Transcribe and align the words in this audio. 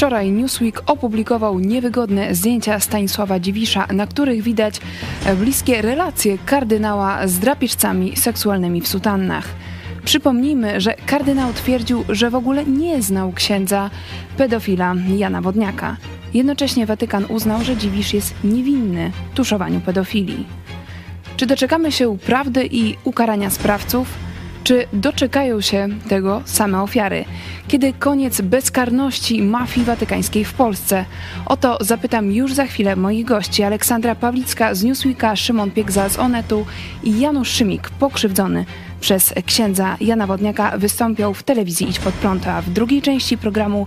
Wczoraj 0.00 0.30
Newsweek 0.32 0.82
opublikował 0.86 1.58
niewygodne 1.58 2.34
zdjęcia 2.34 2.80
Stanisława 2.80 3.40
Dziwisza, 3.40 3.86
na 3.92 4.06
których 4.06 4.42
widać 4.42 4.80
bliskie 5.36 5.82
relacje 5.82 6.38
kardynała 6.38 7.26
z 7.28 7.38
drapieżcami 7.38 8.16
seksualnymi 8.16 8.80
w 8.80 8.88
sutannach. 8.88 9.48
Przypomnijmy, 10.04 10.80
że 10.80 10.94
kardynał 11.06 11.52
twierdził, 11.52 12.04
że 12.08 12.30
w 12.30 12.34
ogóle 12.34 12.64
nie 12.64 13.02
znał 13.02 13.32
księdza 13.32 13.90
pedofila 14.36 14.94
Jana 15.16 15.40
Wodniaka. 15.40 15.96
Jednocześnie 16.34 16.86
Watykan 16.86 17.24
uznał, 17.24 17.64
że 17.64 17.76
Dziwisz 17.76 18.14
jest 18.14 18.34
niewinny 18.44 19.12
tuszowaniu 19.34 19.80
pedofilii. 19.80 20.46
Czy 21.36 21.46
doczekamy 21.46 21.92
się 21.92 22.18
prawdy 22.18 22.68
i 22.70 22.96
ukarania 23.04 23.50
sprawców? 23.50 24.29
Czy 24.70 24.86
doczekają 24.92 25.60
się 25.60 25.88
tego 26.08 26.42
same 26.44 26.82
ofiary? 26.82 27.24
Kiedy 27.68 27.92
koniec 27.92 28.40
bezkarności 28.40 29.42
mafii 29.42 29.86
watykańskiej 29.86 30.44
w 30.44 30.52
Polsce? 30.54 31.04
O 31.46 31.56
to 31.56 31.78
zapytam 31.80 32.32
już 32.32 32.54
za 32.54 32.66
chwilę 32.66 32.96
moich 32.96 33.24
gości. 33.24 33.62
Aleksandra 33.62 34.14
Pawlicka 34.14 34.74
z 34.74 34.84
Newsweeka, 34.84 35.36
Szymon 35.36 35.70
Piegza 35.70 36.08
z 36.08 36.18
Onetu 36.18 36.66
i 37.02 37.20
Janusz 37.20 37.48
Szymik, 37.48 37.90
pokrzywdzony 37.90 38.64
przez 39.00 39.34
księdza 39.46 39.96
Jana 40.00 40.26
Wodniaka, 40.26 40.78
wystąpią 40.78 41.34
w 41.34 41.42
telewizji 41.42 41.88
Idź 41.88 41.98
Pod 41.98 42.14
Prąd, 42.14 42.46
a 42.46 42.62
w 42.62 42.70
drugiej 42.70 43.02
części 43.02 43.38
programu 43.38 43.86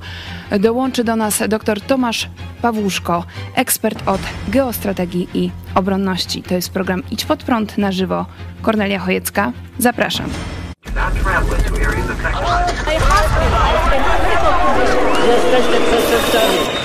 dołączy 0.59 1.04
do 1.04 1.16
nas 1.16 1.44
dr 1.50 1.81
Tomasz 1.81 2.30
Pawłuszko, 2.62 3.26
ekspert 3.56 4.08
od 4.08 4.22
geostrategii 4.48 5.28
i 5.34 5.52
obronności. 5.76 6.44
To 6.44 6.56
jest 6.56 6.70
program 6.70 7.04
Idź 7.12 7.26
Pod 7.26 7.44
Prąd 7.44 7.78
na 7.78 7.92
żywo. 7.92 8.25
Kornelia 8.62 9.00
Chojecka, 9.00 9.52
zapraszam. 9.80 10.30
I 11.34 11.38
have 11.38 11.73
areas 11.81 12.08
affected 12.12 12.42
by. 12.44 12.62
I 12.86 12.98
hospitalized 13.02 13.89
in 13.89 14.03
critical 14.22 14.53
condition. 14.53 15.02
Yes, 15.26 15.42
yes, 15.50 15.66
yes, 15.73 16.12
yes, 16.12 16.34
yes, 16.34 16.78
yes. 16.78 16.83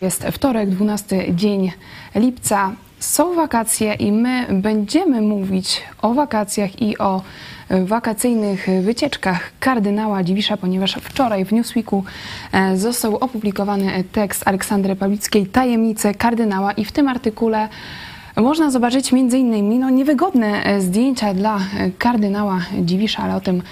Jest 0.00 0.24
wtorek, 0.24 0.70
12 0.70 1.34
dzień 1.34 1.72
lipca. 2.14 2.72
Są 2.98 3.34
wakacje 3.34 3.94
i 3.94 4.12
my 4.12 4.46
będziemy 4.50 5.20
mówić 5.20 5.82
o 6.02 6.14
wakacjach 6.14 6.82
i 6.82 6.98
o 6.98 7.22
wakacyjnych 7.70 8.66
wycieczkach 8.82 9.52
kardynała 9.60 10.22
Dziwisza, 10.22 10.56
ponieważ 10.56 10.94
wczoraj 10.94 11.44
w 11.44 11.52
Newsweeku 11.52 12.04
e, 12.52 12.76
został 12.76 13.16
opublikowany 13.16 14.04
tekst 14.12 14.48
Aleksandry 14.48 14.96
Pawlickiej 14.96 15.46
Tajemnice 15.46 16.14
kardynała 16.14 16.72
i 16.72 16.84
w 16.84 16.92
tym 16.92 17.08
artykule 17.08 17.68
można 18.36 18.70
zobaczyć 18.70 19.12
m.in. 19.12 19.80
No, 19.80 19.90
niewygodne 19.90 20.64
e, 20.64 20.80
zdjęcia 20.80 21.34
dla 21.34 21.58
kardynała 21.98 22.60
Dziwisza, 22.78 23.22
ale 23.22 23.36
o 23.36 23.40
tym 23.40 23.62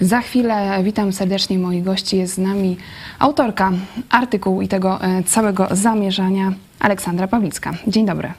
za 0.00 0.20
chwilę 0.20 0.82
witam 0.82 1.12
serdecznie 1.12 1.58
moich 1.58 1.84
gości. 1.84 2.16
Jest 2.16 2.34
z 2.34 2.38
nami 2.38 2.76
autorka 3.18 3.72
artykułu 4.10 4.62
i 4.62 4.68
tego 4.68 4.98
e, 5.02 5.22
całego 5.22 5.66
zamierzania, 5.70 6.52
Aleksandra 6.80 7.28
Pawlicka. 7.28 7.72
Dzień 7.86 8.06
dobry. 8.06 8.32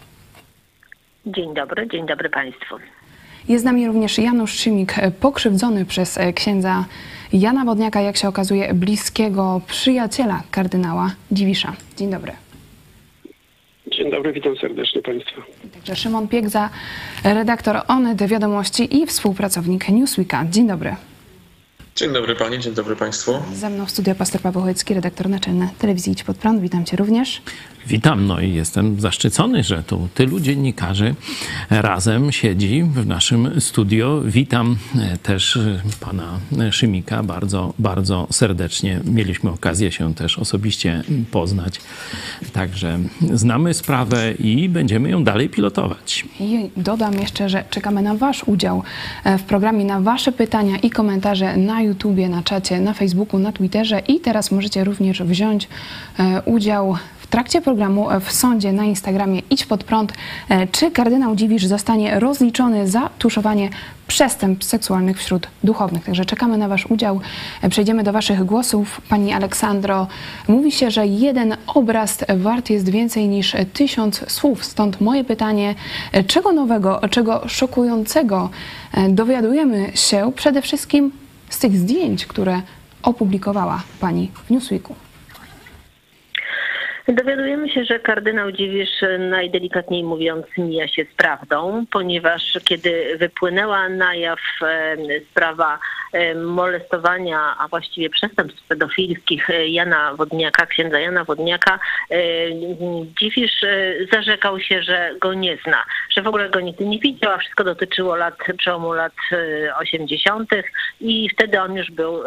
Dzień 1.25 1.53
dobry, 1.53 1.87
dzień 1.87 2.05
dobry 2.05 2.29
Państwu. 2.29 2.75
Jest 3.49 3.61
z 3.61 3.65
nami 3.65 3.87
również 3.87 4.17
Janusz 4.17 4.51
Szymik, 4.51 4.99
e, 4.99 5.11
pokrzywdzony 5.11 5.85
przez 5.85 6.17
e, 6.17 6.33
księdza 6.33 6.85
Jana 7.33 7.65
Wodniaka, 7.65 8.01
jak 8.01 8.17
się 8.17 8.27
okazuje, 8.27 8.73
bliskiego 8.73 9.61
przyjaciela 9.67 10.43
kardynała 10.51 11.11
Dziwisza. 11.31 11.73
Dzień 11.97 12.11
dobry. 12.11 12.31
Dzień 13.91 14.11
dobry, 14.11 14.33
witam 14.33 14.57
serdecznie 14.57 15.01
Państwa. 15.01 15.41
Także 15.73 15.95
Szymon 15.95 16.27
Piegza, 16.27 16.69
redaktor 17.23 17.81
Onet 17.87 18.23
Wiadomości 18.27 18.97
i 18.97 19.05
współpracownik 19.05 19.89
Newsweeka. 19.89 20.45
Dzień 20.49 20.67
dobry. 20.67 20.95
Dzień 21.97 22.13
dobry 22.13 22.35
Pani, 22.35 22.59
dzień 22.59 22.73
dobry 22.73 22.95
Państwu. 22.95 23.31
Ze 23.53 23.69
mną 23.69 23.85
w 23.85 23.91
studio 23.91 24.15
pastor 24.15 24.41
Paweł 24.41 24.61
Chojecki, 24.61 24.93
redaktor 24.93 25.29
naczelny 25.29 25.69
telewizji 25.79 26.13
Idź 26.13 26.23
Pod 26.23 26.37
Prąd. 26.37 26.61
Witam 26.61 26.85
Cię 26.85 26.97
również. 26.97 27.41
Witam, 27.87 28.27
no 28.27 28.39
i 28.39 28.53
jestem 28.53 28.99
zaszczycony, 28.99 29.63
że 29.63 29.83
tu 29.83 30.07
tylu 30.13 30.39
dziennikarzy 30.39 31.15
razem 31.69 32.31
siedzi 32.31 32.83
w 32.83 33.07
naszym 33.07 33.61
studio. 33.61 34.21
Witam 34.25 34.77
e, 34.99 35.17
też 35.17 35.57
e, 35.57 35.81
pana 35.99 36.39
Szymika 36.71 37.23
bardzo, 37.23 37.73
bardzo 37.79 38.27
serdecznie. 38.31 38.99
Mieliśmy 39.05 39.49
okazję 39.49 39.91
się 39.91 40.13
też 40.15 40.39
osobiście 40.39 41.03
poznać. 41.31 41.81
Także 42.53 42.99
znamy 43.33 43.73
sprawę 43.73 44.33
i 44.33 44.69
będziemy 44.69 45.09
ją 45.09 45.23
dalej 45.23 45.49
pilotować. 45.49 46.25
I 46.39 46.69
dodam 46.77 47.13
jeszcze, 47.13 47.49
że 47.49 47.63
czekamy 47.69 48.01
na 48.01 48.15
Wasz 48.15 48.43
udział 48.43 48.83
e, 49.23 49.37
w 49.37 49.43
programie, 49.43 49.85
na 49.85 50.01
Wasze 50.01 50.31
pytania 50.31 50.77
i 50.77 50.89
komentarze 50.89 51.57
na 51.57 51.81
YouTubie, 51.87 52.29
na 52.29 52.43
czacie, 52.43 52.79
na 52.79 52.93
Facebooku, 52.93 53.39
na 53.39 53.51
Twitterze 53.51 53.99
i 53.99 54.19
teraz 54.19 54.51
możecie 54.51 54.83
również 54.83 55.23
wziąć 55.23 55.67
udział 56.45 56.95
w 57.27 57.29
trakcie 57.29 57.61
programu 57.61 58.07
w 58.21 58.31
sądzie 58.31 58.73
na 58.73 58.85
Instagramie 58.85 59.41
Idź 59.49 59.65
Pod 59.65 59.83
Prąd, 59.83 60.13
e, 60.49 60.67
czy 60.67 60.91
kardynał 60.91 61.35
Dziwisz 61.35 61.65
zostanie 61.65 62.19
rozliczony 62.19 62.87
za 62.87 63.09
tuszowanie 63.19 63.69
przestępstw 64.07 64.71
seksualnych 64.71 65.17
wśród 65.17 65.47
duchownych. 65.63 66.05
Także 66.05 66.25
czekamy 66.25 66.57
na 66.57 66.67
Wasz 66.67 66.85
udział. 66.85 67.21
E, 67.61 67.69
przejdziemy 67.69 68.03
do 68.03 68.13
Waszych 68.13 68.45
głosów. 68.45 69.01
Pani 69.09 69.33
Aleksandro, 69.33 70.07
mówi 70.47 70.71
się, 70.71 70.91
że 70.91 71.07
jeden 71.07 71.57
obraz 71.67 72.17
wart 72.37 72.69
jest 72.69 72.89
więcej 72.89 73.27
niż 73.27 73.55
tysiąc 73.73 74.31
słów. 74.31 74.65
Stąd 74.65 75.01
moje 75.01 75.23
pytanie, 75.23 75.75
e, 76.11 76.23
czego 76.23 76.51
nowego, 76.51 77.01
czego 77.09 77.47
szokującego 77.47 78.49
dowiadujemy 79.09 79.91
się 79.95 80.31
przede 80.35 80.61
wszystkim 80.61 81.11
z 81.49 81.59
tych 81.59 81.77
zdjęć, 81.77 82.25
które 82.25 82.61
opublikowała 83.03 83.83
Pani 83.99 84.31
w 84.47 84.49
Newsweeku? 84.49 84.95
Dowiadujemy 87.07 87.69
się, 87.69 87.85
że 87.85 87.99
kardynał 87.99 88.51
Dziwisz 88.51 89.03
najdelikatniej 89.19 90.03
mówiąc 90.03 90.45
mija 90.57 90.87
się 90.87 91.05
z 91.13 91.15
prawdą, 91.15 91.85
ponieważ 91.91 92.59
kiedy 92.63 93.17
wypłynęła 93.17 93.89
na 93.89 94.15
jaw 94.15 94.39
sprawa 95.31 95.79
molestowania, 96.35 97.55
a 97.59 97.67
właściwie 97.67 98.09
przestępstw 98.09 98.67
pedofilskich 98.67 99.47
Jana 99.67 100.13
Wodniaka, 100.15 100.65
księdza 100.65 100.99
Jana 100.99 101.23
Wodniaka, 101.23 101.79
Dziwisz 103.19 103.63
e, 103.63 103.93
zarzekał 104.11 104.59
się, 104.59 104.81
że 104.83 105.11
go 105.21 105.33
nie 105.33 105.57
zna, 105.65 105.85
że 106.09 106.21
w 106.21 106.27
ogóle 106.27 106.49
go 106.49 106.59
nigdy 106.59 106.85
nie 106.85 106.99
widział, 106.99 107.31
a 107.31 107.37
wszystko 107.37 107.63
dotyczyło 107.63 108.15
lat, 108.15 108.37
przełomu 108.57 108.93
lat 108.93 109.13
80. 109.79 110.53
E, 110.53 110.63
i 111.01 111.29
wtedy 111.29 111.61
on 111.61 111.75
już 111.75 111.91
był 111.91 112.23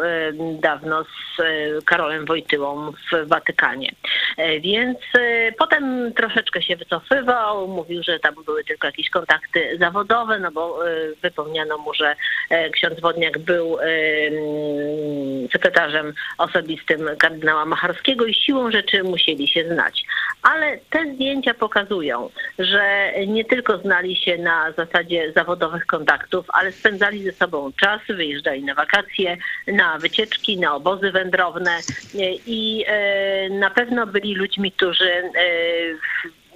dawno 0.59 1.03
z 1.03 1.39
e, 1.39 1.43
Karolem 1.85 2.25
Wojtyłą 2.25 2.91
w 2.91 3.27
Watykanie. 3.27 3.91
Więc 4.71 4.97
potem 5.57 6.13
troszeczkę 6.13 6.61
się 6.61 6.75
wycofywał, 6.75 7.67
mówił, 7.67 8.03
że 8.03 8.19
tam 8.19 8.35
były 8.45 8.63
tylko 8.63 8.87
jakieś 8.87 9.09
kontakty 9.09 9.77
zawodowe, 9.79 10.39
no 10.39 10.51
bo 10.51 10.79
wypomniano 11.21 11.77
mu, 11.77 11.93
że 11.93 12.15
ksiądz 12.73 12.99
Wodniak 12.99 13.39
był 13.39 13.77
sekretarzem 15.51 16.13
osobistym 16.37 17.09
kardynała 17.19 17.65
Macharskiego 17.65 18.25
i 18.25 18.33
siłą 18.33 18.71
rzeczy 18.71 19.03
musieli 19.03 19.47
się 19.47 19.67
znać. 19.73 20.03
Ale 20.41 20.77
te 20.89 21.13
zdjęcia 21.13 21.53
pokazują, 21.53 22.29
że 22.59 23.13
nie 23.27 23.45
tylko 23.45 23.77
znali 23.77 24.15
się 24.15 24.37
na 24.37 24.71
zasadzie 24.71 25.31
zawodowych 25.35 25.85
kontaktów, 25.85 26.45
ale 26.53 26.71
spędzali 26.71 27.23
ze 27.23 27.31
sobą 27.31 27.71
czas, 27.81 28.01
wyjeżdżali 28.09 28.63
na 28.63 28.75
wakacje, 28.75 29.37
na 29.67 29.97
wycieczki, 29.97 30.59
na 30.59 30.75
obozy 30.75 31.11
wędrowne 31.11 31.79
i 32.45 32.85
e, 32.87 33.49
na 33.49 33.69
pewno 33.69 34.07
byli 34.07 34.35
ludźmi, 34.35 34.60
którzy 34.69 35.11
e, 35.11 35.31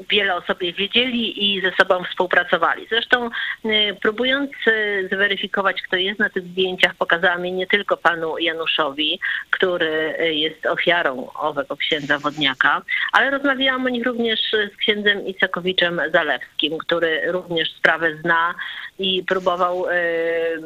wiele 0.10 0.36
o 0.36 0.42
sobie 0.42 0.74
wiedzieli 0.74 1.56
i 1.56 1.62
ze 1.62 1.72
sobą 1.72 2.04
współpracowali. 2.04 2.88
Zresztą 2.90 3.30
y, 3.66 3.98
próbując 4.02 4.52
y, 4.68 5.10
zweryfikować, 5.12 5.81
kto 5.81 5.96
jest 5.96 6.19
na 6.19 6.30
tych 6.30 6.44
zdjęciach, 6.44 6.96
pokazałam 6.96 7.46
je 7.46 7.52
nie 7.52 7.68
tylko 7.68 7.98
panu 7.98 8.38
Januszowi, 8.38 9.19
który 9.50 10.16
jest 10.19 10.66
ofiarą 10.66 11.31
owego 11.34 11.78
księdza 11.78 12.19
Wodniaka, 12.19 12.81
ale 13.12 13.30
rozmawiałam 13.30 13.86
o 13.86 13.90
nich 13.90 14.06
również 14.06 14.40
z 14.74 14.78
księdzem 14.78 15.28
Isakowiczem 15.28 16.02
Zalewskim, 16.13 16.78
który 16.78 17.31
również 17.31 17.74
sprawę 17.74 18.18
zna 18.22 18.56
i 19.00 19.24
próbował 19.24 19.86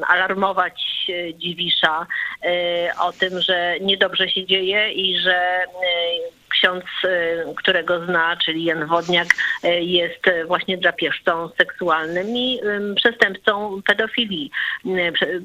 alarmować 0.07 0.81
Dziwisza 1.33 2.07
o 3.01 3.11
tym, 3.11 3.41
że 3.41 3.75
niedobrze 3.81 4.29
się 4.29 4.45
dzieje 4.45 4.91
i 4.91 5.17
że 5.17 5.65
ksiądz, 6.49 6.85
którego 7.55 8.05
zna, 8.05 8.37
czyli 8.45 8.63
Jan 8.63 8.85
Wodniak, 8.85 9.27
jest 9.79 10.25
właśnie 10.47 10.77
drapieżcą 10.77 11.49
seksualnym 11.57 12.27
i 12.37 12.59
przestępcą 12.95 13.81
pedofilii, 13.87 14.51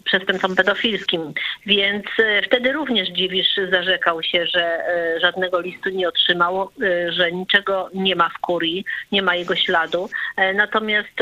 przestępcą 0.04 0.56
pedofilskim. 0.56 1.32
Więc 1.66 2.04
wtedy 2.46 2.72
również 2.72 3.08
Dziwisz 3.08 3.60
zarzekał 3.70 4.22
się, 4.22 4.46
że 4.46 4.84
żadnego 5.20 5.60
listu 5.60 5.90
nie 5.90 6.08
otrzymał, 6.08 6.70
że 7.08 7.32
niczego 7.32 7.90
nie 7.94 8.16
ma 8.16 8.28
w 8.28 8.38
kurii, 8.38 8.84
nie 9.12 9.22
ma 9.22 9.34
jego 9.36 9.56
śladu. 9.56 10.10
Natomiast 10.54 11.14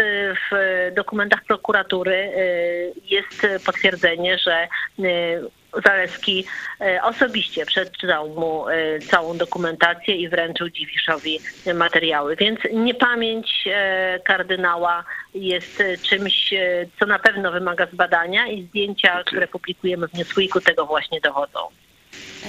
w 0.51 0.91
dokumentach 0.95 1.45
prokuratury 1.45 2.31
jest 3.11 3.47
potwierdzenie, 3.67 4.39
że 4.39 4.69
Zaleski 5.85 6.45
e, 6.81 7.03
osobiście 7.03 7.67
przeczytał 7.67 8.29
mu 8.29 8.69
e, 8.69 8.99
całą 8.99 9.37
dokumentację 9.37 10.17
i 10.17 10.29
wręczył 10.29 10.71
Dziwiszowi 10.71 11.41
materiały. 11.75 12.37
Więc 12.37 12.61
niepamięć 12.73 13.65
e, 13.67 14.21
kardynała 14.25 15.05
jest 15.35 15.83
czymś, 16.03 16.55
co 17.01 17.07
na 17.07 17.19
pewno 17.19 17.53
wymaga 17.53 17.87
zbadania 17.87 18.47
i 18.47 18.63
zdjęcia, 18.63 19.23
które 19.25 19.49
publikujemy 19.49 20.09
w 20.09 20.15
Newsweeku 20.15 20.61
tego 20.61 20.87
właśnie 20.87 21.21
dowodzą. 21.21 21.59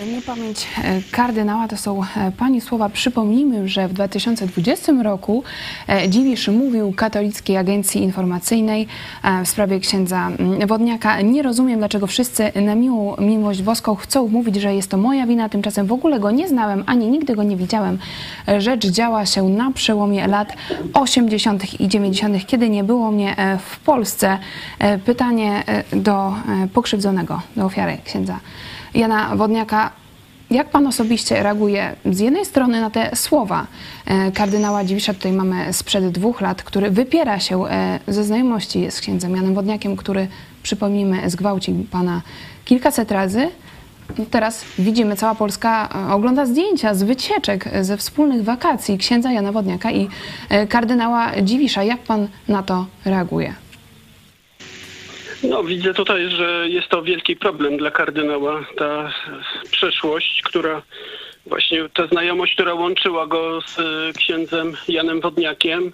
Niepamięć 0.02 0.68
e, 0.84 1.02
kardynała 1.12 1.68
to 1.68 1.78
są 1.78 2.02
e, 2.02 2.32
pani 2.38 2.62
słowa. 2.62 2.90
Przypomnijmy, 2.90 3.68
że 3.68 3.88
w 3.88 3.94
2020 3.94 4.92
roku 5.04 5.44
e, 5.88 6.10
Dziwisz 6.10 6.48
mówił 6.48 6.94
katolickiej 6.94 7.58
agencji 7.58 8.02
informacyjnej 8.02 8.88
w 9.46 9.50
sprawie 9.50 9.80
księdza 9.80 10.28
mm, 10.28 10.68
Wodniaka. 10.68 11.22
Nie 11.22 11.44
rozumiem, 11.44 11.80
dlaczego 11.80 12.08
wszyscy 12.08 12.52
na 12.56 12.76
miłą 12.76 13.16
miłość 13.20 13.62
boską 13.62 13.96
chcą 13.96 14.28
mówić, 14.28 14.56
że 14.56 14.76
jest 14.76 14.90
to 14.90 14.98
moja 14.98 15.28
wina. 15.28 15.50
Tymczasem 15.50 15.88
w 15.88 15.92
ogóle 15.92 16.20
go 16.20 16.32
nie 16.32 16.48
znałem, 16.48 16.84
ani 16.86 17.08
nigdy 17.08 17.36
go 17.36 17.44
nie 17.44 17.56
widziałem. 17.56 17.98
Rzecz 18.58 18.88
działa 18.88 19.26
się 19.26 19.50
na 19.50 19.72
przełomie 19.72 20.28
lat 20.28 20.54
80. 20.94 21.80
i 21.80 21.88
90., 21.88 22.46
kiedy 22.46 22.70
nie 22.70 22.84
było 22.84 23.12
mnie 23.12 23.36
w 23.60 23.80
Polsce. 23.80 24.38
Pytanie 25.06 25.64
do 25.94 26.34
pokrzywdzonego, 26.74 27.42
do 27.56 27.66
ofiary 27.66 27.98
księdza 28.06 28.40
Jana 28.94 29.36
Wodniaka. 29.36 29.92
Jak 30.52 30.70
pan 30.70 30.88
osobiście 30.88 31.44
reaguje 31.44 31.96
z 32.06 32.20
jednej 32.20 32.46
strony 32.46 32.82
na 32.82 32.90
te 32.90 33.16
słowa 33.16 33.68
e, 34.06 34.32
kardynała 34.32 34.84
Dziwisza, 34.84 35.14
tutaj 35.14 35.32
mamy 35.32 35.74
sprzed 35.74 36.10
dwóch 36.10 36.42
lat, 36.42 36.64
który 36.64 36.92
wypiera 36.92 37.40
się 37.40 37.68
e, 37.68 38.00
ze 38.08 38.24
znajomości 38.24 38.92
z 38.92 39.02
księdzem 39.02 39.36
Janem 39.36 39.54
Wodniakiem, 39.54 39.96
który, 39.96 40.28
przypomnijmy, 40.64 41.30
zgwałcił 41.30 41.86
pana 41.92 42.22
kilkaset 42.66 43.12
razy. 43.12 43.50
Teraz 44.32 44.66
widzimy, 44.80 45.16
cała 45.16 45.36
Polska 45.36 45.90
e, 46.10 46.14
ogląda 46.14 46.46
zdjęcia 46.46 46.96
z 46.96 47.04
wycieczek, 47.04 47.70
ze 47.82 47.98
wspólnych 47.98 48.44
wakacji 48.44 48.98
księdza 48.98 49.32
Jana 49.32 49.52
Wodniaka 49.52 49.92
i 49.92 50.08
kardynała 50.70 51.42
Dziwisza. 51.42 51.84
Jak 51.84 52.00
pan 52.00 52.28
na 52.48 52.64
to 52.64 52.86
reaguje? 53.06 53.63
No, 55.44 55.64
widzę 55.64 55.94
tutaj, 55.94 56.30
że 56.30 56.70
jest 56.70 56.88
to 56.88 57.02
wielki 57.02 57.36
problem 57.36 57.78
dla 57.78 57.92
kardynała. 57.92 58.66
Ta 58.78 59.14
przeszłość, 59.72 60.42
która 60.42 60.82
właśnie 61.46 61.90
ta 61.90 62.08
znajomość, 62.08 62.54
która 62.54 62.74
łączyła 62.74 63.28
go 63.28 63.62
z 63.62 63.80
e, 63.80 64.14
księdzem 64.18 64.74
Janem 64.88 65.22
Wodniakiem 65.22 65.92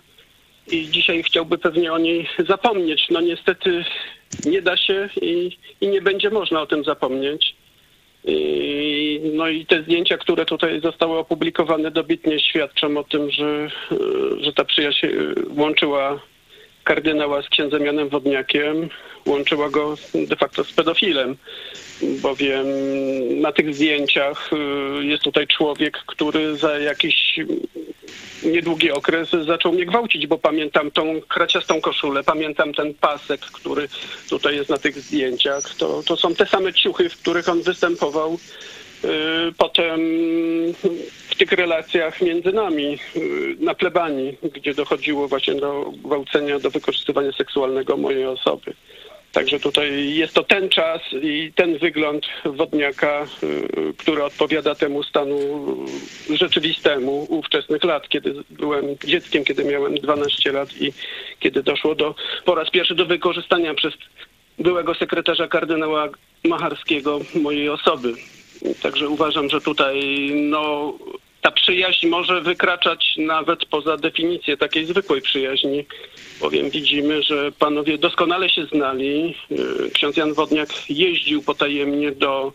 i 0.71 0.87
dzisiaj 0.87 1.23
chciałby 1.23 1.57
pewnie 1.57 1.93
o 1.93 1.97
niej 1.97 2.27
zapomnieć. 2.47 3.07
No 3.09 3.21
niestety 3.21 3.85
nie 4.45 4.61
da 4.61 4.77
się 4.77 5.09
i, 5.21 5.57
i 5.81 5.87
nie 5.87 6.01
będzie 6.01 6.29
można 6.29 6.61
o 6.61 6.67
tym 6.67 6.83
zapomnieć. 6.83 7.55
I, 8.25 9.21
no 9.33 9.47
i 9.47 9.65
te 9.65 9.83
zdjęcia, 9.83 10.17
które 10.17 10.45
tutaj 10.45 10.81
zostały 10.81 11.17
opublikowane 11.17 11.91
dobitnie 11.91 12.39
świadczą 12.39 12.97
o 12.97 13.03
tym, 13.03 13.31
że, 13.31 13.69
e, 13.91 13.97
że 14.43 14.53
ta 14.53 14.65
przyjaźń 14.65 15.05
e, 15.05 15.09
łączyła 15.57 16.19
kardynała 16.89 17.41
z 17.41 17.49
księdzem 17.49 17.85
Janem 17.85 18.09
Wodniakiem, 18.09 18.89
łączyła 19.25 19.69
go 19.69 19.95
de 20.13 20.35
facto 20.35 20.63
z 20.63 20.73
pedofilem, 20.73 21.35
bowiem 22.01 22.65
na 23.41 23.51
tych 23.51 23.75
zdjęciach 23.75 24.49
y, 24.53 25.05
jest 25.05 25.23
tutaj 25.23 25.47
człowiek, 25.47 25.97
który 26.07 26.57
za 26.57 26.79
jakiś 26.79 27.39
niedługi 28.43 28.91
okres 28.91 29.29
zaczął 29.29 29.73
mnie 29.73 29.85
gwałcić, 29.85 30.27
bo 30.27 30.37
pamiętam 30.37 30.91
tą 30.91 31.21
kraciastą 31.21 31.81
koszulę, 31.81 32.23
pamiętam 32.23 32.73
ten 32.73 32.93
pasek, 32.93 33.41
który 33.41 33.87
tutaj 34.29 34.55
jest 34.55 34.69
na 34.69 34.77
tych 34.77 34.99
zdjęciach. 34.99 35.75
To, 35.75 36.03
to 36.03 36.17
są 36.17 36.35
te 36.35 36.45
same 36.45 36.73
ciuchy, 36.73 37.09
w 37.09 37.17
których 37.17 37.49
on 37.49 37.61
występował 37.61 38.37
potem 39.57 39.99
w 41.29 41.35
tych 41.37 41.51
relacjach 41.51 42.21
między 42.21 42.51
nami 42.51 42.97
y, 43.15 43.55
na 43.59 43.75
plebanii, 43.75 44.37
gdzie 44.55 44.73
dochodziło 44.73 45.27
właśnie 45.27 45.55
do 45.55 45.91
gwałcenia, 46.03 46.59
do 46.59 46.69
wykorzystywania 46.69 47.31
seksualnego 47.31 47.97
mojej 47.97 48.25
osoby. 48.25 48.73
Także 49.31 49.59
tutaj 49.59 50.13
jest 50.13 50.33
to 50.33 50.43
ten 50.43 50.69
czas 50.69 51.01
i 51.21 51.51
ten 51.55 51.77
wygląd 51.77 52.25
wodniaka, 52.45 53.27
y, 53.43 53.93
który 53.97 54.23
odpowiada 54.23 54.75
temu 54.75 55.03
stanu 55.03 55.37
rzeczywistemu 56.29 57.27
ówczesnych 57.29 57.83
lat, 57.83 58.09
kiedy 58.09 58.33
byłem 58.49 58.85
dzieckiem, 59.05 59.43
kiedy 59.43 59.63
miałem 59.63 59.95
12 59.95 60.51
lat 60.51 60.81
i 60.81 60.93
kiedy 61.39 61.63
doszło 61.63 61.95
do 61.95 62.15
po 62.45 62.55
raz 62.55 62.69
pierwszy 62.69 62.95
do 62.95 63.05
wykorzystania 63.05 63.73
przez 63.73 63.93
byłego 64.59 64.95
sekretarza 64.95 65.47
kardynała 65.47 66.09
Macharskiego 66.43 67.19
mojej 67.35 67.69
osoby. 67.69 68.13
Także 68.81 69.09
uważam, 69.09 69.49
że 69.49 69.61
tutaj 69.61 70.01
no, 70.35 70.93
ta 71.41 71.51
przyjaźń 71.51 72.07
może 72.07 72.41
wykraczać 72.41 73.15
nawet 73.17 73.65
poza 73.65 73.97
definicję 73.97 74.57
takiej 74.57 74.85
zwykłej 74.85 75.21
przyjaźni, 75.21 75.85
bowiem 76.41 76.69
widzimy, 76.69 77.23
że 77.23 77.51
panowie 77.51 77.97
doskonale 77.97 78.49
się 78.49 78.65
znali. 78.65 79.35
Y, 79.51 79.91
ksiądz 79.93 80.17
Jan 80.17 80.33
Wodniak 80.33 80.89
jeździł 80.89 81.41
potajemnie 81.41 82.11
do 82.11 82.53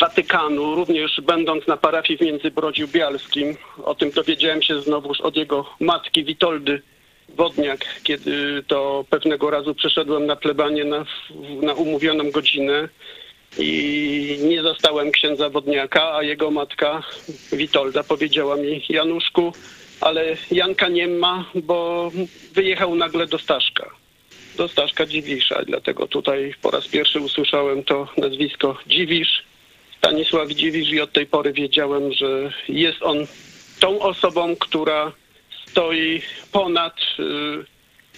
Watykanu, 0.00 0.74
również 0.74 1.20
będąc 1.20 1.66
na 1.66 1.76
parafii 1.76 2.18
w 2.18 2.22
Międzybrodziu 2.22 2.88
Bialskim. 2.88 3.56
O 3.84 3.94
tym 3.94 4.10
dowiedziałem 4.10 4.62
się 4.62 4.82
znowuż 4.82 5.20
od 5.20 5.36
jego 5.36 5.74
matki 5.80 6.24
Witoldy 6.24 6.82
Wodniak, 7.28 8.00
kiedy 8.02 8.62
to 8.66 9.04
pewnego 9.10 9.50
razu 9.50 9.74
przeszedłem 9.74 10.26
na 10.26 10.36
plebanie 10.36 10.84
na, 10.84 11.04
na 11.62 11.72
umówioną 11.72 12.30
godzinę 12.30 12.88
i 13.58 14.38
nie 14.42 14.62
zostałem 14.62 15.12
księdza 15.12 15.50
Wodniaka, 15.50 16.14
a 16.14 16.22
jego 16.22 16.50
matka 16.50 17.02
Witolda 17.52 18.02
powiedziała 18.02 18.56
mi, 18.56 18.84
Januszku, 18.88 19.52
ale 20.00 20.36
Janka 20.50 20.88
nie 20.88 21.08
ma, 21.08 21.44
bo 21.54 22.10
wyjechał 22.52 22.94
nagle 22.94 23.26
do 23.26 23.38
Staszka, 23.38 23.90
do 24.56 24.68
Staszka 24.68 25.06
Dziwisza. 25.06 25.62
Dlatego 25.66 26.06
tutaj 26.06 26.54
po 26.62 26.70
raz 26.70 26.88
pierwszy 26.88 27.20
usłyszałem 27.20 27.84
to 27.84 28.08
nazwisko 28.16 28.78
Dziwisz, 28.86 29.44
Stanisław 29.98 30.48
Dziwisz 30.48 30.90
i 30.90 31.00
od 31.00 31.12
tej 31.12 31.26
pory 31.26 31.52
wiedziałem, 31.52 32.12
że 32.12 32.52
jest 32.68 33.02
on 33.02 33.26
tą 33.80 34.00
osobą, 34.00 34.56
która 34.56 35.12
stoi 35.66 36.22
ponad 36.52 36.96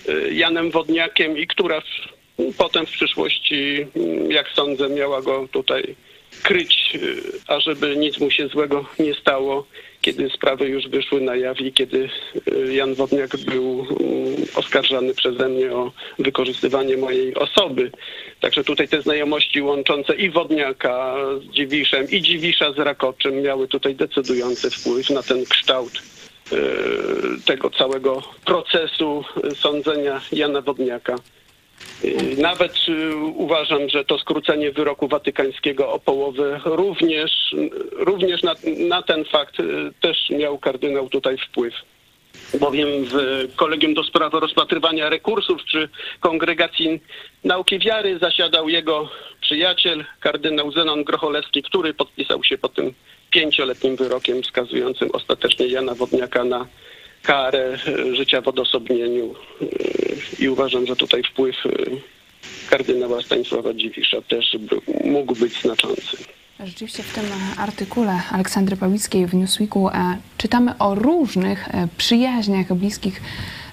y, 0.06 0.12
y, 0.12 0.34
Janem 0.34 0.70
Wodniakiem 0.70 1.38
i 1.38 1.46
która 1.46 1.82
Potem 2.58 2.86
w 2.86 2.90
przyszłości, 2.90 3.86
mm, 3.96 4.30
jak 4.30 4.48
sądzę, 4.48 4.88
miała 4.88 5.22
go 5.22 5.48
tutaj 5.52 5.96
kryć, 6.42 6.92
y, 6.94 7.22
ażeby 7.46 7.96
nic 7.96 8.18
mu 8.18 8.30
się 8.30 8.48
złego 8.48 8.84
nie 8.98 9.14
stało, 9.14 9.66
kiedy 10.00 10.30
sprawy 10.30 10.68
już 10.68 10.88
wyszły 10.88 11.20
na 11.20 11.36
jaw 11.36 11.60
i 11.60 11.72
kiedy 11.72 12.08
y, 12.48 12.74
Jan 12.74 12.94
Wodniak 12.94 13.36
był 13.36 13.86
mm, 14.00 14.36
oskarżany 14.54 15.14
przeze 15.14 15.48
mnie 15.48 15.72
o 15.72 15.92
wykorzystywanie 16.18 16.96
mojej 16.96 17.34
osoby. 17.34 17.90
Także 18.40 18.64
tutaj 18.64 18.88
te 18.88 19.02
znajomości 19.02 19.62
łączące 19.62 20.14
i 20.14 20.30
Wodniaka 20.30 21.16
z 21.40 21.54
Dziwiszem 21.54 22.10
i 22.10 22.22
Dziwisza 22.22 22.72
z 22.72 22.78
Rakoczym 22.78 23.42
miały 23.42 23.68
tutaj 23.68 23.94
decydujący 23.94 24.70
wpływ 24.70 25.10
na 25.10 25.22
ten 25.22 25.44
kształt 25.44 25.92
y, 26.52 26.56
tego 27.44 27.70
całego 27.70 28.22
procesu 28.44 29.24
sądzenia 29.54 30.20
Jana 30.32 30.60
Wodniaka. 30.60 31.16
Y, 32.04 32.36
nawet 32.38 32.72
y, 32.88 33.16
uważam, 33.16 33.88
że 33.88 34.04
to 34.04 34.18
skrócenie 34.18 34.72
wyroku 34.72 35.08
watykańskiego 35.08 35.92
o 35.92 35.98
połowę 35.98 36.60
również, 36.64 37.54
również 37.92 38.42
na, 38.42 38.54
na 38.88 39.02
ten 39.02 39.24
fakt 39.24 39.60
y, 39.60 39.92
też 40.00 40.30
miał 40.30 40.58
kardynał 40.58 41.08
tutaj 41.08 41.38
wpływ. 41.38 41.74
Bowiem 42.60 42.88
w 43.04 43.14
Kolegium 43.56 43.94
do 43.94 44.04
Spraw 44.04 44.32
Rozpatrywania 44.32 45.08
Rekursów 45.08 45.64
czy 45.64 45.88
Kongregacji 46.20 47.00
Nauki 47.44 47.78
Wiary 47.78 48.18
zasiadał 48.18 48.68
jego 48.68 49.08
przyjaciel, 49.40 50.04
kardynał 50.20 50.72
Zenon 50.72 51.04
Grocholewski, 51.04 51.62
który 51.62 51.94
podpisał 51.94 52.44
się 52.44 52.58
pod 52.58 52.74
tym 52.74 52.94
pięcioletnim 53.30 53.96
wyrokiem 53.96 54.44
skazującym 54.44 55.08
ostatecznie 55.12 55.66
Jana 55.66 55.94
Wodniaka 55.94 56.44
na 56.44 56.66
karę 57.24 57.78
życia 58.12 58.40
w 58.40 58.48
odosobnieniu 58.48 59.34
i 60.38 60.48
uważam, 60.48 60.86
że 60.86 60.96
tutaj 60.96 61.22
wpływ 61.22 61.66
y, 61.66 61.70
kardynała 62.70 63.22
Stanisława 63.22 63.74
Dziwisza 63.74 64.22
też 64.22 64.56
mógł 65.04 65.34
być 65.34 65.62
znaczący. 65.62 66.16
Rzeczywiście 66.60 67.02
w 67.02 67.14
tym 67.14 67.24
artykule 67.56 68.20
Aleksandry 68.30 68.76
Pawlickiej 68.76 69.26
w 69.26 69.34
Newsweeku 69.34 69.88
e, 69.88 70.16
czytamy 70.38 70.78
o 70.78 70.94
różnych 70.94 71.68
e, 71.68 71.88
przyjaźniach, 71.96 72.74
bliskich 72.74 73.22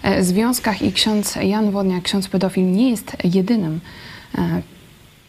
e, 0.03 0.23
związkach 0.23 0.81
i 0.81 0.93
ksiądz 0.93 1.35
Jan 1.35 1.71
Wodniak, 1.71 2.03
ksiądz 2.03 2.27
pedofil, 2.27 2.71
nie 2.71 2.89
jest 2.89 3.17
jedynym 3.23 3.79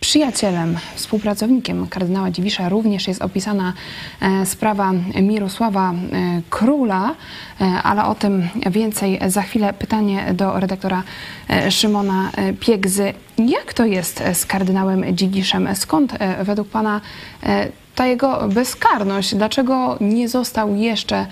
przyjacielem, 0.02 0.78
współpracownikiem 0.94 1.86
kardynała 1.86 2.30
Dziwisza. 2.30 2.68
Również 2.68 3.08
jest 3.08 3.22
opisana 3.22 3.72
sprawa 4.44 4.92
Mirosława 5.22 5.94
Króla, 6.50 7.14
ale 7.82 8.04
o 8.04 8.14
tym 8.14 8.48
więcej 8.70 9.18
za 9.26 9.42
chwilę. 9.42 9.72
Pytanie 9.72 10.34
do 10.34 10.60
redaktora 10.60 11.02
Szymona 11.70 12.30
Piegzy. 12.60 13.14
Jak 13.38 13.74
to 13.74 13.84
jest 13.86 14.22
z 14.34 14.46
kardynałem 14.46 15.16
Dziwiszem? 15.16 15.68
Skąd 15.76 16.12
według 16.44 16.68
pana 16.68 17.00
ta 17.94 18.06
jego 18.06 18.48
bezkarność? 18.48 19.34
Dlaczego 19.34 19.96
nie 20.00 20.28
został 20.28 20.74
jeszcze 20.76 21.26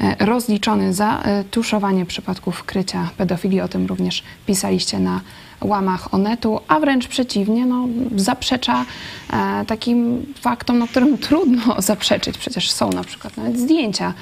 e, 0.00 0.26
rozliczony 0.26 0.94
za 0.94 1.22
e, 1.22 1.44
tuszowanie 1.44 2.06
przypadków 2.06 2.64
krycia 2.64 3.10
pedofilii? 3.16 3.60
O 3.60 3.68
tym 3.68 3.86
również 3.86 4.22
pisaliście 4.46 4.98
na 4.98 5.20
łamach 5.60 6.14
Onetu, 6.14 6.60
a 6.68 6.80
wręcz 6.80 7.08
przeciwnie, 7.08 7.66
no, 7.66 7.88
zaprzecza 8.16 8.84
e, 9.32 9.64
takim 9.64 10.26
faktom, 10.40 10.78
no, 10.78 10.88
którym 10.88 11.18
trudno 11.18 11.62
zaprzeczyć. 11.82 12.38
Przecież 12.38 12.70
są 12.70 12.90
na 12.90 13.04
przykład 13.04 13.36
nawet 13.36 13.58
zdjęcia, 13.58 14.14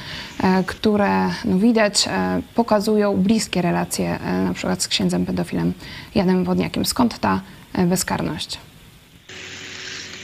e, 0.43 0.65
które 0.65 1.31
no, 1.45 1.59
widać 1.59 2.09
e, 2.09 2.43
pokazują 2.55 3.17
bliskie 3.17 3.63
relacje 3.63 4.21
e, 4.21 4.45
na 4.45 4.55
przykład 4.55 4.83
z 4.83 4.89
księdzem 4.89 5.27
pedofilem 5.27 5.73
Janem 6.15 6.45
Wodniakiem. 6.45 6.85
Skąd 6.85 7.19
ta 7.19 7.41
bezkarność? 7.87 8.59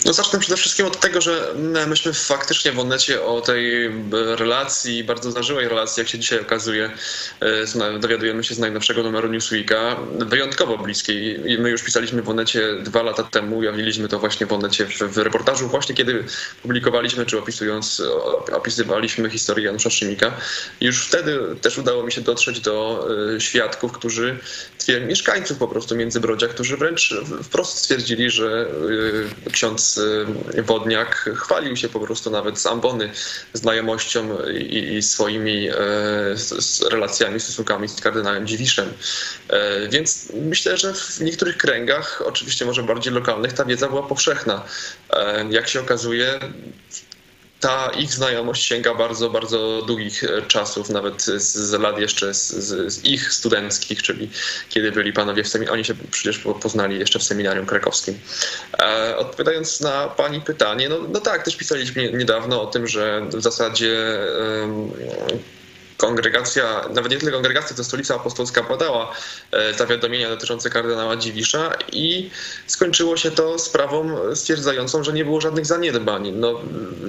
No 0.05 0.13
zacznę 0.13 0.39
przede 0.39 0.57
wszystkim 0.57 0.87
od 0.87 1.01
tego, 1.01 1.21
że 1.21 1.55
myśmy 1.87 2.13
faktycznie 2.13 2.73
w 2.73 2.79
Onecie 2.79 3.23
o 3.23 3.41
tej 3.41 3.91
relacji, 4.13 5.05
bardzo 5.05 5.31
zdarzyłej 5.31 5.69
relacji, 5.69 6.01
jak 6.01 6.09
się 6.09 6.19
dzisiaj 6.19 6.41
okazuje, 6.41 6.91
e, 7.41 7.99
dowiadujemy 7.99 8.45
się 8.45 8.55
z 8.55 8.59
najnowszego 8.59 9.03
numeru 9.03 9.29
Newsweeka, 9.29 9.97
wyjątkowo 10.19 10.79
bliskiej. 10.79 11.41
My 11.59 11.71
już 11.71 11.83
pisaliśmy 11.83 12.23
w 12.23 12.29
Onecie 12.29 12.75
dwa 12.83 13.03
lata 13.03 13.23
temu, 13.23 13.59
ujawniliśmy 13.59 14.09
to 14.09 14.19
właśnie 14.19 14.47
w 14.47 14.53
Onecie 14.53 14.87
w, 14.87 14.99
w 14.99 15.19
reportażu, 15.19 15.69
właśnie 15.69 15.95
kiedy 15.95 16.25
publikowaliśmy, 16.63 17.27
czy 17.27 17.39
opisując, 17.39 18.03
opisywaliśmy 18.53 19.31
historię 19.31 19.65
Janusza 19.67 19.91
Szymika. 19.91 20.33
Już 20.81 21.07
wtedy 21.07 21.39
też 21.63 21.79
udało 21.79 22.03
mi 22.03 22.13
się 22.13 22.21
dotrzeć 22.21 22.61
do 22.61 23.07
e, 23.37 23.41
świadków, 23.41 23.93
którzy, 23.93 24.39
mieszkańców 25.07 25.59
po 25.59 25.69
prostu 25.69 25.97
Międzybrodzia, 25.97 26.49
którzy 26.49 26.77
wręcz 26.77 27.15
wprost 27.43 27.79
stwierdzili, 27.79 28.31
że 28.31 28.67
e, 29.47 29.51
ksiądz 29.51 29.90
Y, 29.99 30.63
Wodniak 30.63 31.31
chwalił 31.37 31.77
się 31.77 31.89
po 31.89 32.01
prostu 32.01 32.31
nawet 32.31 32.59
z 32.59 32.67
ambony 32.67 33.11
znajomością 33.53 34.39
i, 34.49 34.95
i 34.95 35.03
swoimi 35.03 35.69
e, 35.69 35.75
z 36.35 36.83
relacjami, 36.91 37.41
stosunkami 37.41 37.89
z 37.89 38.01
kardynałem 38.01 38.47
Dziwiszem. 38.47 38.93
E, 39.49 39.89
więc 39.89 40.29
myślę, 40.35 40.77
że 40.77 40.95
w 40.95 41.21
niektórych 41.21 41.57
kręgach, 41.57 42.23
oczywiście 42.27 42.65
może 42.65 42.83
bardziej 42.83 43.13
lokalnych, 43.13 43.53
ta 43.53 43.65
wiedza 43.65 43.89
była 43.89 44.03
powszechna. 44.03 44.65
E, 45.11 45.47
jak 45.51 45.69
się 45.69 45.81
okazuje, 45.81 46.41
ta 47.61 47.91
ich 47.91 48.13
znajomość 48.13 48.65
sięga 48.65 48.95
bardzo, 48.95 49.31
bardzo 49.31 49.83
długich 49.83 50.25
e, 50.25 50.43
czasów, 50.43 50.89
nawet 50.89 51.23
z, 51.23 51.43
z 51.43 51.73
lat 51.73 51.99
jeszcze 51.99 52.35
z, 52.35 52.49
z, 52.93 53.05
ich 53.05 53.33
studenckich, 53.33 54.03
czyli 54.03 54.31
kiedy 54.69 54.93
byli 54.93 55.13
panowie 55.13 55.45
w 55.45 55.49
seminarium, 55.49 55.75
oni 55.75 55.85
się 55.85 55.95
przecież 56.11 56.39
poznali 56.63 56.99
jeszcze 56.99 57.19
w 57.19 57.23
seminarium 57.23 57.67
krakowskim. 57.67 58.19
E, 58.79 59.17
odpowiadając 59.17 59.81
na 59.81 60.09
pani 60.09 60.41
pytanie, 60.41 60.89
no, 60.89 60.99
no 61.13 61.21
tak, 61.21 61.45
też 61.45 61.57
pisaliśmy 61.57 62.13
niedawno 62.13 62.63
o 62.63 62.67
tym, 62.67 62.87
że 62.87 63.23
w 63.29 63.43
zasadzie 63.43 64.21
kongregacja, 66.01 66.89
nawet 66.95 67.13
nie 67.13 67.19
tyle 67.19 67.33
kongregacja, 67.33 67.77
to 67.77 67.85
stolica 67.85 68.15
apostolska 68.15 68.63
podała 68.63 69.13
e, 69.53 69.75
zawiadomienia 69.75 70.29
dotyczące 70.29 70.71
kardynała 70.71 71.17
Dziwisza 71.17 71.73
i 71.93 72.31
skończyło 72.67 73.17
się 73.17 73.31
to 73.31 73.59
sprawą 73.59 74.17
stwierdzającą, 74.35 75.05
że 75.05 75.13
nie 75.13 75.25
było 75.25 75.41
żadnych 75.41 75.67
zaniedbań. 75.67 76.33
No, 76.33 76.61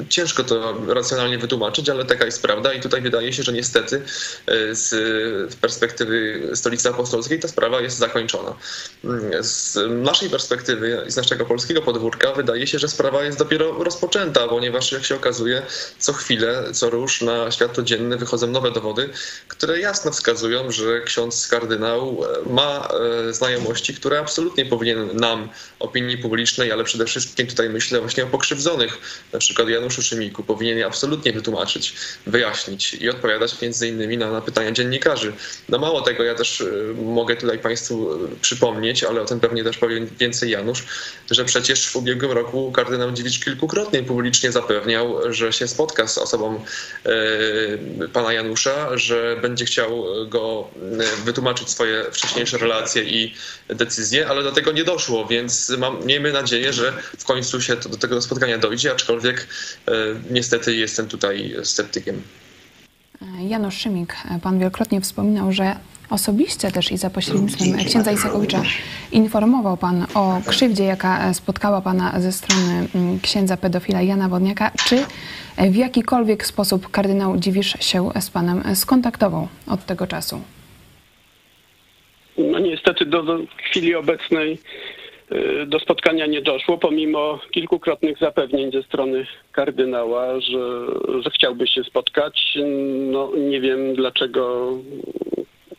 ciężko 0.09 0.43
to 0.43 0.73
racjonalnie 0.87 1.37
wytłumaczyć, 1.37 1.89
ale 1.89 2.05
taka 2.05 2.25
jest 2.25 2.41
prawda 2.41 2.73
i 2.73 2.81
tutaj 2.81 3.01
wydaje 3.01 3.33
się, 3.33 3.43
że 3.43 3.53
niestety 3.53 4.01
e, 4.47 4.75
z 4.75 5.55
perspektywy 5.55 6.49
stolicy 6.53 6.89
apostolskiej 6.89 7.39
ta 7.39 7.47
sprawa 7.47 7.81
jest 7.81 7.97
zakończona. 7.97 8.53
Z 9.39 9.77
naszej 9.89 10.29
perspektywy, 10.29 11.03
z 11.07 11.15
naszego 11.15 11.45
polskiego 11.45 11.81
podwórka 11.81 12.31
wydaje 12.33 12.67
się, 12.67 12.79
że 12.79 12.87
sprawa 12.87 13.23
jest 13.23 13.37
dopiero 13.37 13.83
rozpoczęta, 13.83 14.47
ponieważ 14.47 14.91
jak 14.91 15.05
się 15.05 15.15
okazuje, 15.15 15.61
co 15.99 16.13
chwilę, 16.13 16.63
co 16.73 16.89
rusz 16.89 17.21
na 17.21 17.51
światło 17.51 17.83
dzienne 17.83 18.17
wychodzą 18.17 18.47
nowe 18.47 18.71
dowody, 18.71 18.80
które 19.47 19.79
jasno 19.79 20.11
wskazują, 20.11 20.71
że 20.71 21.01
ksiądz 21.01 21.47
kardynał 21.47 22.23
e, 22.45 22.49
ma 22.49 22.89
e, 23.29 23.33
znajomości, 23.33 23.93
które 23.93 24.19
absolutnie 24.19 24.65
powinien 24.65 25.15
nam, 25.17 25.49
opinii 25.79 26.17
publicznej, 26.17 26.71
ale 26.71 26.83
przede 26.83 27.05
wszystkim 27.05 27.47
tutaj 27.47 27.69
myślę 27.69 27.99
właśnie 27.99 28.23
o 28.23 28.27
pokrzywdzonych, 28.27 28.97
na 29.33 29.39
przykład 29.39 29.69
Januszu 29.69 30.01
Szymiku, 30.01 30.43
powinien 30.43 30.77
je 30.77 30.85
absolutnie 30.85 31.33
wytłumaczyć, 31.33 31.95
wyjaśnić 32.27 32.93
i 32.93 33.09
odpowiadać 33.09 33.61
między 33.61 33.87
innymi 33.87 34.17
na, 34.17 34.31
na 34.31 34.41
pytania 34.41 34.71
dziennikarzy. 34.71 35.33
No 35.69 35.77
mało 35.77 36.01
tego, 36.01 36.23
ja 36.23 36.35
też 36.35 36.61
e, 36.61 36.65
mogę 37.03 37.35
tutaj 37.35 37.59
Państwu 37.59 38.09
przypomnieć, 38.41 39.03
ale 39.03 39.21
o 39.21 39.25
tym 39.25 39.39
pewnie 39.39 39.63
też 39.63 39.77
powie 39.77 40.05
więcej 40.19 40.49
Janusz, 40.49 40.83
że 41.31 41.45
przecież 41.45 41.89
w 41.89 41.95
ubiegłym 41.95 42.31
roku 42.31 42.71
kardynał 42.71 43.11
Dziewicz 43.11 43.43
kilkukrotnie 43.43 44.03
publicznie 44.03 44.51
zapewniał, 44.51 45.33
że 45.33 45.53
się 45.53 45.67
spotka 45.67 46.07
z 46.07 46.17
osobą 46.17 46.63
e, 47.05 48.07
pana 48.07 48.33
Janusza, 48.33 48.70
że 48.97 49.37
będzie 49.41 49.65
chciał 49.65 50.05
go 50.27 50.67
e, 50.75 51.23
wytłumaczyć 51.25 51.69
swoje 51.69 52.05
wcześniejsze 52.11 52.57
relacje 52.57 53.03
i 53.03 53.33
decyzje, 53.67 54.27
ale 54.27 54.43
do 54.43 54.51
tego 54.51 54.71
nie 54.71 54.83
doszło, 54.83 55.25
więc 55.25 55.69
mam, 55.69 56.05
miejmy 56.05 56.31
nadzieję, 56.31 56.73
że 56.73 56.93
w 57.17 57.25
końcu 57.25 57.61
się 57.61 57.77
to, 57.77 57.89
do 57.89 57.97
tego 57.97 58.21
spotkania 58.21 58.57
dojdzie, 58.57 58.91
aczkolwiek 58.91 59.47
e, 59.87 59.91
niestety 60.29 60.75
jestem 60.75 61.07
tutaj 61.07 61.55
sceptykiem. 61.63 62.21
Janusz 63.47 63.77
Szymik, 63.77 64.15
pan 64.41 64.59
wielokrotnie 64.59 65.01
wspominał, 65.01 65.51
że 65.51 65.75
Osobiście 66.11 66.71
też 66.71 66.91
i 66.91 66.97
za 66.97 67.09
pośrednictwem 67.09 67.77
księdza 67.85 68.11
Isakowicza 68.11 68.61
informował 69.11 69.77
Pan 69.77 70.05
o 70.13 70.41
krzywdzie, 70.47 70.83
jaka 70.83 71.33
spotkała 71.33 71.81
Pana 71.81 72.19
ze 72.19 72.31
strony 72.31 72.87
mm, 72.95 73.19
księdza 73.19 73.57
pedofila 73.57 74.01
Jana 74.01 74.29
Wodniaka. 74.29 74.71
Czy 74.85 75.05
w 75.71 75.75
jakikolwiek 75.75 76.45
sposób 76.45 76.91
kardynał 76.91 77.37
Dziwisz 77.37 77.77
się 77.79 78.09
z 78.19 78.29
Panem 78.29 78.75
skontaktował 78.75 79.47
od 79.67 79.85
tego 79.85 80.07
czasu? 80.07 80.41
No 82.37 82.59
niestety 82.59 83.05
do, 83.05 83.23
do 83.23 83.39
chwili 83.69 83.95
obecnej 83.95 84.59
do 85.67 85.79
spotkania 85.79 86.25
nie 86.25 86.41
doszło, 86.41 86.77
pomimo 86.77 87.39
kilkukrotnych 87.51 88.17
zapewnień 88.17 88.71
ze 88.71 88.83
strony 88.83 89.25
kardynała, 89.51 90.39
że, 90.39 90.85
że 91.23 91.29
chciałby 91.29 91.67
się 91.67 91.83
spotkać. 91.83 92.57
No, 93.11 93.31
nie 93.35 93.61
wiem 93.61 93.95
dlaczego 93.95 94.71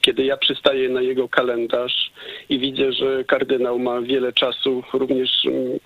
kiedy 0.02 0.24
ja 0.24 0.36
przystaję 0.36 0.88
na 0.88 1.02
jego 1.02 1.28
kalendarz 1.28 2.12
i 2.48 2.58
widzę, 2.58 2.92
że 2.92 3.24
kardynał 3.24 3.78
ma 3.78 4.00
wiele 4.00 4.32
czasu 4.32 4.82
również 4.92 5.30
mm, 5.46 5.78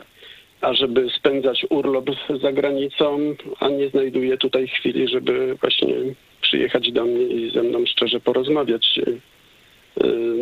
ażeby 0.60 1.10
spędzać 1.18 1.66
urlop 1.70 2.10
za 2.42 2.52
granicą, 2.52 3.34
a 3.60 3.68
nie 3.68 3.88
znajduje 3.88 4.38
tutaj 4.38 4.68
chwili, 4.68 5.08
żeby 5.08 5.56
właśnie 5.60 5.94
przyjechać 6.40 6.92
do 6.92 7.04
mnie 7.04 7.24
i 7.26 7.50
ze 7.50 7.62
mną 7.62 7.86
szczerze 7.86 8.20
porozmawiać 8.20 8.98
y, 8.98 9.20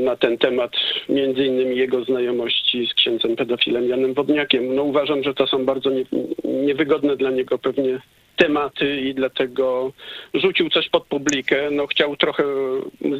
na 0.04 0.16
ten 0.16 0.38
temat, 0.38 0.72
między 1.08 1.44
innymi 1.44 1.76
jego 1.76 2.04
znajomości 2.04 2.86
z 2.86 2.94
księdzem 2.94 3.36
pedofilem 3.36 3.88
Janem 3.88 4.14
Wodniakiem. 4.14 4.74
No 4.74 4.82
uważam, 4.82 5.22
że 5.22 5.34
to 5.34 5.46
są 5.46 5.64
bardzo 5.64 5.90
nie, 5.90 6.04
niewygodne 6.44 7.16
dla 7.16 7.30
niego 7.30 7.58
pewnie 7.58 8.00
tematy 8.36 9.00
i 9.00 9.14
dlatego 9.14 9.92
rzucił 10.34 10.70
coś 10.70 10.88
pod 10.88 11.06
publikę. 11.06 11.70
No, 11.70 11.86
chciał 11.86 12.16
trochę 12.16 12.44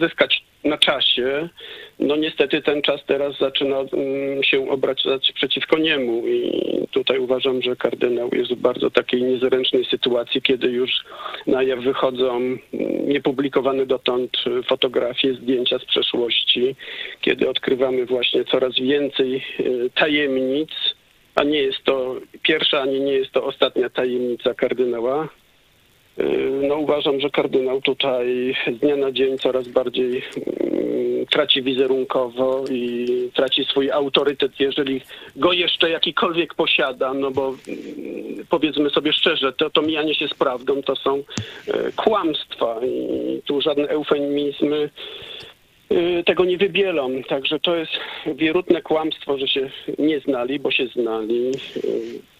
zyskać 0.01 0.45
na 0.65 0.79
czasie. 0.79 1.49
No 1.99 2.17
niestety 2.17 2.63
ten 2.63 2.83
czas 2.83 3.01
teraz 3.07 3.39
zaczyna 3.39 3.77
mm, 3.77 4.43
się 4.43 4.71
obracać 4.71 5.33
przeciwko 5.33 5.79
niemu 5.79 6.29
i 6.29 6.63
tutaj 6.91 7.19
uważam, 7.19 7.63
że 7.63 7.77
kardynał 7.77 8.31
jest 8.33 8.53
w 8.53 8.61
bardzo 8.61 8.91
takiej 8.91 9.23
niezręcznej 9.23 9.85
sytuacji, 9.85 10.43
kiedy 10.43 10.69
już 10.69 10.91
na 11.47 11.63
jaw 11.63 11.81
wychodzą 11.81 12.37
mm, 12.37 12.59
niepublikowane 13.09 13.87
dotąd 13.87 14.31
fotografie, 14.69 15.35
zdjęcia 15.35 15.79
z 15.79 15.85
przeszłości, 15.85 16.77
kiedy 17.21 17.49
odkrywamy 17.49 18.07
właśnie 18.07 18.45
coraz 18.45 18.75
więcej 18.75 19.45
y, 19.61 19.91
tajemnic, 19.95 20.71
a 21.35 21.45
nie 21.45 21.59
jest 21.59 21.85
to 21.85 22.17
pierwsza, 22.43 22.81
ani 22.81 23.01
nie 23.01 23.13
jest 23.13 23.31
to 23.31 23.45
ostatnia 23.45 23.91
tajemnica 23.91 24.55
kardynała. 24.55 25.29
no 26.69 26.77
uważam, 26.77 27.21
że 27.21 27.31
kardynał 27.31 27.81
tutaj 27.81 28.55
z 28.77 28.79
dnia 28.79 28.97
na 28.97 29.13
dzień 29.13 29.39
coraz 29.39 29.69
bardziej 29.69 30.23
mm, 30.37 31.27
traci 31.27 31.63
wizerunkowo 31.63 32.65
i 32.71 33.07
traci 33.35 33.65
swój 33.65 33.91
autorytet, 33.91 34.61
jeżeli 34.61 35.01
go 35.37 35.53
jeszcze 35.53 35.91
jakikolwiek 35.91 36.55
posiada, 36.55 37.15
no 37.15 37.31
bo 37.31 37.49
mm, 37.49 38.47
powiedzmy 38.49 38.91
sobie 38.91 39.13
szczerze, 39.13 39.53
to, 39.53 39.71
to 39.71 39.83
mijanie 39.83 40.15
się 40.15 40.29
z 40.29 40.35
prawdą 40.35 40.83
to 40.83 40.97
są 40.97 41.17
e, 41.19 41.23
kłamstwa 41.97 42.81
i 42.87 43.43
tu 43.47 43.61
żadne 43.61 43.89
eufemizmy 43.89 44.91
tego 46.27 46.45
nie 46.45 46.59
wybielą. 46.59 47.23
Także 47.29 47.61
to 47.61 47.77
jest 47.77 47.93
wierutne 48.35 48.83
kłamstwo, 48.83 49.39
że 49.39 49.49
się 49.49 49.71
nie 49.99 50.21
znali, 50.21 50.61
bo 50.61 50.71
się 50.71 50.87
znali. 50.87 51.49
E, 51.49 52.35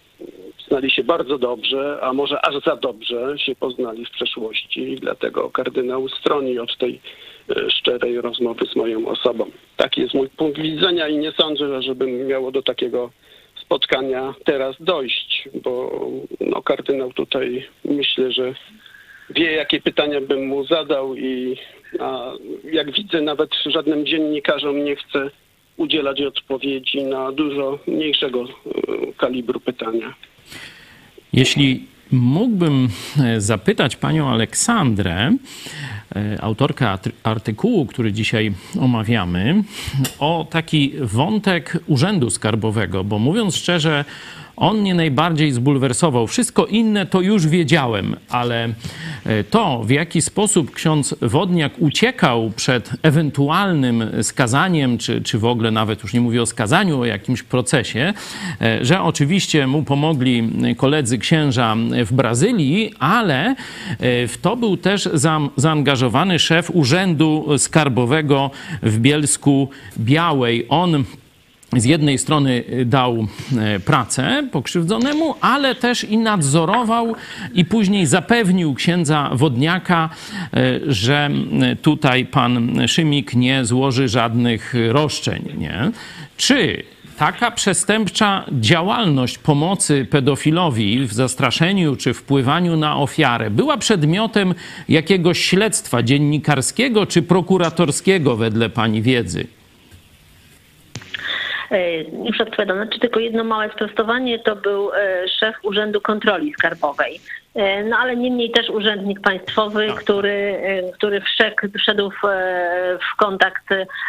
znali 0.67 0.91
się 0.91 1.03
bardzo 1.03 1.37
dobrze, 1.37 1.99
a 2.01 2.13
może 2.13 2.45
aż 2.45 2.63
za 2.63 2.75
dobrze 2.75 3.35
się 3.37 3.55
poznali 3.55 4.05
w 4.05 4.11
przeszłości 4.11 4.91
i 4.91 4.95
dlatego 4.95 5.49
kardynał 5.49 6.09
stroni 6.09 6.59
od 6.59 6.77
tej 6.77 7.01
e, 7.49 7.71
szczerej 7.71 8.21
rozmowy 8.21 8.65
z 8.65 8.75
moją 8.75 9.07
osobą. 9.07 9.45
Taki 9.77 10.01
jest 10.01 10.13
mój 10.13 10.29
punkt 10.29 10.59
widzenia 10.59 11.07
i 11.07 11.17
nie 11.17 11.31
sądzę, 11.31 11.81
żeby 11.81 12.07
miało 12.07 12.51
do 12.51 12.61
takiego 12.63 13.11
spotkania 13.61 14.33
teraz 14.43 14.75
dojść, 14.79 15.49
bo 15.63 16.01
no, 16.39 16.61
kardynał 16.61 17.13
tutaj 17.13 17.67
myślę, 17.85 18.31
że 18.31 18.53
wie, 19.29 19.51
jakie 19.51 19.81
pytania 19.81 20.21
bym 20.21 20.47
mu 20.47 20.65
zadał 20.65 21.15
i 21.15 21.57
a, 21.99 22.31
jak 22.71 22.91
widzę, 22.91 23.21
nawet 23.21 23.49
żadnym 23.65 24.05
dziennikarzom 24.05 24.83
nie 24.83 24.95
chce 24.95 25.29
udzielać 25.77 26.21
odpowiedzi 26.21 27.03
na 27.03 27.31
dużo 27.31 27.79
mniejszego 27.87 28.43
e, 28.43 28.47
kalibru 29.17 29.59
pytania. 29.59 30.13
Jeśli 31.33 31.85
mógłbym 32.11 32.89
e, 33.19 33.41
zapytać 33.41 33.95
panią 33.95 34.29
Aleksandrę, 34.29 35.31
e, 36.15 36.41
autorkę 36.41 36.97
artykułu, 37.23 37.85
który 37.85 38.11
dzisiaj 38.11 38.51
omawiamy, 38.81 39.63
o 40.19 40.47
taki 40.49 40.91
wątek 41.01 41.77
Urzędu 41.87 42.29
Skarbowego, 42.29 43.03
bo 43.03 43.19
mówiąc 43.19 43.55
szczerze, 43.55 44.05
on 44.57 44.79
mnie 44.79 44.95
najbardziej 44.95 45.51
zbulwersował. 45.51 46.27
Wszystko 46.27 46.65
inne 46.65 47.05
to 47.05 47.21
już 47.21 47.47
wiedziałem, 47.47 48.15
ale 48.29 48.69
e, 49.25 49.43
to, 49.43 49.83
w 49.83 49.89
jaki 49.89 50.21
sposób 50.21 50.71
ksiądz 50.71 51.15
Wodniak 51.21 51.73
uciekał 51.79 52.51
przed 52.55 52.89
ewentualnym 53.03 54.03
skazaniem, 54.21 54.97
czy, 54.97 55.21
czy 55.21 55.39
w 55.39 55.45
ogóle 55.45 55.71
nawet 55.71 56.03
już 56.03 56.13
nie 56.13 56.21
mówię 56.21 56.41
o 56.41 56.45
skazaniu, 56.45 56.99
o 56.99 57.05
jakimś 57.05 57.43
procesie, 57.43 58.13
e, 58.61 58.85
że 58.85 59.01
oczywiście 59.01 59.67
mu 59.67 59.83
pomogli 59.83 60.49
koledzy 60.77 61.17
księża 61.17 61.75
w 62.05 62.13
Brazylii, 62.13 62.93
ale 62.99 63.45
e, 63.45 63.55
w 64.27 64.37
to 64.41 64.57
był 64.57 64.77
też 64.77 65.09
zaangażowany 65.55 66.39
szef 66.39 66.71
Urzędu 66.73 67.45
Skarbowego 67.57 68.51
w 68.83 68.99
Bielsku 68.99 69.69
Białej. 69.99 70.65
On 70.69 71.03
z 71.75 71.85
jednej 71.85 72.17
strony 72.17 72.63
y, 72.69 72.85
dał 72.85 73.27
e, 73.57 73.79
pracę 73.79 74.47
pokrzywdzonemu, 74.51 75.35
ale 75.41 75.75
też 75.75 76.03
i 76.03 76.17
nadzorował 76.17 77.15
i 77.53 77.65
później 77.65 78.05
zapewnił 78.05 78.73
księdza 78.73 79.29
Wodniaka, 79.33 80.09
e, 80.53 80.79
że 80.87 81.29
tutaj 81.81 82.25
pan 82.25 82.87
Szymik 82.87 83.33
nie 83.33 83.65
złoży 83.65 84.07
żadnych 84.07 84.73
roszczeń. 84.91 85.43
Nie? 85.57 85.91
Czy 86.37 86.83
taka 87.17 87.51
przestępcza 87.51 88.45
działalność 88.51 89.37
pomocy 89.37 90.07
pedofilowi 90.09 91.05
w 91.07 91.13
zastraszeniu 91.13 91.95
czy 91.95 92.13
wpływaniu 92.13 92.77
na 92.77 92.97
ofiarę 92.97 93.49
była 93.49 93.77
przedmiotem 93.77 94.53
jakiegoś 94.89 95.39
śledztwa 95.39 96.03
dziennikarskiego 96.03 97.05
czy 97.05 97.21
prokuratorskiego 97.21 98.35
wedle 98.35 98.69
pani 98.69 99.01
wiedzy? 99.01 99.47
Już 102.25 102.41
odpowiadam, 102.41 102.89
czy 102.89 102.99
tylko 102.99 103.19
jedno 103.19 103.43
małe 103.43 103.69
sprostowanie, 103.69 104.39
to 104.39 104.55
był 104.55 104.93
e, 104.93 105.27
szef 105.39 105.55
Urzędu 105.63 106.01
Kontroli 106.01 106.53
Skarbowej. 106.53 107.19
E, 107.55 107.83
no 107.83 107.97
ale 107.97 108.15
niemniej 108.15 108.51
też 108.51 108.69
urzędnik 108.69 109.19
państwowy, 109.19 109.87
tak. 109.87 109.95
który, 109.95 110.59
e, 110.63 110.91
który 110.91 111.21
wszedł, 111.21 111.55
wszedł 111.79 112.11
w, 112.11 112.21
w 113.11 113.15
kontakt, 113.17 113.63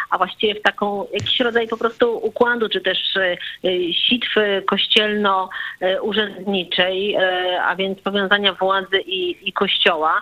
a 0.09 0.17
właściwie 0.17 0.55
w 0.55 0.61
taką 0.61 1.05
jakiś 1.13 1.39
rodzaj 1.39 1.67
po 1.67 1.77
prostu 1.77 2.17
układu, 2.17 2.69
czy 2.69 2.81
też 2.81 3.17
sitwy 3.91 4.63
kościelno-urzędniczej, 4.67 7.17
a 7.61 7.75
więc 7.75 8.01
powiązania 8.01 8.53
władzy 8.53 8.99
i, 9.05 9.49
i 9.49 9.53
kościoła, 9.53 10.21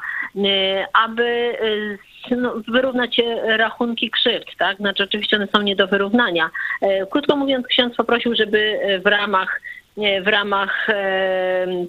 aby 0.94 1.58
no, 2.32 2.54
wyrównać 2.68 3.22
rachunki 3.44 4.12
krzywd, 4.12 4.58
tak? 4.58 4.78
Znaczy 4.78 5.04
oczywiście 5.04 5.38
one 5.38 5.48
są 5.48 5.62
nie 5.62 5.76
do 5.76 5.88
wyrównania. 5.88 6.50
E, 6.82 7.06
krótko 7.06 7.36
mówiąc, 7.36 7.68
ksiądz 7.68 7.96
poprosił, 7.96 8.36
żeby 8.36 8.80
w 9.06 9.08
ramach 9.08 9.62
w 10.24 10.28
ramach 10.28 10.88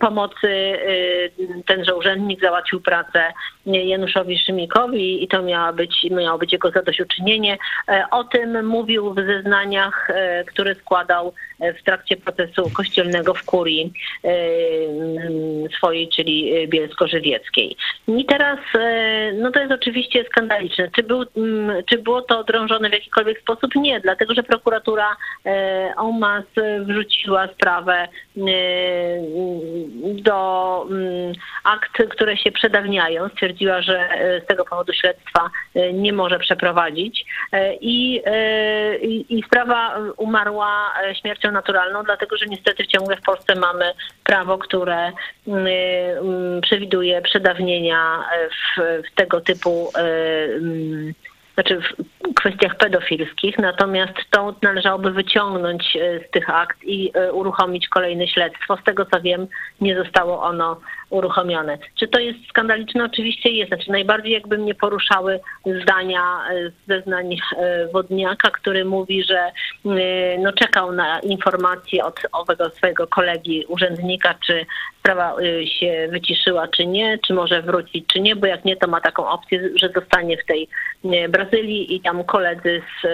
pomocy 0.00 0.48
e, 0.48 1.62
tenże 1.66 1.94
urzędnik 1.94 2.40
załatwił 2.40 2.80
pracę 2.80 3.32
Januszowi 3.66 4.38
Szymikowi 4.38 5.24
i 5.24 5.28
to 5.28 5.42
miało 5.42 5.72
być, 5.72 6.06
miało 6.10 6.38
być 6.38 6.52
jego 6.52 6.70
zadośćuczynienie. 6.70 7.58
E, 7.88 8.04
o 8.10 8.24
tym 8.24 8.66
mówił 8.66 9.14
w 9.14 9.16
zeznaniach, 9.16 10.08
które 10.46 10.74
składał 10.74 11.32
w 11.60 11.82
trakcie 11.82 12.16
procesu 12.16 12.70
kościelnego 12.70 13.34
w 13.34 13.44
kurii 13.44 13.92
swojej, 15.76 16.08
czyli 16.08 16.68
bielsko-żywieckiej. 16.68 17.76
I 18.08 18.24
teraz, 18.24 18.58
no 19.34 19.50
to 19.50 19.60
jest 19.60 19.72
oczywiście 19.72 20.24
skandaliczne. 20.24 20.90
Czy, 20.96 21.02
był, 21.02 21.24
czy 21.86 21.98
było 21.98 22.22
to 22.22 22.44
drążone 22.44 22.90
w 22.90 22.92
jakikolwiek 22.92 23.40
sposób? 23.40 23.74
Nie, 23.74 24.00
dlatego 24.00 24.34
że 24.34 24.42
prokuratura 24.42 25.16
OMAS 25.96 26.44
wrzuciła 26.86 27.48
sprawę 27.48 28.08
E, 28.36 29.22
do 30.22 30.86
mm, 30.90 31.32
akt, 31.64 32.02
które 32.10 32.36
się 32.36 32.52
przedawniają. 32.52 33.28
Stwierdziła, 33.28 33.55
że 33.58 34.10
e, 34.10 34.40
z 34.40 34.46
tego 34.46 34.64
powodu 34.64 34.92
śledztwa 34.92 35.50
e, 35.74 35.92
nie 35.92 36.12
może 36.12 36.38
przeprowadzić 36.38 37.24
i, 37.80 38.22
i, 39.02 39.38
i 39.38 39.42
sprawa 39.42 39.98
umarła 40.16 40.94
śmiercią 41.20 41.52
naturalną, 41.52 42.02
dlatego 42.02 42.36
że 42.36 42.46
niestety 42.46 42.84
w 42.84 42.86
ciągle 42.86 43.16
w 43.16 43.22
Polsce 43.22 43.54
mamy 43.54 43.92
prawo, 44.24 44.58
które 44.58 45.12
mm, 45.46 45.66
mm, 45.66 46.60
przewiduje 46.60 47.22
przedawnienia 47.22 48.24
w, 48.50 48.82
w 49.02 49.14
tego 49.14 49.40
typu 49.40 49.92
znaczy 51.56 51.80
w 51.80 52.34
kwestiach 52.34 52.76
pedofilskich, 52.76 53.58
natomiast 53.58 54.14
to 54.30 54.54
należałoby 54.62 55.10
wyciągnąć 55.10 55.96
e, 55.96 56.20
z 56.28 56.30
tych 56.30 56.50
akt 56.50 56.84
i 56.84 57.10
e, 57.14 57.32
uruchomić 57.32 57.88
kolejne 57.88 58.28
śledztwo. 58.28 58.76
Z 58.76 58.84
tego 58.84 59.06
co 59.06 59.20
wiem, 59.20 59.46
nie 59.80 59.96
zostało 59.96 60.42
ono 60.42 60.80
uruchomione. 61.10 61.78
Czy 61.94 62.08
to 62.08 62.18
jest 62.18 62.38
skandaliczne? 62.48 63.04
Oczywiście 63.04 63.50
jest. 63.50 63.68
Znaczy 63.68 63.90
najbardziej 63.90 64.32
jakby 64.32 64.58
mnie 64.58 64.74
poruszały 64.74 65.40
zdania 65.82 66.22
e, 66.50 66.70
zeznań 66.88 67.36
Wodniaka, 67.92 68.50
który 68.50 68.84
mówi, 68.84 69.24
że 69.24 69.50
no, 70.38 70.52
czekał 70.52 70.92
na 70.92 71.20
informacje 71.20 72.04
od 72.04 72.20
owego 72.32 72.70
swojego 72.70 73.06
kolegi 73.06 73.64
urzędnika, 73.68 74.34
czy 74.46 74.66
sprawa 74.98 75.36
się 75.80 76.08
wyciszyła, 76.10 76.68
czy 76.68 76.86
nie, 76.86 77.18
czy 77.26 77.34
może 77.34 77.62
wrócić, 77.62 78.06
czy 78.06 78.20
nie, 78.20 78.36
bo 78.36 78.46
jak 78.46 78.64
nie, 78.64 78.76
to 78.76 78.86
ma 78.86 79.00
taką 79.00 79.28
opcję, 79.28 79.70
że 79.74 79.88
zostanie 79.94 80.36
w 80.36 80.46
tej 80.46 80.68
Brazylii 81.28 81.94
i 81.94 82.00
tam 82.00 82.24
koledzy 82.24 82.82
z 83.02 83.06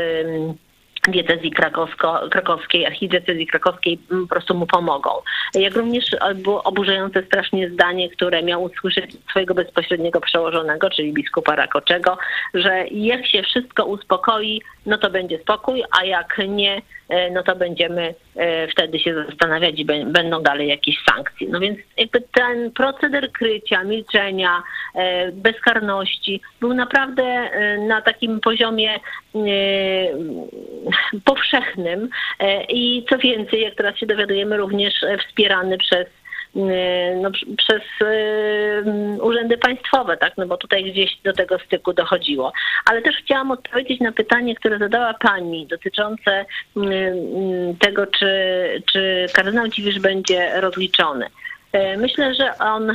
diecezji 1.09 1.51
krakowsko, 1.51 2.21
krakowskiej, 2.31 2.87
archidiecezji 2.87 3.47
krakowskiej 3.47 3.99
po 3.99 4.27
prostu 4.29 4.55
mu 4.55 4.67
pomogą. 4.67 5.11
Jak 5.55 5.77
również 5.77 6.05
było 6.35 6.63
oburzające 6.63 7.23
strasznie 7.23 7.71
zdanie, 7.71 8.11
które 8.11 8.43
miał 8.43 8.63
usłyszeć 8.63 9.17
swojego 9.31 9.55
bezpośredniego 9.55 10.21
przełożonego, 10.21 10.91
czyli 10.91 11.13
biskupa 11.13 11.57
Rakoczego, 11.57 12.19
że 12.55 12.85
jak 12.91 13.27
się 13.27 13.43
wszystko 13.43 13.85
uspokoi, 13.85 14.63
no 14.87 14.99
to 14.99 15.11
będzie 15.11 15.39
spokój, 15.39 15.83
a 16.01 16.05
jak 16.05 16.39
nie, 16.49 16.83
no 17.31 17.43
to 17.43 17.57
będziemy 17.57 18.15
e, 18.37 18.69
wtedy 18.69 18.99
się 18.99 19.15
zastanawiać 19.15 19.81
i 19.81 19.85
będą 19.85 20.43
dalej 20.43 20.69
jakieś 20.69 20.97
sankcje. 21.11 21.49
No 21.51 21.61
więc 21.61 21.79
jakby 21.97 22.21
ten 22.21 22.71
proceder 22.71 23.33
krycia, 23.33 23.85
milczenia, 23.85 24.63
e, 24.95 25.33
bezkarności 25.33 26.41
był 26.61 26.75
naprawdę 26.75 27.51
na 27.89 28.03
takim 28.03 28.41
poziomie 28.41 29.01
powszechnym 31.25 32.09
i 32.69 33.05
co 33.11 33.19
więcej, 33.19 33.61
jak 33.61 33.75
teraz 33.75 33.97
się 33.97 34.07
dowiadujemy, 34.07 34.57
również 34.57 34.95
wspierany 35.29 35.79
przez 35.79 36.07
E, 36.07 36.22
no, 36.55 37.31
przez 37.57 37.83
e, 38.01 39.23
urzędy 39.23 39.59
państwowe, 39.59 40.17
tak? 40.17 40.33
No 40.37 40.47
bo 40.47 40.57
tutaj 40.57 40.85
gdzieś 40.85 41.17
do 41.25 41.33
tego 41.33 41.59
styku 41.59 41.93
dochodziło. 41.93 42.53
Ale 42.85 43.03
też 43.03 43.17
chciałam 43.17 43.51
odpowiedzieć 43.51 44.01
na 44.01 44.13
pytanie, 44.13 44.55
które 44.55 44.79
zadała 44.79 45.15
pani 45.15 45.67
dotyczące 45.67 46.45
tego, 47.81 48.07
czy, 48.07 48.33
czy 48.93 49.27
kardynał 49.35 49.69
Dziwisz 49.69 50.01
będzie 50.01 50.61
rozliczony. 50.61 51.27
Myślę, 51.97 52.35
że 52.35 52.59
on 52.59 52.93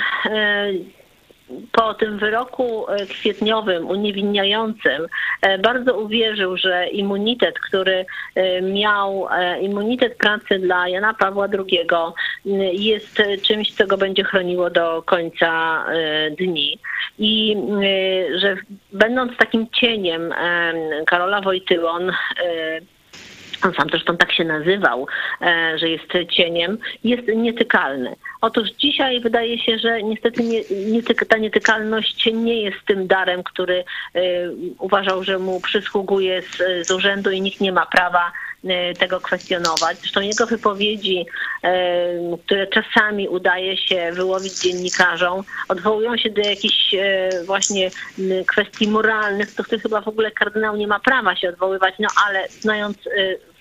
po 1.72 1.94
tym 1.94 2.18
wyroku 2.18 2.86
kwietniowym 3.10 3.88
uniewinniającym 3.88 5.08
bardzo 5.64 6.00
uwierzył, 6.00 6.58
że 6.58 6.88
immunitet, 6.88 7.60
który 7.60 8.06
miał 8.62 9.28
immunitet 9.62 10.18
pracy 10.18 10.60
dla 10.60 10.88
Jana 10.88 11.14
Pawła 11.14 11.48
II 11.54 11.88
jest 12.74 13.24
czymś, 13.44 13.74
co 13.74 13.88
go 13.88 13.98
będzie 13.98 14.24
chroniło 14.24 14.70
do 14.70 15.02
końca 15.02 15.84
dni. 16.40 16.80
I 17.20 17.58
że 18.36 18.56
będąc 18.94 19.38
takim 19.38 19.68
cieniem 19.70 20.34
Karola 21.06 21.42
Wojtyły, 21.42 21.90
on 23.66 23.74
sam 23.74 23.90
zresztą 23.90 24.18
tak 24.18 24.34
się 24.34 24.44
nazywał, 24.44 25.08
e, 25.42 25.78
że 25.80 25.90
jest 25.90 26.14
cieniem, 26.30 26.78
jest 27.04 27.28
nietykalny. 27.28 28.16
Otóż 28.42 28.70
dzisiaj 28.70 29.22
wydaje 29.22 29.60
się, 29.60 29.80
że 29.80 30.04
niestety 30.04 30.44
nie, 30.44 30.62
nie, 30.92 31.04
ta 31.04 31.38
nietykalność 31.38 32.26
nie 32.34 32.62
jest 32.62 32.78
tym 32.86 33.08
darem, 33.08 33.44
który 33.44 33.84
e, 34.14 34.22
uważał, 34.80 35.24
że 35.24 35.40
mu 35.40 35.62
przysługuje 35.62 36.42
z, 36.42 36.88
z 36.88 36.92
urzędu 36.92 37.32
i 37.32 37.42
nikt 37.42 37.62
nie 37.62 37.72
ma 37.72 37.86
prawa 37.86 38.32
tego 39.00 39.22
kwestionować. 39.22 39.98
Zresztą 40.02 40.22
jego 40.22 40.46
wypowiedzi, 40.46 41.26
które 42.46 42.68
czasami 42.68 43.28
udaje 43.28 43.78
się 43.78 44.12
wyłowić 44.14 44.54
dziennikarzom, 44.54 45.44
odwołują 45.68 46.18
się 46.18 46.30
do 46.30 46.42
jakichś 46.42 46.96
właśnie 47.46 47.92
kwestii 48.48 48.88
moralnych, 48.88 49.56
do 49.56 49.64
których 49.64 49.84
chyba 49.84 50.02
w 50.02 50.08
ogóle 50.08 50.32
kardynał 50.32 50.76
nie 50.76 50.88
ma 50.88 51.00
prawa 51.00 51.36
się 51.36 51.50
odwoływać, 51.50 51.94
no 52.00 52.08
ale 52.28 52.48
znając 52.50 52.98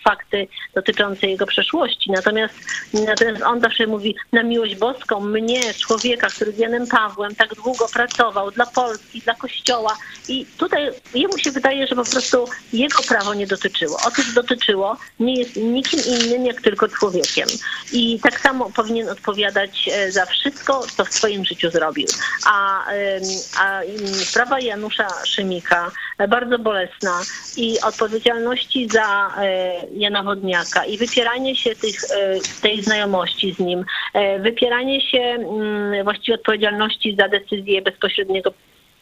fakty 0.09 0.49
dotyczące 0.75 1.27
jego 1.27 1.47
przeszłości. 1.47 2.11
Natomiast, 2.11 2.55
natomiast 2.93 3.43
on 3.43 3.61
zawsze 3.61 3.87
mówi 3.87 4.15
na 4.33 4.43
miłość 4.43 4.77
boską, 4.77 5.21
mnie, 5.21 5.75
człowieka, 5.75 6.27
który 6.27 6.53
z 6.53 6.59
Janem 6.59 6.87
Pawłem 6.87 7.35
tak 7.35 7.55
długo 7.55 7.87
pracował 7.93 8.51
dla 8.51 8.67
Polski, 8.67 9.21
dla 9.21 9.35
Kościoła 9.35 9.97
i 10.29 10.47
tutaj 10.59 10.91
jemu 11.15 11.39
się 11.39 11.51
wydaje, 11.51 11.87
że 11.87 11.95
po 11.95 12.05
prostu 12.05 12.49
jego 12.73 13.03
prawo 13.03 13.35
nie 13.35 13.47
dotyczyło. 13.47 13.97
Otóż 14.07 14.35
dotyczyło, 14.35 14.97
nie 15.21 15.35
jest 15.35 15.57
nikim 15.57 16.01
innym 16.15 16.47
jak 16.47 16.61
tylko 16.61 16.89
człowiekiem. 16.89 17.49
I 17.93 18.21
tak 18.23 18.41
samo 18.41 18.71
powinien 18.71 19.09
odpowiadać 19.09 19.89
e, 19.93 20.13
za 20.13 20.27
wszystko, 20.27 20.87
co 20.97 21.05
w 21.05 21.13
swoim 21.13 21.45
życiu 21.45 21.71
zrobił. 21.71 22.07
A, 22.47 22.85
a 23.61 23.81
sprawa 24.25 24.61
Janusza 24.61 25.09
Szymika 25.25 25.91
e, 26.19 26.29
bardzo 26.29 26.59
bolesna 26.59 27.23
i 27.57 27.81
odpowiedzialności 27.81 28.89
za 28.89 29.35
e, 29.37 29.73
Jana 29.97 30.23
Wodniaka 30.23 30.85
i 30.85 30.99
wypieranie 30.99 31.57
się 31.57 31.71
tych, 31.77 31.97
e, 32.05 32.63
tej 32.63 32.83
znajomości 32.83 33.53
z 33.53 33.59
nim, 33.59 33.85
e, 34.15 34.39
wypieranie 34.39 35.01
się 35.01 35.19
mm, 35.19 36.05
właściwie 36.05 36.35
odpowiedzialności 36.35 37.17
za 37.19 37.29
decyzję 37.29 37.83
bezpośredniego 37.83 38.53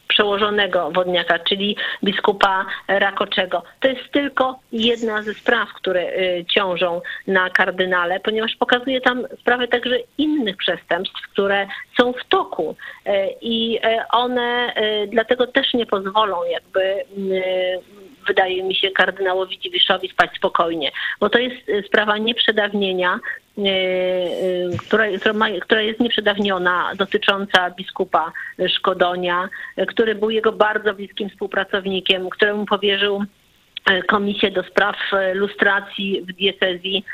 przełożonego 0.07 0.91
wodniaka, 0.91 1.39
czyli 1.39 1.77
biskupa 2.03 2.65
Rakoczego. 2.87 3.63
To 3.79 3.87
jest 3.87 4.11
tylko 4.11 4.59
jedna 4.71 5.23
ze 5.23 5.33
spraw, 5.33 5.69
które 5.73 6.01
e, 6.01 6.45
ciążą 6.45 7.01
na 7.27 7.49
kardynale, 7.49 8.19
ponieważ 8.19 8.55
pokazuje 8.59 9.01
tam 9.01 9.27
sprawy 9.39 9.67
także 9.67 9.97
innych 10.17 10.57
przestępstw, 10.57 11.21
które 11.21 11.67
są 11.97 12.13
w 12.13 12.25
toku 12.29 12.75
i 13.41 13.79
one 14.11 14.73
dlatego 15.07 15.47
też 15.47 15.73
nie 15.73 15.85
pozwolą 15.85 16.43
jakby 16.43 16.81
mm, 17.17 17.81
wydaje 18.27 18.63
mi 18.63 18.75
się, 18.75 18.91
kardynałowi 18.91 19.59
Dziwiszowi 19.59 20.09
spać 20.09 20.29
spokojnie, 20.37 20.91
bo 21.19 21.29
to 21.29 21.39
jest 21.39 21.69
y, 21.69 21.83
sprawa 21.87 22.17
nieprzedawnienia, 22.17 23.19
y, 23.57 23.61
y, 23.61 24.77
która, 24.77 25.05
która 25.61 25.81
jest 25.81 25.99
nieprzedawniona, 25.99 26.91
dotycząca 26.95 27.71
biskupa 27.71 28.31
Szkodonia, 28.67 29.49
który 29.87 30.15
był 30.15 30.29
jego 30.29 30.51
bardzo 30.51 30.93
bliskim 30.93 31.29
współpracownikiem, 31.29 32.29
któremu 32.29 32.65
powierzył 32.65 33.23
komisję 34.07 34.51
do 34.51 34.63
spraw 34.63 34.95
lustracji 35.33 36.21
w 36.21 36.33
diecezji 36.33 37.05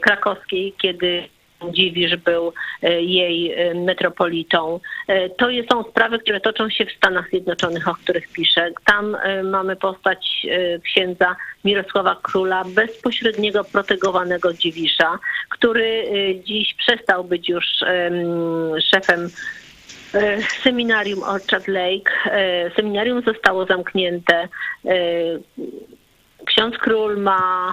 krakowskiej, 0.00 0.74
kiedy 0.78 1.28
Dziwisz 1.68 2.16
był 2.16 2.52
e, 2.82 3.02
jej 3.02 3.52
e, 3.52 3.74
metropolitą. 3.74 4.80
E, 5.08 5.30
to 5.30 5.46
są 5.72 5.82
sprawy, 5.82 6.18
które 6.18 6.40
toczą 6.40 6.70
się 6.70 6.86
w 6.86 6.92
Stanach 6.92 7.28
Zjednoczonych, 7.28 7.88
o 7.88 7.94
których 7.94 8.28
piszę. 8.28 8.70
Tam 8.84 9.16
mamy 9.44 9.76
postać 9.76 10.46
księdza 10.84 11.36
Mirosława 11.64 12.16
Króla, 12.22 12.64
bezpośredniego 12.64 13.64
protegowanego 13.64 14.52
Dziwisza, 14.52 15.18
który 15.48 16.04
dziś 16.44 16.74
przestał 16.74 17.24
być 17.24 17.48
już 17.48 17.64
szefem 18.90 19.28
seminarium 20.62 21.22
Orchard 21.22 21.68
Lake. 21.68 22.12
Seminarium 22.76 23.22
zostało 23.22 23.66
zamknięte. 23.66 24.48
Ksiądz 26.46 26.78
Król 26.78 27.16
ma 27.16 27.72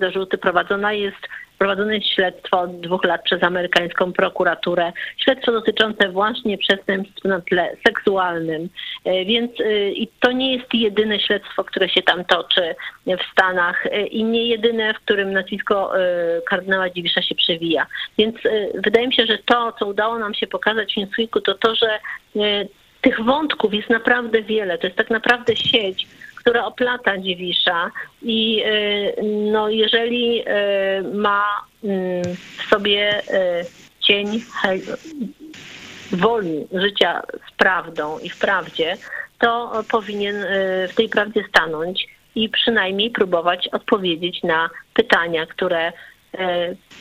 zarzuty, 0.00 0.38
prowadzona 0.38 0.92
jest 0.92 1.28
Prowadzone 1.60 1.94
jest 1.94 2.08
śledztwo 2.08 2.60
od 2.60 2.80
dwóch 2.80 3.04
lat 3.04 3.22
przez 3.22 3.42
amerykańską 3.42 4.12
prokuraturę. 4.12 4.92
Śledztwo 5.16 5.52
dotyczące 5.52 6.08
właśnie 6.08 6.58
przestępstw 6.58 7.24
na 7.24 7.40
tle 7.40 7.76
seksualnym. 7.86 8.68
E, 9.04 9.24
więc 9.24 9.60
e, 9.60 9.90
i 9.90 10.08
to 10.20 10.32
nie 10.32 10.56
jest 10.56 10.74
jedyne 10.74 11.20
śledztwo, 11.20 11.64
które 11.64 11.88
się 11.88 12.02
tam 12.02 12.24
toczy 12.24 12.74
w 13.06 13.32
Stanach 13.32 13.86
e, 13.86 14.06
i 14.06 14.24
nie 14.24 14.46
jedyne, 14.48 14.94
w 14.94 15.00
którym 15.00 15.32
nazwisko 15.32 15.92
kardynała 16.46 16.90
Dziwisza 16.90 17.22
się 17.22 17.34
przewija. 17.34 17.86
Więc 18.18 18.36
wydaje 18.74 19.06
mi 19.06 19.14
się, 19.14 19.26
że 19.26 19.38
to, 19.38 19.72
co 19.78 19.86
udało 19.86 20.18
nam 20.18 20.34
się 20.34 20.46
pokazać 20.46 20.94
w 20.94 20.96
Newsweeku, 20.96 21.40
to 21.40 21.54
to, 21.54 21.74
że 21.74 21.98
tych 23.00 23.24
wątków 23.24 23.74
jest 23.74 23.90
naprawdę 23.90 24.42
wiele. 24.42 24.78
To 24.78 24.86
jest 24.86 24.96
tak 24.96 25.10
naprawdę 25.10 25.56
sieć, 25.56 26.06
która 26.40 26.66
oplata 26.66 27.18
Dziwisza 27.18 27.90
i 28.22 28.62
y, 28.66 29.22
no, 29.52 29.68
jeżeli 29.68 30.40
y, 30.40 30.44
ma 31.14 31.44
mm, 31.84 32.22
w 32.58 32.70
sobie 32.70 33.20
y, 33.20 33.64
cień 34.00 34.42
woli 36.12 36.66
życia 36.72 37.22
z 37.48 37.56
prawdą 37.56 38.18
i 38.18 38.30
w 38.30 38.38
prawdzie, 38.38 38.96
to 39.38 39.82
powinien 39.90 40.44
w 40.88 40.94
tej 40.94 41.08
prawdzie 41.08 41.44
stanąć 41.48 42.06
i 42.34 42.48
przynajmniej 42.48 43.10
próbować 43.10 43.68
odpowiedzieć 43.68 44.42
na 44.42 44.70
pytania, 44.94 45.46
które 45.46 45.92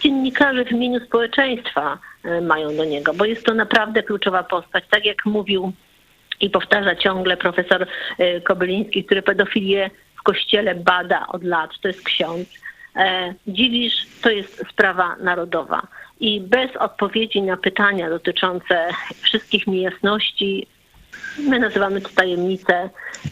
dziennikarze 0.02 0.65
w 0.65 0.71
imieniu 0.71 1.06
społeczeństwa 1.06 1.97
mają 2.41 2.75
do 2.75 2.86
niego, 2.86 3.13
bo 3.13 3.25
jest 3.25 3.45
to 3.45 3.54
naprawdę 3.54 4.04
kluczowa 4.04 4.43
postać. 4.43 4.84
Tak 4.89 5.06
jak 5.06 5.25
mówił 5.25 5.73
i 6.39 6.49
powtarza 6.49 6.95
ciągle 6.95 7.38
profesor 7.38 7.88
y, 8.19 8.41
Kobyliński, 8.41 9.04
który 9.04 9.21
pedofilię 9.21 9.89
w 10.19 10.23
kościele 10.23 10.75
bada 10.75 11.28
od 11.28 11.43
lat, 11.43 11.71
to 11.82 11.88
jest 11.88 12.04
ksiądz. 12.04 12.47
E, 12.95 13.34
dziwisz, 13.47 13.93
to 14.21 14.30
jest 14.30 14.65
sprawa 14.71 15.15
narodowa. 15.19 15.88
I 16.19 16.41
bez 16.41 16.75
odpowiedzi 16.75 17.41
na 17.41 17.58
pytania 17.58 18.10
dotyczące 18.10 18.89
wszystkich 19.21 19.67
niejasności, 19.67 20.67
my 21.39 21.60
nazywamy 21.60 22.02
to 22.02 22.10
tajemnicę, 22.15 22.89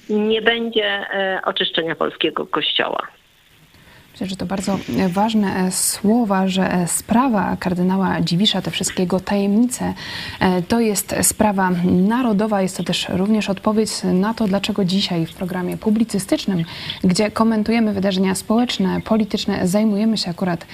nie 0.10 0.42
będzie 0.42 0.86
e, 0.86 1.42
oczyszczenia 1.46 1.96
polskiego 1.96 2.48
kościoła. 2.48 3.08
Myślę, 4.18 4.28
że 4.28 4.36
to 4.36 4.46
bardzo 4.46 4.80
ważne 5.10 5.56
e, 5.56 5.72
słowa, 5.72 6.48
że 6.48 6.74
e, 6.74 6.88
sprawa 6.88 7.58
kardynała 7.60 8.22
Dziwisza, 8.22 8.62
te 8.62 8.72
wszystkie 8.72 9.04
jego 9.04 9.20
tajemnice, 9.20 9.94
e, 10.40 10.62
to 10.62 10.80
jest 10.80 11.16
sprawa 11.22 11.72
narodowa. 11.86 12.62
Jest 12.62 12.78
to 12.78 12.84
też 12.84 13.08
również 13.10 13.50
odpowiedź 13.50 13.92
na 14.04 14.34
to, 14.34 14.48
dlaczego 14.48 14.86
dzisiaj 14.86 15.26
w 15.26 15.34
programie 15.34 15.78
publicystycznym, 15.78 16.64
gdzie 17.04 17.32
komentujemy 17.32 17.94
wydarzenia 17.94 18.36
społeczne, 18.36 19.02
polityczne, 19.02 19.68
zajmujemy 19.68 20.18
się 20.18 20.32
akurat 20.32 20.66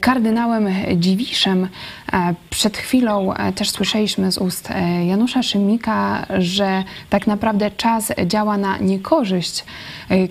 kardynałem 0.00 0.68
Dziwiszem. 0.96 1.68
Przed 2.50 2.76
chwilą 2.76 3.34
też 3.54 3.70
słyszeliśmy 3.70 4.32
z 4.32 4.38
ust 4.38 4.68
Janusza 5.08 5.42
Szymika, 5.42 6.26
że 6.38 6.84
tak 7.10 7.26
naprawdę 7.26 7.70
czas 7.70 8.12
działa 8.26 8.58
na 8.58 8.78
niekorzyść 8.78 9.64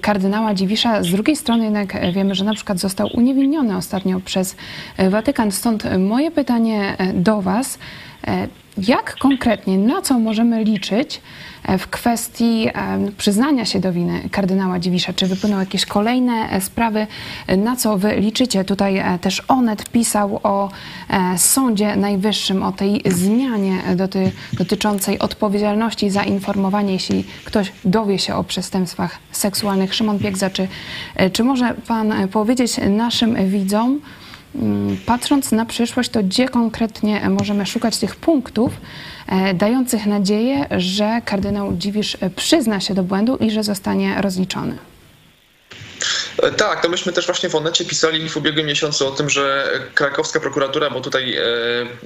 kardynała 0.02 0.54
Dziwisza. 0.54 1.04
Z 1.04 1.12
drugiej 1.12 1.36
strony 1.36 1.64
jednak 1.64 2.14
wiemy, 2.14 2.36
że 2.36 2.46
na 2.46 2.54
przykład 2.54 2.80
został 2.80 3.10
uniewinniony 3.14 3.78
ostatnio 3.78 4.20
przez 4.20 4.56
Watykan. 5.10 5.52
Stąd 5.52 5.84
moje 6.00 6.32
pytanie 6.32 6.98
do 7.14 7.42
Was. 7.42 7.80
Jak 8.78 9.16
konkretnie, 9.20 9.78
na 9.78 10.02
co 10.02 10.20
możemy 10.20 10.64
liczyć 10.64 11.22
e, 11.64 11.78
w 11.78 11.88
kwestii 11.88 12.68
e, 12.68 12.72
przyznania 13.18 13.66
się 13.66 13.80
do 13.80 13.94
winy 13.94 14.30
kardynała 14.32 14.80
Dziwisza? 14.80 15.14
Czy 15.14 15.28
wypłyną 15.28 15.60
jakieś 15.60 15.86
kolejne 15.86 16.50
e, 16.50 16.62
sprawy? 16.62 17.08
Na 17.58 17.76
co 17.76 17.98
wy 17.98 18.16
liczycie? 18.16 18.64
Tutaj 18.64 19.04
też 19.22 19.44
Onet 19.48 19.90
pisał 19.90 20.40
o 20.44 20.70
Sądzie 21.38 21.96
Najwyższym, 21.96 22.64
o 22.64 22.72
tej 22.72 23.02
zmianie 23.06 23.82
doty, 23.96 24.32
dotyczącej 24.54 25.20
odpowiedzialności 25.20 26.10
za 26.10 26.24
informowanie, 26.24 26.94
jeśli 26.94 27.24
ktoś 27.46 27.72
dowie 27.86 28.20
się 28.20 28.36
o 28.36 28.44
przestępstwach 28.44 29.18
seksualnych. 29.32 29.94
Szymon 29.94 30.20
Piegza, 30.20 30.50
czy, 30.50 30.68
czy 31.34 31.44
może 31.44 31.74
pan 31.88 32.28
powiedzieć 32.28 32.78
naszym 32.90 33.50
widzom, 33.50 34.00
patrząc 35.06 35.52
na 35.52 35.66
przyszłość, 35.66 36.10
to 36.10 36.24
gdzie 36.24 36.50
konkretnie 36.50 37.30
możemy 37.30 37.66
szukać 37.66 37.98
tych 37.98 38.16
punktów 38.16 38.74
e, 39.28 39.54
dających 39.54 40.06
nadzieję, 40.06 40.66
że 40.78 41.22
kardynał 41.26 41.74
Dziwisz 41.78 42.18
przyzna 42.36 42.80
się 42.80 42.94
do 42.94 43.04
błędu 43.04 43.38
i 43.38 43.52
że 43.52 43.64
zostanie 43.64 44.22
rozliczony? 44.22 44.78
E, 46.44 46.52
tak, 46.52 46.82
to 46.82 46.90
myśmy 46.90 47.14
też 47.14 47.26
właśnie 47.26 47.50
w 47.50 47.56
Onecie 47.56 47.86
pisali 47.86 48.30
w 48.30 48.38
ubiegłym 48.38 48.66
miesiącu 48.66 49.08
o 49.08 49.12
tym, 49.12 49.30
że 49.30 49.70
krakowska 49.94 50.40
prokuratura, 50.40 50.90
bo 50.90 51.02
tutaj 51.02 51.38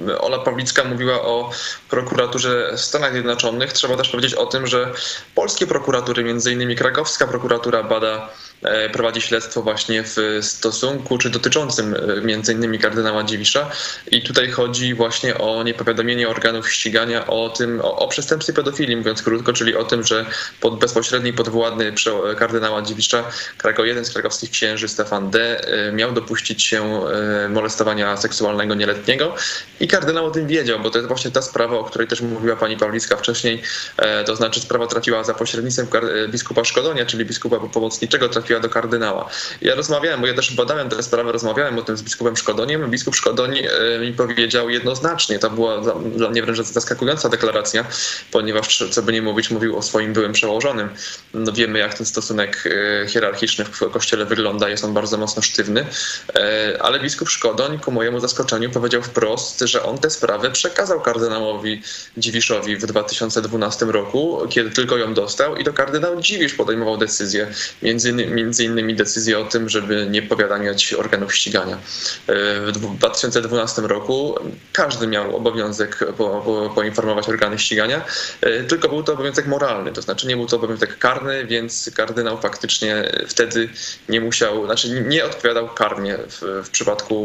e, 0.08 0.20
Ola 0.20 0.38
Pawlicka 0.38 0.84
mówiła 0.84 1.22
o 1.22 1.50
prokuraturze 1.90 2.72
w 2.76 2.80
Stanach 2.80 3.12
Zjednoczonych, 3.12 3.72
trzeba 3.72 3.96
też 3.96 4.08
powiedzieć 4.08 4.34
o 4.34 4.46
tym, 4.46 4.66
że 4.66 4.92
polskie 5.34 5.66
prokuratury, 5.66 6.24
między 6.24 6.52
innymi 6.52 6.76
krakowska 6.76 7.26
prokuratura 7.26 7.82
bada 7.82 8.28
E, 8.28 8.49
prowadzi 8.92 9.20
śledztwo 9.20 9.62
właśnie 9.62 10.02
w 10.02 10.16
stosunku, 10.42 11.18
czy 11.18 11.30
dotyczącym 11.30 11.94
e, 11.94 12.20
między 12.20 12.52
innymi 12.52 12.78
kardynała 12.78 13.24
Dziwisza 13.24 13.70
i 14.10 14.22
tutaj 14.22 14.50
chodzi 14.50 14.94
właśnie 14.94 15.38
o 15.38 15.62
niepowiadomienie 15.62 16.28
organów 16.28 16.72
ścigania 16.72 17.26
o 17.26 17.48
tym, 17.48 17.80
o, 17.80 17.96
o 17.96 18.08
przestępstwie 18.08 18.52
pedofilii, 18.52 18.96
mówiąc 18.96 19.22
krótko, 19.22 19.52
czyli 19.52 19.76
o 19.76 19.84
tym, 19.84 20.04
że 20.04 20.26
pod 20.60 20.78
bezpośredni 20.78 21.32
podwładny 21.32 21.92
kardynała 22.38 22.82
Dziwisza, 22.82 23.24
Krakow, 23.58 23.86
jeden 23.86 24.04
z 24.04 24.12
krakowskich 24.12 24.50
księży, 24.50 24.88
Stefan 24.88 25.30
D., 25.30 25.60
e, 25.88 25.92
miał 25.92 26.12
dopuścić 26.12 26.62
się 26.62 27.00
molestowania 27.48 28.16
seksualnego 28.16 28.74
nieletniego 28.74 29.34
i 29.80 29.88
kardynał 29.88 30.26
o 30.26 30.30
tym 30.30 30.46
wiedział, 30.46 30.80
bo 30.80 30.90
to 30.90 30.98
jest 30.98 31.08
właśnie 31.08 31.30
ta 31.30 31.42
sprawa, 31.42 31.78
o 31.78 31.84
której 31.84 32.08
też 32.08 32.20
mówiła 32.20 32.56
pani 32.56 32.76
Pawlicka 32.76 33.16
wcześniej, 33.16 33.62
to 34.26 34.36
znaczy 34.36 34.60
sprawa 34.60 34.86
trafiła 34.86 35.24
za 35.24 35.34
pośrednictwem 35.34 35.86
biskupa 36.28 36.64
Szkodonia, 36.64 37.06
czyli 37.06 37.24
biskupa 37.24 37.56
pomocniczego, 37.56 38.28
trafiła 38.28 38.49
trafiła 38.50 38.60
do 38.60 38.68
kardynała. 38.68 39.28
Ja 39.62 39.74
rozmawiałem, 39.74 40.20
bo 40.20 40.26
ja 40.26 40.34
też 40.34 40.54
badałem 40.54 40.88
tę 40.88 41.02
sprawę, 41.02 41.32
rozmawiałem 41.32 41.78
o 41.78 41.82
tym 41.82 41.96
z 41.96 42.02
biskupem 42.02 42.36
Szkodoniem. 42.36 42.90
Biskup 42.90 43.16
Szkodoń 43.16 43.58
e, 43.58 43.98
mi 43.98 44.12
powiedział 44.12 44.70
jednoznacznie, 44.70 45.38
to 45.38 45.50
była 45.50 45.80
dla 46.16 46.30
mnie 46.30 46.42
wręcz 46.42 46.58
zaskakująca 46.58 47.28
deklaracja, 47.28 47.84
ponieważ, 48.30 48.84
co 48.90 49.02
by 49.02 49.12
nie 49.12 49.22
mówić, 49.22 49.50
mówił 49.50 49.76
o 49.76 49.82
swoim 49.82 50.12
byłym 50.12 50.32
przełożonym. 50.32 50.88
No 51.34 51.52
wiemy, 51.52 51.78
jak 51.78 51.94
ten 51.94 52.06
stosunek 52.06 52.64
e, 52.66 53.08
hierarchiczny 53.08 53.64
w 53.64 53.90
kościele 53.90 54.24
wygląda, 54.24 54.68
jest 54.68 54.84
on 54.84 54.94
bardzo 54.94 55.18
mocno 55.18 55.42
sztywny, 55.42 55.86
e, 56.34 56.78
ale 56.82 57.00
biskup 57.00 57.28
Szkodoń 57.28 57.78
ku 57.78 57.92
mojemu 57.92 58.20
zaskoczeniu 58.20 58.70
powiedział 58.70 59.02
wprost, 59.02 59.60
że 59.60 59.82
on 59.82 59.98
tę 59.98 60.10
sprawę 60.10 60.50
przekazał 60.50 61.00
kardynałowi 61.00 61.82
Dziwiszowi 62.16 62.76
w 62.76 62.86
2012 62.86 63.86
roku, 63.86 64.40
kiedy 64.48 64.70
tylko 64.70 64.96
ją 64.96 65.14
dostał 65.14 65.56
i 65.56 65.64
to 65.64 65.72
kardynał 65.72 66.20
Dziwisz 66.20 66.54
podejmował 66.54 66.96
decyzję, 66.96 67.46
między 67.82 68.10
innymi 68.10 68.39
między 68.40 68.64
innymi 68.64 68.94
decyzję 68.94 69.38
o 69.38 69.44
tym, 69.44 69.68
żeby 69.68 70.06
nie 70.10 70.22
powiadamiać 70.22 70.94
organów 70.94 71.34
ścigania. 71.34 71.78
W 72.66 72.72
2012 72.72 73.82
roku 73.82 74.34
każdy 74.72 75.06
miał 75.06 75.36
obowiązek 75.36 75.98
po, 76.16 76.42
po, 76.44 76.72
poinformować 76.74 77.28
organy 77.28 77.58
ścigania, 77.58 78.04
tylko 78.68 78.88
był 78.88 79.02
to 79.02 79.12
obowiązek 79.12 79.46
moralny, 79.46 79.92
to 79.92 80.02
znaczy 80.02 80.26
nie 80.26 80.36
był 80.36 80.46
to 80.46 80.56
obowiązek 80.56 80.98
karny, 80.98 81.46
więc 81.46 81.90
kardynał 81.94 82.38
faktycznie 82.40 83.12
wtedy 83.28 83.68
nie 84.08 84.20
musiał, 84.20 84.66
znaczy 84.66 85.04
nie 85.08 85.24
odpowiadał 85.24 85.68
karnie 85.68 86.16
w, 86.28 86.62
w 86.64 86.70
przypadku 86.70 87.24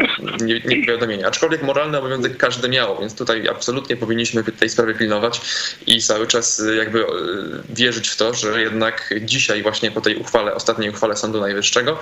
niepowiadomienia. 0.65 1.27
Aczkolwiek 1.27 1.63
moralny 1.63 1.97
obowiązek 1.97 2.37
każdy 2.37 2.69
miał, 2.69 2.99
więc 2.99 3.15
tutaj 3.15 3.47
absolutnie 3.47 3.97
powinniśmy 3.97 4.43
tej 4.43 4.69
sprawy 4.69 4.95
pilnować 4.95 5.41
i 5.87 6.01
cały 6.01 6.27
czas 6.27 6.61
jakby 6.77 7.05
wierzyć 7.69 8.09
w 8.09 8.17
to, 8.17 8.33
że 8.33 8.61
jednak 8.61 9.13
dzisiaj 9.21 9.63
właśnie 9.63 9.91
po 9.91 10.01
tej 10.01 10.15
uchwale, 10.15 10.55
ostatniej 10.55 10.89
uchwale 10.89 11.04
uchwale 11.05 11.17
Sądu 11.17 11.41
Najwyższego, 11.41 11.99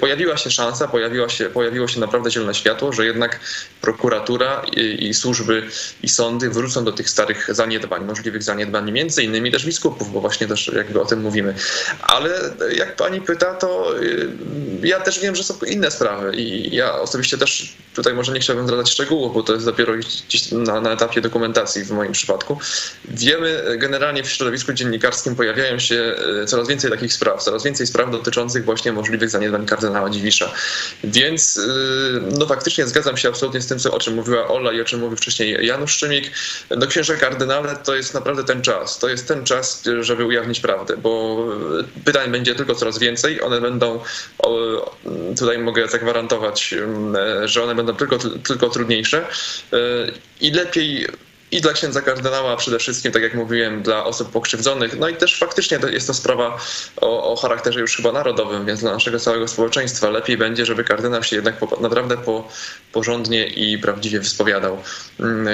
pojawiła 0.00 0.36
się 0.36 0.50
szansa, 0.50 0.88
pojawiła 0.88 1.28
się, 1.28 1.44
pojawiło 1.50 1.88
się 1.88 2.00
naprawdę 2.00 2.30
zielone 2.30 2.54
światło, 2.54 2.92
że 2.92 3.06
jednak 3.06 3.40
prokuratura 3.80 4.62
i, 4.76 5.08
i, 5.08 5.14
służby 5.14 5.68
i 6.02 6.08
sądy 6.08 6.50
wrócą 6.50 6.84
do 6.84 6.92
tych 6.92 7.10
starych 7.10 7.54
zaniedbań, 7.54 8.04
możliwych 8.04 8.42
zaniedbań, 8.42 8.92
między 8.92 9.22
innymi 9.22 9.52
też 9.52 9.66
biskupów, 9.66 10.12
bo 10.12 10.20
właśnie 10.20 10.46
też 10.46 10.70
jakby 10.76 11.00
o 11.00 11.04
tym 11.04 11.20
mówimy. 11.20 11.54
Ale 12.02 12.30
jak 12.76 12.96
pani 12.96 13.20
pyta, 13.20 13.54
to 13.54 14.00
y, 14.02 14.28
ja 14.82 15.00
też 15.00 15.20
wiem, 15.20 15.36
że 15.36 15.44
są 15.44 15.54
inne 15.66 15.90
sprawy 15.90 16.36
i 16.36 16.76
ja 16.76 16.94
osobiście 16.94 17.38
też 17.38 17.76
tutaj 17.94 18.14
może 18.14 18.32
nie 18.32 18.40
chciałbym 18.40 18.66
zdradzać 18.66 18.90
szczegółów, 18.90 19.34
bo 19.34 19.42
to 19.42 19.52
jest 19.52 19.64
dopiero 19.64 19.92
gdzieś 19.94 20.52
na, 20.52 20.80
na 20.80 20.92
etapie 20.92 21.20
dokumentacji 21.20 21.84
w 21.84 21.90
moim 21.90 22.12
przypadku. 22.12 22.58
Wiemy 23.04 23.76
generalnie 23.78 24.22
w 24.22 24.30
środowisku 24.30 24.72
dziennikarskim 24.72 25.36
pojawiają 25.36 25.78
się 25.78 26.14
y, 26.42 26.46
coraz 26.46 26.68
więcej 26.68 26.90
takich 26.90 27.12
spraw, 27.12 27.42
coraz 27.42 27.64
więcej 27.64 27.86
spraw 27.86 28.10
dotyczących 28.10 28.41
dotyczących 28.42 28.64
właśnie 28.64 28.92
możliwych 28.92 29.30
zaniedbań 29.30 29.66
kardynała 29.66 30.10
Dziwisza. 30.10 30.52
Więc 31.04 31.56
y, 31.56 32.22
no 32.38 32.46
faktycznie 32.46 32.86
zgadzam 32.86 33.16
się 33.16 33.28
absolutnie 33.28 33.60
z 33.60 33.66
tym, 33.66 33.78
co, 33.78 33.92
o 33.92 33.98
czym 33.98 34.14
mówiła 34.14 34.48
Ola 34.48 34.72
i 34.72 34.80
o 34.80 34.84
czym 34.84 35.00
mówił 35.00 35.16
wcześniej 35.16 35.66
Janusz 35.66 35.96
Szymik. 35.96 36.30
No 36.70 36.86
księże 36.86 37.16
kardynale 37.16 37.76
to 37.76 37.94
jest 37.94 38.14
naprawdę 38.14 38.44
ten 38.44 38.62
czas. 38.62 38.98
To 38.98 39.08
jest 39.08 39.28
ten 39.28 39.44
czas, 39.44 39.82
żeby 40.00 40.24
ujawnić 40.24 40.60
prawdę, 40.60 40.96
bo 40.96 41.44
pytań 42.04 42.30
będzie 42.30 42.54
tylko 42.54 42.74
coraz 42.74 42.98
więcej. 42.98 43.42
One 43.42 43.60
będą, 43.60 44.00
tutaj 45.38 45.58
mogę 45.58 45.88
zagwarantować, 45.88 46.74
że 47.44 47.62
one 47.62 47.74
będą 47.74 47.96
tylko, 47.96 48.18
tylko 48.18 48.68
trudniejsze 48.68 49.26
y, 49.72 50.12
i 50.40 50.50
lepiej 50.50 51.06
i 51.52 51.60
dla 51.60 51.72
księdza 51.72 52.00
kardynała 52.00 52.56
przede 52.56 52.78
wszystkim, 52.78 53.12
tak 53.12 53.22
jak 53.22 53.34
mówiłem, 53.34 53.82
dla 53.82 54.04
osób 54.04 54.30
pokrzywdzonych. 54.30 54.98
No 54.98 55.08
i 55.08 55.16
też 55.16 55.38
faktycznie 55.38 55.78
jest 55.90 56.06
to 56.06 56.14
sprawa 56.14 56.58
o, 57.00 57.32
o 57.32 57.36
charakterze 57.36 57.80
już 57.80 57.96
chyba 57.96 58.12
narodowym, 58.12 58.66
więc 58.66 58.80
dla 58.80 58.92
naszego 58.92 59.20
całego 59.20 59.48
społeczeństwa 59.48 60.10
lepiej 60.10 60.36
będzie, 60.36 60.66
żeby 60.66 60.84
kardynał 60.84 61.22
się 61.22 61.36
jednak 61.36 61.56
po, 61.58 61.80
naprawdę 61.80 62.16
po, 62.16 62.48
porządnie 62.92 63.46
i 63.46 63.78
prawdziwie 63.78 64.18
wyspowiadał. 64.18 64.78
Mm, 65.20 65.46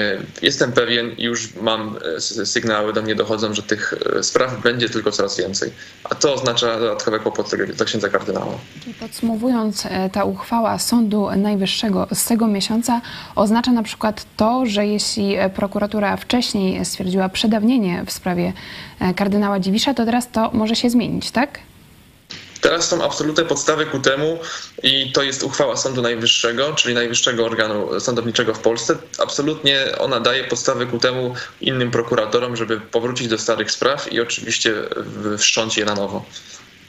jestem 0.42 0.72
pewien, 0.72 1.14
już 1.18 1.54
mam 1.54 1.98
e, 2.16 2.20
sygnały 2.46 2.92
do 2.92 3.02
mnie 3.02 3.14
dochodzą, 3.14 3.54
że 3.54 3.62
tych 3.62 3.94
e, 4.16 4.22
spraw 4.22 4.62
będzie 4.62 4.88
tylko 4.88 5.12
coraz 5.12 5.36
więcej. 5.36 5.70
A 6.04 6.14
to 6.14 6.34
oznacza 6.34 6.78
dodatkowe 6.78 7.18
kłopoty 7.18 7.66
dla 7.66 7.86
księdza 7.86 8.08
kardynała. 8.08 8.58
Podsumowując, 9.00 9.86
e, 9.86 10.10
ta 10.10 10.24
uchwała 10.24 10.78
Sądu 10.78 11.28
Najwyższego 11.36 12.06
z 12.12 12.24
tego 12.24 12.46
miesiąca 12.46 13.00
oznacza 13.34 13.72
na 13.72 13.82
przykład 13.82 14.26
to, 14.36 14.66
że 14.66 14.86
jeśli 14.86 15.36
prokurator 15.54 15.87
prokuratura 15.88 16.16
wcześniej 16.16 16.84
stwierdziła 16.84 17.28
przedawnienie 17.28 18.04
w 18.06 18.12
sprawie 18.12 18.52
e, 19.00 19.14
kardynała 19.14 19.60
Dziwisza, 19.60 19.94
to 19.94 20.04
teraz 20.04 20.30
to 20.30 20.50
może 20.52 20.76
się 20.76 20.90
zmienić, 20.90 21.30
tak? 21.30 21.58
Teraz 22.60 22.88
są 22.88 23.04
absolutne 23.04 23.44
podstawy 23.44 23.86
ku 23.86 24.00
temu 24.00 24.38
i 24.82 25.12
to 25.12 25.22
jest 25.22 25.42
uchwała 25.42 25.76
Sądu 25.76 26.02
Najwyższego, 26.02 26.72
czyli 26.74 26.94
najwyższego 26.94 27.46
organu 27.46 28.00
sądowniczego 28.00 28.54
w 28.54 28.58
Polsce. 28.58 28.96
Absolutnie 29.18 29.84
ona 29.98 30.20
daje 30.20 30.44
podstawy 30.44 30.86
ku 30.86 30.98
temu 30.98 31.34
innym 31.60 31.90
prokuratorom, 31.90 32.56
żeby 32.56 32.80
powrócić 32.80 33.28
do 33.28 33.38
starych 33.38 33.70
spraw 33.70 34.12
i 34.12 34.20
oczywiście 34.20 34.74
wszcząć 35.38 35.76
je 35.76 35.84
na 35.84 35.94
nowo. 35.94 36.24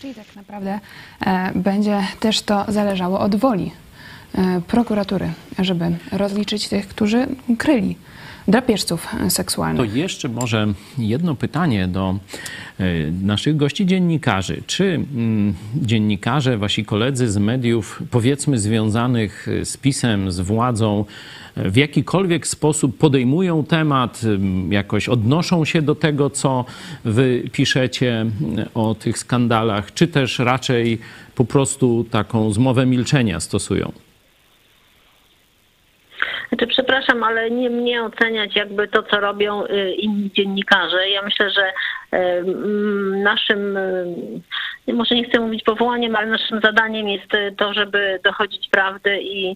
Czyli 0.01 0.15
tak 0.15 0.35
naprawdę 0.35 0.79
e, 1.25 1.51
będzie 1.55 2.07
też 2.19 2.41
to 2.41 2.65
zależało 2.67 3.19
od 3.19 3.35
woli 3.35 3.71
e, 4.35 4.61
prokuratury, 4.67 5.31
żeby 5.59 5.85
rozliczyć 6.11 6.67
tych, 6.67 6.87
którzy 6.87 7.27
kryli 7.57 7.95
drapieżców 8.49 9.07
seksualnych. 9.29 9.91
To 9.91 9.97
jeszcze 9.97 10.29
może 10.29 10.67
jedno 10.97 11.35
pytanie 11.35 11.87
do 11.87 12.19
e, 12.79 13.11
naszych 13.11 13.57
gości 13.57 13.85
dziennikarzy. 13.85 14.61
Czy 14.67 14.83
mm, 14.85 15.53
dziennikarze, 15.75 16.57
wasi 16.57 16.85
koledzy 16.85 17.31
z 17.31 17.37
mediów, 17.37 18.03
powiedzmy 18.11 18.59
związanych 18.59 19.47
z 19.63 19.77
pisem, 19.77 20.31
z 20.31 20.39
władzą, 20.39 21.05
w 21.55 21.75
jakikolwiek 21.75 22.47
sposób 22.47 22.97
podejmują 22.97 23.63
temat, 23.63 24.21
jakoś 24.69 25.09
odnoszą 25.09 25.65
się 25.65 25.81
do 25.81 25.95
tego, 25.95 26.29
co 26.29 26.65
wy 27.05 27.43
piszecie 27.51 28.25
o 28.73 28.95
tych 28.95 29.17
skandalach, 29.17 29.93
czy 29.93 30.07
też 30.07 30.39
raczej 30.39 30.99
po 31.35 31.45
prostu 31.45 32.05
taką 32.11 32.51
zmowę 32.51 32.85
milczenia 32.85 33.39
stosują? 33.39 33.91
Znaczy, 36.49 36.67
przepraszam, 36.67 37.23
ale 37.23 37.51
nie 37.51 37.69
mnie 37.69 38.03
oceniać 38.03 38.55
jakby 38.55 38.87
to, 38.87 39.03
co 39.03 39.19
robią 39.19 39.65
y, 39.65 39.91
inni 39.91 40.31
dziennikarze. 40.31 41.09
Ja 41.09 41.21
myślę, 41.21 41.49
że 41.51 41.71
y, 42.19 42.43
naszym, 43.23 43.77
y, 43.77 44.15
może 44.93 45.15
nie 45.15 45.23
chcę 45.23 45.39
mówić 45.39 45.63
powołaniem, 45.63 46.15
ale 46.15 46.27
naszym 46.27 46.61
zadaniem 46.61 47.07
jest 47.09 47.31
to, 47.57 47.73
żeby 47.73 48.19
dochodzić 48.23 48.69
prawdy 48.69 49.19
i, 49.21 49.55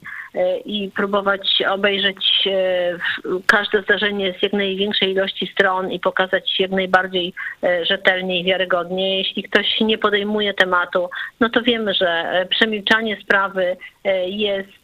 i 0.65 0.91
próbować 0.95 1.63
obejrzeć 1.69 2.49
każde 3.47 3.81
zdarzenie 3.81 4.33
z 4.39 4.43
jak 4.43 4.53
największej 4.53 5.11
ilości 5.11 5.47
stron 5.47 5.91
i 5.91 5.99
pokazać 5.99 6.59
jak 6.59 6.71
najbardziej 6.71 7.33
rzetelnie 7.81 8.39
i 8.39 8.43
wiarygodnie. 8.43 9.17
Jeśli 9.17 9.43
ktoś 9.43 9.81
nie 9.81 9.97
podejmuje 9.97 10.53
tematu, 10.53 11.09
no 11.39 11.49
to 11.49 11.61
wiemy, 11.61 11.93
że 11.93 12.45
przemilczanie 12.49 13.17
sprawy 13.21 13.77
jest 14.25 14.83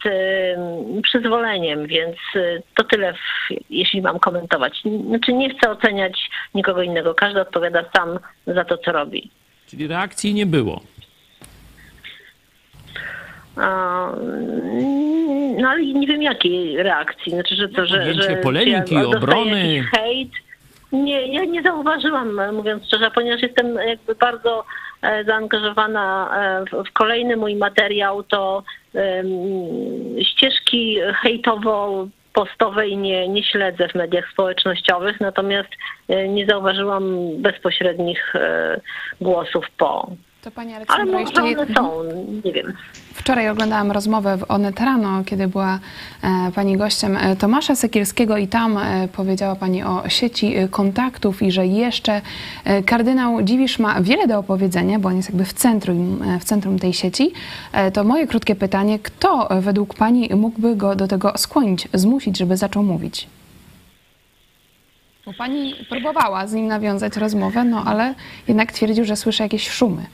przyzwoleniem, 1.04 1.88
więc 1.88 2.18
to 2.76 2.84
tyle, 2.84 3.14
jeśli 3.70 4.02
mam 4.02 4.20
komentować. 4.20 4.82
Znaczy 5.08 5.34
nie 5.34 5.50
chcę 5.50 5.72
oceniać 5.72 6.30
nikogo 6.56 6.82
innego. 6.82 7.14
Każdy 7.14 7.42
odpowiada 7.42 7.84
sam 7.96 8.20
za 8.48 8.66
to, 8.66 8.78
co 8.78 8.92
robi. 8.92 9.30
Czyli 9.70 9.88
reakcji 9.88 10.34
nie 10.34 10.46
było. 10.46 10.82
no 15.62 15.70
ale 15.70 15.86
nie 15.86 16.08
wiem 16.08 16.22
jakiej 16.22 16.84
reakcji. 16.84 17.32
Znaczy, 17.32 17.56
że 17.56 17.70
to, 17.70 17.86
że, 17.86 17.98
Podjęcie 17.98 18.22
że 18.22 18.36
polemiki, 18.36 18.96
ja 18.96 19.08
obrony. 19.08 19.84
hejt. 19.96 20.32
Nie, 20.92 21.28
ja 21.34 21.46
nie 21.46 21.62
zauważyłam, 21.62 22.56
mówiąc 22.56 22.86
szczerze, 22.86 23.12
ponieważ 23.12 23.42
jestem 23.42 23.76
jakby 23.76 24.16
bardzo 24.16 24.66
e, 25.02 25.24
zaangażowana 25.24 26.30
e, 26.74 26.84
w, 26.84 26.92
kolejny 26.94 27.38
mój 27.38 27.56
materiał, 27.56 28.24
to 28.24 28.64
ścieżki 30.22 30.98
hejtowo 31.22 32.08
postowej 32.40 32.98
nie, 32.98 33.28
nie 33.28 33.44
śledzę 33.44 33.88
w 33.88 33.96
mediach 33.96 34.32
społecznościowych, 34.32 35.20
natomiast 35.20 35.70
e, 36.08 36.28
nie 36.28 36.46
zauważyłam 36.46 37.30
bezpośrednich 37.38 38.36
e, 38.36 38.82
głosów 39.22 39.66
po. 39.78 40.12
To 40.50 40.56
Pani 40.56 40.74
Ale 40.88 41.22
jeszcze 41.22 41.44
one 41.44 41.56
są, 41.76 42.04
nie 42.44 42.54
wiem. 42.54 42.74
Wczoraj 43.14 43.50
oglądałam 43.50 43.92
rozmowę 43.92 44.38
w 44.38 44.52
Onet 44.52 44.80
Rano, 44.80 45.24
kiedy 45.26 45.48
była 45.48 45.80
e, 46.22 46.52
Pani 46.56 46.78
gościem 46.78 47.18
e, 47.18 47.36
Tomasza 47.36 47.76
Sekielskiego 47.76 48.38
i 48.38 48.48
tam 48.48 48.78
e, 48.78 49.08
powiedziała 49.08 49.56
Pani 49.56 49.84
o 49.84 50.10
sieci 50.10 50.56
kontaktów 50.72 51.42
i 51.42 51.52
że 51.52 51.68
jeszcze 51.68 52.22
kardynał 52.86 53.42
Dziwisz 53.42 53.80
ma 53.80 54.02
wiele 54.02 54.28
do 54.28 54.40
opowiedzenia, 54.40 55.00
bo 55.00 55.10
on 55.10 55.16
jest 55.16 55.30
jakby 55.30 55.46
w 55.46 55.54
centrum, 55.54 56.24
w 56.40 56.44
centrum 56.44 56.80
tej 56.80 56.94
sieci. 56.94 57.32
To 57.94 58.04
moje 58.04 58.28
krótkie 58.28 58.56
pytanie, 58.56 59.00
kto 59.00 59.50
według 59.62 59.94
Pani 59.94 60.30
mógłby 60.36 60.76
go 60.76 60.96
do 60.96 61.08
tego 61.08 61.34
skłonić, 61.38 61.88
zmusić, 61.94 62.38
żeby 62.38 62.58
zaczął 62.58 62.84
mówić? 62.84 63.28
Bo 65.26 65.34
Pani 65.34 65.76
próbowała 65.90 66.48
z 66.48 66.54
nim 66.54 66.68
nawiązać 66.68 67.18
rozmowę, 67.18 67.64
no 67.64 67.84
ale 67.86 68.16
jednak 68.48 68.72
twierdził, 68.72 69.06
że 69.06 69.16
słyszy 69.16 69.44
jakieś 69.44 69.70
szumy. 69.70 70.06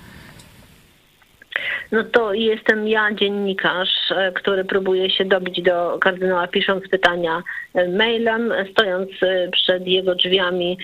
No 1.91 2.03
to 2.03 2.33
jestem 2.33 2.87
ja, 2.87 3.13
dziennikarz, 3.13 4.11
e, 4.11 4.31
który 4.31 4.65
próbuje 4.65 5.09
się 5.09 5.25
dobić 5.25 5.61
do 5.61 5.97
kardynała, 6.01 6.47
pisząc 6.47 6.89
pytania 6.89 7.43
e, 7.73 7.87
mailem, 7.87 8.53
stojąc 8.71 9.09
e, 9.23 9.49
przed 9.51 9.87
jego 9.87 10.15
drzwiami, 10.15 10.77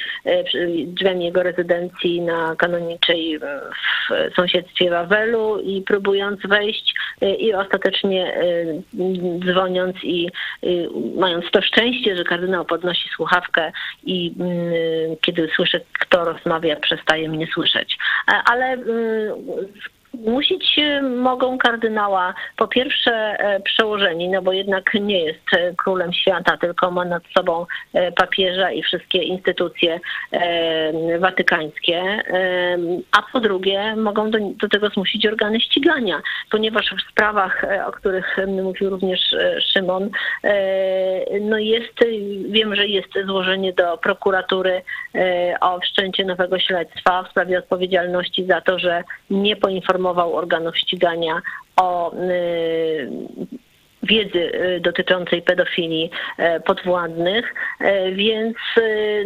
drzwiami 0.85 1.25
jego 1.25 1.43
rezydencji 1.43 2.21
na 2.21 2.55
kanoniczej 2.55 3.35
e, 3.35 3.39
w 4.31 4.35
sąsiedztwie 4.35 4.89
Wawelu 4.89 5.59
i 5.59 5.81
próbując 5.81 6.39
wejść 6.47 6.95
i 7.39 7.53
ostatecznie 7.53 8.33
dzwoniąc 9.45 9.95
i 10.03 10.29
mając 11.15 11.51
to 11.51 11.61
szczęście, 11.61 12.15
że 12.15 12.23
kardynał 12.23 12.65
podnosi 12.65 13.09
słuchawkę 13.15 13.71
i 14.03 14.33
mm, 14.39 14.63
kiedy 15.21 15.49
słyszę, 15.55 15.79
kto 15.99 16.25
rozmawia, 16.25 16.75
przestaje 16.75 17.29
mnie 17.29 17.47
słyszeć. 17.53 17.97
Ale 18.45 18.65
mm, 18.65 19.33
Musić 20.13 20.79
e, 20.79 21.01
mogą 21.01 21.57
kardynała. 21.57 22.33
Po 22.57 22.67
pierwsze 22.67 23.11
e, 23.11 23.59
przełożeni, 23.59 24.29
no 24.29 24.41
bo 24.41 24.53
jednak 24.53 24.93
nie 24.93 25.23
jest 25.23 25.53
e, 25.53 25.73
królem 25.75 26.13
świata, 26.13 26.57
tylko 26.57 26.91
ma 26.91 27.05
nad 27.05 27.23
sobą 27.37 27.65
papieża 28.15 28.71
i 28.71 28.83
wszystkie 28.83 29.19
instytucje 29.23 29.99
watykańskie, 31.19 32.23
a 33.11 33.21
po 33.33 33.39
drugie 33.39 33.95
mogą 33.95 34.31
do, 34.31 34.37
do 34.39 34.69
tego 34.69 34.89
zmusić 34.89 35.25
organy 35.25 35.59
ścigania, 35.59 36.21
ponieważ 36.51 36.93
w 36.97 37.11
sprawach, 37.11 37.65
o 37.87 37.91
których 37.91 38.37
mówił 38.47 38.89
również 38.89 39.35
Szymon, 39.73 40.09
no 41.41 41.57
jest, 41.57 41.93
wiem, 42.49 42.75
że 42.75 42.87
jest 42.87 43.09
złożenie 43.25 43.73
do 43.73 43.97
prokuratury 43.97 44.81
o 45.61 45.79
wszczęcie 45.79 46.25
nowego 46.25 46.59
śledztwa 46.59 47.23
w 47.23 47.29
sprawie 47.31 47.59
odpowiedzialności 47.59 48.45
za 48.45 48.61
to, 48.61 48.79
że 48.79 49.03
nie 49.29 49.55
poinformował 50.01 50.35
organów 50.35 50.77
ścigania 50.77 51.41
o 51.75 52.13
y, 52.13 53.09
wiedzy 54.03 54.51
y, 54.55 54.79
dotyczącej 54.79 55.41
pedofilii 55.41 56.09
e, 56.37 56.59
podwładnych, 56.59 57.53
więc 58.13 58.57
y, 58.77 59.25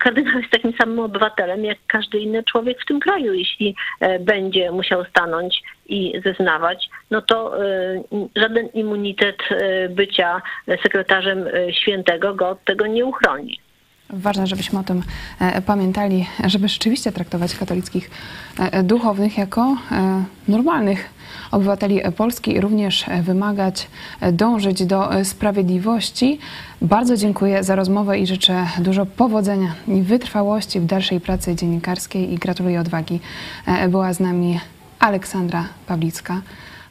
kardynał 0.00 0.38
jest 0.38 0.50
takim 0.50 0.72
samym 0.72 0.98
obywatelem 0.98 1.64
jak 1.64 1.78
każdy 1.86 2.18
inny 2.18 2.44
człowiek 2.44 2.80
w 2.80 2.86
tym 2.86 3.00
kraju. 3.00 3.34
Jeśli 3.34 3.76
będzie 4.20 4.70
musiał 4.70 5.04
stanąć 5.04 5.62
i 5.86 6.20
zeznawać, 6.24 6.88
no 7.10 7.22
to 7.22 7.64
y, 7.64 8.04
żaden 8.36 8.68
immunitet 8.68 9.36
y, 9.50 9.88
bycia 9.88 10.42
sekretarzem 10.82 11.46
y, 11.46 11.72
świętego 11.72 12.34
go 12.34 12.48
od 12.48 12.64
tego 12.64 12.86
nie 12.86 13.04
uchroni. 13.04 13.63
Ważne, 14.10 14.46
żebyśmy 14.46 14.78
o 14.78 14.82
tym 14.82 15.02
e, 15.40 15.62
pamiętali, 15.62 16.26
żeby 16.44 16.68
rzeczywiście 16.68 17.12
traktować 17.12 17.54
katolickich 17.54 18.10
e, 18.58 18.82
duchownych 18.82 19.38
jako 19.38 19.76
e, 19.92 20.24
normalnych 20.48 21.14
obywateli 21.50 22.00
Polski 22.16 22.54
i 22.54 22.60
również 22.60 23.08
e, 23.08 23.22
wymagać, 23.22 23.88
e, 24.20 24.32
dążyć 24.32 24.86
do 24.86 25.14
e, 25.14 25.24
sprawiedliwości. 25.24 26.38
Bardzo 26.82 27.16
dziękuję 27.16 27.64
za 27.64 27.76
rozmowę 27.76 28.18
i 28.18 28.26
życzę 28.26 28.66
dużo 28.78 29.06
powodzenia 29.06 29.74
i 29.88 30.02
wytrwałości 30.02 30.80
w 30.80 30.86
dalszej 30.86 31.20
pracy 31.20 31.54
dziennikarskiej 31.54 32.32
i 32.32 32.38
gratuluję 32.38 32.80
odwagi. 32.80 33.20
E, 33.66 33.88
Była 33.88 34.12
z 34.12 34.20
nami 34.20 34.60
Aleksandra 34.98 35.64
Pawlicka, 35.86 36.42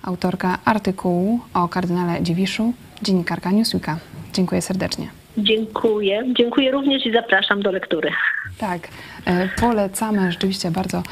autorka 0.03 0.57
artykułu 0.65 1.39
o 1.53 1.67
kardynale 1.67 2.23
Dziwiszu, 2.23 2.73
dziennikarka 3.01 3.51
Newsweeka. 3.51 3.97
Dziękuję 4.33 4.61
serdecznie. 4.61 5.22
Dziękuję. 5.37 6.23
Dziękuję 6.37 6.71
również 6.71 7.05
i 7.05 7.13
zapraszam 7.13 7.61
do 7.61 7.71
lektury. 7.71 8.11
Tak, 8.57 8.87
e, 9.25 9.49
polecamy 9.59 10.31
rzeczywiście 10.31 10.71
bardzo, 10.71 11.03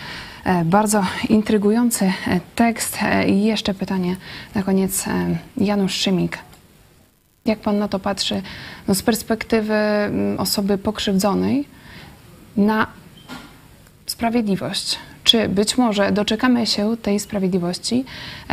e, 0.45 0.65
bardzo 0.65 1.05
intrygujący 1.29 2.05
e, 2.05 2.11
tekst. 2.55 2.97
I 3.27 3.43
jeszcze 3.43 3.73
pytanie 3.73 4.15
na 4.55 4.63
koniec. 4.63 5.05
Janusz 5.57 5.93
Szymik. 5.93 6.37
Jak 7.45 7.59
pan 7.59 7.79
na 7.79 7.87
to 7.87 7.99
patrzy 7.99 8.41
no, 8.87 8.95
z 8.95 9.03
perspektywy 9.03 9.73
mm, 9.73 10.39
osoby 10.39 10.77
pokrzywdzonej 10.77 11.67
na 12.57 12.87
sprawiedliwość? 14.05 14.99
Czy 15.23 15.49
być 15.49 15.77
może 15.77 16.11
doczekamy 16.11 16.67
się 16.67 16.97
tej 16.97 17.19
sprawiedliwości 17.19 18.05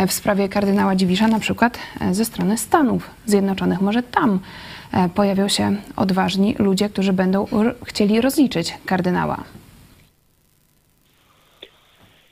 w 0.09 0.13
sprawie 0.13 0.49
kardynała 0.49 0.97
Dziwisza, 0.97 1.29
na 1.29 1.41
przykład 1.41 1.79
ze 2.13 2.25
strony 2.25 2.59
Stanów 2.59 3.11
Zjednoczonych? 3.27 3.81
Może 3.81 4.03
tam 4.03 4.41
pojawią 5.15 5.49
się 5.49 5.77
odważni 5.97 6.55
ludzie, 6.59 6.89
którzy 6.89 7.13
będą 7.13 7.47
chcieli 7.87 8.21
rozliczyć 8.21 8.75
kardynała. 8.87 9.45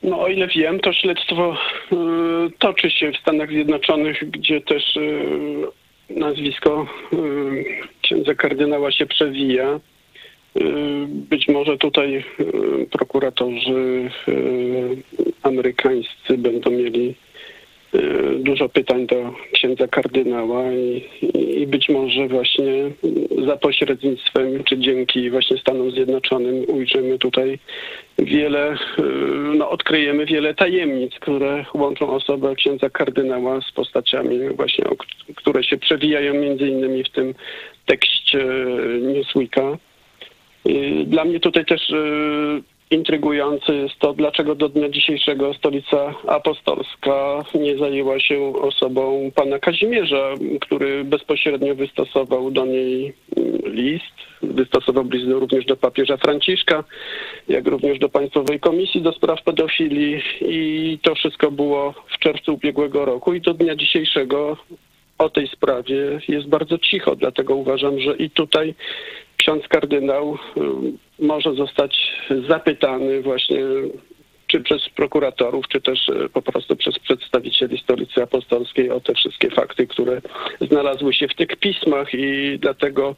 No 0.03 0.19
o 0.21 0.27
ile 0.27 0.47
wiem, 0.47 0.79
to 0.79 0.93
śledztwo 0.93 1.53
y, 1.53 1.95
toczy 2.59 2.91
się 2.91 3.11
w 3.11 3.17
Stanach 3.17 3.49
Zjednoczonych, 3.49 4.31
gdzie 4.31 4.61
też 4.61 4.95
y, 4.95 5.27
nazwisko 6.09 6.87
księdza 8.01 8.35
kardynała 8.35 8.91
się 8.91 9.05
przewija. 9.05 9.79
Być 11.07 11.47
może 11.47 11.77
tutaj 11.77 12.23
prokuratorzy 12.91 14.09
amerykańscy 15.43 16.37
będą 16.37 16.71
mieli 16.71 17.15
dużo 18.39 18.69
pytań 18.69 19.07
do 19.07 19.33
księdza 19.53 19.87
kardynała 19.87 20.73
i, 20.73 21.03
i 21.61 21.67
być 21.67 21.89
może 21.89 22.27
właśnie 22.27 22.91
za 23.45 23.57
pośrednictwem 23.57 24.63
czy 24.63 24.77
dzięki 24.77 25.29
właśnie 25.29 25.57
Stanom 25.57 25.91
Zjednoczonym 25.91 26.65
ujrzymy 26.67 27.19
tutaj 27.19 27.59
wiele, 28.19 28.73
y, 28.73 28.77
no 29.57 29.69
odkryjemy 29.69 30.25
wiele 30.25 30.53
tajemnic, 30.53 31.13
które 31.19 31.65
łączą 31.73 32.09
osobę 32.09 32.55
księdza 32.55 32.89
kardynała 32.89 33.61
z 33.61 33.71
postaciami 33.71 34.39
właśnie, 34.49 34.85
które 35.35 35.63
się 35.63 35.77
przewijają 35.77 36.33
między 36.33 36.67
innymi 36.67 37.03
w 37.03 37.09
tym 37.09 37.33
tekście 37.85 38.45
Newsweeka. 39.01 39.77
Y, 40.69 41.05
Dla 41.05 41.25
mnie 41.25 41.39
tutaj 41.39 41.65
też 41.65 41.93
y, 42.91 42.95
intrygujące 42.95 43.75
jest 43.75 43.99
to, 43.99 44.13
dlaczego 44.13 44.55
do 44.55 44.69
dnia 44.69 44.89
dzisiejszego 44.89 45.53
Stolica 45.53 46.13
Apostolska 46.27 47.43
nie 47.55 47.77
zajęła 47.77 48.19
się 48.19 48.53
osobą 48.61 49.31
pana 49.35 49.59
Kazimierza, 49.59 50.33
który 50.61 51.03
bezpośrednio 51.03 51.75
wystosował 51.75 52.51
do 52.51 52.65
niej 52.65 53.13
mm, 53.37 53.57
list, 53.65 54.15
wystosował 54.41 55.09
list 55.09 55.27
również 55.27 55.65
do 55.65 55.77
papieża 55.77 56.17
Franciszka, 56.17 56.83
jak 57.47 57.67
również 57.67 57.99
do 57.99 58.09
Państwowej 58.09 58.59
Komisji 58.59 59.01
do 59.01 59.11
Spraw 59.11 59.43
Pedofilii. 59.43 60.21
I 60.41 60.99
to 61.01 61.15
wszystko 61.15 61.51
było 61.51 61.93
w 62.15 62.19
czerwcu 62.19 62.53
ubiegłego 62.53 63.05
roku. 63.05 63.33
I 63.33 63.41
do 63.41 63.53
dnia 63.53 63.75
dzisiejszego 63.75 64.57
o 65.17 65.29
tej 65.29 65.47
sprawie 65.47 66.19
jest 66.27 66.47
bardzo 66.47 66.77
cicho, 66.77 67.15
dlatego 67.15 67.55
uważam, 67.55 67.99
że 67.99 68.15
i 68.15 68.29
tutaj 68.29 68.75
ksiądz 69.47 69.67
kardynał 69.67 70.37
y, 70.57 70.61
może 71.19 71.53
zostać 71.53 72.13
zapytany 72.47 73.21
właśnie 73.21 73.59
czy 74.47 74.59
przez 74.61 74.89
prokuratorów, 74.89 75.67
czy 75.67 75.81
też 75.81 76.09
y, 76.09 76.29
po 76.33 76.41
prostu 76.41 76.75
przez 76.75 76.99
przedstawicieli 76.99 77.77
Stolicy 77.77 78.23
Apostolskiej 78.23 78.91
o 78.91 78.99
te 78.99 79.13
wszystkie 79.13 79.49
fakty, 79.49 79.87
które 79.87 80.21
znalazły 80.61 81.13
się 81.13 81.27
w 81.27 81.35
tych 81.35 81.47
pismach 81.47 82.13
i 82.13 82.57
dlatego 82.59 83.15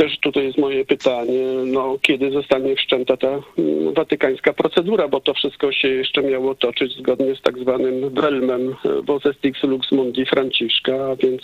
też 0.00 0.18
tutaj 0.18 0.44
jest 0.44 0.58
moje 0.58 0.84
pytanie, 0.84 1.44
no, 1.66 1.98
kiedy 2.02 2.30
zostanie 2.30 2.76
wszczęta 2.76 3.16
ta 3.16 3.28
mm, 3.28 3.94
watykańska 3.94 4.52
procedura, 4.52 5.08
bo 5.08 5.20
to 5.20 5.34
wszystko 5.34 5.72
się 5.72 5.88
jeszcze 5.88 6.22
miało 6.22 6.54
toczyć 6.54 6.96
zgodnie 6.96 7.34
z 7.34 7.42
tak 7.42 7.58
zwanym 7.58 8.10
Belmem 8.10 8.74
Vosestix 9.02 9.62
Lux 9.62 9.92
Mundi 9.92 10.26
Franciszka, 10.26 10.92
a 10.94 11.16
więc 11.16 11.42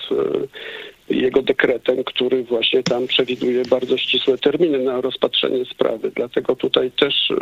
jego 1.11 1.42
dekretem, 1.42 2.04
który 2.04 2.44
właśnie 2.44 2.82
tam 2.82 3.07
przewiduje 3.07 3.62
bardzo 3.70 3.96
ścisłe 3.96 4.38
terminy 4.38 4.78
na 4.78 5.00
rozpatrzenie 5.00 5.64
sprawy. 5.64 6.11
Dlatego 6.14 6.57
tutaj 6.57 6.90
też 6.90 7.32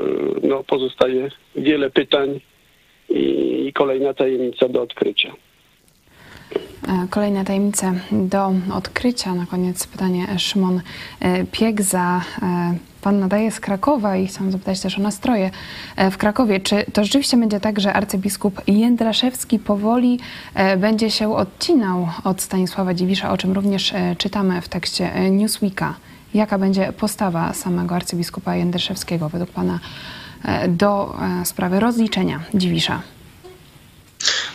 no, 0.42 0.64
pozostaje 0.64 1.28
wiele 1.56 1.90
pytań 1.90 2.40
i 3.08 3.72
kolejna 3.74 4.14
tajemnica 4.14 4.68
do 4.68 4.82
odkrycia. 4.82 5.32
E, 6.88 7.08
kolejne 7.10 7.44
tajemnice 7.44 7.92
do 8.12 8.52
odkrycia. 8.72 9.34
Na 9.34 9.46
koniec 9.46 9.86
pytanie 9.86 10.38
Szymon 10.38 10.80
e, 11.20 11.44
Piegza. 11.44 12.20
E, 12.42 12.74
pan 13.02 13.18
nadaje 13.18 13.50
z 13.50 13.60
Krakowa 13.60 14.16
i 14.16 14.26
chciałam 14.26 14.52
zapytać 14.52 14.80
też 14.80 14.98
o 14.98 15.02
nastroje 15.02 15.50
w 16.10 16.16
Krakowie. 16.16 16.60
Czy 16.60 16.84
to 16.92 17.04
rzeczywiście 17.04 17.36
będzie 17.36 17.60
tak, 17.60 17.80
że 17.80 17.92
arcybiskup 17.92 18.60
Jędraszewski 18.66 19.58
powoli 19.58 20.20
będzie 20.76 21.10
się 21.10 21.36
odcinał 21.36 22.08
od 22.24 22.42
Stanisława 22.42 22.94
Dziwisza, 22.94 23.30
o 23.30 23.36
czym 23.36 23.52
również 23.52 23.94
czytamy 24.18 24.60
w 24.60 24.68
tekście 24.68 25.30
Newsweeka? 25.30 25.94
Jaka 26.34 26.58
będzie 26.58 26.92
postawa 26.92 27.52
samego 27.52 27.94
arcybiskupa 27.94 28.56
Jędraszewskiego 28.56 29.28
według 29.28 29.50
pana 29.50 29.80
do 30.68 31.16
sprawy 31.44 31.80
rozliczenia 31.80 32.40
Dziwisza? 32.54 33.02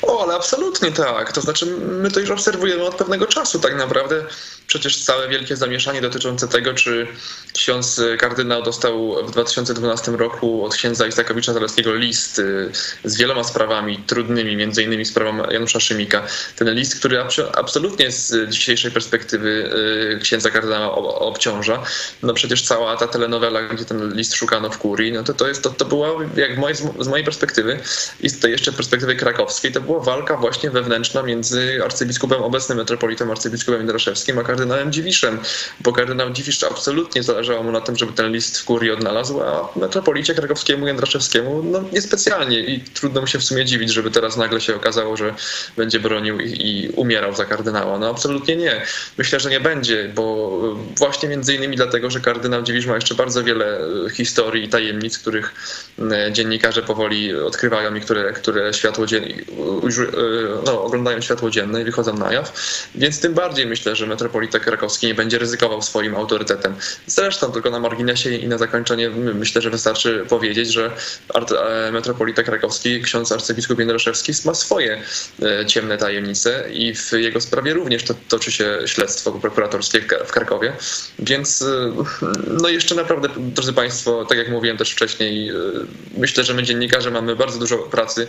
O, 0.01 0.23
ale 0.23 0.35
absolutnie 0.35 0.91
tak. 0.91 1.31
To 1.31 1.41
znaczy, 1.41 1.65
my 1.79 2.11
to 2.11 2.19
już 2.19 2.29
obserwujemy 2.31 2.83
od 2.83 2.95
pewnego 2.95 3.27
czasu 3.27 3.59
tak 3.59 3.75
naprawdę 3.75 4.25
przecież 4.69 5.03
całe 5.03 5.27
wielkie 5.27 5.55
zamieszanie 5.55 6.01
dotyczące 6.01 6.47
tego, 6.47 6.73
czy 6.73 7.07
ksiądz 7.53 8.01
kardynał 8.19 8.63
dostał 8.63 9.25
w 9.27 9.31
2012 9.31 10.11
roku 10.11 10.65
od 10.65 10.75
księdza 10.75 11.07
Isakowicza 11.07 11.53
Zaleskiego 11.53 11.93
list 11.93 12.39
y, 12.39 12.71
z 13.03 13.17
wieloma 13.17 13.43
sprawami 13.43 13.97
trudnymi, 13.97 14.55
między 14.55 14.83
innymi 14.83 15.05
sprawą 15.05 15.51
Janusza 15.51 15.79
Szymika. 15.79 16.27
Ten 16.55 16.73
list, 16.73 16.99
który 16.99 17.23
absolutnie 17.53 18.11
z 18.11 18.49
dzisiejszej 18.49 18.91
perspektywy 18.91 19.71
y, 20.17 20.19
księdza 20.21 20.49
kardynała 20.49 20.95
obciąża. 21.19 21.83
No 22.23 22.33
przecież 22.33 22.61
cała 22.61 22.97
ta 22.97 23.07
telenowela, 23.07 23.61
gdzie 23.61 23.85
ten 23.85 24.13
list 24.13 24.35
szukano 24.35 24.69
w 24.69 24.77
kurii, 24.77 25.11
no 25.11 25.23
to 25.23 25.33
to, 25.33 25.47
jest, 25.47 25.63
to, 25.63 25.69
to 25.69 25.85
była, 25.85 26.09
jak 26.35 26.57
mojej, 26.57 26.77
z 26.99 27.07
mojej 27.07 27.25
perspektywy 27.25 27.79
i 28.19 28.29
z 28.29 28.39
tej 28.39 28.51
jeszcze 28.51 28.71
perspektywy 28.71 29.15
krakowskiej, 29.15 29.71
to 29.71 29.81
była 29.81 29.99
walka 29.99 30.37
właśnie 30.37 30.71
wewnętrzna 30.71 31.23
między 31.23 31.79
arcybiskupem, 31.85 32.43
obecnym 32.43 32.77
metropolitą 32.77 33.31
arcybiskupem 33.31 33.79
Jędraszewskim, 33.79 34.39
a 34.39 34.43
Dziwiszem, 34.89 35.39
bo 35.79 35.93
kardynał 35.93 36.29
Dziwisz 36.29 36.63
absolutnie 36.63 37.23
zależało 37.23 37.63
mu 37.63 37.71
na 37.71 37.81
tym, 37.81 37.97
żeby 37.97 38.13
ten 38.13 38.31
list 38.31 38.59
w 38.59 38.65
kurii 38.65 38.91
odnalazł, 38.91 39.41
a 39.41 39.69
metropolicie 39.75 40.33
krakowskiemu, 40.33 40.87
Jędraszewskiemu 40.87 41.63
no 41.63 41.83
niespecjalnie 41.93 42.59
i 42.59 42.79
trudno 42.79 43.21
mu 43.21 43.27
się 43.27 43.39
w 43.39 43.43
sumie 43.43 43.65
dziwić, 43.65 43.93
żeby 43.93 44.11
teraz 44.11 44.37
nagle 44.37 44.61
się 44.61 44.75
okazało, 44.75 45.17
że 45.17 45.33
będzie 45.77 45.99
bronił 45.99 46.39
i, 46.39 46.67
i 46.67 46.89
umierał 46.89 47.35
za 47.35 47.45
kardynała. 47.45 47.99
No 47.99 48.09
absolutnie 48.09 48.55
nie. 48.55 48.81
Myślę, 49.17 49.39
że 49.39 49.49
nie 49.49 49.59
będzie, 49.59 50.11
bo 50.15 50.49
właśnie 50.97 51.29
między 51.29 51.55
innymi 51.55 51.75
dlatego, 51.75 52.09
że 52.09 52.19
kardynał 52.19 52.63
Dziwisz 52.63 52.85
ma 52.85 52.95
jeszcze 52.95 53.15
bardzo 53.15 53.43
wiele 53.43 53.79
historii 54.13 54.63
i 54.63 54.69
tajemnic, 54.69 55.17
których 55.17 55.53
e, 56.11 56.31
dziennikarze 56.31 56.81
powoli 56.81 57.35
odkrywają 57.35 57.95
i 57.95 58.01
które, 58.01 58.33
które 58.33 58.73
światło 58.73 59.05
dziennie, 59.05 59.35
no, 60.65 60.83
oglądają 60.83 61.21
światło 61.21 61.49
dzienne 61.49 61.81
i 61.81 61.83
wychodzą 61.83 62.13
na 62.13 62.33
jaw. 62.33 62.53
Więc 62.95 63.19
tym 63.19 63.33
bardziej 63.33 63.65
myślę, 63.65 63.95
że 63.95 64.07
metropolita 64.07 64.48
krakowski 64.49 65.07
nie 65.07 65.15
będzie 65.15 65.37
ryzykował 65.39 65.81
swoim 65.81 66.15
autorytetem. 66.15 66.75
Zresztą 67.07 67.51
tylko 67.51 67.69
na 67.69 67.79
marginesie 67.79 68.35
i 68.35 68.47
na 68.47 68.57
zakończenie 68.57 69.09
myślę, 69.09 69.61
że 69.61 69.69
wystarczy 69.69 70.25
powiedzieć, 70.29 70.73
że 70.73 70.91
e, 71.33 71.91
metropolita 71.91 72.43
krakowski, 72.43 73.01
ksiądz 73.01 73.31
arcybiskup 73.31 73.79
Jędraszewski 73.79 74.31
ma 74.45 74.53
swoje 74.53 75.01
e, 75.41 75.65
ciemne 75.65 75.97
tajemnice 75.97 76.69
i 76.73 76.95
w 76.95 77.11
jego 77.11 77.41
sprawie 77.41 77.73
również 77.73 78.03
to, 78.03 78.13
toczy 78.29 78.51
się 78.51 78.79
śledztwo 78.85 79.31
prokuratorskie 79.31 80.01
w 80.25 80.31
Krakowie. 80.31 80.73
Więc 81.19 81.61
e, 81.61 81.93
no 82.61 82.69
jeszcze 82.69 82.95
naprawdę, 82.95 83.29
drodzy 83.37 83.73
Państwo, 83.73 84.25
tak 84.25 84.37
jak 84.37 84.49
mówiłem 84.49 84.77
też 84.77 84.91
wcześniej, 84.91 85.51
myślę, 86.17 86.43
że 86.43 86.53
my 86.53 86.63
dziennikarze 86.63 87.11
mamy 87.11 87.35
bardzo 87.35 87.59
dużo 87.59 87.77
pracy, 87.77 88.27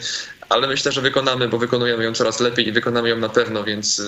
ale 0.51 0.66
myślę, 0.66 0.92
że 0.92 1.01
wykonamy, 1.01 1.48
bo 1.48 1.59
wykonujemy 1.59 2.05
ją 2.05 2.14
coraz 2.14 2.40
lepiej 2.40 2.68
i 2.68 2.72
wykonamy 2.72 3.09
ją 3.09 3.18
na 3.18 3.28
pewno, 3.28 3.64
więc 3.64 4.03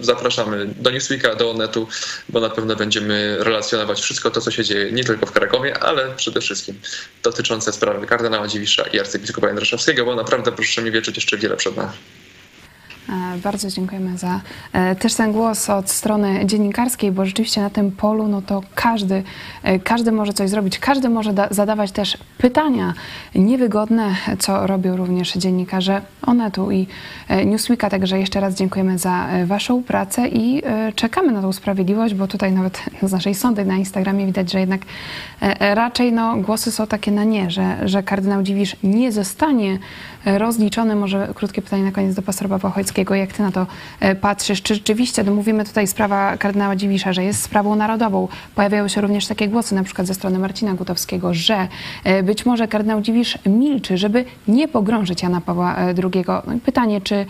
zapraszamy 0.00 0.66
do 0.66 0.90
Newsweeka, 0.90 1.34
do 1.34 1.50
Onetu, 1.50 1.88
bo 2.28 2.40
na 2.40 2.50
pewno 2.50 2.76
będziemy 2.76 3.36
relacjonować 3.40 4.00
wszystko 4.00 4.30
to, 4.30 4.40
co 4.40 4.50
się 4.50 4.64
dzieje 4.64 4.92
nie 4.92 5.04
tylko 5.04 5.26
w 5.26 5.32
Krakowie, 5.32 5.78
ale 5.78 6.14
przede 6.16 6.40
wszystkim 6.40 6.80
dotyczące 7.22 7.72
sprawy 7.72 8.06
kardynała 8.06 8.48
Dziwisza 8.48 8.82
i 8.82 9.00
arcybiskupa 9.00 9.46
Jędraszewskiego, 9.46 10.04
bo 10.04 10.14
naprawdę 10.14 10.52
proszę 10.52 10.82
mi 10.82 10.90
wierzyć 10.90 11.16
jeszcze 11.16 11.38
wiele 11.38 11.56
przed 11.56 11.76
nami. 11.76 11.92
E, 13.08 13.38
bardzo 13.38 13.68
dziękujemy 13.68 14.18
za 14.18 14.40
e, 14.72 14.96
też 14.96 15.14
ten 15.14 15.32
głos 15.32 15.70
od 15.70 15.90
strony 15.90 16.46
dziennikarskiej, 16.46 17.12
bo 17.12 17.26
rzeczywiście 17.26 17.60
na 17.60 17.70
tym 17.70 17.92
polu 17.92 18.28
no 18.28 18.42
to 18.42 18.62
każdy, 18.74 19.22
e, 19.62 19.78
każdy 19.78 20.12
może 20.12 20.32
coś 20.32 20.50
zrobić, 20.50 20.78
każdy 20.78 21.08
może 21.08 21.34
zadawać 21.50 21.92
też 21.92 22.18
pytania 22.38 22.94
niewygodne, 23.34 24.14
co 24.38 24.66
robią 24.66 24.96
również 24.96 25.32
dziennikarze 25.32 26.02
Onetu 26.26 26.70
i 26.70 26.86
Newsweeka. 27.46 27.90
Także 27.90 28.18
jeszcze 28.18 28.40
raz 28.40 28.54
dziękujemy 28.54 28.98
za 28.98 29.28
Waszą 29.46 29.82
pracę 29.82 30.28
i 30.28 30.62
czekamy 30.94 31.32
na 31.32 31.42
tą 31.42 31.52
sprawiedliwość, 31.52 32.14
bo 32.14 32.26
tutaj 32.26 32.52
nawet 32.52 32.82
z 33.02 33.12
naszej 33.12 33.34
sądy 33.34 33.64
na 33.64 33.76
Instagramie 33.76 34.26
widać, 34.26 34.52
że 34.52 34.60
jednak 34.60 34.80
raczej 35.60 36.12
no, 36.12 36.36
głosy 36.36 36.72
są 36.72 36.86
takie 36.86 37.12
na 37.12 37.24
nie, 37.24 37.50
że, 37.50 37.88
że 37.88 38.02
kardynał 38.02 38.42
Dziwisz 38.42 38.76
nie 38.82 39.12
zostanie 39.12 39.78
rozliczony. 40.24 40.96
Może 40.96 41.28
krótkie 41.34 41.62
pytanie 41.62 41.82
na 41.82 41.92
koniec 41.92 42.14
do 42.14 42.22
pastora 42.22 42.58
Pawła 42.58 42.82
Jak 43.16 43.32
ty 43.32 43.42
na 43.42 43.52
to 43.52 43.66
e, 44.00 44.14
patrzysz? 44.14 44.62
Czy 44.62 44.74
rzeczywiście, 44.74 45.24
no 45.24 45.34
mówimy 45.34 45.64
tutaj 45.64 45.86
sprawa 45.86 46.36
kardynała 46.36 46.76
Dziwisza, 46.76 47.12
że 47.12 47.24
jest 47.24 47.42
sprawą 47.42 47.76
narodową. 47.76 48.28
Pojawiają 48.54 48.88
się 48.88 49.00
również 49.00 49.26
takie 49.26 49.48
głosy, 49.48 49.74
na 49.74 49.84
przykład 49.84 50.06
ze 50.06 50.14
strony 50.14 50.38
Marcina 50.38 50.74
Gutowskiego, 50.74 51.34
że 51.34 51.68
e, 52.04 52.22
być 52.22 52.46
może 52.46 52.68
kardynał 52.68 53.00
Dziwisz 53.00 53.38
milczy, 53.46 53.98
żeby 53.98 54.24
nie 54.48 54.68
pogrążyć 54.68 55.22
Jana 55.22 55.40
Pawła 55.40 55.76
e, 55.76 55.80
II. 55.86 56.24
No 56.26 56.54
pytanie, 56.64 57.00
czy, 57.00 57.26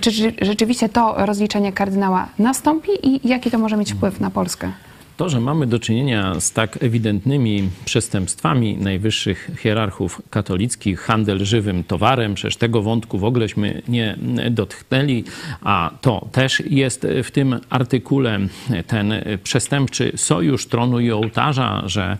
czy 0.00 0.10
rzeczywiście 0.42 0.88
to 0.88 1.26
rozliczenie 1.26 1.72
kardynała 1.72 2.28
nastąpi 2.38 2.90
i 3.02 3.28
jaki 3.28 3.50
to 3.50 3.58
może 3.58 3.76
mieć 3.76 3.92
wpływ 3.92 4.20
na 4.20 4.30
Polskę? 4.30 4.72
To, 5.16 5.28
że 5.28 5.40
mamy 5.40 5.66
do 5.66 5.78
czynienia 5.78 6.40
z 6.40 6.52
tak 6.52 6.82
ewidentnymi 6.82 7.68
przestępstwami 7.84 8.76
najwyższych 8.76 9.50
hierarchów 9.58 10.22
katolickich, 10.30 11.00
handel 11.00 11.44
żywym 11.44 11.84
towarem, 11.84 12.34
przecież 12.34 12.56
tego 12.56 12.82
wątku 12.82 13.18
w 13.18 13.24
ogóleśmy 13.24 13.82
nie 13.88 14.18
dotknęli, 14.50 15.24
a 15.62 15.90
to 16.00 16.28
też 16.32 16.62
jest 16.70 17.06
w 17.24 17.30
tym 17.30 17.60
artykule. 17.70 18.38
Ten 18.86 19.14
przestępczy 19.42 20.12
sojusz 20.16 20.66
tronu 20.66 21.00
i 21.00 21.10
ołtarza, 21.10 21.82
że 21.86 22.18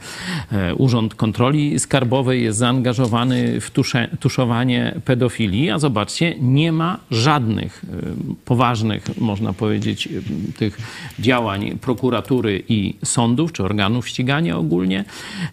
e, 0.52 0.74
Urząd 0.74 1.14
Kontroli 1.14 1.78
Skarbowej 1.78 2.42
jest 2.42 2.58
zaangażowany 2.58 3.60
w 3.60 3.70
tusze, 3.70 4.08
tuszowanie 4.20 4.94
pedofilii, 5.04 5.70
a 5.70 5.78
zobaczcie, 5.78 6.34
nie 6.40 6.72
ma 6.72 6.98
żadnych 7.10 7.84
e, 7.84 7.96
poważnych, 8.44 9.18
można 9.18 9.52
powiedzieć, 9.52 10.08
tych 10.56 10.78
działań 11.18 11.78
prokuratury 11.80 12.62
i 12.68 12.81
sądów 13.04 13.52
czy 13.52 13.64
organów 13.64 14.08
ścigania 14.08 14.56
ogólnie. 14.56 15.04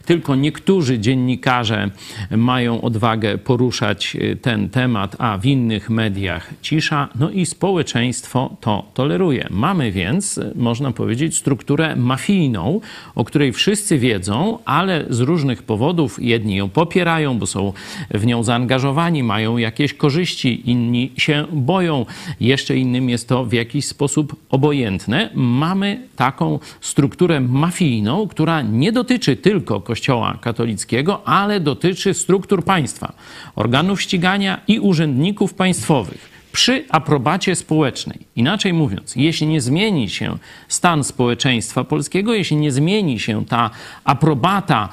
Tylko 0.05 0.35
niektórzy 0.35 0.99
dziennikarze 0.99 1.89
mają 2.31 2.81
odwagę 2.81 3.37
poruszać 3.37 4.15
y, 4.15 4.37
ten 4.41 4.69
temat, 4.69 5.15
a 5.19 5.37
w 5.37 5.45
innych 5.45 5.89
mediach 5.89 6.53
cisza. 6.61 7.09
No 7.19 7.29
i 7.29 7.45
społeczeństwo 7.45 8.55
to 8.61 8.85
toleruje. 8.93 9.47
Mamy 9.49 9.91
więc, 9.91 10.37
y, 10.37 10.51
można 10.55 10.91
powiedzieć, 10.91 11.37
strukturę 11.37 11.95
mafijną, 11.95 12.81
o 13.15 13.25
której 13.25 13.53
wszyscy 13.53 13.97
wiedzą, 13.97 14.59
ale 14.65 15.05
z 15.09 15.19
różnych 15.19 15.63
powodów 15.63 16.23
jedni 16.23 16.55
ją 16.55 16.69
popierają, 16.69 17.39
bo 17.39 17.45
są 17.47 17.73
w 18.11 18.25
nią 18.25 18.43
zaangażowani, 18.43 19.23
mają 19.23 19.57
jakieś 19.57 19.93
korzyści, 19.93 20.69
inni 20.69 21.11
się 21.17 21.45
boją, 21.51 22.05
jeszcze 22.39 22.77
innym 22.77 23.09
jest 23.09 23.27
to 23.27 23.45
w 23.45 23.53
jakiś 23.53 23.85
sposób 23.85 24.35
obojętne. 24.49 25.29
Mamy 25.35 26.07
taką 26.15 26.59
strukturę 26.81 27.18
strukturę 27.19 27.39
mafijną, 27.41 28.27
która 28.27 28.61
nie 28.61 28.91
dotyczy 28.91 29.35
tylko 29.35 29.81
Kościoła 29.81 30.37
katolickiego, 30.41 31.27
ale 31.27 31.59
dotyczy 31.59 32.13
struktur 32.13 32.63
państwa, 32.63 33.13
organów 33.55 34.01
ścigania 34.01 34.61
i 34.67 34.79
urzędników 34.79 35.53
państwowych 35.53 36.29
przy 36.51 36.85
aprobacie 36.89 37.55
społecznej. 37.55 38.19
Inaczej 38.35 38.73
mówiąc, 38.73 39.15
jeśli 39.15 39.47
nie 39.47 39.61
zmieni 39.61 40.09
się 40.09 40.37
stan 40.67 41.03
społeczeństwa 41.03 41.83
polskiego, 41.83 42.33
jeśli 42.33 42.57
nie 42.57 42.71
zmieni 42.71 43.19
się 43.19 43.45
ta 43.45 43.69
aprobata 44.03 44.89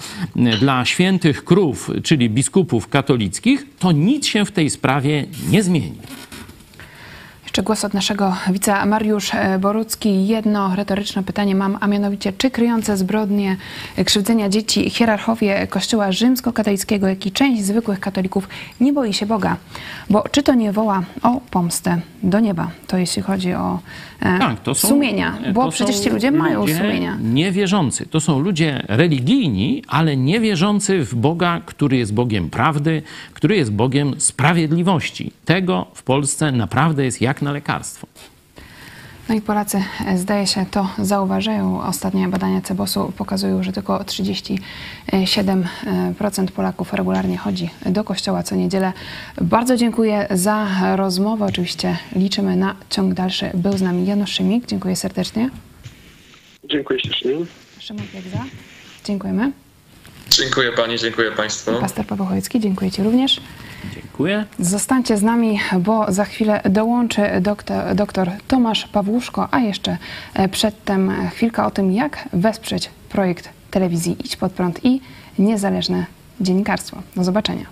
dla 0.60 0.84
świętych 0.84 1.44
krów, 1.44 1.90
czyli 2.02 2.30
biskupów 2.30 2.88
katolickich, 2.88 3.66
to 3.78 3.92
nic 3.92 4.26
się 4.26 4.44
w 4.44 4.52
tej 4.52 4.70
sprawie 4.70 5.24
nie 5.50 5.62
zmieni. 5.62 5.98
Jeszcze 7.56 7.66
głos 7.66 7.84
od 7.84 7.94
naszego 7.94 8.36
wica 8.50 8.86
Mariusz 8.86 9.34
e, 9.34 9.58
Borucki. 9.58 10.26
Jedno 10.26 10.76
retoryczne 10.76 11.22
pytanie 11.22 11.54
mam, 11.54 11.78
a 11.80 11.86
mianowicie, 11.86 12.32
czy 12.32 12.50
kryjące 12.50 12.96
zbrodnie 12.96 13.56
krzywdzenia 14.04 14.48
dzieci 14.48 14.90
hierarchowie 14.90 15.66
Kościoła 15.66 16.12
rzymskokatolickiego, 16.12 17.08
jak 17.08 17.26
i 17.26 17.32
część 17.32 17.64
zwykłych 17.64 18.00
katolików 18.00 18.48
nie 18.80 18.92
boi 18.92 19.12
się 19.12 19.26
Boga? 19.26 19.56
Bo 20.10 20.24
czy 20.30 20.42
to 20.42 20.54
nie 20.54 20.72
woła 20.72 21.02
o 21.22 21.40
pomstę 21.50 22.00
do 22.22 22.40
nieba? 22.40 22.70
To 22.86 22.96
jeśli 22.96 23.22
chodzi 23.22 23.54
o 23.54 23.78
e, 24.20 24.38
tak, 24.38 24.60
to 24.60 24.74
są, 24.74 24.88
sumienia, 24.88 25.38
bo 25.52 25.70
przecież 25.70 25.98
ci 25.98 26.10
ludzie 26.10 26.30
mają 26.30 26.60
ludzie 26.60 26.76
sumienia. 26.76 27.18
Niewierzący. 27.20 28.06
To 28.06 28.20
są 28.20 28.38
ludzie 28.38 28.82
religijni, 28.88 29.82
ale 29.88 30.16
niewierzący 30.16 31.04
w 31.04 31.14
Boga, 31.14 31.60
który 31.66 31.96
jest 31.96 32.14
Bogiem 32.14 32.50
prawdy, 32.50 33.02
który 33.34 33.56
jest 33.56 33.72
Bogiem 33.72 34.14
sprawiedliwości. 34.20 35.32
Tego 35.44 35.86
w 35.94 36.02
Polsce 36.02 36.52
naprawdę 36.52 37.04
jest 37.04 37.20
jak 37.20 37.42
na 37.46 37.52
lekarstwo. 37.52 38.06
No 39.28 39.34
i 39.34 39.40
Polacy, 39.40 39.82
e, 40.06 40.18
zdaje 40.18 40.46
się, 40.46 40.66
to 40.70 40.88
zauważają. 40.98 41.82
Ostatnie 41.82 42.28
badania 42.28 42.60
Cebosu 42.60 43.12
pokazują, 43.16 43.62
że 43.62 43.72
tylko 43.72 44.04
37% 44.04 46.50
Polaków 46.50 46.92
regularnie 46.92 47.38
chodzi 47.38 47.70
do 47.86 48.04
kościoła 48.04 48.42
co 48.42 48.56
niedzielę. 48.56 48.92
Bardzo 49.40 49.76
dziękuję 49.76 50.26
za 50.30 50.66
rozmowę. 50.96 51.44
Oczywiście 51.44 51.96
liczymy 52.16 52.56
na 52.56 52.76
ciąg 52.90 53.14
dalszy. 53.14 53.50
Był 53.54 53.78
z 53.78 53.82
nami 53.82 54.06
Janusz 54.06 54.30
Szymik. 54.30 54.66
Dziękuję 54.66 54.96
serdecznie. 54.96 55.50
Dziękuję 56.64 57.00
ślicznie. 57.00 57.32
Szymon 57.78 58.06
Piegza. 58.12 58.44
Dziękujemy. 59.04 59.65
Dziękuję 60.30 60.72
Pani, 60.72 60.98
dziękuję 60.98 61.32
Państwu. 61.32 61.80
Pastor 61.80 62.06
Paweł 62.06 62.26
Chojecki, 62.26 62.60
dziękuję 62.60 62.90
Ci 62.90 63.02
również. 63.02 63.40
Dziękuję. 63.94 64.44
Zostańcie 64.58 65.16
z 65.16 65.22
nami, 65.22 65.60
bo 65.80 66.12
za 66.12 66.24
chwilę 66.24 66.60
dołączy 66.70 67.22
doktor, 67.40 67.94
doktor 67.94 68.30
Tomasz 68.48 68.88
Pawłuszko, 68.88 69.48
a 69.50 69.60
jeszcze 69.60 69.98
e, 70.34 70.48
przedtem 70.48 71.30
chwilka 71.30 71.66
o 71.66 71.70
tym, 71.70 71.92
jak 71.92 72.28
wesprzeć 72.32 72.90
projekt 73.08 73.48
telewizji 73.70 74.16
Idź 74.24 74.36
Pod 74.36 74.52
Prąd 74.52 74.84
i 74.84 75.00
niezależne 75.38 76.06
dziennikarstwo. 76.40 77.02
Do 77.16 77.24
zobaczenia. 77.24 77.66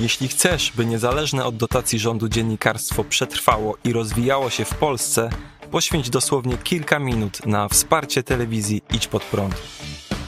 Jeśli 0.00 0.28
chcesz, 0.28 0.72
by 0.76 0.86
niezależne 0.86 1.44
od 1.44 1.56
dotacji 1.56 1.98
rządu 1.98 2.28
dziennikarstwo 2.28 3.04
przetrwało 3.04 3.76
i 3.84 3.92
rozwijało 3.92 4.50
się 4.50 4.64
w 4.64 4.74
Polsce, 4.74 5.30
poświęć 5.70 6.10
dosłownie 6.10 6.56
kilka 6.56 6.98
minut 6.98 7.46
na 7.46 7.68
wsparcie 7.68 8.22
telewizji 8.22 8.82
Idź 8.94 9.06
Pod 9.06 9.22
Prąd. 9.22 9.54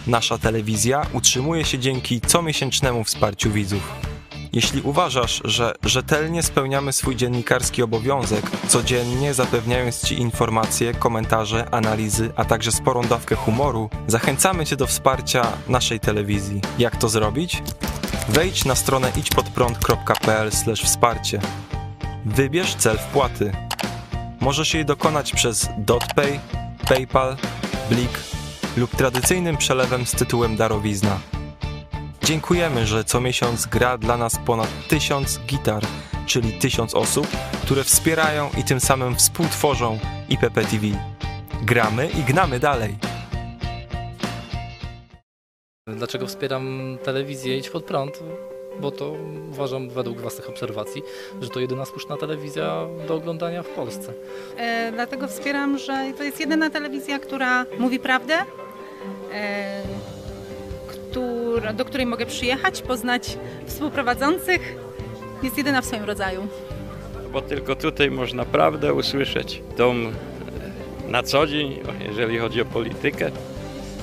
Nasza 0.09 0.39
telewizja 0.39 1.03
utrzymuje 1.13 1.65
się 1.65 1.79
dzięki 1.79 2.21
comiesięcznemu 2.21 3.05
wsparciu 3.05 3.51
widzów. 3.51 3.93
Jeśli 4.53 4.83
uważasz, 4.83 5.41
że 5.45 5.75
rzetelnie 5.83 6.43
spełniamy 6.43 6.93
swój 6.93 7.17
dziennikarski 7.17 7.83
obowiązek, 7.83 8.51
codziennie 8.69 9.35
zapewniając 9.35 10.07
Ci 10.07 10.21
informacje, 10.21 10.95
komentarze, 10.95 11.69
analizy, 11.71 12.31
a 12.37 12.45
także 12.45 12.73
sporą 12.73 13.03
dawkę 13.03 13.35
humoru, 13.35 13.91
zachęcamy 14.07 14.67
Cię 14.67 14.77
do 14.77 14.87
wsparcia 14.87 15.53
naszej 15.69 16.01
telewizji. 16.01 16.61
Jak 16.79 16.97
to 16.97 17.09
zrobić? 17.09 17.63
Wejdź 18.29 18.65
na 18.65 18.75
stronę 18.75 19.13
idźpodprąd.pl 19.17 20.51
wsparcie. 20.85 21.41
Wybierz 22.25 22.75
cel 22.75 22.99
wpłaty. 22.99 23.53
Możesz 24.41 24.75
jej 24.75 24.85
dokonać 24.85 25.33
przez 25.33 25.69
DotPay, 25.79 26.41
PayPal, 26.89 27.37
Blik 27.91 28.38
lub 28.77 28.97
tradycyjnym 28.97 29.57
przelewem 29.57 30.07
z 30.07 30.13
tytułem 30.13 30.57
darowizna. 30.57 31.21
Dziękujemy, 32.25 32.87
że 32.87 33.05
co 33.05 33.21
miesiąc 33.21 33.67
gra 33.67 33.99
dla 33.99 34.17
nas 34.17 34.39
ponad 34.47 34.69
tysiąc 34.89 35.41
gitar, 35.47 35.83
czyli 36.27 36.53
tysiąc 36.53 36.95
osób, 36.95 37.27
które 37.63 37.85
wspierają 37.85 38.51
i 38.59 38.65
tym 38.65 38.81
samym 38.81 39.17
współtworzą 39.17 39.99
IPP 40.29 40.65
TV. 40.65 40.87
Gramy 41.63 42.09
i 42.09 42.23
gnamy 42.23 42.61
dalej. 42.61 42.97
Dlaczego 45.87 46.27
wspieram 46.27 46.99
telewizję 47.05 47.59
Idź 47.59 47.71
Pod 47.71 47.85
Prąd? 47.85 48.23
Bo 48.81 48.91
to 48.91 49.17
uważam 49.51 49.89
według 49.91 50.21
własnych 50.21 50.49
obserwacji, 50.49 51.03
że 51.41 51.49
to 51.49 51.61
jedyna 51.61 51.85
słuszna 51.85 52.17
telewizja 52.17 52.87
do 53.09 53.15
oglądania 53.15 53.63
w 53.63 53.69
Polsce. 53.69 54.13
E, 54.57 54.93
dlatego 54.93 55.29
wspieram, 55.29 55.79
że 55.79 56.13
to 56.19 56.25
jest 56.25 56.41
jedyna 56.41 56.71
telewizja, 56.71 57.19
która 57.19 57.67
mówi 57.79 57.99
prawdę, 57.99 58.35
e, 59.33 59.83
która, 60.89 61.73
do 61.73 61.85
której 61.85 62.07
mogę 62.07 62.27
przyjechać, 62.27 62.83
poznać 62.83 63.39
współprowadzących. 63.67 64.75
Jest 65.43 65.59
jedyna 65.59 65.81
w 65.83 65.85
swoim 65.85 66.05
rodzaju. 66.05 66.47
Bo 67.33 67.43
tylko 67.43 67.77
tutaj 67.77 68.11
można 68.11 68.45
prawdę 68.45 68.95
usłyszeć, 68.95 69.63
tą 69.77 69.93
e, 69.93 70.13
na 71.09 71.23
co 71.23 71.47
dzień, 71.47 71.79
jeżeli 72.09 72.39
chodzi 72.39 72.61
o 72.63 72.65
politykę 72.65 73.31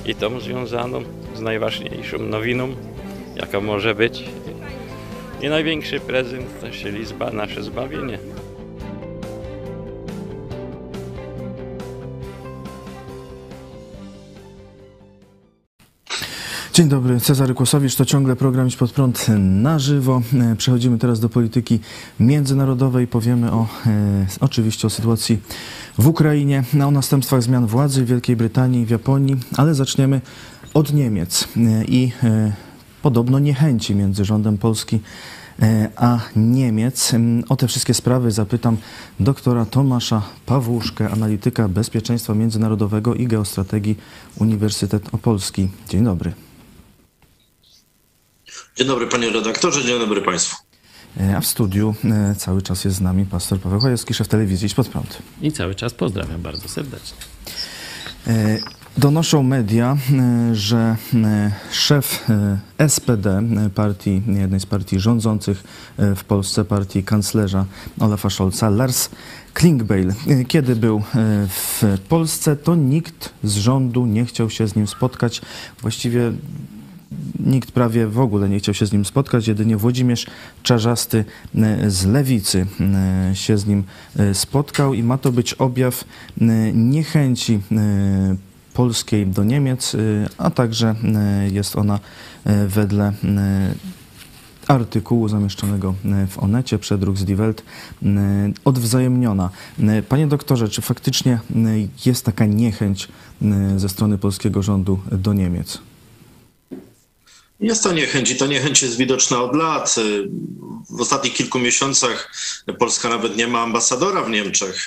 i 0.06 0.14
tą 0.14 0.40
związaną 0.40 1.02
z 1.34 1.40
najważniejszą 1.40 2.18
nowiną, 2.18 2.68
jaka 3.36 3.60
może 3.60 3.94
być. 3.94 4.24
I 5.42 5.48
największy 5.48 6.00
prezent, 6.00 6.46
czyli 6.72 7.06
zba, 7.06 7.30
nasze 7.30 7.62
zbawienie. 7.62 8.18
Dzień 16.72 16.88
dobry, 16.88 17.20
Cezary 17.20 17.54
Kłosowicz, 17.54 17.96
to 17.96 18.04
ciągle 18.04 18.36
program 18.36 18.68
Idź 18.68 18.76
Pod 18.76 18.92
Prąd 18.92 19.26
na 19.38 19.78
żywo. 19.78 20.22
E, 20.52 20.56
przechodzimy 20.56 20.98
teraz 20.98 21.20
do 21.20 21.28
polityki 21.28 21.80
międzynarodowej. 22.20 23.06
Powiemy 23.06 23.52
o, 23.52 23.66
e, 23.86 24.26
oczywiście 24.40 24.86
o 24.86 24.90
sytuacji 24.90 25.38
w 25.98 26.08
Ukrainie, 26.08 26.64
o 26.86 26.90
następstwach 26.90 27.42
zmian 27.42 27.66
władzy 27.66 28.04
w 28.04 28.08
Wielkiej 28.08 28.36
Brytanii 28.36 28.86
w 28.86 28.90
Japonii, 28.90 29.36
ale 29.56 29.74
zaczniemy 29.74 30.20
od 30.74 30.92
Niemiec 30.92 31.48
e, 31.56 31.84
i 31.84 32.12
e, 32.22 32.65
podobno 33.06 33.38
niechęci 33.38 33.94
między 33.94 34.24
rządem 34.24 34.58
Polski 34.58 35.00
e, 35.62 35.90
a 35.96 36.18
Niemiec. 36.36 37.12
O 37.48 37.56
te 37.56 37.68
wszystkie 37.68 37.94
sprawy 37.94 38.30
zapytam 38.30 38.76
doktora 39.20 39.64
Tomasza 39.64 40.22
Pawłuszkę, 40.46 41.10
analityka 41.10 41.68
bezpieczeństwa 41.68 42.34
międzynarodowego 42.34 43.14
i 43.14 43.26
geostrategii 43.26 43.96
Uniwersytet 44.38 45.14
Opolski. 45.14 45.68
Dzień 45.88 46.04
dobry. 46.04 46.32
Dzień 48.76 48.86
dobry 48.86 49.06
panie 49.06 49.30
redaktorze, 49.30 49.84
dzień 49.84 49.98
dobry 49.98 50.22
państwu. 50.22 50.56
E, 51.20 51.36
a 51.36 51.40
w 51.40 51.46
studiu 51.46 51.94
e, 52.04 52.34
cały 52.34 52.62
czas 52.62 52.84
jest 52.84 52.96
z 52.96 53.00
nami 53.00 53.26
pastor 53.26 53.60
Paweł 53.60 53.80
Chojewski, 53.80 54.14
szef 54.14 54.28
telewizji 54.28 54.66
Idź 54.66 54.74
Pod 54.74 54.88
Prąd. 54.88 55.18
I 55.42 55.52
cały 55.52 55.74
czas 55.74 55.94
pozdrawiam 55.94 56.42
bardzo 56.42 56.68
serdecznie. 56.68 57.16
E, 58.96 59.00
donoszą 59.00 59.42
media, 59.42 59.96
że 60.52 60.96
szef 61.72 62.26
SPD, 62.88 63.42
partii, 63.74 64.22
jednej 64.26 64.60
z 64.60 64.66
partii 64.66 65.00
rządzących 65.00 65.64
w 65.98 66.24
Polsce, 66.24 66.64
partii 66.64 67.02
kanclerza 67.02 67.64
Olafa 68.00 68.30
Scholza, 68.30 68.70
Lars 68.70 69.10
Klingbeil, 69.54 70.12
kiedy 70.48 70.76
był 70.76 71.02
w 71.48 71.82
Polsce, 72.08 72.56
to 72.56 72.74
nikt 72.74 73.32
z 73.44 73.56
rządu 73.56 74.06
nie 74.06 74.24
chciał 74.24 74.50
się 74.50 74.68
z 74.68 74.76
nim 74.76 74.86
spotkać. 74.86 75.42
Właściwie 75.80 76.32
nikt 77.40 77.70
prawie 77.70 78.06
w 78.06 78.20
ogóle 78.20 78.48
nie 78.48 78.58
chciał 78.58 78.74
się 78.74 78.86
z 78.86 78.92
nim 78.92 79.04
spotkać, 79.04 79.48
jedynie 79.48 79.76
Włodzimierz 79.76 80.26
Czarzasty 80.62 81.24
e, 81.54 81.90
z 81.90 82.06
Lewicy 82.06 82.66
e, 82.80 83.36
się 83.36 83.58
z 83.58 83.66
nim 83.66 83.84
e, 84.16 84.34
spotkał 84.34 84.94
i 84.94 85.02
ma 85.02 85.18
to 85.18 85.32
być 85.32 85.54
objaw 85.54 86.04
niechęci 86.74 87.60
polskiej 88.76 89.26
do 89.26 89.44
Niemiec, 89.44 89.96
a 90.38 90.50
także 90.50 90.94
jest 91.52 91.76
ona 91.76 92.00
wedle 92.66 93.12
artykułu 94.68 95.28
zamieszczonego 95.28 95.94
w 96.28 96.38
Onecie, 96.38 96.78
przedruk 96.78 97.18
z 97.18 97.24
Die 97.24 97.36
Welt, 97.36 97.62
odwzajemniona. 98.64 99.50
Panie 100.08 100.26
doktorze, 100.26 100.68
czy 100.68 100.82
faktycznie 100.82 101.38
jest 102.06 102.24
taka 102.24 102.46
niechęć 102.46 103.08
ze 103.76 103.88
strony 103.88 104.18
polskiego 104.18 104.62
rządu 104.62 105.00
do 105.12 105.32
Niemiec? 105.32 105.78
Jest 107.60 107.82
to 107.82 107.92
niechęć 107.92 108.30
i 108.30 108.36
ta 108.36 108.46
niechęć 108.46 108.82
jest 108.82 108.96
widoczna 108.96 109.42
od 109.42 109.56
lat. 109.56 109.94
W 110.90 111.00
ostatnich 111.00 111.34
kilku 111.34 111.58
miesiącach 111.58 112.32
Polska 112.78 113.08
nawet 113.08 113.36
nie 113.36 113.48
ma 113.48 113.60
ambasadora 113.60 114.22
w 114.22 114.30
Niemczech, 114.30 114.86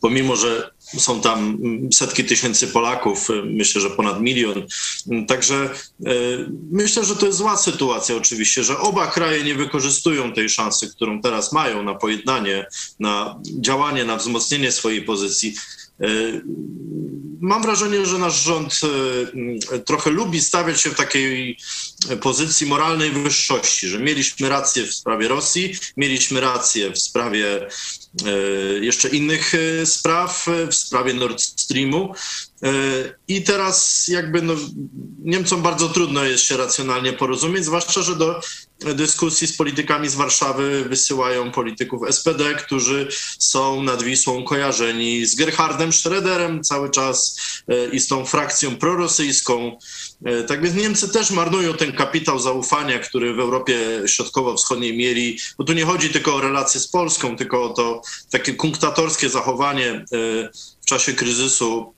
pomimo 0.00 0.36
że 0.36 0.70
są 0.98 1.20
tam 1.20 1.58
setki 1.92 2.24
tysięcy 2.24 2.66
Polaków, 2.66 3.28
myślę, 3.44 3.80
że 3.80 3.90
ponad 3.90 4.20
milion. 4.20 4.66
Także 5.28 5.70
e, 6.06 6.10
myślę, 6.70 7.04
że 7.04 7.16
to 7.16 7.26
jest 7.26 7.38
zła 7.38 7.56
sytuacja 7.56 8.16
oczywiście, 8.16 8.64
że 8.64 8.78
oba 8.78 9.06
kraje 9.06 9.44
nie 9.44 9.54
wykorzystują 9.54 10.32
tej 10.32 10.48
szansy, 10.48 10.90
którą 10.90 11.22
teraz 11.22 11.52
mają 11.52 11.82
na 11.82 11.94
pojednanie, 11.94 12.66
na 13.00 13.40
działanie, 13.60 14.04
na 14.04 14.16
wzmocnienie 14.16 14.72
swojej 14.72 15.02
pozycji. 15.02 15.54
E, 16.00 16.06
mam 17.40 17.62
wrażenie, 17.62 18.06
że 18.06 18.18
nasz 18.18 18.42
rząd 18.42 18.80
e, 19.72 19.78
trochę 19.78 20.10
lubi 20.10 20.40
stawiać 20.40 20.80
się 20.80 20.90
w 20.90 20.94
takiej 20.94 21.58
pozycji 22.20 22.66
moralnej 22.66 23.10
wyższości, 23.10 23.88
że 23.88 23.98
mieliśmy 23.98 24.48
rację 24.48 24.86
w 24.86 24.94
sprawie 24.94 25.28
Rosji, 25.28 25.74
mieliśmy 25.96 26.40
rację 26.40 26.90
w 26.90 26.98
sprawie 26.98 27.66
jeszcze 28.80 29.08
innych 29.08 29.52
spraw, 29.84 30.46
w 30.70 30.74
sprawie 30.74 31.14
Nord 31.14 31.40
Streamu. 31.40 32.14
I 33.28 33.42
teraz 33.42 34.08
jakby 34.08 34.42
no, 34.42 34.54
Niemcom 35.24 35.62
bardzo 35.62 35.88
trudno 35.88 36.24
jest 36.24 36.44
się 36.44 36.56
racjonalnie 36.56 37.12
porozumieć, 37.12 37.64
zwłaszcza, 37.64 38.02
że 38.02 38.16
do 38.16 38.40
dyskusji 38.94 39.46
z 39.46 39.56
politykami 39.56 40.08
z 40.08 40.14
Warszawy 40.14 40.84
wysyłają 40.88 41.52
polityków 41.52 42.02
SPD, 42.10 42.54
którzy 42.54 43.08
są 43.38 43.82
nad 43.82 44.02
Wisłą 44.02 44.44
kojarzeni 44.44 45.26
z 45.26 45.34
Gerhardem 45.34 45.90
Schröderem 45.90 46.60
cały 46.60 46.90
czas 46.90 47.36
i 47.92 48.00
z 48.00 48.08
tą 48.08 48.24
frakcją 48.24 48.76
prorosyjską. 48.76 49.78
Tak 50.48 50.62
więc 50.62 50.76
Niemcy 50.76 51.08
też 51.08 51.30
marnują 51.30 51.74
ten 51.74 51.92
kapitał 51.92 52.38
zaufania, 52.38 52.98
który 52.98 53.34
w 53.34 53.40
Europie 53.40 53.78
Środkowo-Wschodniej 54.06 54.96
mieli, 54.96 55.38
bo 55.58 55.64
tu 55.64 55.72
nie 55.72 55.84
chodzi 55.84 56.10
tylko 56.10 56.34
o 56.34 56.40
relacje 56.40 56.80
z 56.80 56.88
Polską, 56.88 57.36
tylko 57.36 57.62
o 57.64 57.68
to 57.68 58.02
takie 58.30 58.54
kunktatorskie 58.54 59.28
zachowanie 59.28 60.04
w 60.82 60.86
czasie 60.86 61.12
kryzysu 61.12 61.94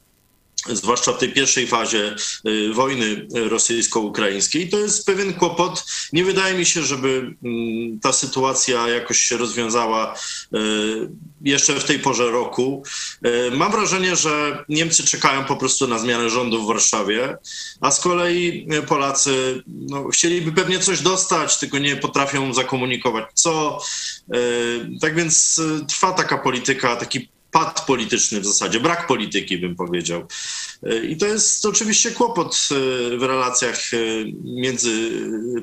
zwłaszcza 0.68 1.12
w 1.12 1.18
tej 1.18 1.32
pierwszej 1.32 1.66
fazie 1.66 2.16
y, 2.46 2.72
wojny 2.72 3.26
rosyjsko-ukraińskiej. 3.34 4.68
To 4.68 4.78
jest 4.78 5.06
pewien 5.06 5.34
kłopot. 5.34 5.84
Nie 6.12 6.24
wydaje 6.24 6.58
mi 6.58 6.66
się, 6.66 6.82
żeby 6.82 7.34
mm, 7.44 8.00
ta 8.00 8.12
sytuacja 8.12 8.88
jakoś 8.88 9.18
się 9.18 9.36
rozwiązała 9.36 10.14
y, 10.14 10.58
jeszcze 11.40 11.80
w 11.80 11.84
tej 11.84 11.98
porze 11.98 12.30
roku. 12.30 12.82
Y, 13.26 13.50
mam 13.50 13.72
wrażenie, 13.72 14.16
że 14.16 14.64
Niemcy 14.68 15.04
czekają 15.04 15.44
po 15.44 15.56
prostu 15.56 15.86
na 15.86 15.98
zmianę 15.98 16.30
rządu 16.30 16.62
w 16.62 16.66
Warszawie, 16.66 17.36
a 17.80 17.90
z 17.90 18.00
kolei 18.00 18.68
Polacy 18.88 19.62
no, 19.66 20.08
chcieliby 20.08 20.52
pewnie 20.52 20.78
coś 20.78 21.00
dostać, 21.00 21.58
tylko 21.58 21.78
nie 21.78 21.96
potrafią 21.96 22.54
zakomunikować 22.54 23.24
co. 23.34 23.82
Tak 25.00 25.14
więc 25.14 25.61
trwa 25.88 26.12
taka 26.12 26.38
polityka, 26.38 26.96
taki 26.96 27.28
pad 27.51 27.86
polityczny 27.86 28.40
w 28.40 28.46
zasadzie, 28.46 28.80
brak 28.80 29.07
polityki 29.07 29.59
bym 29.59 29.76
powiedział. 29.76 30.26
I 31.09 31.16
to 31.16 31.26
jest 31.26 31.66
oczywiście 31.66 32.11
kłopot 32.11 32.68
e, 32.70 33.16
w 33.16 33.22
relacjach 33.22 33.94
e, 33.94 33.96
między 34.44 35.11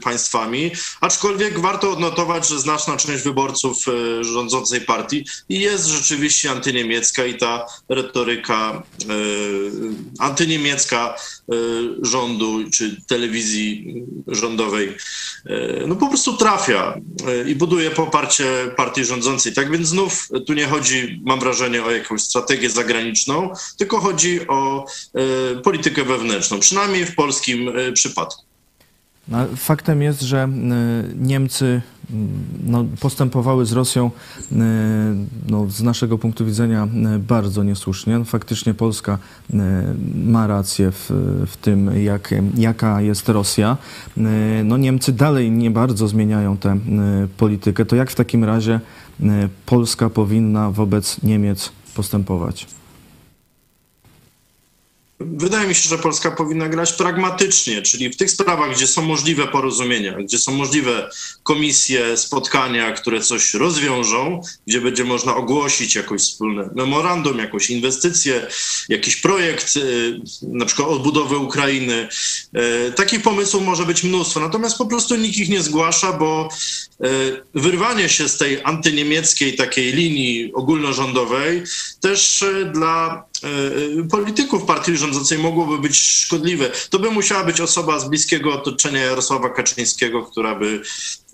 państwami, 0.04 0.72
aczkolwiek 1.02 1.60
warto 1.60 1.92
odnotować, 1.92 2.48
że 2.48 2.60
znaczna 2.60 2.98
część 2.98 3.24
wyborców 3.24 3.86
rządzącej 4.22 4.82
partii 4.82 5.26
jest 5.50 5.86
rzeczywiście 5.86 6.52
antyniemiecka 6.52 7.26
i 7.26 7.38
ta 7.38 7.66
retoryka 7.90 8.84
antyniemiecka 10.20 11.16
rządu 12.02 12.70
czy 12.74 13.02
telewizji 13.08 13.94
rządowej 14.28 14.96
no 15.88 15.96
po 15.96 16.08
prostu 16.08 16.38
trafia 16.38 17.00
i 17.48 17.56
buduje 17.56 17.92
poparcie 17.92 18.46
partii 18.78 19.06
rządzącej. 19.06 19.54
Tak 19.54 19.72
więc 19.72 19.88
znów 19.88 20.30
tu 20.48 20.54
nie 20.54 20.66
chodzi, 20.66 21.22
mam 21.26 21.40
wrażenie, 21.40 21.84
o 21.84 21.92
jakąś 21.92 22.22
strategię 22.22 22.70
zagraniczną, 22.70 23.50
tylko 23.78 24.00
chodzi 24.00 24.48
o 24.48 24.86
politykę 25.64 26.04
wewnętrzną, 26.04 26.60
przynajmniej 26.60 27.06
w 27.06 27.16
polskim 27.16 27.72
przypadku. 27.94 28.47
No, 29.30 29.38
faktem 29.56 30.02
jest, 30.02 30.22
że 30.22 30.44
e, 30.44 30.50
Niemcy 31.16 31.82
no, 32.64 32.86
postępowały 33.00 33.66
z 33.66 33.72
Rosją 33.72 34.12
no, 35.48 35.70
z 35.70 35.82
naszego 35.84 36.18
punktu 36.18 36.46
widzenia 36.46 36.88
bardzo 37.20 37.64
niesłusznie. 37.64 38.26
Faktycznie 38.26 38.74
Polska 38.74 39.18
ma 40.26 40.48
rację 40.48 40.92
w, 40.92 41.12
w 41.48 41.58
tym, 41.58 42.04
jak, 42.04 42.34
jaka 42.58 43.02
jest 43.02 43.30
Rosja. 43.30 43.78
No, 44.64 44.78
Niemcy 44.78 45.14
dalej 45.14 45.52
nie 45.52 45.72
bardzo 45.72 46.08
zmieniają 46.08 46.58
tę 46.58 46.78
politykę. 47.38 47.86
To 47.86 47.96
jak 47.96 48.12
w 48.12 48.16
takim 48.16 48.44
razie 48.44 48.80
Polska 49.66 50.10
powinna 50.10 50.72
wobec 50.72 51.24
Niemiec 51.24 51.72
postępować? 51.96 52.77
Wydaje 55.20 55.68
mi 55.68 55.76
się, 55.76 55.90
że 55.90 55.98
Polska 55.98 56.32
powinna 56.32 56.70
grać 56.70 56.94
pragmatycznie, 56.94 57.82
czyli 57.82 58.10
w 58.10 58.18
tych 58.18 58.32
sprawach, 58.32 58.76
gdzie 58.76 58.88
są 58.88 59.02
możliwe 59.02 59.48
porozumienia, 59.48 60.12
gdzie 60.12 60.40
są 60.40 60.52
możliwe 60.52 61.10
komisje, 61.44 62.18
spotkania, 62.18 62.92
które 62.92 63.22
coś 63.22 63.54
rozwiążą, 63.54 64.42
gdzie 64.68 64.82
będzie 64.82 65.04
można 65.04 65.36
ogłosić 65.36 65.96
jakoś 65.96 66.22
wspólne 66.22 66.70
memorandum, 66.76 67.38
jakąś 67.38 67.70
inwestycję, 67.70 68.48
jakiś 68.90 69.16
projekt, 69.16 69.78
y, 69.78 70.20
na 70.42 70.66
przykład 70.66 70.88
odbudowy 70.88 71.38
Ukrainy. 71.38 72.08
Y, 72.88 72.92
takich 72.92 73.22
pomysłów 73.22 73.64
może 73.64 73.86
być 73.86 74.04
mnóstwo, 74.04 74.40
natomiast 74.40 74.78
po 74.78 74.86
prostu 74.86 75.16
nikt 75.16 75.38
ich 75.38 75.50
nie 75.50 75.64
zgłasza, 75.64 76.14
bo 76.14 76.50
y, 77.06 77.08
wyrwanie 77.54 78.10
się 78.10 78.30
z 78.30 78.38
tej 78.38 78.64
antyniemieckiej 78.64 79.56
takiej 79.56 79.94
linii 79.94 80.54
ogólnorządowej 80.54 81.64
też 82.02 82.46
dla 82.74 83.27
polityków 84.12 84.66
partii 84.66 84.98
rządzącej 84.98 85.38
mogłoby 85.38 85.80
być 85.80 85.98
szkodliwe. 85.98 86.72
To 86.90 87.00
by 87.00 87.12
musiała 87.12 87.44
być 87.44 87.62
osoba 87.62 88.00
z 88.00 88.10
bliskiego 88.10 88.54
otoczenia 88.54 89.02
Jarosława 89.02 89.50
Kaczyńskiego, 89.50 90.24
która 90.24 90.56
by 90.56 90.82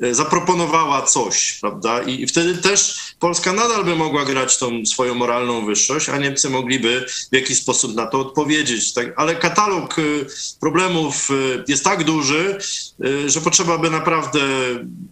e, 0.01 0.15
zaproponowała 0.15 1.01
coś, 1.01 1.57
prawda? 1.61 2.01
I, 2.01 2.27
wtedy 2.27 2.57
też 2.57 2.99
Polska 3.19 3.53
nadal 3.53 3.85
by 3.85 3.95
mogła 3.95 4.25
grać 4.25 4.57
tą 4.57 4.85
swoją 4.85 5.15
moralną 5.15 5.65
wyższość, 5.65 6.09
a 6.09 6.17
Niemcy 6.17 6.49
mogliby 6.49 7.05
w 7.31 7.35
jakiś 7.35 7.57
sposób 7.57 7.95
na 7.95 8.05
to 8.05 8.19
odpowiedzieć. 8.19 8.93
Tak? 8.93 9.13
Ale 9.15 9.35
katalog 9.35 9.99
e, 9.99 10.01
problemów 10.59 11.29
e, 11.31 11.63
jest 11.67 11.83
tak 11.83 12.03
duży, 12.03 12.57
że 13.25 13.41
potrzeba 13.41 13.77
by 13.77 13.89
naprawdę 13.89 14.39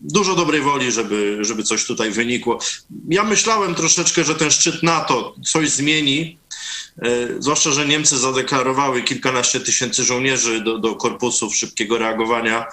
dużo 0.01 0.35
dobrej 0.35 0.61
woli, 0.61 0.91
żeby, 0.91 1.37
żeby 1.41 1.63
coś 1.63 1.85
tutaj 1.85 2.11
wynikło. 2.11 2.59
Ja 3.09 3.23
myślałem 3.23 3.75
troszeczkę, 3.75 4.23
że 4.23 4.35
ten 4.35 4.51
szczyt 4.51 4.83
NATO 4.83 5.35
coś 5.43 5.69
zmieni, 5.69 6.41
E, 6.90 6.90
zwłaszcza, 7.39 7.71
że 7.71 7.85
Niemcy 7.85 8.17
zadeklarowały 8.17 9.01
kilkanaście 9.01 9.59
tysięcy 9.59 10.03
żołnierzy 10.03 10.61
do, 10.61 10.79
do 10.79 10.95
korpusów 10.95 11.55
szybkiego 11.55 11.97
reagowania. 11.97 12.65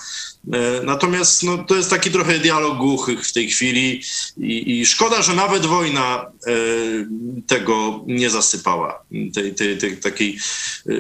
E, 0.53 0.83
natomiast 0.83 1.43
no, 1.43 1.59
to 1.59 1.77
jest 1.77 1.91
taki 1.91 2.11
trochę 2.11 2.39
dialog 2.39 2.79
głuchych 2.79 3.27
w 3.27 3.33
tej 3.33 3.51
chwili 3.51 4.03
i, 4.37 4.81
i 4.81 4.87
szkoda, 4.87 5.23
że 5.23 5.35
nawet 5.35 5.67
wojna 5.67 6.27
e, 6.47 6.53
tego 7.47 8.05
nie 8.07 8.31
zasypała, 8.31 9.05
tej, 9.35 9.55
tej, 9.55 9.79
tej 9.79 9.97
takiej 9.97 10.39
e, 10.89 10.93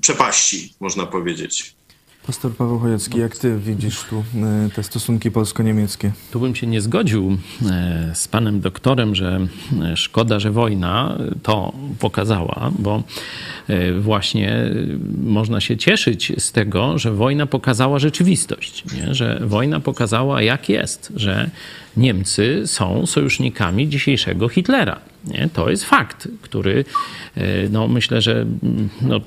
przepaści, 0.00 0.74
można 0.80 1.06
powiedzieć. 1.06 1.74
Pastor 2.26 2.52
Paweł 2.56 2.78
Chojecki, 2.78 3.18
jak 3.18 3.36
ty 3.38 3.58
widzisz 3.58 4.04
tu 4.10 4.24
e, 4.36 4.70
te 4.74 4.82
stosunki 4.82 5.30
polsko-niemieckie? 5.30 6.12
Tu 6.30 6.40
bym 6.40 6.54
się 6.54 6.66
nie 6.66 6.80
zgodził 6.80 7.38
e, 7.70 8.10
z 8.14 8.28
panem 8.28 8.60
doktorem, 8.60 9.14
że 9.14 9.46
e, 9.82 9.96
szkoda, 9.96 10.40
że 10.40 10.50
wojna 10.50 11.18
to 11.42 11.72
pokazała, 11.98 12.70
bo 12.78 13.02
właśnie 14.00 14.70
można 15.22 15.60
się 15.60 15.76
cieszyć 15.76 16.32
z 16.38 16.52
tego, 16.52 16.98
że 16.98 17.12
wojna 17.12 17.46
pokazała 17.46 17.98
rzeczywistość, 17.98 18.84
nie? 18.96 19.14
że 19.14 19.40
wojna 19.42 19.80
pokazała 19.80 20.42
jak 20.42 20.68
jest, 20.68 21.12
że 21.16 21.50
Niemcy 21.96 22.62
są 22.66 23.06
sojusznikami 23.06 23.88
dzisiejszego 23.88 24.48
Hitlera. 24.48 25.00
Nie? 25.24 25.48
To 25.52 25.70
jest 25.70 25.84
fakt, 25.84 26.28
który 26.42 26.84
e, 27.36 27.68
no, 27.68 27.88
myślę, 27.88 28.22
że 28.22 28.32
mm, 28.32 28.88
no, 29.02 29.20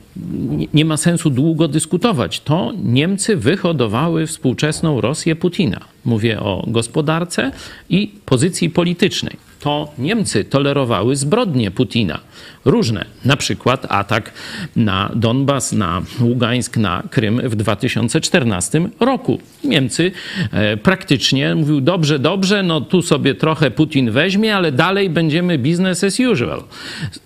nie 0.74 0.86
ma 0.86 0.98
sensu 0.98 1.30
długo 1.30 1.68
dyskutować. 1.68 2.40
To 2.40 2.74
Niemcy 2.84 3.36
wyhodowały 3.36 4.28
współczesną 4.28 5.02
Rosję 5.02 5.36
Putina. 5.36 5.80
Mówię 6.06 6.40
o 6.40 6.64
gospodarce 6.68 7.52
i 7.90 8.12
pozycji 8.26 8.70
politycznej 8.70 9.48
to 9.60 9.92
Niemcy 9.98 10.44
tolerowały 10.44 11.16
zbrodnie 11.16 11.72
Putina. 11.72 12.20
Różne, 12.68 13.06
na 13.26 13.38
przykład 13.38 13.86
atak 13.90 14.32
na 14.76 15.12
Donbas, 15.16 15.72
na 15.72 16.02
Ługańsk, 16.22 16.78
na 16.78 17.04
Krym 17.12 17.50
w 17.50 17.56
2014 17.56 18.82
roku. 19.00 19.40
Niemcy 19.64 20.12
e, 20.52 20.78
praktycznie 20.78 21.56
mówił, 21.56 21.82
dobrze, 21.82 22.20
dobrze, 22.20 22.64
no 22.64 22.82
tu 22.82 23.02
sobie 23.02 23.36
trochę 23.36 23.72
Putin 23.72 24.12
weźmie, 24.12 24.56
ale 24.56 24.72
dalej 24.72 25.10
będziemy 25.10 25.58
business 25.58 26.04
as 26.04 26.20
usual. 26.20 26.64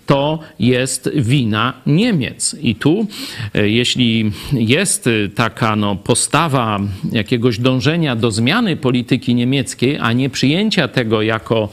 To 0.06 0.38
jest 0.58 1.10
wina 1.14 1.72
Niemiec. 1.86 2.56
I 2.60 2.74
tu, 2.74 3.06
e, 3.54 3.68
jeśli 3.68 4.32
jest 4.52 5.08
taka 5.34 5.76
no, 5.76 5.96
postawa 5.96 6.80
jakiegoś 7.12 7.58
dążenia 7.58 8.16
do 8.16 8.30
zmiany 8.30 8.76
polityki 8.76 9.34
niemieckiej, 9.34 9.98
a 10.00 10.12
nie 10.12 10.30
przyjęcia 10.30 10.88
tego 10.88 11.22
jako 11.22 11.68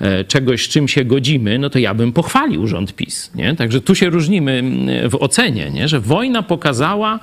E, 0.00 0.24
czegoś, 0.24 0.64
z 0.64 0.68
czym 0.68 0.88
się 0.88 1.04
godzimy, 1.04 1.58
no 1.58 1.70
to 1.70 1.78
ja 1.78 1.94
bym 1.94 2.12
pochwalił 2.12 2.66
rząd 2.66 2.94
PiS. 2.94 3.07
Nie? 3.34 3.56
Także 3.56 3.80
tu 3.80 3.94
się 3.94 4.10
różnimy 4.10 4.52
mm, 4.52 5.10
w 5.10 5.14
ocenie, 5.14 5.70
nie? 5.70 5.88
że 5.88 6.00
wojna 6.00 6.42
pokazała, 6.42 7.20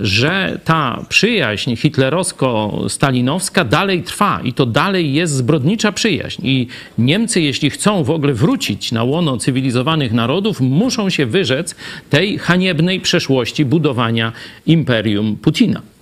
że 0.00 0.60
ta 0.64 1.04
przyjaźń 1.08 1.74
hitlerowsko-stalinowska 1.74 3.64
dalej 3.64 4.02
trwa 4.02 4.40
i 4.44 4.52
to 4.52 4.66
dalej 4.66 5.12
jest 5.12 5.32
zbrodnicza 5.32 5.92
przyjaźń. 5.92 6.42
I 6.44 6.66
Niemcy, 6.98 7.40
jeśli 7.40 7.70
chcą 7.70 8.04
w 8.04 8.10
ogóle 8.10 8.34
wrócić 8.34 8.92
na 8.92 9.04
łono 9.04 9.36
cywilizowanych 9.36 10.12
narodów, 10.12 10.60
muszą 10.60 11.10
się 11.10 11.26
wyrzec 11.26 11.74
tej 12.10 12.38
haniebnej 12.38 13.00
przeszłości 13.00 13.64
budowania 13.64 14.32
imperium 14.66 15.36
Putina. 15.36 15.95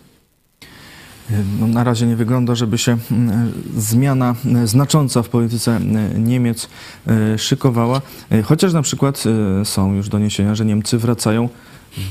No, 1.60 1.66
na 1.66 1.84
razie 1.84 2.06
nie 2.06 2.16
wygląda, 2.16 2.54
żeby 2.54 2.78
się 2.78 2.96
mm, 3.10 3.52
zmiana 3.76 4.34
e, 4.54 4.66
znacząca 4.66 5.22
w 5.22 5.28
polityce 5.28 5.76
e, 5.76 5.80
Niemiec 6.18 6.68
e, 7.06 7.38
szykowała, 7.38 8.02
chociaż 8.44 8.72
na 8.72 8.82
przykład 8.82 9.24
są 9.64 9.94
już 9.94 10.08
doniesienia, 10.08 10.54
że 10.54 10.64
Niemcy 10.64 10.98
wracają 10.98 11.48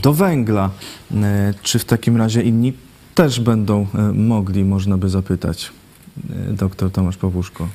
do 0.02 0.14
węgla. 0.14 0.70
Czy 1.62 1.80
w 1.80 1.86
takim 1.86 2.18
razie 2.18 2.42
inni 2.42 2.74
też 3.16 3.40
będą 3.40 3.88
mogli, 4.14 4.64
można 4.66 4.98
by 4.98 5.10
zapytać. 5.10 5.72
Doktor 6.50 6.92
Tomasz 6.92 7.18
Pawłuszko. 7.18 7.68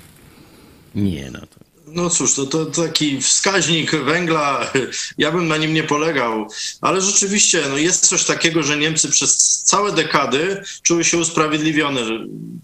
Nie, 0.94 1.30
no 1.30 1.40
to 1.40 1.67
no 1.92 2.10
cóż, 2.10 2.34
to, 2.34 2.46
to 2.46 2.66
taki 2.66 3.22
wskaźnik 3.22 3.90
węgla, 3.90 4.72
ja 5.18 5.32
bym 5.32 5.48
na 5.48 5.56
nim 5.56 5.74
nie 5.74 5.82
polegał, 5.82 6.48
ale 6.80 7.00
rzeczywiście 7.00 7.62
no 7.68 7.76
jest 7.76 8.06
coś 8.06 8.24
takiego, 8.24 8.62
że 8.62 8.76
Niemcy 8.76 9.08
przez 9.08 9.36
całe 9.64 9.92
dekady 9.92 10.62
czuły 10.82 11.04
się 11.04 11.18
usprawiedliwione, 11.18 12.00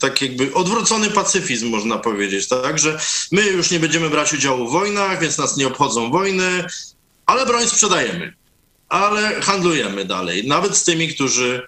tak 0.00 0.22
jakby 0.22 0.54
odwrócony 0.54 1.10
pacyfizm 1.10 1.68
można 1.68 1.98
powiedzieć, 1.98 2.48
tak, 2.48 2.78
że 2.78 3.00
my 3.32 3.42
już 3.42 3.70
nie 3.70 3.80
będziemy 3.80 4.10
brać 4.10 4.32
udziału 4.32 4.68
w 4.68 4.72
wojnach, 4.72 5.20
więc 5.20 5.38
nas 5.38 5.56
nie 5.56 5.66
obchodzą 5.66 6.10
wojny, 6.10 6.64
ale 7.26 7.46
broń 7.46 7.68
sprzedajemy, 7.68 8.34
ale 8.88 9.40
handlujemy 9.40 10.04
dalej, 10.04 10.46
nawet 10.46 10.76
z 10.76 10.84
tymi, 10.84 11.08
którzy 11.08 11.66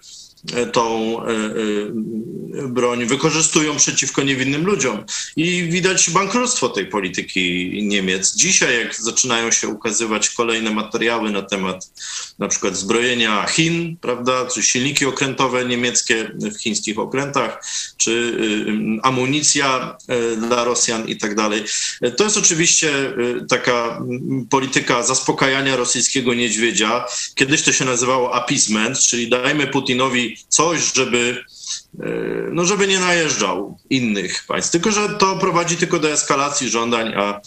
tą 0.73 1.17
e, 1.23 1.29
e, 1.29 2.67
broń 2.67 3.05
wykorzystują 3.05 3.75
przeciwko 3.75 4.23
niewinnym 4.23 4.65
ludziom. 4.65 5.03
I 5.35 5.63
widać 5.63 6.09
bankructwo 6.09 6.69
tej 6.69 6.85
polityki 6.85 7.69
Niemiec. 7.83 8.35
Dzisiaj, 8.35 8.79
jak 8.79 8.95
zaczynają 8.95 9.51
się 9.51 9.67
ukazywać 9.67 10.29
kolejne 10.29 10.71
materiały 10.71 11.31
na 11.31 11.41
temat 11.41 11.91
na 12.39 12.47
przykład 12.47 12.75
zbrojenia 12.75 13.45
Chin, 13.45 13.97
prawda, 14.01 14.45
czy 14.45 14.63
silniki 14.63 15.05
okrętowe 15.05 15.65
niemieckie 15.65 16.31
w 16.35 16.57
chińskich 16.61 16.99
okrętach, 16.99 17.63
czy 17.97 18.11
y, 18.11 19.01
amunicja 19.03 19.97
e, 20.07 20.35
dla 20.35 20.63
Rosjan 20.63 21.07
i 21.07 21.17
tak 21.17 21.35
dalej. 21.35 21.63
To 22.17 22.23
jest 22.23 22.37
oczywiście 22.37 22.91
taka 23.49 24.01
polityka 24.49 25.03
zaspokajania 25.03 25.75
rosyjskiego 25.75 26.33
niedźwiedzia. 26.33 27.05
Kiedyś 27.35 27.61
to 27.61 27.71
się 27.73 27.85
nazywało 27.85 28.35
appeasement, 28.35 28.99
czyli 28.99 29.29
dajmy 29.29 29.67
Putinowi 29.67 30.26
coś, 30.47 30.93
żeby, 30.93 31.43
e, 31.99 32.05
no 32.51 32.65
żeby 32.65 32.87
nie 32.87 32.99
najeżdżał 32.99 33.77
innych 33.89 34.43
państw. 34.47 34.71
Tylko, 34.71 34.91
że 34.91 35.09
to 35.09 35.37
prowadzi 35.37 35.77
tylko 35.77 35.99
do 35.99 36.11
eskalacji 36.11 36.69
żądań, 36.69 37.13
a 37.13 37.41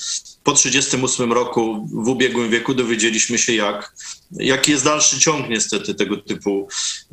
po 0.44 0.52
1938 0.52 1.32
roku 1.32 1.88
w 1.92 2.08
ubiegłym 2.08 2.50
wieku 2.50 2.74
dowiedzieliśmy 2.74 3.38
się, 3.38 3.54
jak, 3.54 3.94
jaki 4.32 4.72
jest 4.72 4.84
dalszy 4.84 5.18
ciąg 5.20 5.48
niestety 5.48 5.94
tego 5.94 6.16
typu 6.16 6.68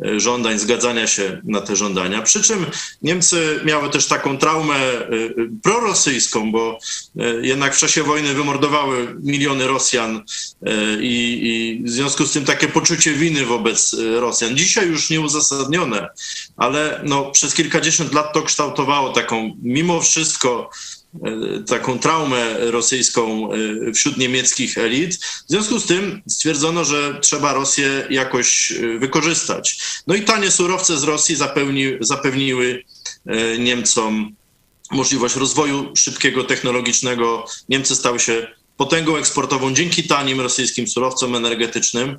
e, 0.06 0.20
żądań, 0.20 0.60
zgadzania 0.60 1.08
się 1.08 1.42
na 1.44 1.62
te 1.62 1.76
żądania. 1.76 2.22
Przy 2.22 2.44
czym 2.44 2.66
Niemcy 3.02 3.60
miały 3.66 3.90
też 3.90 4.08
taką 4.08 4.38
traumę 4.38 4.76
e, 4.76 5.08
prorosyjską, 5.64 6.52
bo 6.52 6.80
e, 7.20 7.48
jednak 7.48 7.76
w 7.76 7.80
czasie 7.80 8.04
wojny 8.04 8.34
wymordowały 8.34 9.16
miliony 9.24 9.68
Rosjan 9.68 10.24
i, 11.02 11.40
i 11.44 11.84
w 11.84 11.90
związku 11.90 12.26
z 12.26 12.34
tym 12.34 12.46
takie 12.46 12.68
poczucie 12.68 13.14
winy 13.14 13.46
wobec 13.46 13.96
Rosjan. 14.20 14.58
Dzisiaj 14.58 14.88
już 14.88 15.10
nieuzasadnione, 15.10 16.08
ale 16.58 17.02
no, 17.04 17.32
przez 17.32 17.54
kilkadziesiąt 17.54 18.14
lat 18.14 18.34
to 18.34 18.42
kształtowało 18.42 19.10
taką 19.10 19.58
mimo 19.62 20.02
wszystko 20.02 20.70
E, 20.70 20.97
taką 21.68 22.00
traumę 22.00 22.72
rosyjską 22.72 23.50
e, 23.54 23.94
wśród 23.94 24.18
niemieckich 24.18 24.78
elit. 24.78 25.16
W 25.16 25.50
związku 25.50 25.80
z 25.80 25.86
tym 25.86 26.22
stwierdzono, 26.28 26.86
że 26.86 27.20
trzeba 27.22 27.54
Rosję 27.54 28.08
jakoś 28.10 28.72
e, 28.72 29.00
wykorzystać. 29.00 29.80
No 30.08 30.16
i 30.16 30.22
tanie 30.22 30.52
surowce 30.52 30.98
z 30.98 31.04
Rosji 31.04 31.36
zapewni, 31.36 31.86
zapewniły 32.00 32.84
Niemcom 33.60 34.36
możliwość 34.92 35.36
rozwoju 35.36 35.96
szybkiego, 35.96 36.44
technologicznego. 36.44 37.46
Niemcy 37.70 37.96
stały 37.96 38.20
się 38.20 38.48
potęgą 38.78 39.18
eksportową 39.18 39.74
dzięki 39.74 40.04
tanim 40.04 40.42
rosyjskim 40.42 40.88
surowcom 40.88 41.36
energetycznym. 41.36 42.18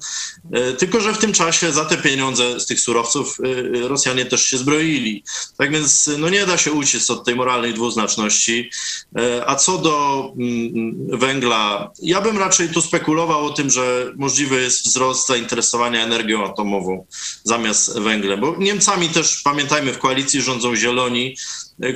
E, 0.53 0.73
tylko, 0.73 1.01
że 1.01 1.15
w 1.15 1.19
tym 1.19 1.33
czasie 1.33 1.73
za 1.73 1.85
te 1.85 1.97
pieniądze 1.97 2.61
z 2.61 2.67
tych 2.67 2.81
surowców 2.81 3.39
e, 3.85 3.89
Rosjanie 3.89 4.27
też 4.27 4.43
się 4.45 4.59
zbroili. 4.59 5.25
Tak 5.59 5.73
więc 5.73 6.11
no 6.19 6.29
nie 6.29 6.47
da 6.47 6.59
się 6.59 6.73
uciec 6.73 7.11
od 7.11 7.25
tej 7.25 7.35
moralnej 7.35 7.75
dwuznaczności. 7.75 8.71
E, 9.19 9.49
a 9.49 9.55
co 9.57 9.79
do 9.79 10.25
mm, 10.39 11.19
węgla, 11.19 11.91
ja 12.03 12.21
bym 12.21 12.39
raczej 12.39 12.69
tu 12.69 12.83
spekulował 12.83 13.47
o 13.47 13.51
tym, 13.51 13.71
że 13.71 14.13
możliwy 14.17 14.63
jest 14.63 14.87
wzrost 14.87 15.27
zainteresowania 15.27 16.05
energią 16.05 16.45
atomową 16.45 17.07
zamiast 17.45 17.99
węglem, 17.99 18.41
bo 18.41 18.57
Niemcami 18.59 19.09
też, 19.09 19.43
pamiętajmy, 19.45 19.93
w 19.93 19.99
koalicji 19.99 20.43
rządzą 20.43 20.77
zieloni, 20.77 21.37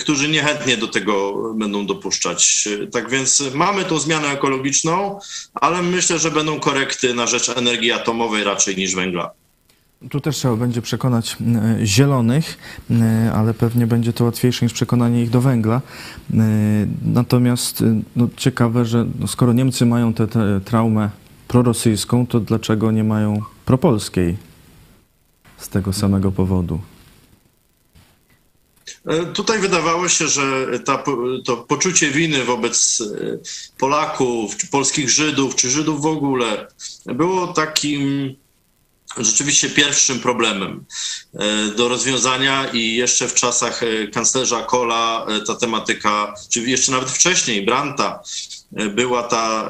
którzy 0.01 0.29
niechętnie 0.29 0.77
do 0.77 0.89
tego 0.89 1.35
będą 1.55 1.87
dopuszczać. 1.87 2.69
E, 2.83 2.87
tak 2.87 3.11
więc 3.11 3.43
mamy 3.55 3.85
tą 3.85 3.99
zmianę 3.99 4.29
ekologiczną, 4.29 5.19
ale 5.55 5.83
myślę, 5.83 6.19
że 6.19 6.31
będą 6.31 6.61
korekty 6.61 7.15
na 7.15 7.27
rzecz 7.27 7.49
energii 7.49 7.93
atomowej 7.93 8.45
raczej 8.45 8.77
niż 8.77 8.95
węgla. 8.95 9.31
Tu 10.11 10.21
też 10.21 10.37
trzeba 10.37 10.57
będzie 10.57 10.83
przekonać 10.83 11.37
e, 11.81 11.87
zielonych, 11.87 12.59
ale 13.35 13.55
pewnie 13.55 13.87
będzie 13.87 14.13
to 14.13 14.25
łatwiejsze 14.25 14.65
niż 14.65 14.73
przekonanie 14.73 15.23
ich 15.23 15.31
do 15.31 15.41
węgla. 15.41 15.81
Natomiast 17.05 17.85
no, 18.17 18.29
ciekawe, 18.37 18.85
że 18.85 19.07
no, 19.19 19.29
skoro 19.29 19.53
Niemcy 19.53 19.87
mają 19.87 20.15
tę 20.15 20.27
traumę 20.65 21.11
prorosyjską, 21.49 22.27
to 22.27 22.41
dlaczego 22.41 22.91
nie 22.91 23.05
mają 23.05 23.43
propolskiej 23.65 24.37
z 25.59 25.69
tego 25.69 25.93
samego 25.93 26.33
powodu? 26.33 26.81
E, 29.07 29.27
tutaj 29.27 29.59
wydawało 29.59 30.09
się, 30.09 30.29
że 30.29 30.67
ta, 30.85 31.05
to 31.45 31.57
poczucie 31.57 32.11
winy 32.11 32.45
wobec 32.45 33.01
e, 33.01 33.39
Polaków, 33.79 34.57
czy 34.57 34.67
polskich 34.67 35.11
Żydów, 35.11 35.55
czy 35.55 35.71
Żydów 35.71 36.03
w 36.03 36.07
ogóle 36.07 36.67
było 37.07 37.47
takim 37.47 38.35
rzeczywiście 39.19 39.71
pierwszym 39.71 40.21
problemem 40.21 40.85
e, 41.35 41.69
do 41.77 41.89
rozwiązania 41.89 42.67
i 42.73 42.95
jeszcze 42.95 43.29
w 43.29 43.35
czasach 43.35 43.81
kanclerza 44.13 44.63
Kohla 44.63 45.27
ta 45.47 45.55
tematyka, 45.55 46.35
czy 46.51 46.61
jeszcze 46.61 46.93
nawet 46.93 47.11
wcześniej 47.11 47.65
Branta, 47.67 48.23
była 48.95 49.23
ta 49.23 49.69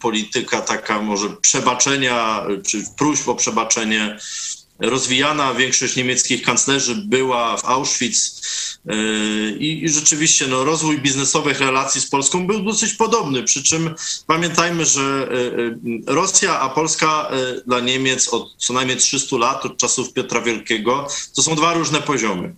polityka 0.00 0.60
taka 0.60 1.02
może 1.02 1.28
przebaczenia, 1.40 2.46
czy 2.66 2.84
próśb 2.98 3.28
o 3.28 3.34
przebaczenie 3.34 4.18
rozwijana. 4.78 5.54
Większość 5.54 5.96
niemieckich 5.96 6.42
kanclerzy 6.42 6.94
była 6.94 7.56
w 7.56 7.64
Auschwitz 7.64 8.42
yy, 8.84 8.94
i, 9.58 9.84
i, 9.84 9.88
rzeczywiście 9.88 10.46
no, 10.46 10.64
rozwój 10.64 10.98
biznesowych 10.98 11.60
relacji 11.60 12.00
z 12.00 12.10
Polską 12.10 12.46
był 12.46 12.62
dosyć 12.62 12.92
podobny. 12.92 13.42
Przy 13.42 13.62
czym 13.62 13.94
pamiętajmy, 14.26 14.86
że 14.86 15.28
yy, 15.30 15.78
yy, 15.84 16.00
Rosja 16.06 16.60
a 16.60 16.68
Polska 16.68 17.30
dla 17.66 17.80
Niemiec 17.80 18.28
od 18.28 18.54
co 18.58 18.72
najmniej 18.72 18.96
300 18.96 19.36
lat, 19.36 19.66
od 19.66 19.76
czasów 19.76 20.12
Piotra 20.12 20.40
Wielkiego, 20.40 21.08
to 21.34 21.42
są 21.42 21.54
dwa 21.54 21.74
różne 21.74 22.02
poziomy. 22.02 22.54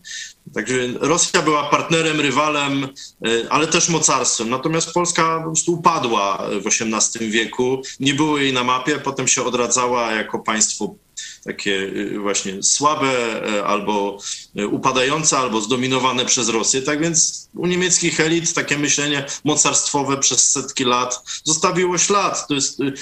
Także 0.55 0.75
Rosja 1.01 1.43
była 1.43 1.64
partnerem, 1.64 2.21
rywalem, 2.21 2.89
ale 3.51 3.66
też 3.66 3.89
mocarstwem. 3.89 4.51
Natomiast 4.51 4.93
Polska 4.93 5.39
po 5.39 5.45
prostu 5.45 5.73
upadła 5.73 6.49
w 6.62 6.66
XVIII 6.66 7.31
wieku, 7.31 7.83
nie 8.01 8.14
było 8.14 8.39
jej 8.39 8.53
na 8.53 8.64
mapie, 8.64 8.99
potem 8.99 9.29
się 9.29 9.45
odradzała 9.45 10.12
jako 10.12 10.39
państwo 10.39 10.95
takie 11.45 11.73
y, 11.73 12.19
właśnie 12.19 12.62
słabe 12.62 13.43
e, 13.57 13.64
albo 13.64 14.19
e, 14.57 14.66
upadające, 14.66 15.39
albo 15.39 15.61
zdominowane 15.61 16.25
przez 16.25 16.49
Rosję. 16.49 16.83
Tak 16.83 17.01
więc 17.01 17.49
u 17.55 17.66
niemieckich 17.66 18.21
elit 18.21 18.55
takie 18.55 18.79
myślenie 18.79 19.27
mocarstwowe 19.45 20.16
przez 20.16 20.53
setki 20.53 20.85
lat 20.85 21.23
zostawiło 21.45 21.99
ślad. 21.99 22.47
To 22.49 22.55
jest 22.55 22.81
y, 22.81 22.93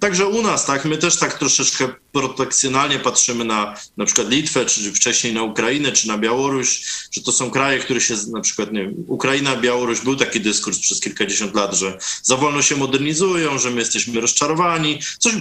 także 0.00 0.26
u 0.26 0.42
nas, 0.42 0.66
tak, 0.66 0.84
my 0.84 0.98
też 0.98 1.16
tak 1.16 1.38
troszeczkę 1.38 1.88
protekcjonalnie 2.12 2.98
patrzymy 2.98 3.44
na 3.44 3.74
na 3.96 4.04
przykład 4.04 4.30
Litwę, 4.30 4.66
czy 4.66 4.92
wcześniej 4.92 5.32
na 5.32 5.42
Ukrainę, 5.42 5.92
czy 5.92 6.08
na 6.08 6.18
Białoruś, 6.18 6.84
że 7.10 7.22
to 7.22 7.32
są 7.32 7.50
kraje, 7.50 7.78
które 7.78 8.00
się 8.00 8.14
na 8.32 8.40
przykład, 8.40 8.72
nie 8.72 8.82
wiem, 8.82 8.94
Ukraina, 9.06 9.56
Białoruś, 9.56 10.00
był 10.00 10.16
taki 10.16 10.40
dyskurs 10.40 10.78
przez 10.78 11.00
kilkadziesiąt 11.00 11.54
lat, 11.54 11.74
że 11.74 11.98
za 12.22 12.36
wolno 12.36 12.62
się 12.62 12.76
modernizują, 12.76 13.58
że 13.58 13.70
my 13.70 13.80
jesteśmy 13.80 14.20
rozczarowani. 14.20 14.98
Coś 15.18 15.34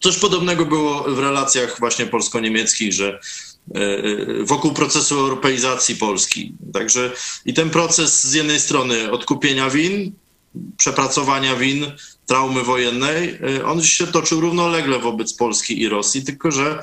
Coś 0.00 0.16
podobnego 0.16 0.66
było 0.66 1.02
w 1.02 1.18
relacjach 1.18 1.78
właśnie 1.78 2.06
polsko-niemieckich, 2.06 2.92
że 2.92 3.20
e, 3.74 3.80
e, 3.80 4.00
wokół 4.44 4.72
procesu 4.72 5.18
europeizacji 5.18 5.96
Polski. 5.96 6.52
Także 6.72 7.12
i 7.44 7.54
ten 7.54 7.70
proces 7.70 8.24
z 8.24 8.34
jednej 8.34 8.60
strony 8.60 9.10
odkupienia 9.10 9.70
win, 9.70 10.12
przepracowania 10.76 11.56
win, 11.56 11.92
traumy 12.26 12.62
wojennej, 12.62 13.38
e, 13.58 13.66
on 13.66 13.82
się 13.82 14.06
toczył 14.06 14.40
równolegle 14.40 14.98
wobec 14.98 15.34
Polski 15.34 15.80
i 15.80 15.88
Rosji, 15.88 16.24
tylko 16.24 16.50
że 16.50 16.82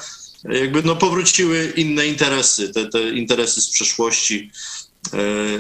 jakby 0.50 0.84
no 0.84 0.96
powróciły 0.96 1.74
inne 1.76 2.08
interesy, 2.08 2.70
te, 2.74 2.86
te 2.86 3.10
interesy 3.10 3.62
z 3.62 3.70
przeszłości. 3.70 4.52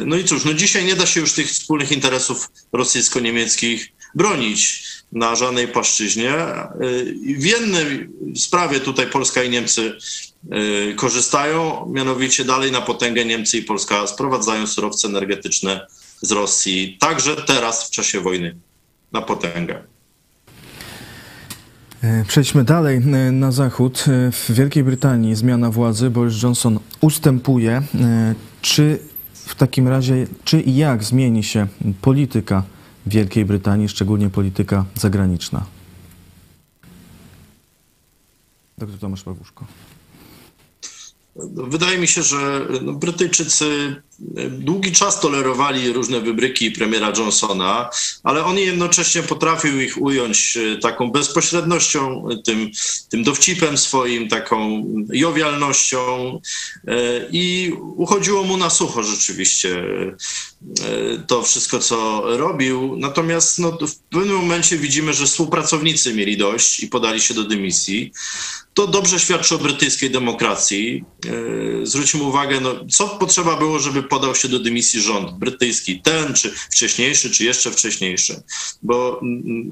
No 0.05 0.15
i 0.15 0.23
cóż, 0.23 0.45
no 0.45 0.53
dzisiaj 0.53 0.85
nie 0.85 0.95
da 0.95 1.05
się 1.05 1.19
już 1.19 1.33
tych 1.33 1.47
wspólnych 1.47 1.91
interesów 1.91 2.49
rosyjsko-niemieckich 2.73 3.91
bronić 4.15 4.83
na 5.13 5.35
żadnej 5.35 5.67
płaszczyźnie. 5.67 6.33
W 7.37 7.45
jednej 7.45 8.09
sprawie 8.35 8.79
tutaj 8.79 9.07
Polska 9.07 9.43
i 9.43 9.49
Niemcy 9.49 9.93
korzystają, 10.95 11.85
mianowicie 11.93 12.45
dalej 12.45 12.71
na 12.71 12.81
potęgę 12.81 13.25
Niemcy 13.25 13.57
i 13.57 13.61
Polska 13.61 14.07
sprowadzają 14.07 14.67
surowce 14.67 15.07
energetyczne 15.07 15.87
z 16.21 16.31
Rosji, 16.31 16.97
także 16.99 17.35
teraz 17.35 17.87
w 17.87 17.91
czasie 17.91 18.21
wojny 18.21 18.55
na 19.11 19.21
potęgę. 19.21 19.83
E, 22.03 22.25
przejdźmy 22.27 22.63
dalej 22.63 22.99
na 23.31 23.51
zachód. 23.51 24.05
W 24.31 24.51
Wielkiej 24.53 24.83
Brytanii 24.83 25.35
zmiana 25.35 25.71
władzy. 25.71 26.09
Boris 26.09 26.43
Johnson 26.43 26.79
ustępuje. 27.01 27.81
Czy 28.61 28.99
w 29.33 29.55
takim 29.55 29.87
razie, 29.87 30.27
czy 30.43 30.61
i 30.61 30.75
jak 30.75 31.03
zmieni 31.03 31.43
się 31.43 31.67
polityka 32.01 32.63
Wielkiej 33.05 33.45
Brytanii, 33.45 33.89
szczególnie 33.89 34.29
polityka 34.29 34.85
zagraniczna? 34.95 35.65
Doktor 38.77 38.99
Tomasz 38.99 39.23
Pawłuszko. 39.23 39.65
Wydaje 41.67 41.97
mi 41.97 42.07
się, 42.07 42.23
że 42.23 42.67
no, 42.81 42.93
Brytyjczycy 42.93 43.95
długi 44.49 44.91
czas 44.91 45.19
tolerowali 45.19 45.93
różne 45.93 46.21
wybryki 46.21 46.71
premiera 46.71 47.13
Johnsona, 47.17 47.89
ale 48.23 48.45
on 48.45 48.57
jednocześnie 48.57 49.23
potrafił 49.23 49.81
ich 49.81 50.01
ująć 50.01 50.57
e, 50.57 50.77
taką 50.77 51.11
bezpośrednością, 51.11 52.27
tym, 52.45 52.71
tym 53.09 53.23
dowcipem 53.23 53.77
swoim, 53.77 54.27
taką 54.29 54.85
jowialnością 55.13 56.31
e, 56.87 56.93
i 57.31 57.73
uchodziło 57.95 58.43
mu 58.43 58.57
na 58.57 58.69
sucho 58.69 59.03
rzeczywiście 59.03 59.77
e, 59.79 61.23
to 61.27 61.43
wszystko, 61.43 61.79
co 61.79 62.23
robił. 62.37 62.95
Natomiast 62.97 63.59
no, 63.59 63.77
w 63.87 63.95
pewnym 63.95 64.35
momencie 64.35 64.77
widzimy, 64.77 65.13
że 65.13 65.25
współpracownicy 65.25 66.13
mieli 66.13 66.37
dość 66.37 66.83
i 66.83 66.87
podali 66.87 67.21
się 67.21 67.33
do 67.33 67.43
dymisji. 67.43 68.11
To 68.73 68.87
dobrze 68.87 69.19
świadczy 69.19 69.55
o 69.55 69.57
brytyjskiej 69.57 70.11
demokracji. 70.11 71.03
Zwróćmy 71.83 72.23
uwagę, 72.23 72.59
no, 72.59 72.75
co 72.89 73.07
potrzeba 73.07 73.57
było, 73.57 73.79
żeby 73.79 74.03
podał 74.13 74.35
się 74.35 74.47
do 74.47 74.59
dymisji 74.59 75.01
rząd 75.01 75.31
brytyjski, 75.31 76.01
ten 76.01 76.33
czy 76.33 76.53
wcześniejszy, 76.71 77.31
czy 77.31 77.43
jeszcze 77.43 77.71
wcześniejszy, 77.71 78.43
bo 78.81 79.21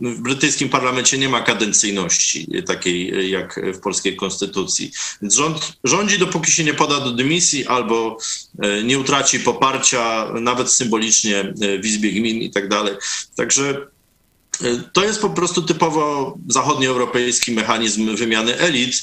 w 0.01 0.21
brytyjskim 0.21 0.69
parlamencie 0.69 1.17
nie 1.17 1.29
ma 1.29 1.41
kadencyjności 1.41 2.47
takiej 2.65 3.29
jak 3.31 3.59
w 3.73 3.79
polskiej 3.79 4.15
konstytucji. 4.15 4.91
Więc 5.21 5.35
rząd 5.35 5.77
rządzi, 5.83 6.19
dopóki 6.19 6.51
się 6.51 6.63
nie 6.63 6.73
poda 6.73 6.99
do 6.99 7.11
dymisji 7.11 7.67
albo 7.67 8.17
e, 8.59 8.83
nie 8.83 8.99
utraci 8.99 9.39
poparcia, 9.39 10.31
nawet 10.41 10.71
symbolicznie 10.71 11.39
e, 11.39 11.53
w 11.79 11.85
Izbie 11.85 12.11
Gmin 12.11 12.41
i 12.41 12.49
tak 12.49 12.69
dalej. 12.69 12.93
Także 13.35 13.87
to 14.93 15.03
jest 15.03 15.21
po 15.21 15.29
prostu 15.29 15.61
typowo 15.61 16.37
zachodnioeuropejski 16.47 17.51
mechanizm 17.51 18.15
wymiany 18.15 18.59
elit, 18.59 18.95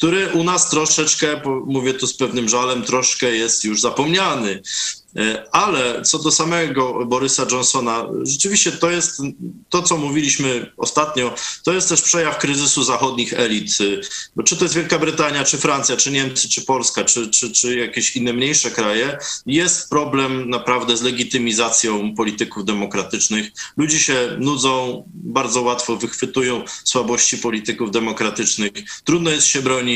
który 0.00 0.28
u 0.32 0.44
nas 0.44 0.70
troszeczkę, 0.70 1.40
mówię 1.66 1.94
tu 1.94 2.06
z 2.06 2.14
pewnym 2.14 2.48
żalem, 2.48 2.82
troszkę 2.82 3.36
jest 3.36 3.64
już 3.64 3.80
zapomniany. 3.80 4.62
E, 5.16 5.44
ale 5.52 6.02
co 6.02 6.18
do 6.18 6.30
samego 6.30 7.06
Borysa 7.06 7.46
Johnsona, 7.50 8.06
rzeczywiście 8.22 8.72
to 8.72 8.90
jest 8.90 9.22
to, 9.68 9.82
co 9.82 9.96
mówiliśmy 9.96 10.72
ostatnio, 10.76 11.34
to 11.64 11.72
jest 11.72 11.88
też 11.88 12.02
przejaw 12.02 12.38
kryzysu 12.38 12.84
zachodnich 12.84 13.32
elit. 13.32 13.78
Bo 14.36 14.42
czy 14.42 14.56
to 14.56 14.64
jest 14.64 14.74
Wielka 14.74 14.98
Brytania, 14.98 15.44
czy 15.44 15.58
Francja, 15.58 15.96
czy 15.96 16.10
Niemcy, 16.10 16.48
czy 16.48 16.62
Polska, 16.62 17.04
czy, 17.04 17.30
czy, 17.30 17.52
czy 17.52 17.76
jakieś 17.76 18.16
inne 18.16 18.32
mniejsze 18.32 18.70
kraje, 18.70 19.18
jest 19.46 19.90
problem 19.90 20.50
naprawdę 20.50 20.96
z 20.96 21.02
legitymizacją 21.02 22.14
polityków 22.14 22.64
demokratycznych. 22.64 23.50
Ludzie 23.76 23.98
się 23.98 24.36
nudzą, 24.38 25.04
bardzo 25.14 25.62
łatwo 25.62 25.96
wychwytują 25.96 26.64
słabości 26.84 27.38
polityków 27.38 27.90
demokratycznych, 27.90 28.72
trudno 29.04 29.30
jest 29.30 29.46
się 29.46 29.62
bronić. 29.62 29.89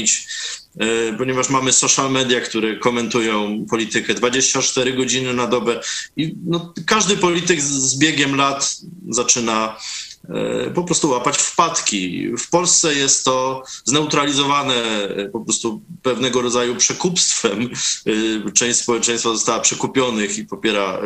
E, 0.81 1.13
ponieważ 1.19 1.49
mamy 1.49 1.73
social 1.73 2.11
media, 2.11 2.41
które 2.41 2.77
komentują 2.77 3.67
politykę. 3.71 4.15
24 4.15 4.93
godziny 4.93 5.35
na 5.35 5.47
dobę 5.47 5.81
i 6.17 6.35
no, 6.47 6.75
każdy 6.87 7.17
polityk 7.17 7.61
z 7.61 7.99
biegiem 7.99 8.37
lat 8.37 8.77
zaczyna 9.09 9.77
po 10.75 10.85
prostu 10.85 11.11
łapać 11.11 11.39
wpadki. 11.39 12.29
W 12.37 12.51
Polsce 12.51 12.95
jest 12.95 13.25
to 13.25 13.63
zneutralizowane 13.85 14.75
e, 14.75 15.29
po 15.29 15.41
prostu 15.41 15.83
pewnego 16.03 16.43
rodzaju 16.43 16.77
przekupstwem. 16.77 17.71
E, 18.47 18.53
część 18.53 18.79
społeczeństwa 18.79 19.31
została 19.31 19.61
przekupionych 19.61 20.39
i 20.39 20.45
popiera 20.45 20.99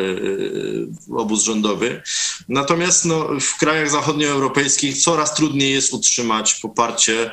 obóz 1.17 1.43
rządowy. 1.43 2.03
Natomiast 2.49 3.05
no, 3.05 3.29
w 3.41 3.59
krajach 3.59 3.91
zachodnioeuropejskich 3.91 4.99
coraz 4.99 5.35
trudniej 5.35 5.73
jest 5.73 5.95
utrzymać 5.95 6.55
poparcie, 6.55 7.31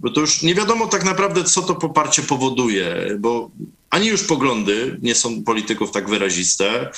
bo 0.00 0.10
to 0.10 0.20
już 0.20 0.42
nie 0.42 0.54
wiadomo 0.54 0.86
tak 0.86 1.04
naprawdę, 1.04 1.44
co 1.44 1.62
to 1.62 1.74
poparcie 1.74 2.22
powoduje, 2.22 3.16
bo 3.18 3.50
ani 3.90 4.06
już 4.08 4.22
poglądy 4.22 4.98
nie 5.02 5.14
są 5.14 5.44
polityków 5.44 5.90
tak 5.90 6.08
wyraziste, 6.08 6.90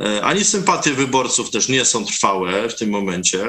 e, 0.00 0.22
ani 0.22 0.44
sympatie 0.44 0.94
wyborców 0.94 1.50
też 1.50 1.68
nie 1.68 1.84
są 1.84 2.04
trwałe 2.04 2.68
w 2.68 2.74
tym 2.74 2.90
momencie. 2.90 3.44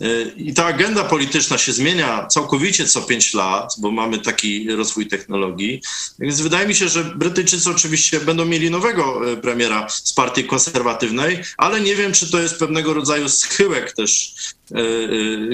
E, 0.00 0.22
I 0.36 0.54
ta 0.54 0.64
agenda 0.64 1.04
polityczna 1.04 1.58
się 1.58 1.72
zmienia 1.72 2.26
całkowicie 2.26 2.86
co 2.86 3.02
pięć 3.02 3.34
lat, 3.34 3.74
bo 3.78 3.90
mamy 3.90 4.18
taki 4.18 4.70
rozwój 4.70 5.06
technologii. 5.06 5.82
Więc 6.18 6.40
wydaje 6.40 6.68
mi 6.68 6.74
się, 6.74 6.88
że 6.88 7.04
Brytyjczycy 7.04 7.70
oczywiście 7.70 8.20
będą 8.20 8.44
mieli 8.44 8.70
nowego 8.70 9.32
e, 9.32 9.36
premiera 9.36 9.88
z 9.88 10.12
partii 10.12 10.44
konserwatywnej, 10.44 11.42
ale 11.56 11.80
nie 11.80 11.96
wiem, 11.96 12.12
czy 12.12 12.30
to 12.30 12.40
jest 12.40 12.58
pewnego 12.58 12.94
rodzaju 12.94 13.28
schyłek 13.28 13.92
też 13.92 14.34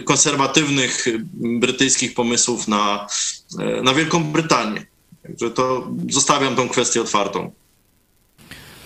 konserwatywnych 0.05 1.07
brytyjskich 1.35 2.15
pomysłów 2.15 2.69
na, 2.69 3.07
na 3.83 3.95
Wielką 3.95 4.25
Brytanię. 4.25 4.87
Także 5.27 5.51
to 5.51 5.89
zostawiam 6.11 6.57
tą 6.57 6.69
kwestię 6.69 7.01
otwartą. 7.01 7.51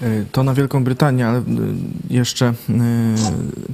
E, 0.02 0.24
to 0.32 0.42
na 0.42 0.54
Wielką 0.54 0.84
Brytanię, 0.84 1.26
ale 1.26 1.38
e, 1.38 1.42
jeszcze 2.10 2.46
e, 2.46 2.54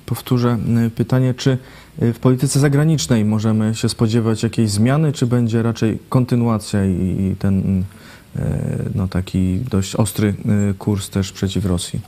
powtórzę 0.06 0.58
pytanie, 0.96 1.34
czy 1.34 1.58
w 1.98 2.18
polityce 2.18 2.60
zagranicznej 2.60 3.24
możemy 3.24 3.74
się 3.74 3.88
spodziewać 3.88 4.42
jakiejś 4.42 4.70
zmiany, 4.70 5.12
czy 5.12 5.26
będzie 5.26 5.62
raczej 5.62 5.98
kontynuacja 6.08 6.84
i 6.84 7.36
ten 7.38 7.84
no, 8.94 9.08
taki 9.08 9.60
dość 9.70 9.94
ostry 9.94 10.34
kurs 10.78 11.08
też 11.08 11.32
przeciw 11.32 11.64
Rosji? 11.64 12.00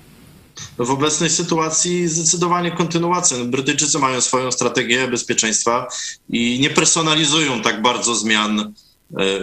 W 0.79 0.91
obecnej 0.91 1.31
sytuacji 1.31 2.09
zdecydowanie 2.09 2.71
kontynuacja. 2.71 3.37
Brytyjczycy 3.45 3.99
mają 3.99 4.21
swoją 4.21 4.53
strategię 4.53 5.09
bezpieczeństwa 5.09 5.89
i 6.29 6.59
nie 6.61 6.71
personalizują 6.71 7.63
tak 7.63 7.83
bardzo 7.83 8.15
zmian 8.15 8.73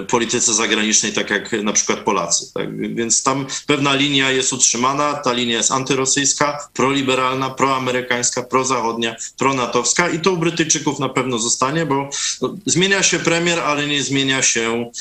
polityce 0.07 0.53
zagranicznej, 0.53 1.13
tak 1.13 1.29
jak 1.29 1.51
na 1.63 1.73
przykład 1.73 1.99
Polacy. 1.99 2.53
Tak? 2.53 2.95
Więc 2.95 3.23
tam 3.23 3.45
pewna 3.67 3.95
linia 3.95 4.31
jest 4.31 4.53
utrzymana, 4.53 5.13
ta 5.13 5.33
linia 5.33 5.57
jest 5.57 5.71
antyrosyjska, 5.71 6.67
proliberalna, 6.73 7.49
proamerykańska, 7.49 8.43
prozachodnia, 8.43 9.15
pronatowska 9.37 10.09
i 10.09 10.19
to 10.19 10.31
u 10.31 10.37
Brytyjczyków 10.37 10.99
na 10.99 11.09
pewno 11.09 11.39
zostanie, 11.39 11.85
bo 11.85 12.09
no, 12.41 12.55
zmienia 12.65 13.03
się 13.03 13.19
premier, 13.19 13.59
ale 13.59 13.87
nie 13.87 14.03
zmienia 14.03 14.41
się 14.41 14.91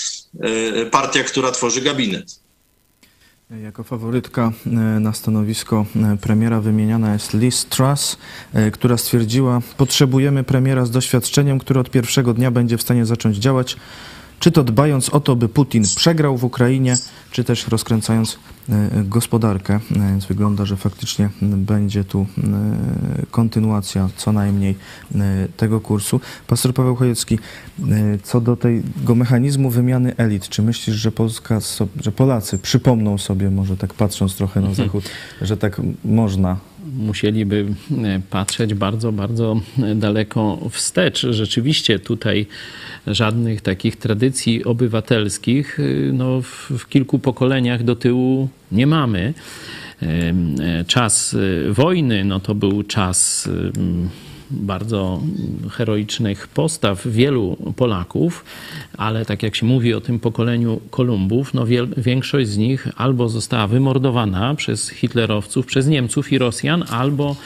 e, 0.40 0.86
partia, 0.86 1.24
która 1.24 1.50
tworzy 1.50 1.80
gabinet. 1.80 2.40
Jako 3.62 3.84
faworytka 3.84 4.52
e, 4.66 4.70
na 5.00 5.12
stanowisko 5.12 5.86
premiera 6.20 6.60
wymieniana 6.60 7.12
jest 7.12 7.34
Liz 7.34 7.64
Truss, 7.64 8.16
która 8.72 8.96
stwierdziła, 8.96 9.60
potrzebujemy 9.76 10.44
premiera 10.44 10.86
z 10.86 10.90
doświadczeniem, 10.90 11.58
który 11.58 11.80
od 11.80 11.90
pierwszego 11.90 12.34
dnia 12.34 12.50
będzie 12.50 12.78
w 12.78 12.82
stanie 12.82 13.06
zacząć 13.06 13.36
działać 13.36 13.76
czy 14.44 14.50
to 14.50 14.64
dbając 14.64 15.08
o 15.08 15.20
to, 15.20 15.36
by 15.36 15.48
Putin 15.48 15.84
przegrał 15.96 16.36
w 16.38 16.44
Ukrainie, 16.44 16.96
czy 17.30 17.44
też 17.44 17.68
rozkręcając 17.68 18.38
e, 18.68 18.90
gospodarkę. 19.04 19.74
E, 19.74 19.98
więc 19.98 20.26
wygląda, 20.26 20.64
że 20.64 20.76
faktycznie 20.76 21.28
będzie 21.42 22.04
tu 22.04 22.26
e, 22.38 23.26
kontynuacja 23.30 24.08
co 24.16 24.32
najmniej 24.32 24.74
tego 25.56 25.80
kursu. 25.80 26.20
Pastor 26.46 26.74
Paweł 26.74 26.96
Chojecki, 26.96 27.38
co 28.22 28.40
do 28.40 28.56
tego 28.56 29.14
mechanizmu 29.14 29.70
wymiany 29.70 30.16
elit, 30.16 30.48
czy 30.48 30.62
myślisz, 30.62 30.96
że, 30.96 31.12
Polska, 31.12 31.58
że 32.00 32.12
Polacy 32.12 32.58
przypomną 32.58 33.18
sobie, 33.18 33.50
może 33.50 33.76
tak 33.76 33.94
patrząc 33.94 34.34
trochę 34.36 34.60
na 34.60 34.68
mhm. 34.68 34.86
zachód, 34.86 35.04
że 35.42 35.56
tak 35.56 35.80
można 36.04 36.56
musieliby 36.98 37.66
patrzeć 38.30 38.74
bardzo, 38.74 39.12
bardzo 39.12 39.60
daleko 39.94 40.68
wstecz. 40.70 41.26
Rzeczywiście 41.30 41.98
tutaj 41.98 42.46
żadnych 43.06 43.60
takich 43.60 43.96
tradycji 43.96 44.64
obywatelskich 44.64 45.80
y, 45.80 46.10
no, 46.14 46.42
w, 46.42 46.70
w 46.78 46.88
kilku 46.88 47.18
pokoleniach 47.18 47.82
do 47.82 47.96
tyłu 47.96 48.48
nie 48.72 48.86
mamy. 48.86 49.34
Czas 50.86 51.34
y, 51.34 51.66
wojny 51.72 52.24
no 52.24 52.40
to 52.40 52.54
był 52.54 52.82
czas 52.82 53.48
bardzo 54.60 55.20
heroicznych 55.70 56.48
postaw 56.48 57.06
wielu 57.06 57.56
Polaków, 57.76 58.44
ale 58.96 59.24
tak 59.24 59.42
jak 59.42 59.56
się 59.56 59.66
mówi 59.66 59.94
o 59.94 60.00
tym 60.00 60.20
pokoleniu 60.20 60.80
Kolumbów, 60.90 61.54
no 61.54 61.64
większość 61.96 62.48
z 62.48 62.56
nich 62.56 62.88
albo 62.96 63.28
została 63.28 63.66
wymordowana 63.66 64.54
przez 64.54 64.90
hitlerowców, 64.90 65.66
przez 65.66 65.86
Niemców 65.86 66.32
i 66.32 66.38
Rosjan, 66.38 66.84
albo 66.90 67.36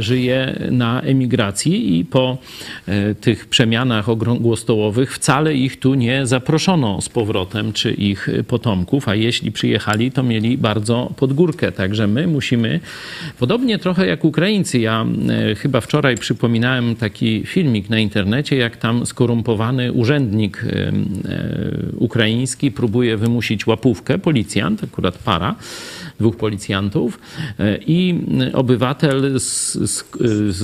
żyje 0.00 0.68
na 0.70 1.00
emigracji 1.00 1.98
i 1.98 2.04
po 2.04 2.38
e, 2.86 3.14
tych 3.14 3.46
przemianach 3.46 4.08
okrągłostołowych 4.08 5.14
wcale 5.14 5.54
ich 5.54 5.78
tu 5.80 5.94
nie 5.94 6.26
zaproszono 6.26 7.00
z 7.00 7.08
powrotem, 7.08 7.72
czy 7.72 7.92
ich 7.92 8.28
potomków, 8.48 9.08
a 9.08 9.14
jeśli 9.14 9.52
przyjechali, 9.52 10.12
to 10.12 10.22
mieli 10.22 10.58
bardzo 10.58 11.12
pod 11.16 11.32
górkę. 11.32 11.72
Także 11.72 12.06
my 12.06 12.26
musimy, 12.26 12.80
podobnie 13.38 13.78
trochę 13.78 14.06
jak 14.06 14.24
Ukraińcy, 14.24 14.78
ja 14.78 15.06
e, 15.28 15.54
chyba 15.54 15.80
wczoraj 15.80 16.16
przypominałem 16.36 16.96
taki 16.96 17.46
filmik 17.46 17.90
na 17.90 17.98
internecie, 17.98 18.56
jak 18.56 18.76
tam 18.76 19.06
skorumpowany 19.06 19.92
urzędnik 19.92 20.64
e, 20.64 20.92
ukraiński 21.96 22.70
próbuje 22.70 23.16
wymusić 23.16 23.66
łapówkę, 23.66 24.18
policjant, 24.18 24.84
akurat 24.84 25.18
para, 25.18 25.54
dwóch 26.20 26.36
policjantów 26.36 27.18
i 27.86 28.20
obywatel 28.52 29.38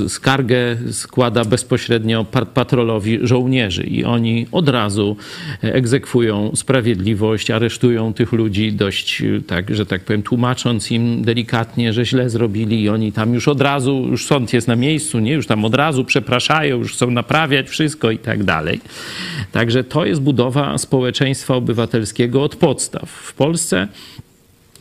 skargę 0.08 0.76
składa 0.90 1.44
bezpośrednio 1.44 2.24
patrolowi 2.54 3.18
żołnierzy 3.22 3.82
i 3.82 4.04
oni 4.04 4.46
od 4.52 4.68
razu 4.68 5.16
egzekwują 5.62 6.50
sprawiedliwość, 6.54 7.50
aresztują 7.50 8.14
tych 8.14 8.32
ludzi 8.32 8.72
dość, 8.72 9.22
tak, 9.46 9.74
że 9.74 9.86
tak 9.86 10.04
powiem, 10.04 10.22
tłumacząc 10.22 10.90
im 10.90 11.22
delikatnie, 11.24 11.92
że 11.92 12.04
źle 12.04 12.30
zrobili 12.30 12.82
i 12.82 12.88
oni 12.88 13.12
tam 13.12 13.34
już 13.34 13.48
od 13.48 13.60
razu, 13.60 14.06
już 14.10 14.26
sąd 14.26 14.52
jest 14.52 14.68
na 14.68 14.76
miejscu, 14.76 15.18
nie? 15.18 15.32
Już 15.32 15.46
tam 15.46 15.64
od 15.64 15.74
razu 15.74 16.04
przepraszają, 16.04 16.78
już 16.78 16.92
chcą 16.92 17.10
naprawiać 17.10 17.68
wszystko 17.68 18.10
i 18.10 18.18
tak 18.18 18.44
dalej. 18.44 18.80
Także 19.52 19.84
to 19.84 20.06
jest 20.06 20.20
budowa 20.20 20.78
społeczeństwa 20.78 21.54
obywatelskiego 21.54 22.42
od 22.42 22.56
podstaw. 22.56 23.10
W 23.10 23.34
Polsce 23.34 23.88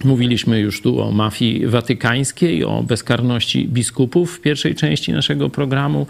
Mówiliśmy 0.04 0.60
już 0.60 0.82
tu 0.82 1.02
o 1.02 1.12
mafii 1.12 1.68
watykańskiej, 1.68 2.64
o 2.64 2.84
bezkarności 2.84 3.68
biskupów 3.68 4.36
w 4.36 4.42
pierwszej 4.42 4.76
części 4.76 5.14
naszego 5.14 5.50
programu. 5.50 6.08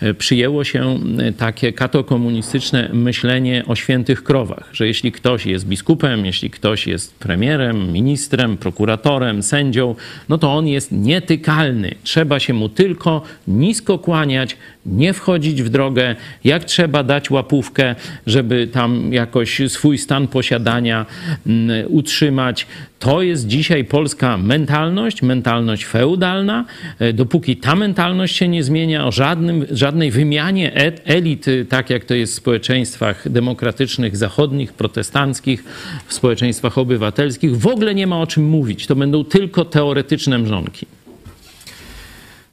E, 0.00 0.14
przyjęło 0.14 0.64
się 0.64 0.98
takie 1.36 1.72
katokomunistyczne 1.72 2.90
myślenie 2.92 3.64
o 3.66 3.74
świętych 3.74 4.24
krowach, 4.24 4.68
że 4.72 4.86
jeśli 4.86 5.12
ktoś 5.12 5.46
jest 5.46 5.66
biskupem, 5.66 6.26
jeśli 6.26 6.50
ktoś 6.50 6.86
jest 6.86 7.14
premierem, 7.14 7.92
ministrem, 7.92 8.56
prokuratorem, 8.56 9.42
sędzią, 9.42 9.94
no 10.28 10.38
to 10.38 10.54
on 10.54 10.66
jest 10.66 10.92
nietykalny. 10.92 11.94
Trzeba 12.02 12.40
się 12.40 12.54
mu 12.54 12.68
tylko 12.68 13.22
nisko 13.48 13.98
kłaniać, 13.98 14.56
nie 14.86 15.12
wchodzić 15.12 15.62
w 15.62 15.68
drogę, 15.68 16.16
jak 16.44 16.64
trzeba 16.64 17.02
dać 17.02 17.30
łapówkę, 17.30 17.94
żeby 18.26 18.66
tam 18.66 19.12
jakoś 19.12 19.60
swój 19.68 19.98
stan 19.98 20.28
posiadania 20.28 21.06
mm, 21.46 21.86
utrzymać. 21.88 22.66
To 22.98 23.22
jest 23.22 23.46
dzisiaj 23.46 23.84
polska 23.84 24.38
mentalność, 24.38 25.22
mentalność 25.22 25.84
feudalna. 25.84 26.64
E, 26.98 27.12
dopóki 27.12 27.56
ta 27.56 27.74
mentalność 27.74 28.36
się 28.36 28.48
nie 28.48 28.62
zmienia, 28.62 29.06
o 29.06 29.12
żadnym, 29.12 29.66
żadnej 29.70 30.10
wymianie 30.10 30.74
elit, 31.04 31.46
tak 31.68 31.90
jak 31.90 32.04
to 32.04 32.14
jest 32.14 32.32
w 32.32 32.36
społeczeństwach 32.36 33.30
demokratycznych, 33.30 34.16
zachodnich, 34.16 34.72
protestanckich, 34.72 35.64
w 36.06 36.14
społeczeństwach 36.14 36.78
obywatelskich, 36.78 37.58
w 37.58 37.66
ogóle 37.66 37.94
nie 37.94 38.06
ma 38.06 38.20
o 38.20 38.26
czym 38.26 38.44
mówić. 38.44 38.86
To 38.86 38.96
będą 38.96 39.24
tylko 39.24 39.64
teoretyczne 39.64 40.38
mrzonki. 40.38 40.86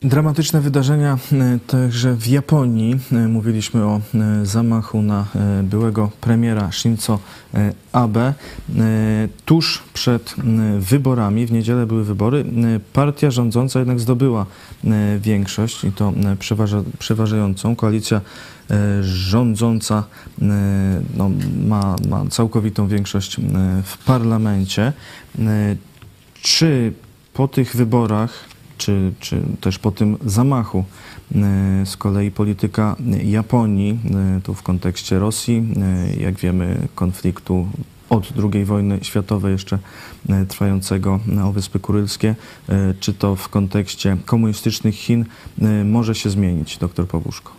Dramatyczne 0.01 0.61
wydarzenia 0.61 1.17
e, 1.31 1.59
także 1.67 2.13
w 2.15 2.27
Japonii. 2.27 2.99
E, 3.11 3.15
mówiliśmy 3.15 3.85
o 3.85 4.01
e, 4.15 4.45
zamachu 4.45 5.01
na 5.01 5.25
byłego 5.63 6.11
premiera 6.21 6.71
Shinzo 6.71 7.19
Abe. 7.91 8.33
Tuż 9.45 9.83
przed 9.93 10.35
wyborami, 10.79 11.45
w 11.45 11.51
niedzielę 11.51 11.85
były 11.85 12.03
wybory, 12.03 12.45
partia 12.93 13.31
rządząca 13.31 13.79
jednak 13.79 13.99
zdobyła 13.99 14.45
większość 15.19 15.83
i 15.83 15.91
to 15.91 16.13
przeważa, 16.39 16.83
przeważającą. 16.99 17.75
Koalicja 17.75 18.21
rządząca 19.01 20.03
no, 21.17 21.29
ma, 21.67 21.95
ma 22.09 22.25
całkowitą 22.29 22.87
większość 22.87 23.37
w 23.83 23.97
parlamencie. 24.05 24.93
Czy 26.41 26.93
po 27.33 27.47
tych 27.47 27.75
wyborach 27.75 28.49
czy, 28.79 29.11
czy 29.19 29.41
też 29.61 29.79
po 29.79 29.91
tym 29.91 30.17
zamachu. 30.25 30.83
E, 31.35 31.85
z 31.85 31.97
kolei 31.97 32.31
polityka 32.31 32.95
Japonii, 33.23 33.99
e, 34.37 34.41
tu 34.41 34.53
w 34.53 34.63
kontekście 34.63 35.19
Rosji, 35.19 35.63
e, 36.17 36.21
jak 36.21 36.35
wiemy, 36.35 36.87
konfliktu 36.95 37.67
od 38.09 38.33
II 38.53 38.65
wojny 38.65 38.99
światowej 39.01 39.51
jeszcze 39.51 39.79
trwającego 40.47 41.19
o 41.43 41.51
Wyspy 41.51 41.79
Kurylskie, 41.79 42.35
czy 42.99 43.13
to 43.13 43.35
w 43.35 43.49
kontekście 43.49 44.17
komunistycznych 44.25 44.95
Chin 44.95 45.25
może 45.85 46.15
się 46.15 46.29
zmienić, 46.29 46.77
doktor 46.77 47.07
Pawłuszko? 47.07 47.58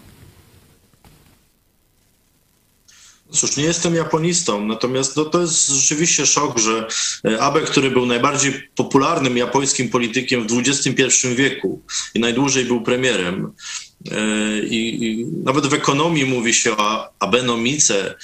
Cóż, 3.33 3.57
nie 3.57 3.65
jestem 3.65 3.95
japonistą, 3.95 4.67
natomiast 4.67 5.17
no, 5.17 5.25
to 5.25 5.41
jest 5.41 5.69
rzeczywiście 5.69 6.27
szok, 6.27 6.59
że 6.59 6.87
e, 7.25 7.41
Abe, 7.41 7.61
który 7.61 7.91
był 7.91 8.07
najbardziej 8.07 8.69
popularnym 8.77 9.37
japońskim 9.37 9.89
politykiem 9.89 10.47
w 10.47 10.59
XXI 10.59 11.29
wieku 11.35 11.83
i 12.15 12.21
najdłużej 12.21 12.65
był 12.65 12.83
premierem, 12.83 13.53
I, 14.71 14.99
I, 15.05 15.27
nawet 15.45 15.67
w 15.67 15.75
ekonomii 15.75 16.25
mówi 16.25 16.55
się 16.55 16.77
o 16.77 17.09
abenomice, 17.19 18.15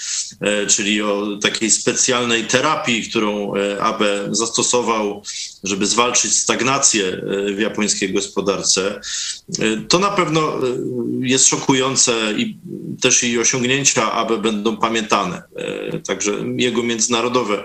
e, 0.41 0.67
czyli 0.67 1.03
o 1.03 1.39
takiej 1.43 1.71
specjalnej 1.71 2.45
terapii, 2.45 3.09
którą 3.09 3.55
e, 3.55 3.83
Abe 3.83 4.29
zastosował, 4.31 5.23
żeby 5.65 5.87
zwalczyć 5.87 6.37
stagnację 6.37 7.23
w 7.55 7.61
japońskiej 7.61 8.13
gospodarce. 8.13 9.01
To 9.89 9.99
na 9.99 10.11
pewno 10.11 10.53
jest 11.21 11.47
szokujące 11.47 12.13
i 12.37 12.59
też 13.01 13.25
i 13.25 13.39
osiągnięcia 13.39 14.13
Abe 14.13 14.39
będą 14.39 14.77
pamiętane, 14.77 15.43
także 16.07 16.33
jego 16.57 16.83
międzynarodowe 16.83 17.65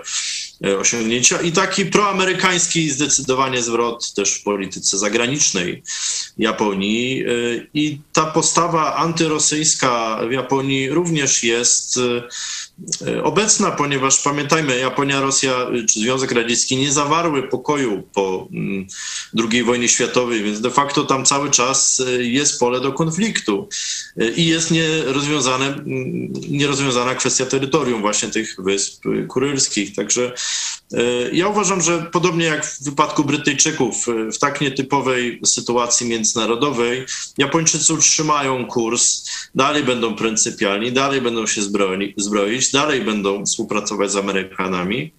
osiągnięcia 0.78 1.40
i 1.40 1.52
taki 1.52 1.86
proamerykański 1.86 2.90
zdecydowanie 2.90 3.62
zwrot 3.62 4.14
też 4.14 4.34
w 4.34 4.42
polityce 4.42 4.98
zagranicznej 4.98 5.82
Japonii. 6.38 7.24
E, 7.24 7.28
I 7.74 8.00
ta 8.12 8.26
postawa 8.26 8.94
antyrosyjska 8.96 10.20
w 10.28 10.32
Japonii 10.32 10.90
również 10.90 11.42
jest 11.42 11.96
e, 11.96 12.22
obecna, 13.22 13.70
ponieważ 13.70 14.18
pamiętajmy, 14.18 14.78
Japonia, 14.78 15.20
Rosja 15.20 15.66
czy 15.88 16.00
Związek 16.00 16.32
Radziecki 16.32 16.76
nie 16.76 16.92
zawarły 16.92 17.42
pokoju 17.42 18.02
po 18.14 18.48
mm, 18.52 18.86
II 19.52 19.64
wojnie 19.64 19.88
światowej, 19.88 20.42
więc 20.42 20.60
de 20.60 20.70
facto 20.70 21.04
tam 21.04 21.24
cały 21.24 21.50
czas 21.50 22.02
jest 22.18 22.60
pole 22.60 22.80
do 22.80 22.92
konfliktu 22.92 23.68
i 24.36 24.46
jest 24.46 24.70
nierozwiązane, 24.70 25.66
mm, 25.66 26.32
nierozwiązana 26.48 27.14
kwestia 27.14 27.46
terytorium 27.46 28.00
właśnie 28.00 28.28
tych 28.28 28.56
wysp 28.58 29.04
kurylskich. 29.28 29.94
Także 29.94 30.32
E, 30.92 31.30
ja 31.32 31.48
uważam, 31.48 31.82
że 31.82 32.06
podobnie 32.12 32.46
jak 32.46 32.66
w 32.66 32.84
wypadku 32.84 33.24
Brytyjczyków, 33.24 34.08
e, 34.08 34.32
w 34.32 34.38
tak 34.38 34.60
nietypowej 34.60 35.40
sytuacji 35.44 36.08
międzynarodowej, 36.08 37.06
Japończycy 37.38 37.94
utrzymają 37.94 38.66
kurs, 38.66 39.28
dalej 39.54 39.84
będą 39.84 40.14
pryncypialni, 40.14 40.92
dalej 40.92 41.20
będą 41.20 41.46
się 41.46 41.62
zbroić, 42.16 42.71
dalej 42.72 43.00
będą 43.00 43.46
współpracować 43.46 44.12
z 44.12 44.16
Amerykanami. 44.16 45.12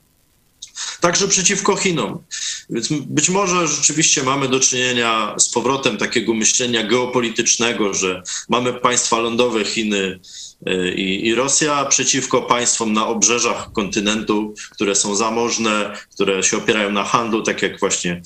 Także 1.02 1.28
przeciwko 1.28 1.76
Chinom. 1.76 2.24
Więc 2.70 2.88
być 2.92 3.30
może 3.30 3.68
rzeczywiście 3.68 4.24
mamy 4.24 4.48
do 4.48 4.60
czynienia 4.60 5.36
z 5.38 5.50
powrotem 5.50 5.98
takiego 5.98 6.34
myślenia 6.34 6.84
geopolitycznego, 6.84 7.94
że 7.94 8.24
mamy 8.50 8.74
państwa 8.74 9.20
lądowe 9.20 9.66
Chiny, 9.66 10.20
i, 10.96 11.28
I, 11.28 11.36
Rosja 11.36 11.86
przeciwko 11.86 12.42
państwom 12.42 12.94
na 12.94 13.08
obrzeżach 13.08 13.72
kontynentu, 13.72 14.54
które 14.72 14.96
są 14.96 15.16
zamożne, 15.16 15.98
które 16.14 16.44
się 16.44 16.58
opierają 16.58 16.92
na 16.92 17.04
handlu, 17.04 17.42
tak 17.42 17.62
jak 17.62 17.80
właśnie 17.80 18.22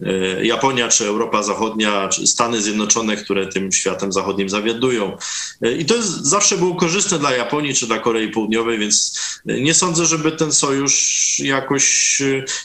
e, 0.00 0.46
Japonia, 0.46 0.88
czy 0.88 1.06
Europa 1.06 1.42
Zachodnia, 1.42 2.08
czy 2.08 2.26
Stany 2.26 2.62
Zjednoczone, 2.62 3.16
które 3.16 3.46
tym 3.46 3.72
światem 3.72 4.12
zachodnim 4.12 4.48
zawiadują. 4.48 5.16
E, 5.62 5.72
I 5.72 5.84
to 5.84 5.96
jest, 5.96 6.24
zawsze 6.24 6.58
było 6.58 6.74
korzystne 6.74 7.18
dla 7.18 7.32
Japonii 7.32 7.74
czy 7.74 7.86
dla 7.86 7.98
Korei 7.98 8.28
Południowej, 8.28 8.78
więc 8.78 9.20
nie 9.44 9.74
sądzę, 9.74 10.06
żeby 10.06 10.32
ten 10.32 10.52
sojusz 10.52 11.38
jakoś 11.38 11.84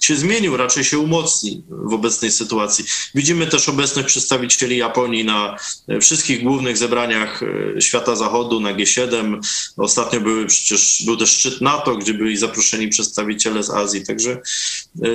się 0.02 0.16
zmienił, 0.16 0.58
raczej 0.58 0.84
się 0.84 1.00
umocni 1.00 1.64
w 1.70 1.94
obecnej 1.94 2.32
sytuacji. 2.32 2.86
Widzimy 3.16 3.48
też 3.48 3.70
obecność 3.70 4.08
przedstawicieli 4.08 4.78
Japonii 4.78 5.26
na 5.26 5.58
wszystkich 6.02 6.44
głównych 6.44 6.78
zebraniach 6.78 7.42
świata 7.80 8.16
zachodu, 8.16 8.60
na 8.60 8.74
G7. 8.74 9.17
Ostatnio 9.78 10.22
były 10.22 10.46
przecież, 10.46 11.04
był 11.06 11.18
też 11.18 11.30
szczyt 11.30 11.62
NATO, 11.62 11.96
gdzie 11.96 12.14
byli 12.14 12.38
zaproszeni 12.38 12.88
przedstawiciele 12.88 13.64
z 13.64 13.70
Azji. 13.70 14.06
Także 14.06 14.42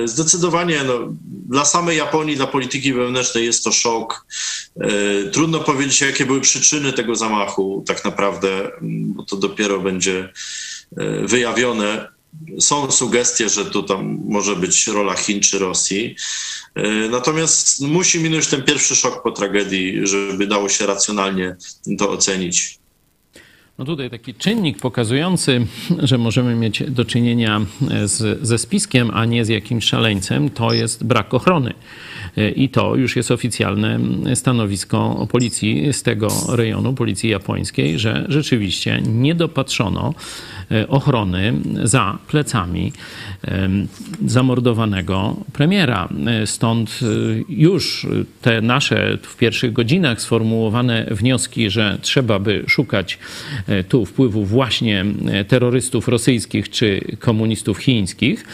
zdecydowanie 0.04 0.80
no, 0.86 0.98
dla 1.48 1.64
samej 1.64 1.98
Japonii, 1.98 2.36
dla 2.36 2.46
polityki 2.46 2.92
wewnętrznej 2.92 3.44
jest 3.44 3.64
to 3.64 3.72
szok. 3.72 4.26
Trudno 5.32 5.60
powiedzieć, 5.60 6.00
jakie 6.00 6.26
były 6.26 6.40
przyczyny 6.40 6.92
tego 6.92 7.16
zamachu 7.16 7.84
tak 7.86 8.04
naprawdę, 8.04 8.70
bo 8.82 9.22
to 9.22 9.36
dopiero 9.36 9.80
będzie 9.80 10.32
e, 10.96 11.26
wyjawione. 11.26 12.08
Są 12.60 12.90
sugestie, 12.90 13.48
że 13.48 13.64
tu 13.64 13.82
tam 13.82 14.18
może 14.24 14.56
być 14.56 14.86
rola 14.86 15.14
Chin 15.14 15.40
czy 15.40 15.58
Rosji. 15.58 16.16
E, 16.74 17.08
natomiast 17.08 17.80
musi 17.80 18.20
minąć 18.20 18.46
ten 18.46 18.62
pierwszy 18.62 18.96
szok 18.96 19.22
po 19.22 19.30
tragedii, 19.30 20.06
żeby 20.06 20.46
dało 20.46 20.68
się 20.68 20.86
racjonalnie 20.86 21.56
to 21.98 22.10
ocenić. 22.10 22.81
No 23.78 23.84
tutaj 23.84 24.10
taki 24.10 24.34
czynnik 24.34 24.78
pokazujący, 24.78 25.66
że 25.98 26.18
możemy 26.18 26.54
mieć 26.54 26.82
do 26.90 27.04
czynienia 27.04 27.60
z, 28.04 28.46
ze 28.46 28.58
spiskiem, 28.58 29.10
a 29.14 29.24
nie 29.24 29.44
z 29.44 29.48
jakimś 29.48 29.84
szaleńcem, 29.84 30.50
to 30.50 30.72
jest 30.72 31.04
brak 31.04 31.34
ochrony. 31.34 31.74
I 32.56 32.68
to 32.68 32.96
już 32.96 33.16
jest 33.16 33.30
oficjalne 33.30 33.98
stanowisko 34.34 35.26
policji 35.30 35.92
z 35.92 36.02
tego 36.02 36.28
rejonu, 36.48 36.94
policji 36.94 37.30
japońskiej, 37.30 37.98
że 37.98 38.26
rzeczywiście 38.28 39.02
nie 39.06 39.34
dopatrzono 39.34 40.14
e, 40.14 40.61
ochrony 40.88 41.52
za 41.84 42.18
plecami 42.28 42.92
zamordowanego 44.26 45.36
premiera. 45.52 46.08
E, 46.26 46.46
stąd 46.46 47.00
e, 47.02 47.06
już 47.48 48.06
te 48.42 48.60
nasze 48.60 49.18
w 49.22 49.36
pierwszych 49.36 49.72
godzinach 49.72 50.20
sformułowane 50.20 51.06
wnioski, 51.10 51.70
że 51.70 51.98
trzeba 52.02 52.38
by 52.38 52.64
szukać 52.66 53.18
tu 53.88 54.06
wpływu 54.06 54.44
właśnie 54.44 55.04
terrorystów 55.48 56.08
rosyjskich 56.08 56.70
czy 56.70 57.00
komunistów 57.18 57.78
chińskich, 57.78 58.44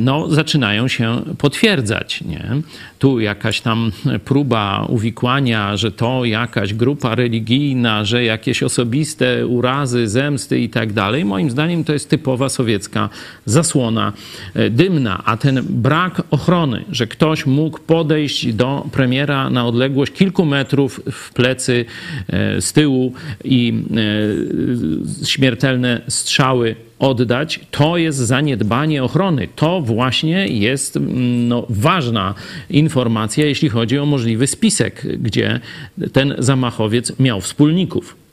no, 0.00 0.30
zaczynają 0.30 0.88
się 0.88 1.22
potwierdzać. 1.38 2.20
Nie? 2.20 2.62
tu 2.98 3.20
jakaś 3.20 3.60
tam 3.60 3.92
próba 4.24 4.86
uwikłania, 4.88 5.76
że 5.76 5.92
to 5.92 6.24
jakaś 6.24 6.74
grupa 6.74 7.14
religijna, 7.14 8.04
że 8.04 8.24
jakieś 8.24 8.62
osobiste 8.62 9.46
urazy, 9.46 10.08
zemsty 10.08 10.60
i 10.60 10.68
tak 10.68 10.92
dalej. 10.92 11.24
Moim 11.26 11.50
zdaniem 11.50 11.84
to 11.84 11.92
jest 11.92 12.10
typowa 12.10 12.48
sowiecka 12.48 13.08
zasłona 13.44 14.12
e, 14.54 14.70
dymna, 14.70 15.22
a 15.24 15.36
ten 15.36 15.62
brak 15.68 16.22
ochrony, 16.30 16.84
że 16.92 17.06
ktoś 17.06 17.46
mógł 17.46 17.78
podejść 17.78 18.52
do 18.52 18.86
premiera 18.92 19.50
na 19.50 19.66
odległość 19.66 20.12
kilku 20.12 20.44
metrów 20.44 21.00
w 21.12 21.32
plecy 21.32 21.84
e, 22.28 22.60
z 22.60 22.72
tyłu 22.72 23.12
i 23.44 23.84
e, 25.22 25.26
śmiertelne 25.26 26.00
strzały 26.08 26.76
oddać, 26.98 27.60
to 27.70 27.96
jest 27.96 28.18
zaniedbanie 28.18 29.04
ochrony. 29.04 29.48
To 29.56 29.80
właśnie 29.80 30.48
jest 30.48 30.96
mm, 30.96 31.48
no, 31.48 31.66
ważna 31.68 32.34
informacja, 32.70 33.46
jeśli 33.46 33.68
chodzi 33.68 33.98
o 33.98 34.06
możliwy 34.06 34.46
spisek, 34.46 35.06
gdzie 35.18 35.60
ten 36.12 36.34
zamachowiec 36.38 37.18
miał 37.18 37.40
wspólników. 37.40 38.25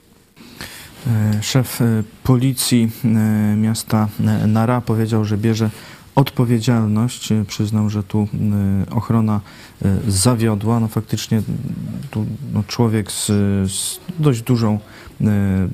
E, 1.07 1.43
szef 1.43 1.81
e, 1.81 2.03
policji 2.23 2.91
e, 3.05 3.55
miasta 3.55 4.07
Nara 4.47 4.81
powiedział, 4.81 5.25
że 5.25 5.37
bierze 5.37 5.69
odpowiedzialność. 6.15 7.29
Przyznał, 7.47 7.89
że 7.89 8.03
tu 8.03 8.27
ochrona 8.91 9.41
zawiodła. 10.07 10.79
No 10.79 10.87
faktycznie 10.87 11.41
tu 12.11 12.25
no 12.53 12.63
człowiek 12.67 13.11
z, 13.11 13.25
z 13.71 13.99
dość 14.19 14.41
dużą 14.41 14.79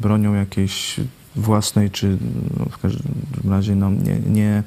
bronią 0.01 0.33
jakiejś 0.33 0.99
własnej, 1.35 1.91
czy 1.91 2.17
no, 2.59 2.65
w 2.65 2.77
każdym 2.77 3.13
razie 3.49 3.75
no, 3.75 3.91
nie, 3.91 4.19
nie 4.19 4.63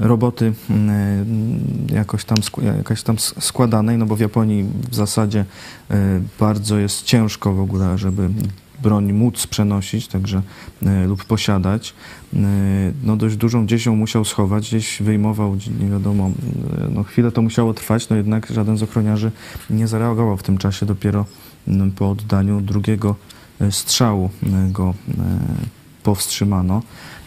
roboty 0.00 0.52
jakoś 1.92 2.24
tam, 2.24 2.38
jakoś 2.76 3.02
tam 3.02 3.18
składanej, 3.18 3.98
no 3.98 4.06
bo 4.06 4.16
w 4.16 4.20
Japonii 4.20 4.64
w 4.90 4.94
zasadzie 4.94 5.44
bardzo 6.40 6.78
jest 6.78 7.02
ciężko 7.02 7.52
w 7.52 7.60
ogóle, 7.60 7.98
żeby 7.98 8.30
broń 8.86 9.12
móc 9.12 9.46
przenosić, 9.46 10.08
także 10.08 10.42
lub 11.06 11.24
posiadać. 11.24 11.94
No 13.04 13.16
dość 13.16 13.36
dużą 13.36 13.66
gdzieś 13.66 13.86
ją 13.86 13.96
musiał 13.96 14.24
schować, 14.24 14.68
gdzieś 14.68 15.02
wyjmował, 15.02 15.56
nie 15.80 15.90
wiadomo, 15.90 16.30
no 16.90 17.02
chwilę 17.02 17.32
to 17.32 17.42
musiało 17.42 17.74
trwać, 17.74 18.08
no 18.08 18.16
jednak 18.16 18.46
żaden 18.46 18.76
z 18.76 18.82
ochroniarzy 18.82 19.30
nie 19.70 19.88
zareagował 19.88 20.36
w 20.36 20.42
tym 20.42 20.58
czasie, 20.58 20.86
dopiero 20.86 21.24
po 21.96 22.10
oddaniu 22.10 22.60
drugiego 22.60 23.16
strzału 23.70 24.30
e, 24.42 24.68
go 24.72 24.94
e, 25.08 25.22
powstrzymano, 26.02 26.82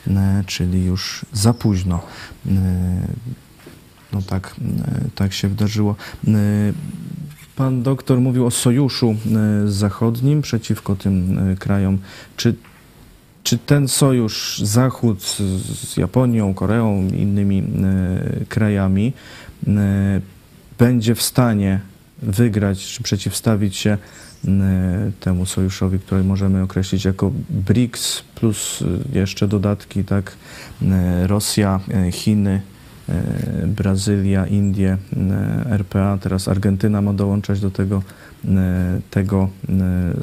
e, 0.08 0.44
czyli 0.48 0.86
już 0.86 1.26
za 1.34 1.54
późno. 1.54 2.02
No 4.14 4.22
tak, 4.22 4.56
tak 5.16 5.34
się 5.34 5.48
wydarzyło. 5.48 5.96
Pan 7.60 7.84
doktor 7.84 8.22
mówił 8.22 8.46
o 8.46 8.52
sojuszu 8.52 9.16
zachodnim 9.66 10.42
przeciwko 10.42 10.96
tym 10.96 11.40
krajom. 11.60 11.98
Czy, 12.38 12.56
czy 13.44 13.58
ten 13.58 13.88
sojusz 13.88 14.60
Zachód 14.60 15.24
z 15.84 15.98
Japonią, 15.98 16.54
Koreą, 16.54 17.08
innymi 17.08 17.64
krajami 18.50 19.14
będzie 20.78 21.16
w 21.16 21.22
stanie 21.22 21.80
wygrać 22.22 22.88
czy 22.88 23.04
przeciwstawić 23.04 23.78
się 23.78 23.98
E, 24.48 25.12
temu 25.20 25.46
sojuszowi, 25.46 26.00
który 26.00 26.24
możemy 26.24 26.62
określić 26.62 27.06
jako 27.06 27.32
BRICS, 27.50 28.24
plus 28.36 28.82
e, 29.14 29.20
jeszcze 29.20 29.48
dodatki, 29.48 30.04
tak, 30.04 30.36
e, 30.82 31.28
Rosja, 31.28 31.80
Chiny, 32.12 32.62
Brazylia, 33.68 34.48
Indie, 34.48 34.98
RPA, 35.70 36.18
teraz 36.18 36.48
Argentyna 36.48 37.02
ma 37.02 37.14
dołączać 37.14 37.60
do 37.60 37.72
tego, 37.72 38.04
tego 39.12 39.50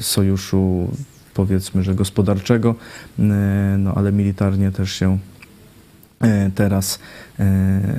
sojuszu, 0.01 0.91
powiedzmy, 1.33 1.83
że 1.83 1.95
gospodarczego, 1.95 2.75
no 3.77 3.93
ale 3.95 4.11
militarnie 4.11 4.71
też 4.71 4.91
się 4.93 5.17
teraz 6.55 6.99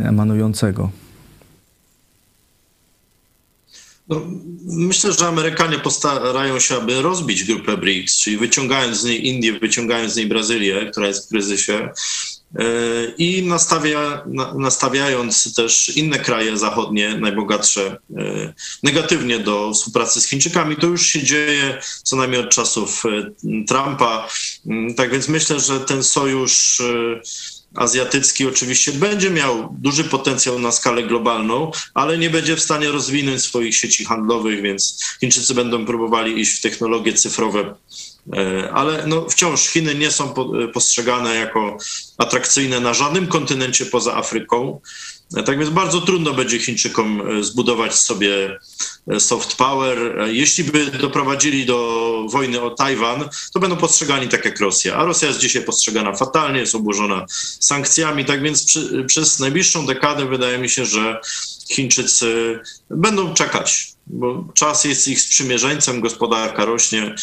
emanującego. 0.05 0.91
No, 4.09 4.22
myślę, 4.64 5.12
że 5.12 5.26
Amerykanie 5.26 5.78
postarają 5.78 6.59
się, 6.59 6.76
aby 6.76 7.03
rozbić 7.03 7.45
grupę 7.45 7.76
BRICS, 7.76 8.16
czyli 8.16 8.36
wyciągając 8.36 9.01
z 9.01 9.05
niej 9.05 9.26
Indię, 9.26 9.59
wyciągając 9.59 10.12
z 10.12 10.16
niej 10.16 10.26
Brazylię, 10.26 10.91
która 10.91 11.07
jest 11.07 11.26
w 11.26 11.28
kryzysie, 11.28 11.74
e, 11.74 11.93
i 13.18 13.42
nastawia, 13.42 14.24
nastawiając 14.55 15.55
też 15.55 15.96
inne 15.96 16.18
kraje 16.18 16.59
zachodnie, 16.59 17.14
najbogatsze, 17.14 17.96
e, 18.16 18.55
negatywnie 18.82 19.38
do 19.38 19.72
współpracy 19.72 20.20
z 20.20 20.26
Chińczykami. 20.26 20.76
To 20.76 20.86
już 20.86 21.07
się 21.07 21.22
dzieje 21.22 21.80
co 22.03 22.16
najmniej 22.16 22.40
od 22.40 22.51
czasów 22.51 23.03
e, 23.07 23.30
Trumpa. 23.64 24.28
Mm, 24.66 24.94
tak 24.94 25.11
więc 25.11 25.28
myślę, 25.28 25.61
że 25.61 25.80
ten 25.80 26.03
sojusz 26.03 26.82
azjatycki 27.74 28.46
oczywiście 28.46 28.92
będzie 28.92 29.30
miał 29.30 29.76
duży 29.78 30.05
potencjał 30.05 30.59
na 30.59 30.72
skalę 30.72 31.03
globalną, 31.03 31.70
ale 31.94 32.18
nie 32.18 32.30
będzie 32.30 32.57
w 32.57 32.61
stanie 32.61 32.88
rozwinąć 32.88 33.42
swoich 33.42 33.76
sieci 33.76 34.05
handlowych, 34.05 34.62
więc 34.62 35.05
Chińczycy 35.20 35.55
będą 35.55 35.86
próbowali 35.86 36.40
iść 36.40 36.59
w 36.59 36.62
technologie 36.62 37.12
cyfrowe. 37.12 37.74
E, 38.37 38.70
ale 38.72 39.07
no, 39.07 39.26
wciąż 39.29 39.68
Chiny 39.68 39.95
nie 39.95 40.11
są 40.11 40.35
postrzegane 40.74 41.35
jako 41.35 41.76
atrakcyjne 42.18 42.81
na 42.81 42.95
żadnym 42.95 43.26
kontynencie 43.26 43.87
poza 43.87 44.14
Afryką. 44.14 44.81
Tak 45.47 45.59
więc 45.59 45.70
bardzo 45.70 46.01
trudno 46.01 46.35
będzie 46.35 46.59
Chińczykom 46.59 47.22
e, 47.39 47.45
zbudować 47.45 47.95
sobie 47.95 48.59
e, 49.11 49.20
soft 49.20 49.57
power. 49.57 50.20
E, 50.20 50.33
jeśli 50.33 50.64
by 50.64 50.87
doprowadzili 50.87 51.66
do 51.66 52.26
wojny 52.31 52.61
o 52.61 52.70
Tajwan, 52.70 53.29
to 53.53 53.61
będą 53.61 53.76
postrzegani 53.76 54.29
tak 54.29 54.45
jak 54.45 54.61
Rosja. 54.61 54.97
A 54.97 55.05
Rosja 55.05 55.29
jest 55.29 55.41
dzisiaj 55.41 55.62
postrzegana 55.62 56.12
fatalnie, 56.12 56.61
jest 56.61 56.74
obłożona 56.74 57.26
sankcjami. 57.61 58.24
Tak 58.24 58.43
więc 58.43 58.64
przy, 58.64 59.05
przez 59.07 59.39
najbliższą 59.39 59.87
dekadę 59.87 60.26
wydaje 60.26 60.59
mi 60.59 60.68
się, 60.68 60.87
że 60.87 61.20
Chińczycy 61.70 62.59
będą 62.91 63.35
czekać, 63.35 63.93
bo 64.11 64.44
czas 64.54 64.84
jest 64.84 65.09
ich 65.09 65.20
sprzymierzeńcem, 65.20 66.00
gospodarka 66.00 66.64
rośnie. 66.64 67.14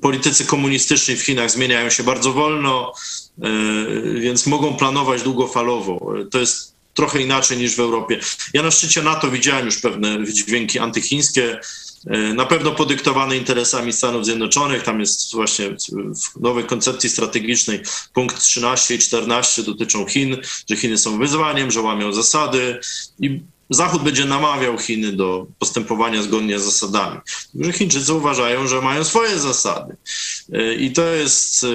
Politycy 0.00 0.44
komunistyczni 0.44 1.16
w 1.16 1.22
Chinach 1.22 1.50
zmieniają 1.50 1.90
się 1.90 2.02
bardzo 2.02 2.32
wolno. 2.32 2.92
E, 3.42 3.48
więc 4.20 4.46
mogą 4.46 4.76
planować 4.76 5.22
długofalowo. 5.22 6.14
To 6.30 6.38
jest 6.38 6.74
trochę 6.94 7.22
inaczej 7.22 7.58
niż 7.58 7.76
w 7.76 7.80
Europie. 7.80 8.20
Ja 8.54 8.62
na 8.62 8.70
szczycie 8.70 9.02
NATO 9.02 9.30
widziałem 9.30 9.66
już 9.66 9.78
pewne 9.80 10.18
wydźwięki 10.18 10.78
antychińskie. 10.78 11.58
Na 12.34 12.46
pewno 12.46 12.70
podyktowane 12.70 13.36
interesami 13.36 13.92
Stanów 13.92 14.24
Zjednoczonych. 14.24 14.82
Tam 14.82 15.00
jest 15.00 15.34
właśnie 15.34 15.70
w 16.36 16.40
nowej 16.40 16.64
koncepcji 16.64 17.10
strategicznej 17.10 17.82
punkt 18.12 18.40
13 18.40 18.94
i 18.94 18.98
14 18.98 19.62
dotyczą 19.62 20.06
Chin, 20.06 20.36
że 20.70 20.76
Chiny 20.76 20.98
są 20.98 21.18
wyzwaniem, 21.18 21.70
że 21.70 21.80
łamią 21.80 22.12
zasady 22.12 22.80
i 23.20 23.40
Zachód 23.74 24.02
będzie 24.02 24.24
namawiał 24.24 24.78
Chiny 24.78 25.12
do 25.12 25.46
postępowania 25.58 26.22
zgodnie 26.22 26.58
z 26.58 26.64
zasadami. 26.64 27.20
Że 27.60 27.72
Chińczycy 27.72 28.14
uważają, 28.14 28.68
że 28.68 28.80
mają 28.80 29.04
swoje 29.04 29.38
zasady. 29.38 29.96
I 30.78 30.92
to 30.92 31.06
jest 31.06 31.66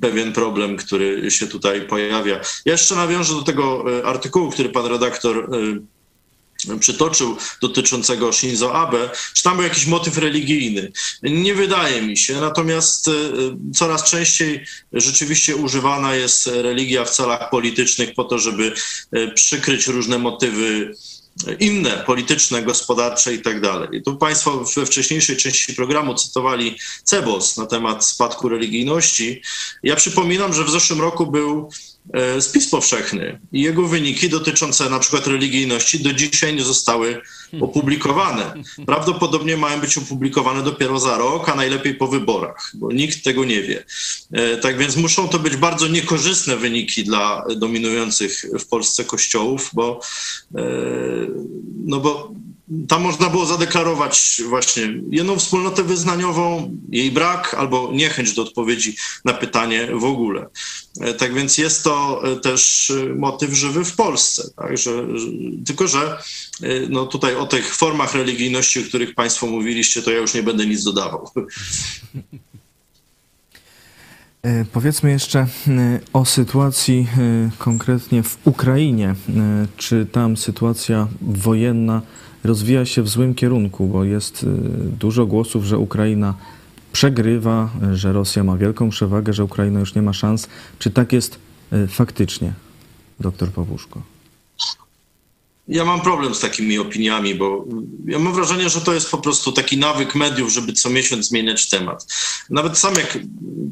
pewien 0.00 0.32
problem, 0.32 0.76
który 0.76 1.30
się 1.30 1.46
tutaj 1.46 1.86
pojawia. 1.86 2.40
Ja 2.64 2.72
jeszcze 2.72 2.94
nawiążę 2.94 3.34
do 3.34 3.42
tego 3.42 3.84
e, 3.98 4.06
artykułu, 4.06 4.50
który 4.50 4.68
pan 4.68 4.86
redaktor 4.86 5.50
przytoczył 6.80 7.36
dotyczącego 7.62 8.32
Shinzo 8.32 8.74
Abe, 8.74 9.10
czy 9.34 9.42
tam 9.42 9.56
był 9.56 9.64
jakiś 9.64 9.86
motyw 9.86 10.18
religijny. 10.18 10.92
Nie 11.22 11.54
wydaje 11.54 12.02
mi 12.02 12.16
się, 12.16 12.40
natomiast 12.40 13.10
coraz 13.74 14.10
częściej 14.10 14.64
rzeczywiście 14.92 15.56
używana 15.56 16.14
jest 16.14 16.46
religia 16.46 17.04
w 17.04 17.10
celach 17.10 17.50
politycznych 17.50 18.14
po 18.14 18.24
to, 18.24 18.38
żeby 18.38 18.72
przykryć 19.34 19.86
różne 19.86 20.18
motywy 20.18 20.94
inne, 21.60 21.90
polityczne, 22.06 22.62
gospodarcze 22.62 23.34
i 23.34 23.42
tak 23.42 23.60
dalej. 23.60 24.02
Tu 24.02 24.16
Państwo 24.16 24.64
we 24.76 24.86
wcześniejszej 24.86 25.36
części 25.36 25.74
programu 25.74 26.14
cytowali 26.14 26.78
Cebos 27.04 27.56
na 27.56 27.66
temat 27.66 28.04
spadku 28.04 28.48
religijności. 28.48 29.42
Ja 29.82 29.96
przypominam, 29.96 30.54
że 30.54 30.64
w 30.64 30.70
zeszłym 30.70 31.00
roku 31.00 31.26
był 31.26 31.70
spis 32.40 32.68
powszechny 32.68 33.40
i 33.52 33.62
jego 33.62 33.88
wyniki 33.88 34.28
dotyczące 34.28 34.90
na 34.90 34.98
przykład 34.98 35.26
religijności 35.26 36.00
do 36.00 36.12
dzisiaj 36.12 36.56
nie 36.56 36.62
zostały 36.62 37.20
opublikowane. 37.60 38.54
Prawdopodobnie 38.86 39.56
mają 39.56 39.80
być 39.80 39.98
opublikowane 39.98 40.62
dopiero 40.62 41.00
za 41.00 41.18
rok, 41.18 41.48
a 41.48 41.54
najlepiej 41.54 41.94
po 41.94 42.08
wyborach, 42.08 42.72
bo 42.74 42.92
nikt 42.92 43.24
tego 43.24 43.44
nie 43.44 43.62
wie. 43.62 43.84
E, 44.32 44.56
tak 44.56 44.78
więc 44.78 44.96
muszą 44.96 45.28
to 45.28 45.38
być 45.38 45.56
bardzo 45.56 45.88
niekorzystne 45.88 46.56
wyniki 46.56 47.04
dla 47.04 47.44
dominujących 47.56 48.44
w 48.60 48.66
Polsce 48.66 49.04
kościołów, 49.04 49.70
bo, 49.72 50.00
e, 50.54 50.62
no 51.84 52.00
bo 52.00 52.32
tam 52.88 53.02
można 53.02 53.30
było 53.30 53.46
zadeklarować 53.46 54.42
właśnie 54.48 54.82
jedną 55.10 55.38
wspólnotę 55.38 55.82
wyznaniową, 55.82 56.76
jej 56.88 57.12
brak 57.12 57.54
albo 57.54 57.90
niechęć 57.92 58.34
do 58.34 58.42
odpowiedzi 58.42 58.96
na 59.24 59.32
pytanie 59.32 59.88
w 59.94 60.04
ogóle. 60.04 60.46
E, 61.00 61.14
tak 61.14 61.34
więc 61.34 61.58
jest 61.58 61.84
to 61.84 62.22
e, 62.24 62.36
też 62.36 62.90
e, 62.90 63.14
motyw 63.14 63.54
żywy 63.54 63.84
w 63.84 63.96
Polsce. 63.96 64.42
Tak? 64.56 64.78
Że, 64.78 65.06
tylko, 65.66 65.88
że 65.88 66.22
no 66.88 67.06
tutaj 67.06 67.36
o 67.36 67.46
tych 67.46 67.74
formach 67.74 68.14
religijności, 68.14 68.80
o 68.80 68.82
których 68.82 69.14
Państwo 69.14 69.46
mówiliście, 69.46 70.02
to 70.02 70.10
ja 70.10 70.18
już 70.18 70.34
nie 70.34 70.42
będę 70.42 70.66
nic 70.66 70.84
dodawał. 70.84 71.30
Powiedzmy 74.72 75.10
jeszcze 75.10 75.46
o 76.12 76.24
sytuacji 76.24 77.06
konkretnie 77.58 78.22
w 78.22 78.38
Ukrainie. 78.44 79.14
Czy 79.76 80.06
tam 80.12 80.36
sytuacja 80.36 81.08
wojenna 81.20 82.02
rozwija 82.44 82.86
się 82.86 83.02
w 83.02 83.08
złym 83.08 83.34
kierunku, 83.34 83.86
bo 83.86 84.04
jest 84.04 84.42
y, 84.42 84.46
dużo 84.98 85.26
głosów, 85.26 85.64
że 85.64 85.78
Ukraina 85.78 86.34
przegrywa, 86.92 87.70
że 87.92 88.12
Rosja 88.12 88.44
ma 88.44 88.56
wielką 88.56 88.90
przewagę, 88.90 89.32
że 89.32 89.44
Ukraina 89.44 89.80
już 89.80 89.94
nie 89.94 90.02
ma 90.02 90.12
szans. 90.12 90.48
Czy 90.78 90.90
tak 90.90 91.12
jest 91.12 91.38
y, 91.72 91.86
faktycznie, 91.86 92.52
doktor 93.20 93.48
Pawłuszko? 93.48 94.02
Ja 95.70 95.84
mam 95.84 96.00
problem 96.00 96.34
z 96.34 96.40
takimi 96.40 96.78
opiniami, 96.78 97.34
bo 97.34 97.64
ja 98.06 98.18
mam 98.18 98.34
wrażenie, 98.34 98.70
że 98.70 98.80
to 98.80 98.94
jest 98.94 99.10
po 99.10 99.18
prostu 99.18 99.52
taki 99.52 99.78
nawyk 99.78 100.14
mediów, 100.14 100.52
żeby 100.52 100.72
co 100.72 100.90
miesiąc 100.90 101.28
zmieniać 101.28 101.68
temat. 101.68 102.06
Nawet 102.50 102.78
sam 102.78 102.94
jak 102.94 103.18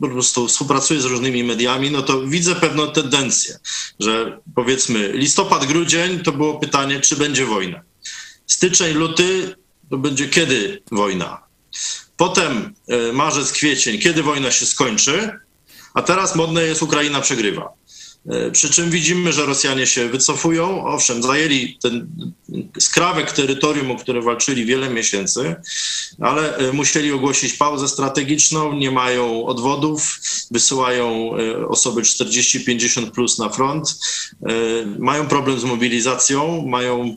po 0.00 0.08
prostu 0.08 0.48
współpracuję 0.48 1.00
z 1.00 1.04
różnymi 1.04 1.44
mediami, 1.44 1.90
no 1.90 2.02
to 2.02 2.26
widzę 2.26 2.54
pewną 2.54 2.86
tendencję, 2.86 3.58
że 4.00 4.40
powiedzmy 4.54 5.12
listopad, 5.12 5.66
grudzień 5.66 6.20
to 6.20 6.32
było 6.32 6.54
pytanie, 6.54 7.00
czy 7.00 7.16
będzie 7.16 7.46
wojna. 7.46 7.88
Styczeń, 8.48 8.94
luty 8.94 9.54
to 9.90 9.98
będzie 9.98 10.28
kiedy 10.28 10.82
wojna. 10.92 11.42
Potem 12.16 12.74
e, 12.88 13.12
marzec, 13.12 13.52
kwiecień, 13.52 13.98
kiedy 13.98 14.22
wojna 14.22 14.50
się 14.50 14.66
skończy, 14.66 15.30
a 15.94 16.02
teraz 16.02 16.36
modne 16.36 16.62
jest 16.62 16.82
Ukraina 16.82 17.20
przegrywa. 17.20 17.72
E, 18.26 18.50
przy 18.50 18.70
czym 18.70 18.90
widzimy, 18.90 19.32
że 19.32 19.46
Rosjanie 19.46 19.86
się 19.86 20.08
wycofują. 20.08 20.86
Owszem, 20.86 21.22
zajęli 21.22 21.78
ten 21.82 22.08
skrawek 22.78 23.32
terytorium, 23.32 23.90
o 23.90 23.96
które 23.96 24.22
walczyli 24.22 24.66
wiele 24.66 24.90
miesięcy, 24.90 25.56
ale 26.20 26.56
e, 26.56 26.72
musieli 26.72 27.12
ogłosić 27.12 27.52
pauzę 27.52 27.88
strategiczną, 27.88 28.72
nie 28.72 28.90
mają 28.90 29.46
odwodów, 29.46 30.20
wysyłają 30.50 31.36
e, 31.36 31.68
osoby 31.68 32.02
40-50 32.02 33.10
plus 33.10 33.38
na 33.38 33.48
front, 33.48 33.98
mają 34.98 35.26
problem 35.26 35.60
z 35.60 35.64
mobilizacją, 35.64 36.66
mają 36.66 37.16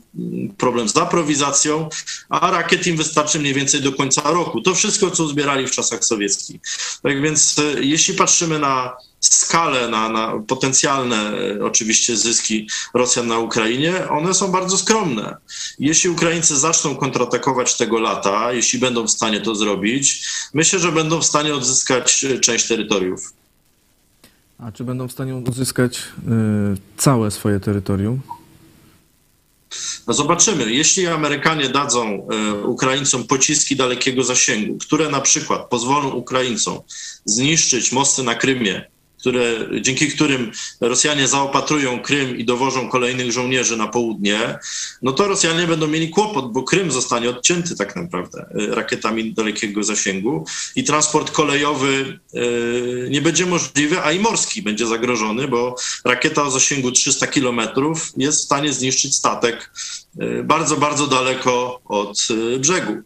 problem 0.57 0.89
z 0.89 0.97
aprowizacją, 0.97 1.89
a 2.29 2.51
rakiet 2.51 2.87
im 2.87 2.97
wystarczy 2.97 3.39
mniej 3.39 3.53
więcej 3.53 3.81
do 3.81 3.91
końca 3.91 4.21
roku. 4.21 4.61
To 4.61 4.75
wszystko, 4.75 5.11
co 5.11 5.27
zbierali 5.27 5.67
w 5.67 5.71
czasach 5.71 6.05
sowieckich. 6.05 6.61
Tak 7.03 7.21
więc 7.21 7.55
jeśli 7.81 8.13
patrzymy 8.13 8.59
na 8.59 8.93
skalę, 9.21 9.87
na, 9.87 10.09
na 10.09 10.33
potencjalne 10.47 11.15
e, 11.15 11.65
oczywiście 11.65 12.17
zyski 12.17 12.69
Rosjan 12.93 13.27
na 13.27 13.39
Ukrainie, 13.39 14.09
one 14.09 14.33
są 14.33 14.51
bardzo 14.51 14.77
skromne. 14.77 15.37
Jeśli 15.79 16.09
Ukraińcy 16.09 16.57
zaczną 16.57 16.95
kontratakować 16.95 17.77
tego 17.77 17.99
lata, 17.99 18.53
jeśli 18.53 18.79
będą 18.79 19.07
w 19.07 19.11
stanie 19.11 19.41
to 19.41 19.55
zrobić, 19.55 20.27
myślę, 20.53 20.79
że 20.79 20.91
będą 20.91 21.21
w 21.21 21.25
stanie 21.25 21.55
odzyskać 21.55 22.23
e, 22.23 22.39
część 22.39 22.67
terytoriów. 22.67 23.33
A 24.59 24.71
czy 24.71 24.83
będą 24.83 25.07
w 25.07 25.11
stanie 25.11 25.35
uzyskać 25.35 25.97
y, 25.97 26.01
całe 26.97 27.31
swoje 27.31 27.59
terytorium? 27.59 28.21
No 30.07 30.13
zobaczymy. 30.13 30.71
Jeśli 30.73 31.07
Amerykanie 31.07 31.69
dadzą 31.69 32.27
Ukraińcom 32.65 33.23
pociski 33.23 33.75
dalekiego 33.75 34.23
zasięgu, 34.23 34.77
które 34.77 35.09
na 35.09 35.21
przykład 35.21 35.69
pozwolą 35.69 36.09
Ukraińcom 36.09 36.79
zniszczyć 37.25 37.91
mosty 37.91 38.23
na 38.23 38.35
Krymie, 38.35 38.91
które, 39.21 39.41
dzięki 39.81 40.07
którym 40.07 40.51
Rosjanie 40.81 41.27
zaopatrują 41.27 42.01
Krym 42.01 42.37
i 42.37 42.45
dowożą 42.45 42.89
kolejnych 42.89 43.31
żołnierzy 43.31 43.77
na 43.77 43.87
południe, 43.87 44.59
no 45.01 45.11
to 45.11 45.27
Rosjanie 45.27 45.67
będą 45.67 45.87
mieli 45.87 46.09
kłopot, 46.09 46.51
bo 46.51 46.63
Krym 46.63 46.91
zostanie 46.91 47.29
odcięty 47.29 47.75
tak 47.75 47.95
naprawdę 47.95 48.45
e, 48.71 48.75
rakietami 48.75 49.33
dalekiego 49.33 49.83
zasięgu 49.83 50.45
i 50.75 50.83
transport 50.83 51.31
kolejowy 51.31 52.19
e, 52.33 52.39
nie 53.09 53.21
będzie 53.21 53.45
możliwy, 53.45 54.01
a 54.01 54.11
i 54.11 54.19
morski 54.19 54.61
będzie 54.61 54.87
zagrożony, 54.87 55.47
bo 55.47 55.75
rakieta 56.05 56.43
o 56.43 56.51
zasięgu 56.51 56.91
300 56.91 57.27
kilometrów 57.27 58.11
jest 58.17 58.37
w 58.37 58.45
stanie 58.45 58.73
zniszczyć 58.73 59.15
statek 59.15 59.71
e, 60.19 60.43
bardzo, 60.43 60.77
bardzo 60.77 61.07
daleko 61.07 61.81
od 61.85 62.27
brzegu. 62.59 63.01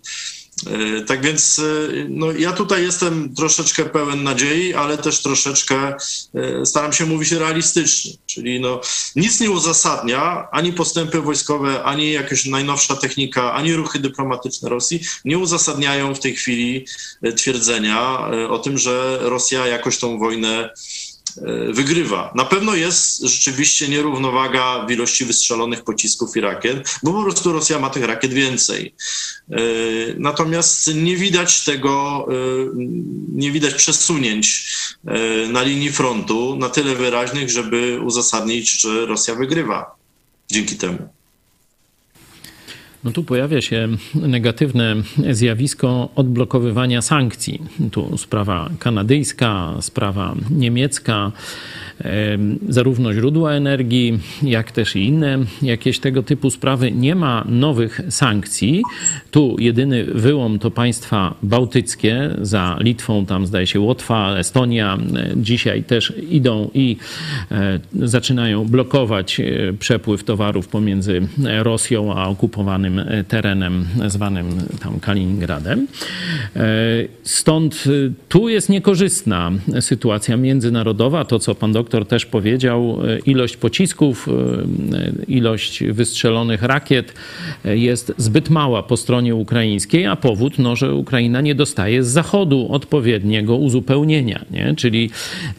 E, 0.68 1.02
tak 1.02 1.22
więc 1.22 1.60
e, 1.60 1.64
no, 2.10 2.32
ja 2.32 2.52
tutaj 2.52 2.84
jestem 2.84 3.36
troszeczkę 3.36 3.86
pełen 3.86 4.24
nadziei, 4.24 4.74
ale 4.74 4.98
też 4.98 5.22
troszeczkę 5.22 5.96
e, 6.36 6.66
staram 6.66 6.94
się 6.94 7.06
mówić 7.06 7.32
realistycznie. 7.32 8.12
Czyli 8.26 8.60
no, 8.60 8.82
nic 9.16 9.40
nie 9.40 9.52
uzasadnia 9.52 10.48
ani 10.52 10.74
postępy 10.74 11.22
wojskowe, 11.22 11.84
ani 11.84 12.12
jakaś 12.12 12.46
najnowsza 12.46 12.96
technika, 12.96 13.54
ani 13.54 13.74
ruchy 13.74 14.00
dyplomatyczne 14.00 14.70
Rosji 14.70 15.00
nie 15.26 15.38
uzasadniają 15.38 16.16
w 16.16 16.20
tej 16.20 16.36
chwili 16.36 16.86
twierdzenia 17.36 18.20
o 18.50 18.60
tym, 18.60 18.78
że 18.78 19.18
Rosja 19.22 19.68
jakoś 19.68 19.98
tą 19.98 20.20
wojnę 20.20 20.70
wygrywa. 21.74 22.32
Na 22.36 22.46
pewno 22.46 22.76
jest 22.76 23.22
rzeczywiście 23.22 23.88
nierównowaga 23.88 24.86
w 24.86 24.92
ilości 24.92 25.26
wystrzelonych 25.26 25.84
pocisków 25.84 26.38
i 26.38 26.42
rakiet, 26.42 27.00
bo 27.04 27.14
po 27.14 27.24
prostu 27.24 27.54
Rosja 27.54 27.80
ma 27.80 27.90
tych 27.90 28.04
rakiet 28.04 28.34
więcej. 28.34 28.96
E, 29.52 29.56
natomiast 30.18 30.96
nie 30.96 31.16
widać 31.16 31.64
tego, 31.64 32.26
e, 32.30 32.36
nie 33.34 33.52
widać 33.52 33.74
przesunięć 33.74 34.76
na 35.50 35.64
linii 35.64 35.92
frontu 35.92 36.56
na 36.56 36.70
tyle 36.70 36.96
wyraźnych, 36.96 37.50
żeby 37.50 38.00
uzasadnić, 38.04 38.82
że 38.82 39.06
Rosja 39.06 39.36
wygrywa 39.36 39.96
dzięki 40.52 40.76
temu. 40.76 41.15
No 43.06 43.12
tu 43.12 43.24
pojawia 43.24 43.62
się 43.62 43.88
negatywne 44.16 44.96
zjawisko 45.32 46.10
odblokowywania 46.16 47.02
sankcji. 47.02 47.62
Tu 47.92 48.18
sprawa 48.18 48.70
kanadyjska, 48.80 49.74
sprawa 49.82 50.36
niemiecka 50.52 51.32
zarówno 52.70 53.14
źródła 53.14 53.52
energii, 53.52 54.20
jak 54.44 54.72
też 54.72 54.96
i 54.96 55.06
inne 55.06 55.38
jakieś 55.62 56.00
tego 56.00 56.24
typu 56.24 56.50
sprawy. 56.50 56.92
Nie 56.92 57.16
ma 57.16 57.46
nowych 57.50 58.02
sankcji. 58.10 58.84
Tu 59.32 59.56
jedyny 59.60 60.04
wyłom 60.04 60.60
to 60.60 60.72
państwa 60.72 61.36
bałtyckie. 61.44 62.30
Za 62.42 62.78
Litwą 62.80 63.26
tam 63.26 63.48
zdaje 63.48 63.68
się 63.68 63.80
Łotwa, 63.80 64.36
Estonia 64.38 64.98
dzisiaj 65.36 65.84
też 65.84 66.14
idą 66.30 66.70
i 66.74 66.98
zaczynają 67.94 68.66
blokować 68.66 69.42
przepływ 69.80 70.24
towarów 70.24 70.68
pomiędzy 70.68 71.28
Rosją 71.64 72.14
a 72.16 72.28
okupowanym 72.28 72.95
okupowanym 73.00 73.26
terenem 73.28 73.86
zwanym 74.08 74.46
tam 74.84 75.00
Kaliningradem. 75.00 75.88
Stąd 77.24 77.84
tu 78.30 78.50
jest 78.50 78.70
niekorzystna 78.70 79.52
sytuacja 79.80 80.38
międzynarodowa. 80.38 81.26
To, 81.26 81.40
co 81.40 81.56
pan 81.56 81.74
doktor 81.74 82.08
też 82.08 82.26
powiedział, 82.26 83.00
ilość 83.26 83.58
pocisków, 83.58 84.28
ilość 85.28 85.84
wystrzelonych 85.84 86.62
rakiet 86.62 87.14
jest 87.66 88.14
zbyt 88.18 88.50
mała 88.50 88.84
po 88.84 88.98
stronie 88.98 89.36
ukraińskiej, 89.36 90.06
a 90.06 90.16
powód, 90.16 90.60
no, 90.60 90.76
że 90.76 90.94
Ukraina 90.94 91.42
nie 91.42 91.56
dostaje 91.56 92.04
z 92.04 92.08
zachodu 92.08 92.68
odpowiedniego 92.72 93.56
uzupełnienia. 93.56 94.46
Nie? 94.52 94.74
Czyli 94.78 95.10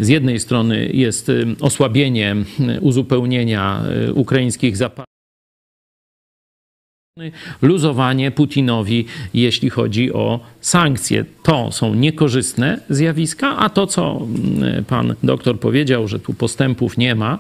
z 0.00 0.08
jednej 0.08 0.40
strony 0.40 0.90
jest 0.92 1.32
osłabienie 1.60 2.36
uzupełnienia 2.80 3.82
ukraińskich 4.14 4.76
zapasów, 4.76 5.06
luzowanie 7.62 8.30
Putinowi, 8.30 9.06
jeśli 9.34 9.70
chodzi 9.70 10.12
o 10.12 10.40
sankcje. 10.60 11.24
To 11.43 11.72
są 11.72 11.94
niekorzystne 11.94 12.80
zjawiska, 12.90 13.56
a 13.56 13.68
to, 13.68 13.86
co 13.86 14.20
mm, 14.20 14.84
pan 14.84 15.14
doktor 15.22 15.60
powiedział, 15.60 16.09
że 16.09 16.18
tu 16.18 16.34
postępów 16.34 16.98
nie 16.98 17.14
ma, 17.14 17.38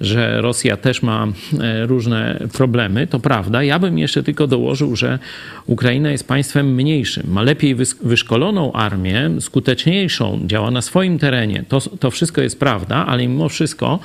że 0.00 0.40
Rosja 0.42 0.76
też 0.76 1.02
ma 1.02 1.26
e, 1.60 1.86
różne 1.86 2.40
problemy, 2.52 3.06
to 3.06 3.20
prawda. 3.20 3.62
Ja 3.62 3.78
bym 3.78 3.98
jeszcze 3.98 4.22
tylko 4.22 4.46
dołożył, 4.46 4.96
że 4.96 5.18
Ukraina 5.66 6.10
jest 6.10 6.28
państwem 6.28 6.74
mniejszym, 6.74 7.26
ma 7.28 7.42
lepiej 7.42 7.74
wyszkoloną 8.02 8.72
armię, 8.72 9.30
skuteczniejszą, 9.40 10.40
działa 10.46 10.70
na 10.70 10.82
swoim 10.82 11.18
terenie. 11.18 11.64
To, 11.68 11.80
to 11.80 12.10
wszystko 12.10 12.40
jest 12.40 12.58
prawda, 12.58 13.06
ale 13.06 13.26
mimo 13.28 13.48
wszystko 13.48 13.98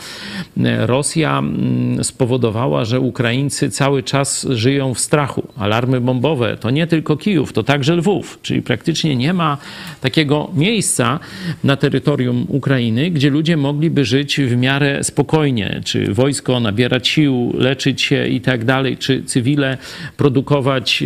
e, 0.57 0.87
Rosja 0.87 1.39
mm, 1.39 2.03
spowodowała, 2.03 2.85
że 2.85 2.99
Ukraińcy 2.99 3.69
cały 3.69 4.03
czas 4.03 4.47
żyją 4.49 4.93
w 4.93 5.08
strachu. 5.09 5.47
Alarmy 5.57 6.01
bombowe 6.01 6.57
to 6.57 6.69
nie 6.69 6.87
tylko 6.87 7.17
Kijów, 7.17 7.53
to 7.53 7.63
także 7.63 7.95
Lwów, 7.95 8.39
czyli 8.41 8.61
praktycznie 8.61 9.15
nie 9.15 9.33
ma 9.33 9.57
takiego 10.01 10.51
miejsca 10.53 11.19
na 11.63 11.75
terytorium 11.77 12.45
Ukrainy, 12.47 13.11
gdzie 13.11 13.29
ludzie 13.29 13.57
mogliby 13.57 14.05
żyć 14.05 14.41
w 14.41 14.55
miarę 14.57 15.03
spokojnie, 15.03 15.81
czy 15.85 16.13
wojsko 16.13 16.59
nabierać 16.59 17.07
sił, 17.07 17.53
leczyć 17.57 18.01
się 18.01 18.27
i 18.27 18.41
tak 18.41 18.65
dalej, 18.65 18.97
czy 18.97 19.23
cywile 19.23 19.77
produkować, 20.17 21.03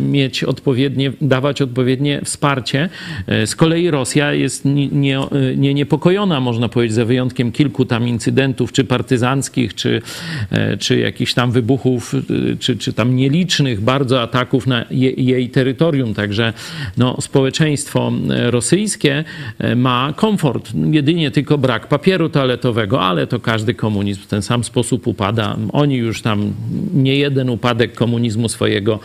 mieć 0.00 0.44
odpowiednie, 0.44 1.12
dawać 1.20 1.62
odpowiednie 1.62 2.20
wsparcie. 2.24 2.88
E, 3.26 3.46
z 3.46 3.56
kolei 3.56 3.90
Rosja 3.90 4.32
jest 4.32 4.64
nie, 4.64 4.88
nie, 4.88 5.18
nie 5.56 5.74
niepokojona, 5.74 6.40
można 6.40 6.68
powiedzieć, 6.68 6.94
za 6.94 7.04
wyjątkiem 7.04 7.52
kilku 7.52 7.84
tam 7.84 8.08
incydentów, 8.08 8.72
czy 8.72 8.84
partyzanckich, 8.84 9.74
czy, 9.74 10.02
e, 10.50 10.76
czy 10.76 10.98
jakichś 10.98 11.34
tam 11.34 11.50
wybuchów, 11.50 12.14
e, 12.14 12.56
czy, 12.56 12.76
czy 12.76 12.92
tam 12.92 13.16
nielicznych 13.16 13.39
bardzo 13.80 14.22
ataków 14.22 14.66
na 14.66 14.84
je, 14.90 15.10
jej 15.10 15.50
terytorium. 15.50 16.14
Także 16.14 16.52
no, 16.96 17.16
społeczeństwo 17.20 18.12
rosyjskie 18.50 19.24
e, 19.58 19.76
ma 19.76 20.12
komfort, 20.16 20.72
jedynie 20.90 21.30
tylko 21.30 21.58
brak 21.58 21.86
papieru 21.86 22.28
toaletowego, 22.28 23.02
ale 23.02 23.26
to 23.26 23.40
każdy 23.40 23.74
komunizm 23.74 24.20
w 24.22 24.26
ten 24.26 24.42
sam 24.42 24.64
sposób 24.64 25.06
upada. 25.06 25.56
Oni 25.72 25.96
już 25.96 26.22
tam 26.22 26.52
nie 26.94 27.16
jeden 27.16 27.50
upadek 27.50 27.94
komunizmu 27.94 28.48
swojego, 28.48 29.00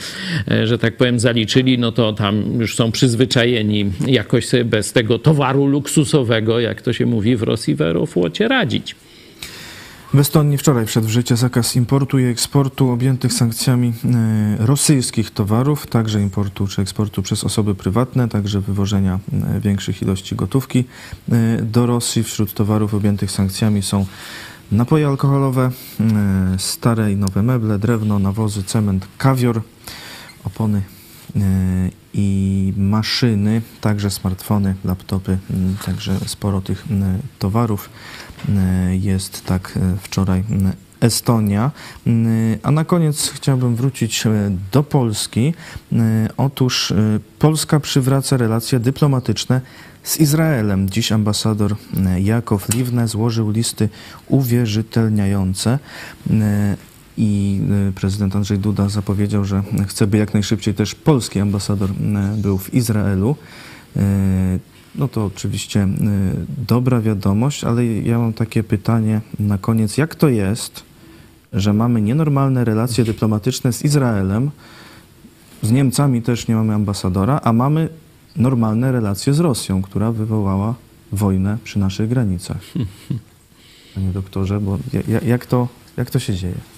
e, 0.52 0.68
że 0.68 0.78
tak 0.78 0.98
powiem, 0.98 1.20
zaliczyli, 1.20 1.80
no 1.80 1.91
to 1.91 2.14
tam 2.14 2.44
już 2.60 2.76
są 2.76 2.91
przyzwyczajeni 2.91 3.91
jakoś 4.07 4.45
sobie 4.48 4.66
bez 4.66 4.94
tego 4.94 5.20
towaru 5.20 5.68
luksusowego, 5.68 6.60
jak 6.60 6.82
to 6.82 6.94
się 6.94 7.06
mówi 7.06 7.36
w 7.36 7.44
Rosji, 7.44 7.76
w 7.76 7.82
aeroflocie 7.82 8.48
radzić. 8.48 8.95
W 10.14 10.19
Estonii 10.19 10.57
wczoraj 10.57 10.86
wszedł 10.86 11.07
w 11.07 11.10
życie 11.10 11.38
zakaz 11.38 11.76
importu 11.76 12.19
i 12.19 12.23
eksportu 12.23 12.90
objętych 12.90 13.34
sankcjami 13.34 13.94
e, 14.60 14.65
rosyjskich 14.65 15.32
towarów, 15.32 15.88
także 15.88 16.22
importu 16.22 16.68
czy 16.68 16.82
eksportu 16.82 17.22
przez 17.22 17.44
osoby 17.44 17.76
prywatne, 17.76 18.27
także 18.30 18.61
wywożenia 18.61 19.19
e, 19.34 19.60
większych 19.60 20.02
ilości 20.02 20.36
gotówki 20.36 20.86
e, 21.32 21.61
do 21.61 21.86
Rosji. 21.86 22.23
Wśród 22.23 22.53
towarów 22.53 22.94
objętych 22.94 23.32
sankcjami 23.32 23.82
są 23.82 24.06
napoje 24.72 25.07
alkoholowe, 25.07 25.72
stare 26.57 27.11
i 27.11 27.15
nowe 27.15 27.44
meble, 27.44 27.80
drewno, 27.80 28.19
nawozy, 28.19 28.64
cement, 28.64 29.07
kawior, 29.18 29.61
opony 30.44 30.82
i 32.14 32.73
maszyny, 32.77 33.61
także 33.82 34.11
smartfony, 34.11 34.76
laptopy, 34.86 35.38
także 35.86 36.19
sporo 36.26 36.61
tych 36.61 36.86
towarów. 37.40 37.90
E, 38.50 38.96
jest 38.96 39.46
tak 39.46 39.74
e, 39.78 39.98
wczoraj 40.02 40.44
Estonia. 41.02 41.72
A 42.64 42.72
na 42.72 42.86
koniec 42.86 43.30
chciałbym 43.30 43.76
wrócić 43.76 44.24
do 44.72 44.84
Polski. 44.84 45.54
Otóż 46.38 46.94
Polska 47.40 47.80
przywraca 47.80 48.38
relacje 48.38 48.80
dyplomatyczne 48.80 49.62
z 50.04 50.20
Izraelem. 50.20 50.90
Dziś 50.90 51.12
ambasador 51.12 51.76
Jakow 52.20 52.70
Liwne 52.70 53.08
złożył 53.08 53.52
listy 53.52 53.90
uwierzytelniające 54.28 55.80
i 57.18 57.62
prezydent 57.96 58.36
Andrzej 58.36 58.60
Duda 58.60 58.90
zapowiedział, 58.90 59.46
że 59.46 59.64
chce, 59.88 60.08
by 60.08 60.18
jak 60.18 60.34
najszybciej 60.34 60.74
też 60.74 60.96
polski 60.96 61.40
ambasador 61.40 61.90
był 62.38 62.58
w 62.58 62.74
Izraelu. 62.74 63.36
No 64.98 65.08
to 65.08 65.26
oczywiście 65.26 65.84
y, 65.84 65.88
dobra 66.68 67.02
wiadomość, 67.02 67.64
ale 67.64 67.86
ja 67.86 68.20
mam 68.20 68.34
takie 68.34 68.64
pytanie 68.64 69.22
na 69.40 69.58
koniec. 69.58 69.98
Jak 69.98 70.16
to 70.16 70.30
jest, 70.30 70.84
że 71.54 71.74
mamy 71.74 72.02
nienormalne 72.02 72.66
relacje 72.66 73.04
dyplomatyczne 73.04 73.74
z 73.74 73.86
Izraelem, 73.86 74.52
z 75.62 75.72
Niemcami 75.72 76.22
też 76.22 76.48
nie 76.48 76.56
mamy 76.56 76.74
ambasadora, 76.74 77.40
a 77.44 77.54
mamy 77.54 77.90
normalne 78.36 78.92
relacje 78.92 79.34
z 79.34 79.40
Rosją, 79.40 79.82
która 79.82 80.12
wywołała 80.12 80.76
wojnę 81.12 81.58
przy 81.64 81.80
naszych 81.80 82.10
granicach? 82.10 82.62
Panie 83.96 84.10
doktorze, 84.10 84.60
bo 84.60 84.78
jak 85.26 85.46
to, 85.46 85.68
jak 85.98 86.10
to 86.10 86.20
się 86.20 86.36
dzieje? 86.36 86.74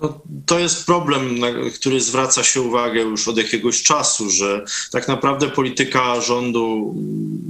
No, 0.00 0.20
to 0.46 0.58
jest 0.58 0.86
problem, 0.86 1.38
na 1.38 1.48
który 1.74 2.00
zwraca 2.00 2.44
się 2.44 2.62
uwagę 2.62 3.00
już 3.00 3.28
od 3.28 3.38
jakiegoś 3.38 3.82
czasu, 3.82 4.30
że 4.30 4.64
tak 4.92 5.08
naprawdę 5.08 5.48
polityka 5.50 6.20
rządu 6.20 6.94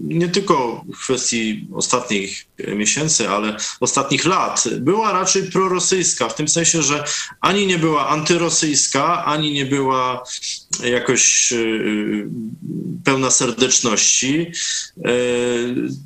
nie 0.09 0.29
tylko 0.29 0.85
w 0.95 1.05
kwestii 1.05 1.69
ostatnich 1.75 2.47
miesięcy, 2.77 3.29
ale 3.29 3.57
ostatnich 3.81 4.25
lat 4.25 4.65
była 4.81 5.13
raczej 5.13 5.43
prorosyjska, 5.43 6.29
w 6.29 6.35
tym 6.35 6.49
sensie, 6.49 6.83
że 6.83 7.05
ani 7.41 7.67
nie 7.67 7.79
była 7.79 8.09
antyrosyjska, 8.09 9.25
ani 9.25 9.53
nie 9.53 9.67
była 9.67 10.23
jakoś 10.85 11.53
y, 11.53 12.29
pełna 13.05 13.31
serdeczności. 13.31 14.53
Y, 14.97 15.03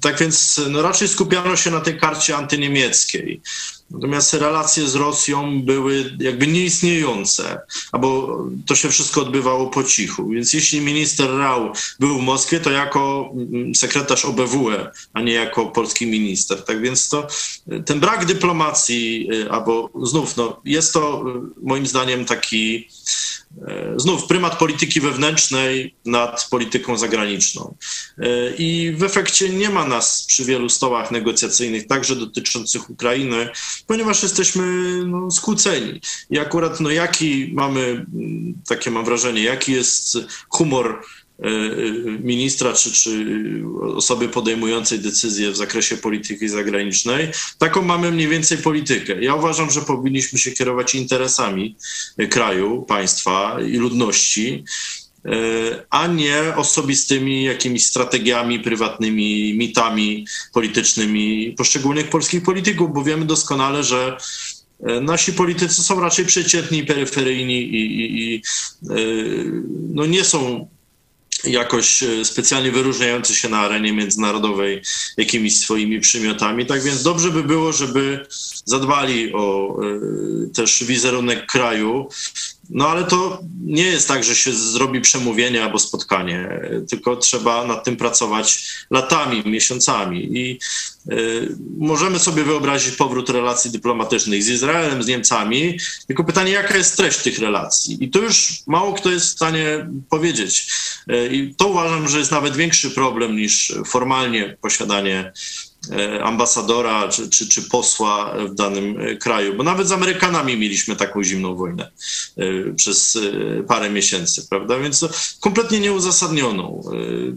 tak 0.01 0.19
więc 0.19 0.61
no, 0.71 0.83
raczej 0.83 1.09
skupiano 1.09 1.57
się 1.57 1.71
na 1.71 1.81
tej 1.81 1.99
karcie 1.99 2.37
antyniemieckiej. 2.37 3.41
Natomiast 3.91 4.35
relacje 4.35 4.89
z 4.89 4.95
Rosją 4.95 5.63
były 5.63 6.17
jakby 6.21 6.47
nieistniejące, 6.47 7.61
albo 7.93 8.39
to 8.67 8.75
się 8.75 8.89
wszystko 8.89 9.23
odbywało 9.23 9.67
po 9.67 9.85
cichu. 9.85 10.29
Więc 10.29 10.53
jeśli 10.53 10.81
minister 10.81 11.31
Rau 11.31 11.73
był 12.01 12.19
w 12.19 12.23
Moskwie, 12.23 12.61
to 12.61 12.71
jako 12.71 13.33
mm, 13.35 13.75
sekretarz 13.75 14.25
OBWE, 14.25 14.91
a 15.13 15.21
nie 15.21 15.33
jako 15.33 15.67
polski 15.67 16.07
minister. 16.07 16.65
Tak 16.65 16.81
więc 16.83 17.09
to 17.09 17.27
ten 17.87 18.01
brak 18.01 18.25
dyplomacji, 18.25 19.29
y, 19.33 19.51
albo 19.51 19.91
znów, 20.03 20.37
no, 20.37 20.61
jest 20.65 20.93
to 20.93 21.25
y, 21.29 21.67
moim 21.67 21.87
zdaniem 21.87 22.25
taki 22.25 22.89
znów 23.97 24.27
prymat 24.27 24.59
polityki 24.59 25.01
wewnętrznej 25.01 25.95
nad 26.05 26.49
polityką 26.51 26.99
zagraniczną. 26.99 27.75
I 28.59 28.95
w 28.97 29.03
efekcie 29.03 29.49
nie 29.49 29.71
ma 29.71 29.87
nas 29.87 30.25
przy 30.29 30.45
wielu 30.45 30.69
stołach 30.69 31.11
negocjacyjnych, 31.11 31.87
także 31.87 32.17
dotyczących 32.17 32.91
Ukrainy, 32.91 33.49
ponieważ 33.87 34.23
jesteśmy 34.23 34.65
no, 35.07 35.31
skłóceni. 35.31 36.01
I 36.31 36.39
akurat, 36.39 36.81
no, 36.81 36.91
jaki 36.91 37.51
mamy, 37.55 38.07
takie 38.69 38.91
mam 38.91 39.05
wrażenie, 39.05 39.43
jaki 39.43 39.73
jest 39.73 40.19
humor 40.49 41.03
E, 41.41 41.47
e, 41.47 41.51
ministra 42.21 42.73
czy, 42.73 42.93
czy 42.93 43.27
osoby 43.97 44.29
podejmującej 44.29 44.99
decyzje 44.99 45.51
w 45.51 45.57
zakresie 45.57 45.97
polityki 45.97 46.49
zagranicznej. 46.49 47.29
Taką 47.59 47.83
mamy 47.83 48.11
mniej 48.11 48.29
więcej 48.29 48.59
politykę. 48.59 49.23
Ja 49.23 49.35
uważam, 49.35 49.71
że 49.71 49.81
powinniśmy 49.81 50.39
się 50.39 50.51
kierować 50.51 50.95
interesami 50.95 51.77
kraju, 52.31 52.83
państwa 52.83 53.57
i 53.61 53.77
ludności 53.77 54.65
e, 54.65 55.00
a 55.91 56.07
nie 56.07 56.57
osobistymi 56.57 57.45
jakimiś 57.45 57.87
strategiami, 57.87 58.61
prywatnymi 58.61 59.55
mitami 59.55 60.27
politycznymi 60.53 61.55
poszczególnych 61.59 62.11
polskich 62.11 62.43
polityków, 62.43 62.93
bo 62.93 63.05
wiemy 63.05 63.25
doskonale, 63.25 63.85
że 63.85 64.17
nasi 65.01 65.33
politycy 65.33 65.83
są 65.83 66.01
raczej 66.01 66.25
przeciętni, 66.25 66.85
peryferyjni 66.85 67.63
i, 67.63 68.01
i, 68.01 68.35
i 68.35 68.43
no 69.95 70.07
nie 70.07 70.25
są 70.25 70.69
jakoś 71.45 72.03
e, 72.03 72.25
specjalnie 72.25 72.73
wyróżniający 72.73 73.35
się 73.35 73.49
na 73.49 73.59
arenie 73.59 73.93
międzynarodowej 73.93 74.83
jakimiś 75.17 75.61
swoimi 75.61 76.01
przymiotami. 76.01 76.67
Tak 76.67 76.83
więc 76.83 77.03
dobrze 77.03 77.31
by 77.31 77.43
było, 77.43 77.73
żeby 77.73 78.27
zadbali 78.65 79.33
o 79.33 79.77
też 80.55 80.85
wizerunek 80.85 81.47
kraju. 81.47 82.09
No 82.71 82.89
ale 82.89 83.05
to 83.05 83.43
nie 83.65 83.83
jest 83.83 84.09
tak, 84.09 84.25
że 84.25 84.35
się 84.35 84.53
zrobi 84.53 85.01
przemówienie 85.01 85.65
albo 85.65 85.79
spotkanie, 85.79 86.61
tylko 86.89 87.17
trzeba 87.17 87.65
nad 87.65 87.85
tym 87.85 87.97
pracować 87.97 88.65
latami, 88.91 89.43
miesiącami. 89.47 90.39
I 90.39 90.59
y, 91.13 91.57
możemy 91.79 92.19
sobie 92.19 92.45
wyobrazić 92.45 92.97
powrót 92.97 93.31
relacji 93.31 93.71
dyplomatycznych 93.71 94.43
z 94.43 94.49
Izraelem, 94.49 95.03
z 95.03 95.07
Niemcami, 95.07 95.79
tylko 96.07 96.25
pytanie, 96.25 96.53
jaka 96.53 96.77
jest 96.77 96.97
treść 96.97 97.19
tych 97.19 97.39
relacji? 97.39 98.05
I 98.05 98.11
to 98.11 98.19
już 98.19 98.53
mało 98.67 98.93
kto 98.93 99.11
jest 99.11 99.27
w 99.27 99.31
stanie 99.31 99.91
powiedzieć. 100.11 100.73
Y, 101.11 101.29
I 101.33 101.55
to 101.55 101.69
uważam, 101.69 102.09
że 102.09 102.19
jest 102.19 102.31
nawet 102.31 102.57
większy 102.57 102.91
problem 102.91 103.37
niż 103.37 103.73
formalnie 103.87 104.57
posiadanie 104.61 105.33
ambasadora 106.23 107.09
czy, 107.09 107.31
czy, 107.31 107.49
czy, 107.49 107.63
posła 107.63 108.35
w 108.49 108.55
danym 108.55 109.01
e, 109.01 109.17
kraju, 109.17 109.57
bo 109.57 109.63
nawet 109.63 109.89
z 109.89 109.93
Amerykanami 109.93 110.57
mieliśmy 110.57 110.97
taką 110.97 111.25
zimną 111.25 111.57
wojnę 111.57 111.91
e, 112.37 112.75
przez 112.75 113.19
parę 113.69 113.91
miesięcy, 113.91 114.47
prawda? 114.51 114.79
Więc 114.79 115.07
kompletnie 115.41 115.81
nieuzasadnioną, 115.81 116.83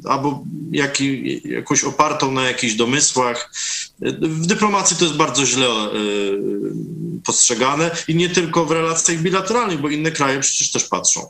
albo 0.05 0.43
jak, 0.71 0.97
jakoś 1.45 1.83
opartą 1.83 2.31
na 2.31 2.43
jakichś 2.47 2.73
domysłach. 2.73 3.53
W 4.21 4.45
dyplomacji 4.45 4.97
to 4.97 5.05
jest 5.05 5.17
bardzo 5.17 5.45
źle 5.45 5.67
postrzegane 7.25 7.91
i 8.07 8.15
nie 8.15 8.29
tylko 8.29 8.65
w 8.65 8.71
relacjach 8.71 9.17
bilateralnych, 9.17 9.81
bo 9.81 9.89
inne 9.89 10.11
kraje 10.11 10.39
przecież 10.39 10.71
też 10.71 10.83
patrzą. 10.83 11.29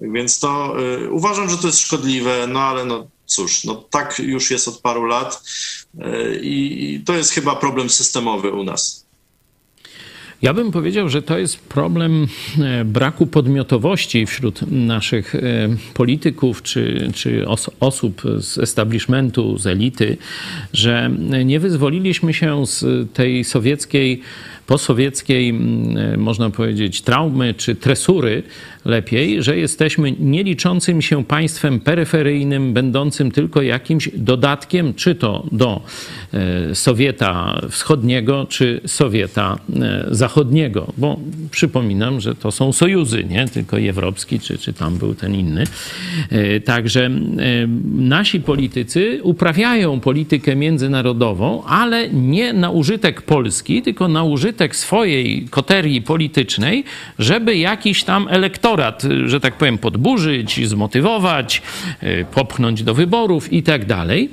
Więc 0.00 0.38
to 0.38 0.76
uważam, 1.10 1.50
że 1.50 1.58
to 1.58 1.66
jest 1.66 1.80
szkodliwe, 1.80 2.46
no 2.46 2.60
ale 2.60 2.84
no 2.84 3.06
cóż, 3.26 3.64
no 3.64 3.74
tak 3.74 4.18
już 4.18 4.50
jest 4.50 4.68
od 4.68 4.80
paru 4.80 5.04
lat 5.04 5.42
e, 5.98 6.34
i 6.42 7.02
to 7.06 7.14
jest 7.14 7.30
chyba 7.30 7.56
problem 7.56 7.90
systemowy 7.90 8.52
u 8.52 8.64
nas. 8.64 9.02
Ja 10.42 10.54
bym 10.54 10.72
powiedział, 10.72 11.08
że 11.08 11.22
to 11.22 11.38
jest 11.38 11.60
problem 11.60 12.26
e, 12.58 12.84
braku 12.84 13.26
podmiotowości 13.26 14.26
wśród 14.26 14.62
naszych 14.70 15.34
e, 15.34 15.40
polityków 15.94 16.62
czy, 16.62 17.10
czy 17.14 17.48
os 17.48 17.70
osób 17.80 18.22
z 18.38 18.58
establishmentu, 18.58 19.58
z 19.58 19.66
elity, 19.66 20.16
że 20.72 21.10
nie 21.44 21.60
wyzwoliliśmy 21.60 22.34
się 22.34 22.66
z 22.66 22.84
tej 23.12 23.44
sowieckiej 23.44 24.22
posowieckiej, 24.66 25.52
można 26.16 26.50
powiedzieć, 26.50 27.02
traumy 27.02 27.54
czy 27.54 27.74
tresury 27.74 28.42
lepiej, 28.84 29.42
że 29.42 29.56
jesteśmy 29.56 30.12
nieliczącym 30.18 31.02
się 31.02 31.24
państwem 31.24 31.80
peryferyjnym, 31.80 32.72
będącym 32.72 33.30
tylko 33.30 33.62
jakimś 33.62 34.08
dodatkiem, 34.14 34.94
czy 34.94 35.14
to 35.14 35.46
do 35.52 35.82
e, 36.32 36.74
Sowieta 36.74 37.60
Wschodniego, 37.70 38.46
czy 38.48 38.80
Sowieta 38.86 39.58
e, 39.76 40.04
Zachodniego, 40.10 40.92
bo 40.98 41.18
przypominam, 41.50 42.20
że 42.20 42.34
to 42.34 42.50
są 42.50 42.72
sojuzy, 42.72 43.24
nie 43.24 43.48
tylko 43.48 43.80
Europski, 43.80 44.40
czy, 44.40 44.58
czy 44.58 44.72
tam 44.72 44.98
był 44.98 45.14
ten 45.14 45.34
inny. 45.34 45.64
Także 46.64 47.10
nasi 47.94 48.40
politycy 48.40 49.20
uprawiają 49.22 50.00
politykę 50.00 50.56
międzynarodową, 50.56 51.64
ale 51.64 52.08
nie 52.08 52.52
na 52.52 52.70
użytek 52.70 53.22
Polski, 53.22 53.82
tylko 53.82 54.08
na 54.08 54.22
użytek 54.24 54.76
swojej 54.76 55.44
koterii 55.50 56.02
politycznej, 56.02 56.84
żeby 57.18 57.56
jakiś 57.56 58.04
tam 58.04 58.28
elektorat, 58.72 59.02
że 59.26 59.40
tak 59.40 59.54
powiem, 59.54 59.78
podburzyć, 59.78 60.68
zmotywować, 60.68 61.62
y, 62.02 62.26
popchnąć 62.34 62.82
do 62.82 62.94
wyborów 62.94 63.52
i 63.52 63.62
tak 63.62 63.86
dalej. 63.86 64.30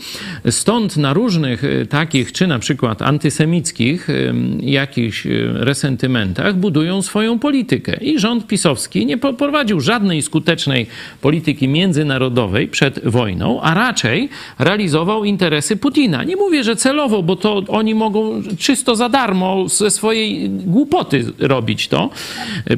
Stąd 0.49 0.97
na 0.97 1.13
różnych 1.13 1.63
y, 1.63 1.85
takich, 1.89 2.31
czy 2.31 2.47
na 2.47 2.59
przykład 2.59 3.01
antysemickich, 3.01 4.09
y, 4.09 4.33
jakichś 4.59 5.27
resentymentach 5.53 6.55
budują 6.55 7.01
swoją 7.01 7.39
politykę. 7.39 7.97
I 8.01 8.19
rząd 8.19 8.47
pisowski 8.47 9.05
nie 9.05 9.17
poprowadził 9.17 9.79
żadnej 9.79 10.21
skutecznej 10.21 10.87
polityki 11.21 11.67
międzynarodowej 11.67 12.67
przed 12.67 13.05
wojną, 13.05 13.61
a 13.61 13.73
raczej 13.73 14.29
realizował 14.59 15.23
interesy 15.23 15.77
Putina. 15.77 16.23
Nie 16.23 16.35
mówię, 16.35 16.63
że 16.63 16.75
celowo, 16.75 17.23
bo 17.23 17.35
to 17.35 17.63
oni 17.67 17.95
mogą 17.95 18.41
czysto 18.57 18.95
za 18.95 19.09
darmo 19.09 19.69
ze 19.69 19.91
swojej 19.91 20.49
głupoty 20.49 21.25
robić 21.39 21.87
to, 21.87 22.09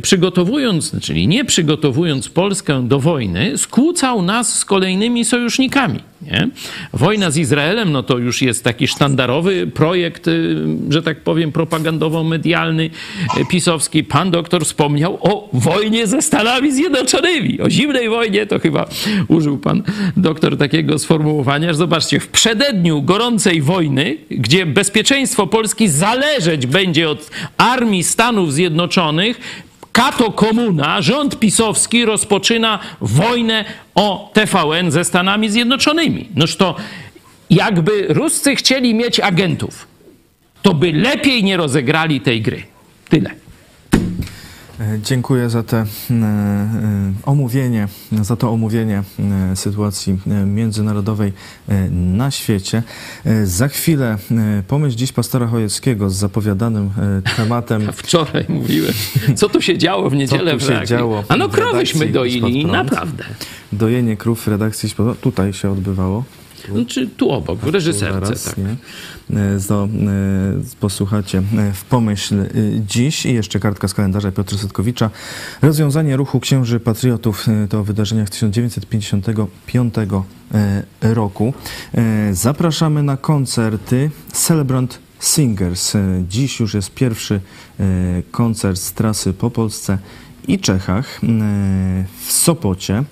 przygotowując, 0.01 0.95
czyli 1.01 1.27
nie 1.27 1.45
przygotowując 1.51 2.29
Polskę 2.29 2.87
do 2.87 2.99
wojny, 2.99 3.57
skłócał 3.57 4.21
nas 4.21 4.59
z 4.59 4.65
kolejnymi 4.65 5.25
sojusznikami. 5.25 5.99
Nie? 6.21 6.49
Wojna 6.93 7.31
z 7.31 7.37
Izraelem, 7.37 7.91
no 7.91 8.03
to 8.03 8.17
już 8.17 8.41
jest 8.41 8.63
taki 8.63 8.87
sztandarowy 8.87 9.67
projekt, 9.67 10.27
y, 10.27 10.55
że 10.89 11.01
tak 11.01 11.23
powiem, 11.23 11.51
propagandowo-medialny, 11.51 12.89
y, 13.37 13.45
pisowski. 13.49 14.03
Pan 14.03 14.31
doktor 14.31 14.65
wspomniał 14.65 15.17
o 15.21 15.49
wojnie 15.53 16.07
ze 16.07 16.21
Stanami 16.21 16.71
Zjednoczonymi, 16.71 17.61
o 17.61 17.69
zimnej 17.69 18.09
wojnie, 18.09 18.45
to 18.45 18.59
chyba 18.59 18.89
użył 19.27 19.57
pan 19.57 19.83
doktor 20.17 20.57
takiego 20.57 20.99
sformułowania, 20.99 21.73
zobaczcie, 21.73 22.19
w 22.19 22.27
przededniu 22.27 23.01
gorącej 23.01 23.61
wojny, 23.61 24.17
gdzie 24.29 24.65
bezpieczeństwo 24.65 25.47
Polski 25.47 25.87
zależeć 25.87 26.67
będzie 26.67 27.09
od 27.09 27.29
armii 27.57 28.03
Stanów 28.03 28.53
Zjednoczonych, 28.53 29.39
Kato 29.91 30.31
Komuna, 30.31 31.01
rząd 31.01 31.39
pisowski 31.39 32.05
rozpoczyna 32.05 32.79
wojnę 33.01 33.65
o 33.95 34.31
TVN 34.33 34.91
ze 34.91 35.05
Stanami 35.05 35.49
Zjednoczonymi. 35.49 36.29
Noż 36.35 36.55
to 36.55 36.75
jakby 37.49 38.05
Ruscy 38.09 38.55
chcieli 38.55 38.93
mieć 38.95 39.19
agentów, 39.19 39.87
to 40.61 40.73
by 40.73 40.91
lepiej 40.91 41.43
nie 41.43 41.57
rozegrali 41.57 42.21
tej 42.21 42.41
gry. 42.41 42.63
Tyle. 43.09 43.40
E, 44.81 44.99
dziękuję 45.03 45.49
za 45.49 45.63
te 45.63 45.77
e, 45.77 45.83
e, 46.13 47.13
omówienie, 47.23 47.87
za 48.21 48.35
to 48.35 48.51
omówienie 48.51 49.03
sytuacji 49.55 50.17
międzynarodowej 50.45 51.33
na 51.91 52.31
świecie. 52.31 52.83
Za 53.43 53.67
chwilę 53.67 54.17
pomyśl 54.67 54.97
dziś 54.97 55.11
pastora 55.11 55.47
Chojeckiego 55.47 56.09
z 56.09 56.15
zapowiadanym 56.15 56.89
tematem. 57.37 57.87
Wczoraj 57.93 58.45
mówiłem, 58.49 58.93
co 59.35 59.49
tu 59.49 59.61
się 59.61 59.77
działo 59.77 60.09
w 60.09 60.13
niedzielę 60.13 60.51
co 60.51 60.57
tu 60.57 60.73
się 60.73 60.85
działo 60.85 61.23
A 61.27 61.37
no 61.37 61.49
krowyśmy 61.49 62.05
doili, 62.05 62.65
naprawdę. 62.65 63.23
Dojenie 63.71 64.17
krów 64.17 64.41
w 64.41 64.47
redakcji, 64.47 64.89
tutaj 65.21 65.53
się 65.53 65.71
odbywało. 65.71 66.23
No, 66.69 66.85
czy 66.85 67.07
tu 67.07 67.31
obok, 67.31 67.59
w 67.59 67.67
reżyserce. 67.67 68.25
Zaraz, 68.25 68.43
tak. 68.43 68.57
Nie? 68.57 68.75
zo, 69.57 69.83
e, 69.83 69.89
posłuchacie 70.79 71.37
e, 71.57 71.73
w 71.73 71.85
pomyśl 71.85 72.41
e, 72.41 72.47
dziś 72.87 73.25
i 73.25 73.33
jeszcze 73.33 73.59
kartka 73.59 73.87
z 73.87 73.93
kalendarza 73.93 74.31
Piotra 74.31 74.57
Setkowicza. 74.57 75.09
Rozwiązanie 75.61 76.17
ruchu 76.17 76.39
Księży 76.39 76.79
Patriotów 76.79 77.45
to 77.69 77.83
wydarzeniach 77.83 78.29
1955 78.29 79.95
roku. 81.01 81.53
Zapraszamy 82.31 83.03
na 83.03 83.17
koncerty 83.17 84.09
Celebrant 84.33 84.99
Singers. 85.19 85.93
Dziś 86.29 86.59
już 86.59 86.73
jest 86.73 86.93
pierwszy 86.93 87.39
koncert 88.31 88.79
z 88.79 88.93
trasy 88.93 89.33
po 89.33 89.51
Polsce 89.51 89.97
i 90.47 90.59
Czechach 90.59 91.19
w 92.25 92.31
Sopocie. 92.31 93.03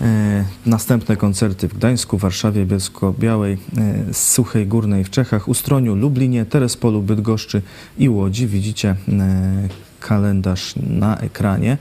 E, 0.00 0.44
następne 0.66 1.16
koncerty 1.16 1.68
w 1.68 1.74
Gdańsku, 1.74 2.18
Warszawie, 2.18 2.66
Bielsko-Białej, 2.66 3.58
e, 3.78 4.14
Suchej 4.14 4.66
Górnej 4.66 5.04
w 5.04 5.10
Czechach, 5.10 5.48
Ustroniu, 5.48 5.94
Lublinie, 5.94 6.44
Terespolu, 6.44 7.02
Bydgoszczy 7.02 7.62
i 7.98 8.08
Łodzi. 8.08 8.46
Widzicie 8.46 8.96
e, 9.08 9.68
kalendarz 10.00 10.74
na 10.76 11.18
ekranie. 11.18 11.78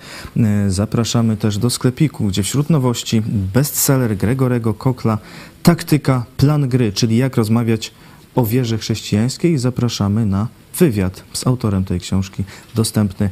Zapraszamy 0.68 1.38
też 1.38 1.58
do 1.58 1.70
sklepiku, 1.70 2.28
gdzie 2.28 2.44
wśród 2.44 2.70
nowości 2.70 3.22
bestseller 3.54 4.18
Gregorego 4.18 4.74
Kokla 4.74 5.18
Taktyka, 5.64 6.26
plan 6.38 6.70
gry, 6.70 6.94
czyli 6.94 7.18
jak 7.18 7.36
rozmawiać 7.36 7.92
o 8.36 8.46
wierze 8.46 8.78
chrześcijańskiej. 8.78 9.58
Zapraszamy 9.58 10.26
na 10.26 10.48
wywiad 10.80 11.24
z 11.34 11.48
autorem 11.48 11.86
tej 11.86 12.00
książki, 12.00 12.44
dostępny 12.76 13.30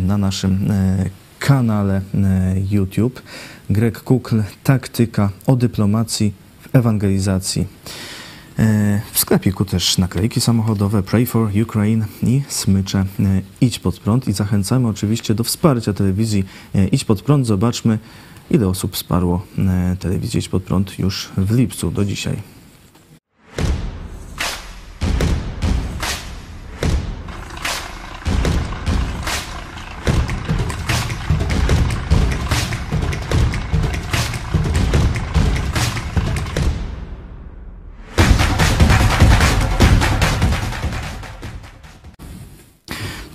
na 0.00 0.18
naszym 0.18 0.68
kanale 1.38 2.00
YouTube. 2.70 3.22
Greg 3.70 4.00
Kukl, 4.00 4.42
taktyka 4.64 5.30
o 5.46 5.56
dyplomacji 5.56 6.32
w 6.60 6.76
ewangelizacji. 6.76 7.66
E, 8.58 9.00
w 9.12 9.18
sklepiku 9.18 9.64
też 9.64 9.98
naklejki 9.98 10.40
samochodowe 10.40 11.02
Pray 11.02 11.26
for 11.26 11.50
Ukraine 11.62 12.06
i 12.22 12.42
smycze 12.48 12.98
e, 12.98 13.42
Idź 13.60 13.78
pod 13.78 13.98
prąd 13.98 14.28
i 14.28 14.32
zachęcamy 14.32 14.88
oczywiście 14.88 15.34
do 15.34 15.44
wsparcia 15.44 15.92
telewizji 15.92 16.44
e, 16.74 16.88
Idź 16.88 17.04
pod 17.04 17.22
prąd. 17.22 17.46
Zobaczmy 17.46 17.98
ile 18.50 18.68
osób 18.68 18.94
wsparło 18.94 19.46
telewizję 20.00 20.38
Idź 20.38 20.48
pod 20.48 20.62
prąd 20.62 20.98
już 20.98 21.28
w 21.36 21.56
lipcu 21.56 21.90
do 21.90 22.04
dzisiaj. 22.04 22.53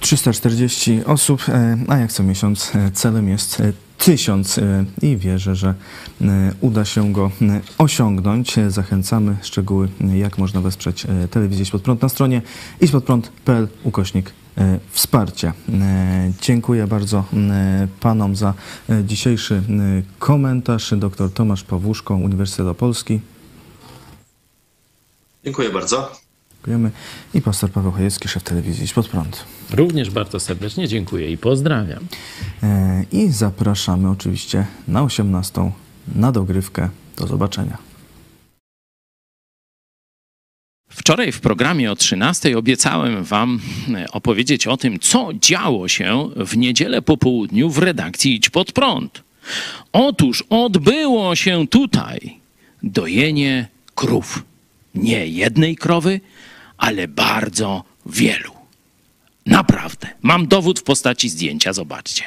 340 0.10 1.06
osób, 1.06 1.42
a 1.88 1.98
jak 1.98 2.12
co 2.12 2.24
miesiąc 2.24 2.72
celem 2.94 3.30
jest 3.30 3.62
tysiąc 3.98 4.60
i 5.02 5.18
wierzę, 5.18 5.56
że 5.56 5.74
uda 6.62 6.86
się 6.86 7.14
go 7.14 7.32
osiągnąć. 7.78 8.56
Zachęcamy 8.68 9.38
szczegóły, 9.42 9.90
jak 10.14 10.38
można 10.38 10.62
wesprzeć 10.62 11.08
telewizję 11.32 11.66
Świat 11.66 11.82
Prąd 11.82 12.02
na 12.02 12.10
stronie 12.10 12.42
ispodprąd.pl 12.82 13.68
ukośnik 13.84 14.32
wsparcie. 14.92 15.54
Dziękuję 16.42 16.88
bardzo 16.88 17.26
panom 18.00 18.36
za 18.36 18.54
dzisiejszy 19.04 19.64
komentarz. 20.20 20.94
Dr 20.98 21.34
Tomasz 21.34 21.64
Pawłuszko, 21.64 22.16
Uniwersytet 22.16 22.68
Opolski. 22.68 23.20
Dziękuję 25.44 25.70
bardzo. 25.70 26.29
Dziękujemy. 26.60 26.92
I 27.34 27.42
pastor 27.42 27.72
Paweł 27.72 27.92
Chojecki, 27.92 28.28
szef 28.28 28.44
telewizji 28.44 28.88
Spod 28.88 29.08
Prąd. 29.08 29.46
Również 29.72 30.10
bardzo 30.10 30.40
serdecznie 30.40 30.88
dziękuję 30.88 31.32
i 31.32 31.38
pozdrawiam. 31.38 32.08
E, 32.64 33.04
I 33.12 33.30
zapraszamy 33.30 34.10
oczywiście 34.10 34.66
na 34.88 35.04
18 35.04 35.72
na 36.16 36.32
dogrywkę. 36.32 36.90
Do 37.18 37.28
zobaczenia. 37.28 37.78
Wczoraj 40.90 41.32
w 41.32 41.40
programie 41.40 41.92
o 41.92 41.96
13 41.96 42.58
obiecałem 42.58 43.24
Wam 43.24 43.60
e, 43.96 44.12
opowiedzieć 44.12 44.68
o 44.68 44.78
tym, 44.78 45.00
co 45.00 45.30
działo 45.42 45.88
się 45.88 46.30
w 46.36 46.58
niedzielę 46.58 47.02
po 47.02 47.18
południu 47.18 47.70
w 47.70 47.78
redakcji 47.78 48.36
Idź 48.36 48.50
Pod 48.50 48.72
Prąd. 48.72 49.24
Otóż 49.94 50.44
odbyło 50.50 51.36
się 51.36 51.68
tutaj 51.68 52.40
dojenie 52.84 53.68
krów. 53.96 54.44
Nie 54.96 55.28
jednej 55.28 55.76
krowy, 55.76 56.22
ale 56.80 57.08
bardzo 57.08 57.84
wielu. 58.06 58.52
Naprawdę. 59.46 60.08
Mam 60.22 60.48
dowód 60.48 60.80
w 60.80 60.84
postaci 60.84 61.30
zdjęcia, 61.30 61.74
zobaczcie. 61.74 62.24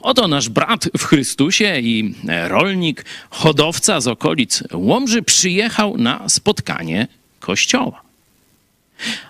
Oto 0.00 0.28
nasz 0.28 0.48
brat 0.48 0.84
w 0.98 1.04
Chrystusie 1.04 1.80
i 1.80 2.14
rolnik, 2.48 3.04
hodowca 3.30 4.00
z 4.00 4.06
okolic 4.06 4.62
Łomży 4.72 5.22
przyjechał 5.22 5.96
na 5.96 6.28
spotkanie 6.28 7.06
kościoła. 7.40 8.02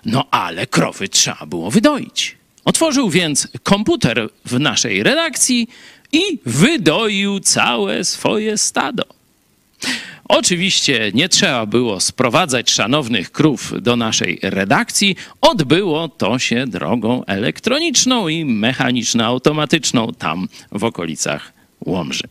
No 0.05 0.25
ale 0.31 0.67
krowy 0.67 1.09
trzeba 1.09 1.45
było 1.45 1.71
wydoić. 1.71 2.37
Otworzył 2.65 3.09
więc 3.09 3.47
komputer 3.63 4.29
w 4.45 4.59
naszej 4.59 5.03
redakcji 5.03 5.67
i 6.11 6.21
wydoił 6.45 7.39
całe 7.39 8.03
swoje 8.03 8.57
stado. 8.57 9.03
Oczywiście 10.29 11.11
nie 11.13 11.29
trzeba 11.29 11.65
było 11.65 11.99
sprowadzać 11.99 12.71
szanownych 12.71 13.31
krów 13.31 13.73
do 13.81 13.95
naszej 13.95 14.39
redakcji. 14.41 15.15
Odbyło 15.41 16.07
to 16.07 16.39
się 16.39 16.67
drogą 16.67 17.25
elektroniczną 17.25 18.27
i 18.27 18.45
mechaniczno-automatyczną 18.45 20.13
tam 20.17 20.47
w 20.71 20.83
okolicach 20.83 21.53
Łomży. 21.85 22.23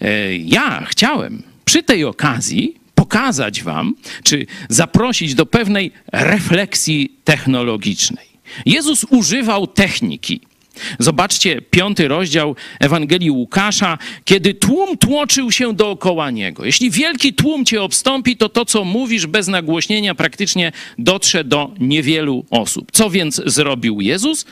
E, 0.00 0.36
ja 0.36 0.84
chciałem 0.88 1.42
przy 1.64 1.82
tej 1.82 2.04
okazji 2.04 2.74
pokazać 2.94 3.62
Wam, 3.62 3.94
czy 4.22 4.46
zaprosić 4.68 5.34
do 5.34 5.46
pewnej 5.46 5.92
refleksji 6.12 7.12
technologicznej. 7.24 8.26
Jezus 8.66 9.04
używał 9.10 9.66
techniki 9.66 10.40
Zobaczcie 10.98 11.62
piąty 11.62 12.08
rozdział 12.08 12.56
Ewangelii 12.80 13.30
Łukasza, 13.30 13.98
kiedy 14.24 14.54
tłum 14.54 14.98
tłoczył 14.98 15.52
się 15.52 15.74
dookoła 15.74 16.30
niego. 16.30 16.64
Jeśli 16.64 16.90
wielki 16.90 17.34
tłum 17.34 17.64
cię 17.64 17.82
obstąpi, 17.82 18.36
to 18.36 18.48
to, 18.48 18.64
co 18.64 18.84
mówisz 18.84 19.26
bez 19.26 19.48
nagłośnienia, 19.48 20.14
praktycznie 20.14 20.72
dotrze 20.98 21.44
do 21.44 21.70
niewielu 21.80 22.44
osób. 22.50 22.92
Co 22.92 23.10
więc 23.10 23.42
zrobił 23.46 24.00
Jezus? 24.00 24.46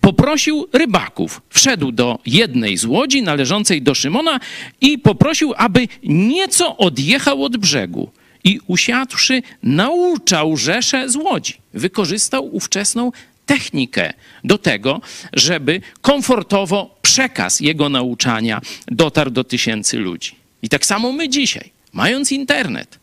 Poprosił 0.00 0.68
rybaków. 0.72 1.40
Wszedł 1.50 1.92
do 1.92 2.18
jednej 2.26 2.76
z 2.76 2.84
łodzi 2.84 3.22
należącej 3.22 3.82
do 3.82 3.94
Szymona 3.94 4.40
i 4.80 4.98
poprosił, 4.98 5.54
aby 5.56 5.88
nieco 6.02 6.76
odjechał 6.76 7.44
od 7.44 7.56
brzegu 7.56 8.10
i 8.44 8.60
usiadłszy, 8.66 9.42
nauczał 9.62 10.56
rzeszę 10.56 11.08
z 11.08 11.16
łodzi. 11.16 11.54
Wykorzystał 11.74 12.54
ówczesną 12.54 13.12
technikę 13.46 14.12
do 14.44 14.58
tego, 14.58 15.00
żeby 15.32 15.80
komfortowo 16.00 16.98
przekaz 17.02 17.60
jego 17.60 17.88
nauczania 17.88 18.60
dotarł 18.86 19.30
do 19.30 19.44
tysięcy 19.44 19.98
ludzi. 19.98 20.34
I 20.62 20.68
tak 20.68 20.86
samo 20.86 21.12
my 21.12 21.28
dzisiaj, 21.28 21.70
mając 21.92 22.32
internet, 22.32 22.98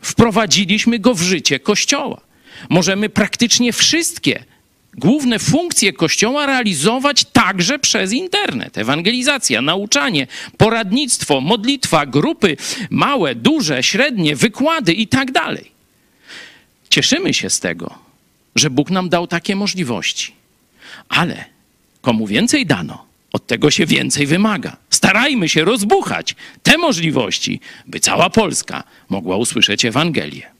wprowadziliśmy 0.00 0.98
go 0.98 1.14
w 1.14 1.22
życie 1.22 1.60
Kościoła. 1.60 2.20
Możemy 2.68 3.08
praktycznie 3.08 3.72
wszystkie 3.72 4.44
główne 4.94 5.38
funkcje 5.38 5.92
Kościoła 5.92 6.46
realizować 6.46 7.24
także 7.24 7.78
przez 7.78 8.12
internet. 8.12 8.78
Ewangelizacja, 8.78 9.62
nauczanie, 9.62 10.26
poradnictwo, 10.56 11.40
modlitwa, 11.40 12.06
grupy 12.06 12.56
małe, 12.90 13.34
duże, 13.34 13.82
średnie, 13.82 14.36
wykłady 14.36 14.92
i 14.92 15.06
tak 15.06 15.32
dalej. 15.32 15.72
Cieszymy 16.90 17.34
się 17.34 17.50
z 17.50 17.60
tego, 17.60 17.98
że 18.56 18.70
Bóg 18.70 18.90
nam 18.90 19.08
dał 19.08 19.26
takie 19.26 19.56
możliwości. 19.56 20.32
Ale 21.08 21.44
komu 22.00 22.26
więcej 22.26 22.66
dano, 22.66 23.04
od 23.32 23.46
tego 23.46 23.70
się 23.70 23.86
więcej 23.86 24.26
wymaga. 24.26 24.76
Starajmy 24.90 25.48
się 25.48 25.64
rozbuchać 25.64 26.36
te 26.62 26.78
możliwości, 26.78 27.60
by 27.86 28.00
cała 28.00 28.30
Polska 28.30 28.84
mogła 29.08 29.36
usłyszeć 29.36 29.84
Ewangelię. 29.84 30.50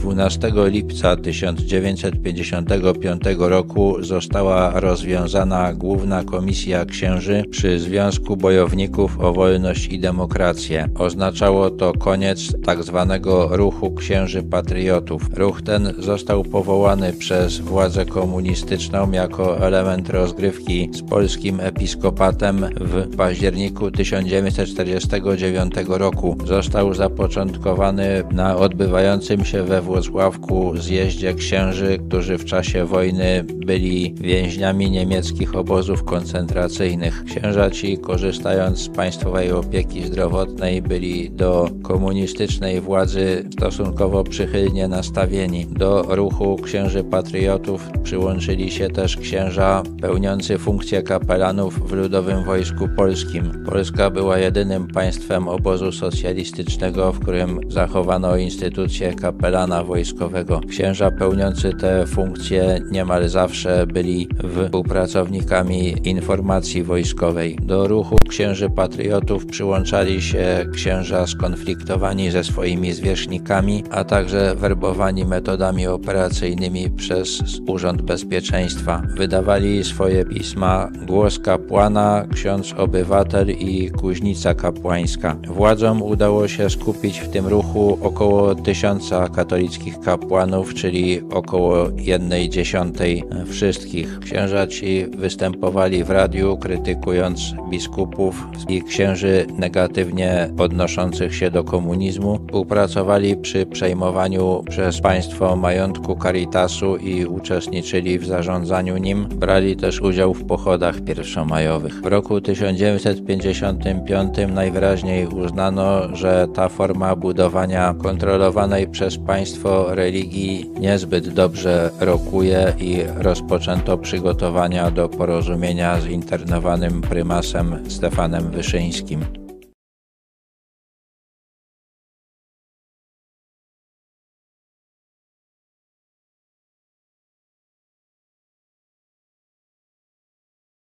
12 0.00 0.52
lipca 0.66 1.16
1955 1.16 3.22
roku 3.38 4.02
została 4.02 4.80
rozwiązana 4.80 5.74
Główna 5.74 6.24
Komisja 6.24 6.84
Księży 6.84 7.44
przy 7.50 7.78
Związku 7.78 8.36
Bojowników 8.36 9.20
o 9.20 9.32
Wolność 9.32 9.86
i 9.86 9.98
Demokrację. 9.98 10.88
Oznaczało 10.98 11.70
to 11.70 11.92
koniec 11.92 12.52
tzw. 12.66 13.06
Tak 13.08 13.22
ruchu 13.50 13.90
księży 13.90 14.42
patriotów. 14.42 15.22
Ruch 15.34 15.62
ten 15.62 15.94
został 15.98 16.44
powołany 16.44 17.12
przez 17.12 17.58
władzę 17.58 18.06
komunistyczną 18.06 19.12
jako 19.12 19.66
element 19.66 20.10
rozgrywki 20.10 20.88
z 20.92 21.02
polskim 21.02 21.60
episkopatem 21.60 22.66
w 22.80 23.16
październiku 23.16 23.90
1949 23.90 25.74
roku. 25.88 26.36
Został 26.46 26.94
zapoczątkowany 26.94 28.22
na 28.32 28.56
odbywającym 28.56 29.44
się 29.44 29.62
we 29.62 29.89
Włocławku 29.90 30.76
zjeździe 30.76 31.34
księży, 31.34 31.98
którzy 32.08 32.38
w 32.38 32.44
czasie 32.44 32.84
wojny 32.84 33.44
byli 33.66 34.14
więźniami 34.20 34.90
niemieckich 34.90 35.56
obozów 35.56 36.04
koncentracyjnych. 36.04 37.24
Księża 37.24 37.70
ci, 37.70 37.98
korzystając 37.98 38.78
z 38.78 38.88
państwowej 38.88 39.52
opieki 39.52 40.06
zdrowotnej, 40.06 40.82
byli 40.82 41.30
do 41.30 41.70
komunistycznej 41.82 42.80
władzy 42.80 43.44
stosunkowo 43.52 44.24
przychylnie 44.24 44.88
nastawieni. 44.88 45.66
Do 45.66 46.02
ruchu 46.08 46.56
księży 46.56 47.04
patriotów 47.04 47.88
przyłączyli 48.02 48.70
się 48.70 48.88
też 48.88 49.16
księża 49.16 49.82
pełniący 50.00 50.58
funkcję 50.58 51.02
kapelanów 51.02 51.88
w 51.88 51.92
Ludowym 51.92 52.44
Wojsku 52.44 52.88
Polskim. 52.96 53.64
Polska 53.66 54.10
była 54.10 54.38
jedynym 54.38 54.88
państwem 54.88 55.48
obozu 55.48 55.92
socjalistycznego, 55.92 57.12
w 57.12 57.20
którym 57.20 57.60
zachowano 57.68 58.36
instytucję 58.36 59.14
kapelana 59.14 59.79
wojskowego. 59.84 60.60
Księża 60.68 61.10
pełniący 61.10 61.72
te 61.72 62.06
funkcje 62.06 62.80
niemal 62.90 63.28
zawsze 63.28 63.86
byli 63.86 64.28
współpracownikami 64.64 65.94
informacji 66.04 66.82
wojskowej. 66.82 67.58
Do 67.62 67.88
ruchu 67.88 68.16
księży 68.28 68.70
patriotów 68.70 69.46
przyłączali 69.46 70.22
się 70.22 70.66
księża 70.74 71.26
skonfliktowani 71.26 72.30
ze 72.30 72.44
swoimi 72.44 72.92
zwierzchnikami, 72.92 73.84
a 73.90 74.04
także 74.04 74.54
werbowani 74.56 75.24
metodami 75.24 75.86
operacyjnymi 75.86 76.90
przez 76.90 77.42
Urząd 77.66 78.02
Bezpieczeństwa. 78.02 79.02
Wydawali 79.16 79.84
swoje 79.84 80.24
pisma 80.24 80.88
Głos 81.06 81.38
Kapłana, 81.38 82.26
Ksiądz 82.34 82.74
Obywatel 82.76 83.50
i 83.50 83.90
Kuźnica 83.90 84.54
Kapłańska. 84.54 85.36
Władzom 85.46 86.02
udało 86.02 86.48
się 86.48 86.70
skupić 86.70 87.20
w 87.20 87.28
tym 87.28 87.46
ruchu 87.46 87.98
około 88.02 88.54
tysiąca 88.54 89.28
katolickich 89.28 89.69
wszystkich 89.70 90.00
kapłanów, 90.00 90.74
czyli 90.74 91.20
około 91.30 91.76
jednej 91.96 92.48
dziesiątej 92.48 93.24
wszystkich. 93.46 94.18
Księża 94.20 94.66
ci 94.66 95.06
występowali 95.06 96.04
w 96.04 96.10
radiu, 96.10 96.56
krytykując 96.56 97.40
biskupów 97.70 98.46
i 98.68 98.82
księży 98.82 99.46
negatywnie 99.58 100.50
odnoszących 100.58 101.34
się 101.34 101.50
do 101.50 101.64
komunizmu. 101.64 102.38
Współpracowali 102.46 103.36
przy 103.36 103.66
przejmowaniu 103.66 104.62
przez 104.68 105.00
państwo 105.00 105.56
majątku 105.56 106.18
Caritasu 106.22 106.96
i 106.96 107.24
uczestniczyli 107.24 108.18
w 108.18 108.26
zarządzaniu 108.26 108.96
nim. 108.96 109.26
Brali 109.28 109.76
też 109.76 110.00
udział 110.00 110.34
w 110.34 110.44
pochodach 110.44 111.00
pierwszomajowych. 111.00 112.00
W 112.00 112.06
roku 112.06 112.40
1955 112.40 114.34
najwyraźniej 114.54 115.26
uznano, 115.26 116.16
że 116.16 116.48
ta 116.54 116.68
forma 116.68 117.16
budowania 117.16 117.94
kontrolowanej 118.02 118.88
przez 118.88 119.18
państwo 119.18 119.59
Religii 119.88 120.70
niezbyt 120.80 121.28
dobrze 121.28 121.90
rokuje 122.00 122.72
i 122.78 123.02
rozpoczęto 123.16 123.98
przygotowania 123.98 124.90
do 124.90 125.08
porozumienia 125.08 126.00
z 126.00 126.06
internowanym 126.06 127.00
prymasem 127.00 127.78
Stefanem 127.88 128.50
Wyszyńskim. 128.50 129.24